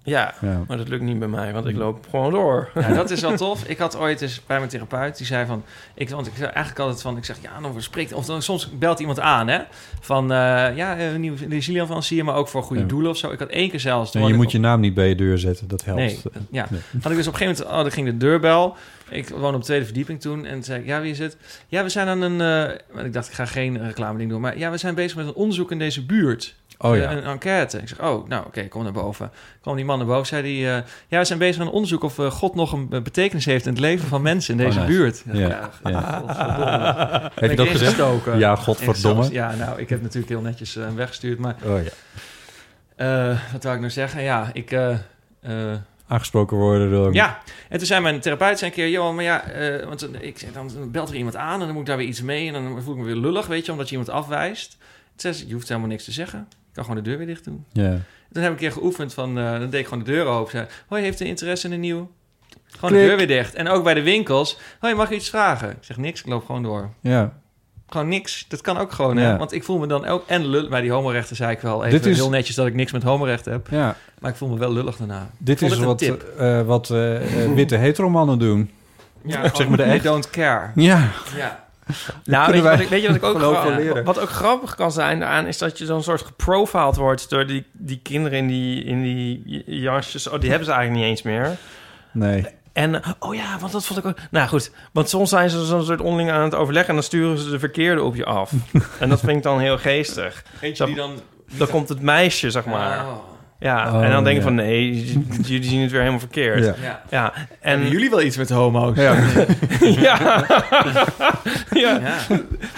[0.07, 0.63] Ja, Ja.
[0.67, 2.69] maar dat lukt niet bij mij, want ik loop gewoon door.
[2.75, 3.63] Ja, dat is wel tof.
[3.63, 5.63] Ik had ooit eens bij mijn therapeut, die zei van...
[5.93, 8.13] Ik, want ik zei eigenlijk altijd van, ik zeg, ja, dan spreekt...
[8.13, 9.59] Of dan soms belt iemand aan, hè.
[9.99, 12.87] Van, eh, ja, een nieuwe Gillian van zie je, maar ook voor goede Ja.
[12.87, 13.31] doelen of zo.
[13.31, 14.15] Ik had één keer zelfs...
[14.15, 15.67] En je moet je naam niet bij je deur zetten.
[15.67, 15.99] Dat helpt.
[16.01, 16.19] Nee,
[16.51, 16.67] ja.
[16.69, 16.79] Nee.
[17.01, 17.77] Had ik dus op een gegeven moment...
[17.77, 18.75] Oh, dan ging de deurbel.
[19.09, 20.45] Ik woon op de tweede verdieping toen.
[20.45, 21.37] En toen zei ik, ja, wie is het?
[21.67, 22.41] Ja, we zijn aan een...
[22.69, 24.41] eh, want ik dacht, ik ga geen reclame ding doen.
[24.41, 26.55] Maar ja, we zijn bezig met een onderzoek in deze buurt.
[26.79, 27.11] Oh Eh, ja.
[27.11, 27.77] Een enquête.
[27.77, 29.31] Ik zeg, oh, nou oké, kom naar boven.
[29.61, 30.77] Kwam die man naar boven, zei hij...
[30.77, 33.65] eh, ja, we zijn bezig met een onderzoek of eh, God nog een betekenis heeft...
[33.65, 34.97] in het leven van mensen in deze Oh, nice.
[34.97, 35.23] buurt.
[35.31, 36.19] Ja, ja, ja.
[36.19, 37.31] godverdomme.
[37.35, 37.81] Heb je dat gezegd?
[37.91, 38.39] ingestoken.
[38.39, 39.31] Ja, godverdomme.
[39.31, 41.39] Ja, nou, ik heb natuurlijk heel netjes weggestuurd.
[41.39, 41.79] Maar Oh
[42.97, 43.37] ja.
[43.51, 44.21] wat wou ik nou zeggen?
[44.23, 44.77] Ja, ik...
[46.09, 47.13] Aangesproken worden door...
[47.13, 47.39] ja,
[47.69, 48.89] en toen zei mijn therapeut zei een keer...
[48.89, 49.43] joh, maar ja,
[49.85, 51.53] want ik zeg, dan belt er iemand aan...
[51.53, 52.47] en dan moet ik daar weer iets mee...
[52.47, 53.71] en dan voel ik me weer lullig, weet je...
[53.71, 54.69] omdat je iemand afwijst.
[54.79, 54.79] Toen
[55.15, 56.47] zei ze, je hoeft helemaal niks te zeggen.
[56.77, 57.65] Kan gewoon de deur weer dicht doen.
[57.73, 57.89] Ja.
[58.31, 59.37] Toen heb ik een keer geoefend van...
[59.37, 60.51] eh, dan deed ik gewoon de deur open.
[60.51, 62.11] Zei, hoi, heeft u interesse in een nieuw?
[62.65, 63.01] Gewoon Klik.
[63.01, 63.53] de deur weer dicht.
[63.55, 64.59] En ook bij de winkels.
[64.79, 65.69] Hoi, mag ik iets vragen?
[65.69, 66.89] Ik zeg niks, ik loop gewoon door.
[67.01, 67.33] ja.
[67.89, 68.45] Gewoon niks.
[68.47, 69.23] Dat kan ook gewoon, Ja.
[69.31, 69.37] hè?
[69.37, 70.23] Want ik voel me dan ook...
[70.27, 70.69] En lullig.
[70.69, 72.55] Bij die homorechten zei ik wel even Dit is- heel netjes...
[72.55, 73.67] dat ik niks met homorechten heb.
[73.71, 73.95] ja.
[74.19, 75.29] Maar ik voel me wel lullig daarna.
[75.37, 77.17] Dit is wat, eh, wat eh,
[77.55, 78.71] witte heteromannen doen.
[79.23, 80.03] Ja, Zeg maar de I echt.
[80.03, 80.71] don't care.
[80.75, 81.09] Ja.
[81.35, 81.66] Ja.
[82.23, 84.03] Nou, weet je, wij wat ik, weet je wat ik ook geloof gra- wel leren.
[84.03, 87.65] wat ook grappig kan zijn daaraan is dat je zo'n soort geprofiled wordt door die,
[87.71, 90.27] die kinderen in die, in die jasjes.
[90.27, 91.57] Oh, die hebben ze eigenlijk niet eens meer.
[92.11, 92.45] Nee.
[92.73, 94.17] En oh ja, want dat vond ik ook.
[94.31, 97.37] Nou goed, want soms zijn ze zo'n soort onderling aan het overleggen en dan sturen
[97.37, 98.51] ze de verkeerde op je af.
[98.99, 100.43] en dat vind ik dan heel geestig.
[100.61, 101.19] Eentje die dan...
[101.45, 103.05] Dan komt het meisje, zeg maar.
[103.05, 103.11] Oh.
[103.59, 104.41] Ja, Oh, en dan denk ja.
[104.41, 105.03] je van nee,
[105.41, 106.65] jullie zien het weer helemaal verkeerd.
[106.65, 106.75] Ja.
[106.81, 107.01] Ja.
[107.09, 108.97] Ja, En jullie wel iets met homo's?
[109.01, 109.15] Ja.
[109.79, 110.45] ja.
[111.69, 111.99] ja.
[111.99, 112.17] Ja.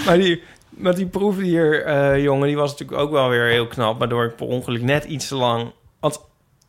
[0.05, 3.99] Maar die, maar die proefdier eh jongen, die was natuurlijk ook wel weer heel knap.
[3.99, 5.71] Waardoor ik per ongeluk net iets te lang...
[5.99, 6.21] Want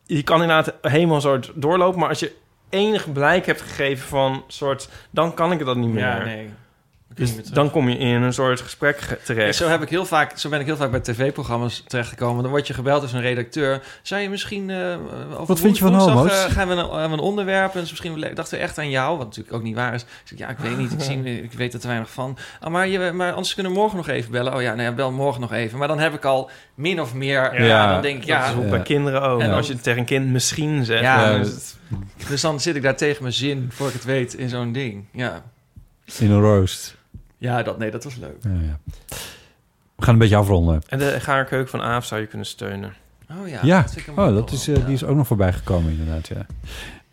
[0.06, 2.00] je kan inderdaad helemaal een soort doorlopen.
[2.00, 2.32] Maar als je
[2.68, 4.88] enig blijk hebt gegeven van soort...
[5.10, 6.02] Dan kan ik dat niet meer.
[6.02, 6.50] Ja, nee.
[7.14, 9.56] Dus dan kom je in een soort gesprek Ja, terecht.
[9.56, 12.42] zo, heb ik heel vaak, zo ben ik heel vaak bij tv-programma's terechtgekomen.
[12.42, 13.82] Dan word je gebeld als een redacteur.
[14.02, 14.70] Zou je misschien...
[14.70, 14.96] eh
[15.32, 16.44] over Wat vind je van woensdag, homo's?
[16.44, 19.16] eh, gaan we een, we een onderwerp en dus misschien dachten we echt aan jou.
[19.16, 20.02] Wat natuurlijk ook niet waar is.
[20.02, 20.92] Ik zeg, ja, ik weet niet.
[20.92, 22.36] Ik, zie, ik weet er te weinig van.
[22.60, 24.54] Ah, maar, je, maar anders kunnen we morgen nog even bellen.
[24.54, 25.78] Oh ja, nou ja, bel morgen nog even.
[25.78, 27.60] Maar dan heb ik al min of meer...
[27.60, 28.46] Ja, Ja, dan denk ik, Dat ja...
[28.48, 28.70] is ook Ja.
[28.70, 29.40] bij kinderen ook.
[29.40, 31.02] En als je tegen een kind misschien zegt...
[31.02, 31.74] Ja, dus,
[32.28, 35.04] dus dan zit ik daar tegen mijn zin, voor ik het weet, in zo'n ding.
[35.12, 35.42] Ja,
[36.18, 36.98] In een roost.
[37.40, 38.36] Ja dat, nee, dat was leuk.
[38.40, 38.78] Ja, ja.
[39.96, 40.82] We gaan een beetje afronden.
[40.88, 42.94] En de gaarkeuken van Aaf zou je kunnen steunen.
[43.30, 46.28] Oh ja, Ja, dat oh, dat is, eh, die is ook nog voorbij gekomen inderdaad,
[46.28, 46.46] ja.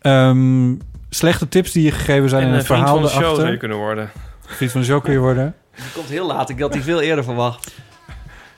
[0.00, 0.74] Ehm,
[1.10, 3.36] slechte tips die je gegeven zijn en in een het vriend verhaal van de show
[3.36, 4.10] zou je kunnen worden.
[4.40, 5.54] Vriend van de show kun je worden.
[5.74, 6.48] Die komt heel laat.
[6.48, 7.74] Ik had die veel eerder verwacht.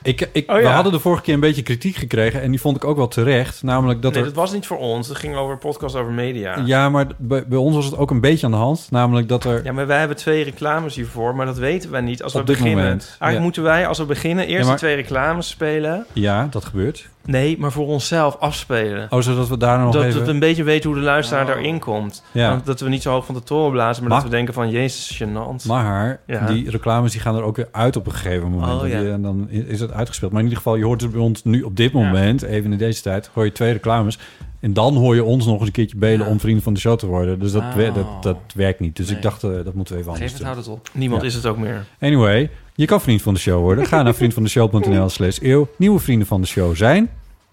[0.03, 2.41] Ik, ik, Oh, We hadden de vorige keer een beetje kritiek gekregen...
[2.41, 3.63] en die vond ik ook wel terecht.
[3.63, 4.27] Namelijk dat nee, er...
[4.27, 5.07] dat was niet voor ons.
[5.07, 6.61] Het ging over een podcast over media.
[6.65, 8.87] Ja, maar bij, bij ons was het ook een beetje aan de hand.
[8.89, 9.63] Namelijk dat er...
[9.63, 12.45] Ja, maar wij hebben twee reclames hiervoor, maar dat weten wij niet als Op we
[12.45, 12.83] dit beginnen.
[12.83, 13.41] moment, Eigenlijk ja.
[13.43, 16.05] moeten wij, als we beginnen, eerst Ja, maar- de twee reclames spelen.
[16.13, 17.09] Ja, dat gebeurt.
[17.25, 19.07] Nee, maar voor onszelf afspelen.
[19.09, 20.23] Oh, zodat we daar nog dat even...
[20.25, 21.47] we een beetje weten hoe de luisteraar Oh.
[21.47, 22.23] daarin komt.
[22.31, 22.49] Ja.
[22.49, 24.53] Want dat we niet zo hoog van de toren blazen, maar, Maar- dat we denken
[24.53, 25.65] van, jezus, gênant.
[25.67, 26.45] Maar Ja.
[26.45, 28.71] die reclames die gaan er ook weer uit op een gegeven moment.
[28.71, 28.99] Oh, Dat ja.
[28.99, 30.31] die- En dan is het uitgespeeld.
[30.31, 32.77] Maar in ieder geval, je hoort het bij ons nu op dit moment, even in
[32.77, 34.17] deze tijd, hoor je twee reclames.
[34.61, 36.31] En dan hoor je ons nog eens een keertje belen Ja.
[36.31, 37.39] om vrienden van de show te worden.
[37.39, 37.73] Dus dat, Oh.
[37.75, 38.95] we- dat, dat werkt niet.
[38.95, 39.15] Dus Nee.
[39.15, 40.45] ik dacht, eh, dat moeten we even anders Geef het, doen.
[40.45, 40.89] houd het op.
[40.93, 41.27] Niemand Ja.
[41.27, 41.85] is het ook meer.
[41.99, 43.85] Anyway, je kan vriend van de show worden.
[43.85, 45.67] Ga naar vriendvandeshow.nl slash eeuw.
[45.77, 47.09] Nieuwe vrienden van de show zijn...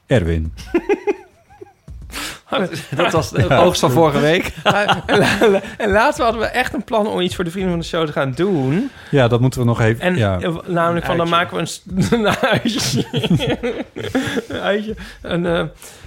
[0.07, 0.53] Erwin.
[2.97, 4.53] Dat was de oogst van vorige week.
[5.79, 8.07] en later hadden we echt een plan om iets voor de vrienden van de show
[8.07, 8.91] te gaan doen.
[9.11, 10.01] Ja, dat moeten we nog even...
[10.01, 10.41] En ja.
[10.41, 13.05] eh, namelijk van, dan maken we een, een uitje.
[14.49, 14.95] een uitje.
[15.23, 15.63] Een eh,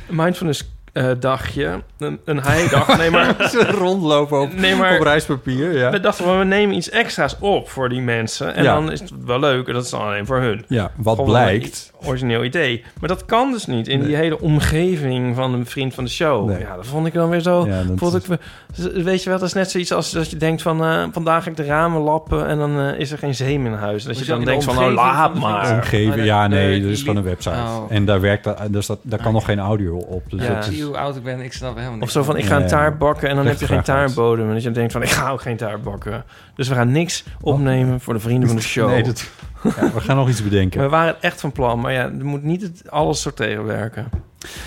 [0.10, 1.82] mindfulness eh, dagje.
[1.98, 2.98] Een, een heidag.
[2.98, 3.36] Nee, maar...
[3.84, 5.90] rondlopen op, Nee, maar op reispapier, ja.
[5.90, 8.56] we dachten, van, we nemen iets extra's op voor die mensen.
[8.56, 8.74] En Ja.
[8.74, 9.68] dan is het wel leuk.
[9.68, 10.66] En dat is dan alleen voor hun.
[10.68, 11.91] Ja, wat Gewoon blijkt...
[12.06, 12.84] origineel idee.
[13.00, 14.08] Maar dat kan dus niet in Nee.
[14.08, 16.48] die hele omgeving van een vriend van de show.
[16.50, 16.60] Nee.
[16.60, 17.66] Ja, dat vond ik dan weer zo...
[17.68, 18.40] Ja, dat Vond is- ik,
[18.76, 20.84] we- weet je wel, dat is net zoiets als dat je denkt van...
[20.84, 23.74] eh, vandaag ga ik de ramen lappen en dan eh, is er geen zeem in
[23.74, 24.04] huis.
[24.04, 25.74] Dat je dan denkt de van, oh, omgeving laat maar.
[25.74, 27.56] Omgeving, Oh, ja, nee, er is gewoon een website.
[27.56, 27.84] Oh.
[27.90, 30.24] En daar werkt dat, dus dat, daar kan nog geen audio op.
[30.30, 30.54] Dus Ja.
[30.54, 31.40] dat Zie is, je hoe oud ik ben?
[31.40, 32.06] Ik snap helemaal niks.
[32.06, 34.48] Of zo van, ik ga een taart bakken en dan heb je geen taartbodem.
[34.48, 36.24] En dat je denkt van, ik ga ook geen taart bakken.
[36.56, 38.90] Dus we gaan niks opnemen voor de vrienden van de show.
[38.90, 39.30] nee, dat,
[39.64, 40.82] ja, we gaan nog iets bedenken.
[40.82, 44.10] We waren echt van plan, maar ja, er moet niet het, alles zo tegenwerken.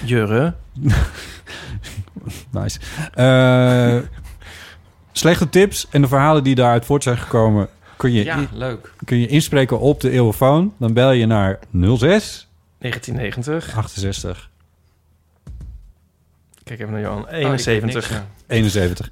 [0.05, 0.55] Jurre.
[2.51, 2.79] Nice.
[3.15, 3.99] Eh,
[5.13, 7.69] slechte tips en de verhalen die daaruit voort zijn gekomen...
[7.97, 8.93] kun je, Ja, leuk.
[9.05, 10.75] kun je inspreken op de eeuwenfoon.
[10.79, 11.59] Dan bel je naar
[11.97, 12.49] 06
[12.79, 13.77] 1990.
[13.77, 14.51] 68
[16.65, 17.23] Kijk even naar Johan.
[17.29, 18.11] Oh, ik weet 71.
[18.11, 18.27] niks, ja.
[18.47, 19.11] 71.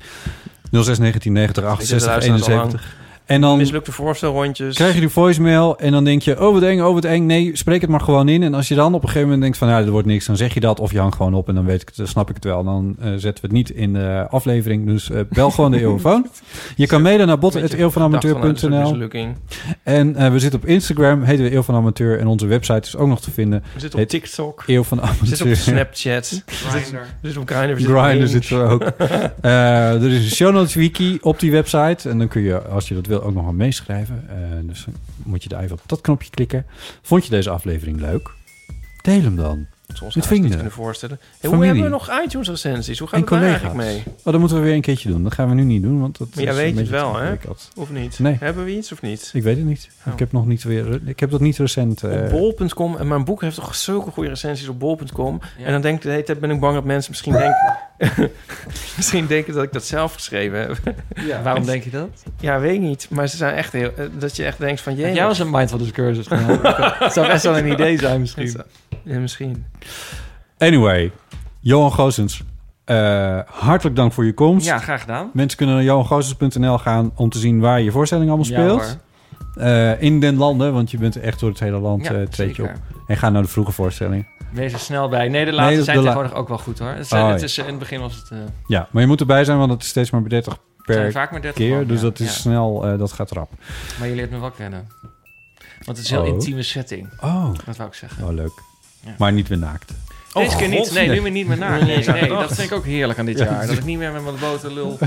[0.72, 3.01] 06 1990 Ik zit 68 te luisteren, dat is al 71.
[3.24, 4.74] En dan Mislukte voorstelrondjes.
[4.74, 6.46] krijg je die voicemail en dan denk je...
[6.46, 7.26] oh, wat eng, oh, wat eng.
[7.26, 8.42] Nee, spreek het maar gewoon in.
[8.42, 9.68] En als je dan op een gegeven moment denkt van...
[9.68, 11.48] ja, er wordt niks, dan zeg je dat of je hangt gewoon op...
[11.48, 12.64] en dan, weet ik het, dan snap ik het wel.
[12.64, 14.86] Dan eh, zetten we het niet in de aflevering.
[14.86, 16.26] Dus eh, bel gewoon de eeuwfoon.
[16.76, 17.38] Je kan mailen naar
[18.90, 19.36] mislukking.
[19.82, 22.18] En eh, we zitten op Instagram, heten we Eeuw van Amateur.
[22.18, 23.62] En onze website is ook nog te vinden.
[23.74, 24.62] We zitten Heet op TikTok.
[24.66, 25.26] Eeuw van We Amateur.
[25.26, 26.42] zitten op Snapchat.
[26.46, 26.96] Grindr.
[27.20, 27.74] We zitten op Grindr.
[27.74, 28.82] We Grindr zitten we ook.
[29.40, 32.08] Eh, er is een show notes wiki op die website.
[32.08, 34.28] En dan kun je, als je dat wil, ook nog wel meeschrijven.
[34.28, 34.86] Eh, dus
[35.16, 36.66] moet je daar even op dat knopje klikken.
[37.02, 38.30] Vond je deze aflevering leuk?
[39.02, 39.66] Deel hem dan.
[39.94, 40.50] Zoals Met we niet vrienden.
[40.50, 41.18] kunnen voorstellen.
[41.40, 42.98] Hey, hoe hebben we nog iTunes recensies?
[42.98, 44.02] Hoe gaat En het daar eigenlijk mee?
[44.06, 45.22] Oh, dat moeten we weer een keertje doen.
[45.22, 46.00] Dat gaan we nu niet doen.
[46.00, 47.32] Want dat Maar jij is weet het wel, hè?
[47.76, 48.18] Of niet?
[48.18, 48.36] Nee.
[48.40, 49.30] Hebben we iets of niet?
[49.34, 49.88] Ik weet het niet.
[50.06, 50.12] Oh.
[50.12, 51.00] Ik heb nog niet weer.
[51.04, 52.02] Ik heb dat niet recent.
[52.02, 52.96] eh, Op bol.com.
[52.96, 55.40] En mijn boek heeft toch zulke goede recensies op bol.com.
[55.58, 55.64] Ja.
[55.64, 57.76] En dan denk ik de hele tijd ben ik bang dat mensen misschien denken...
[58.96, 60.76] misschien denken dat ik dat zelf geschreven heb.
[61.42, 62.08] Waarom denk je dat?
[62.40, 63.06] ja, weet ik niet.
[63.10, 63.90] Maar ze zijn echt heel...
[63.96, 64.94] eh, Dat je echt denkt van...
[64.96, 66.26] Jee, Jij was een mindfulness cursus.
[67.04, 68.56] Het zou best wel een idee zijn misschien.
[69.04, 69.64] Ja, misschien.
[70.58, 71.12] Anyway,
[71.60, 72.42] Johan Goossens.
[72.84, 74.66] eh, hartelijk dank voor je komst.
[74.66, 75.30] Ja, graag gedaan.
[75.32, 78.98] Mensen kunnen naar johangoossens.nl gaan om te zien waar je voorstelling allemaal Ja, speelt.
[79.56, 82.12] Eh, in den landen, want je bent echt door het hele land Ja,
[82.44, 82.72] je op.
[83.06, 84.26] En ga naar de vroege voorstelling.
[84.52, 85.28] Wees er snel bij.
[85.28, 86.88] Nee, de laatste Nee, zijn de la- tegenwoordig ook wel goed hoor.
[86.88, 88.30] Het, zijn- Oh, het is, in het begin was het...
[88.66, 91.30] Ja, maar je moet erbij zijn, want het is steeds maar 30 zijn per vaak
[91.30, 91.76] maar 30 keer.
[91.76, 92.02] man, dus ja.
[92.02, 93.50] dat is snel, dat gaat rap.
[93.98, 94.86] Maar je leert me wel kennen.
[95.84, 96.32] Want het is een heel Oh.
[96.34, 97.08] intieme setting.
[97.20, 98.24] Oh, Dat wou ik zeggen.
[98.24, 98.52] oh leuk.
[99.04, 99.14] Ja.
[99.18, 99.92] Maar niet weer naakt.
[100.32, 100.92] Deze keer niet.
[100.92, 101.16] Nee, nee.
[101.16, 101.84] nu weer niet meer naar.
[101.84, 103.44] Nee, dat vind ik ook heerlijk aan dit Ja.
[103.44, 103.66] jaar.
[103.66, 104.98] Dat ik niet meer met mijn blote lul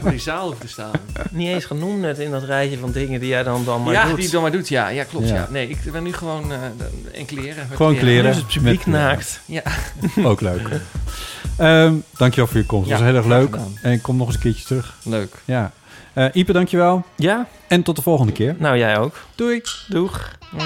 [0.00, 0.90] voor die zaal hoef te staan.
[1.30, 4.04] Niet eens genoemd net in dat rijtje van dingen die jij dan, dan maar ja,
[4.06, 4.14] doet.
[4.14, 4.68] die het dan maar doet.
[4.68, 5.28] Ja, ja klopt.
[5.28, 5.34] Ja.
[5.34, 5.46] Ja.
[5.50, 7.66] Nee, ik ben nu gewoon eh, de- in kleren.
[7.74, 8.24] Gewoon kleren.
[8.24, 9.40] Nu is het publiek Met- naakt.
[10.24, 10.68] Ook leuk.
[11.58, 12.88] Ehm dankjewel voor je komst.
[12.88, 13.56] Ja, dat was heel erg leuk.
[13.82, 14.94] En kom nog eens een keertje terug.
[15.04, 15.34] Leuk.
[15.44, 15.70] Ja.
[16.12, 17.04] Eh Ipe, dankjewel.
[17.16, 17.46] Ja?
[17.68, 18.54] En tot de volgende keer.
[18.58, 19.14] Nou, jij ook.
[19.34, 19.60] Doei.
[19.88, 20.30] Doeg.
[20.52, 20.60] Mm.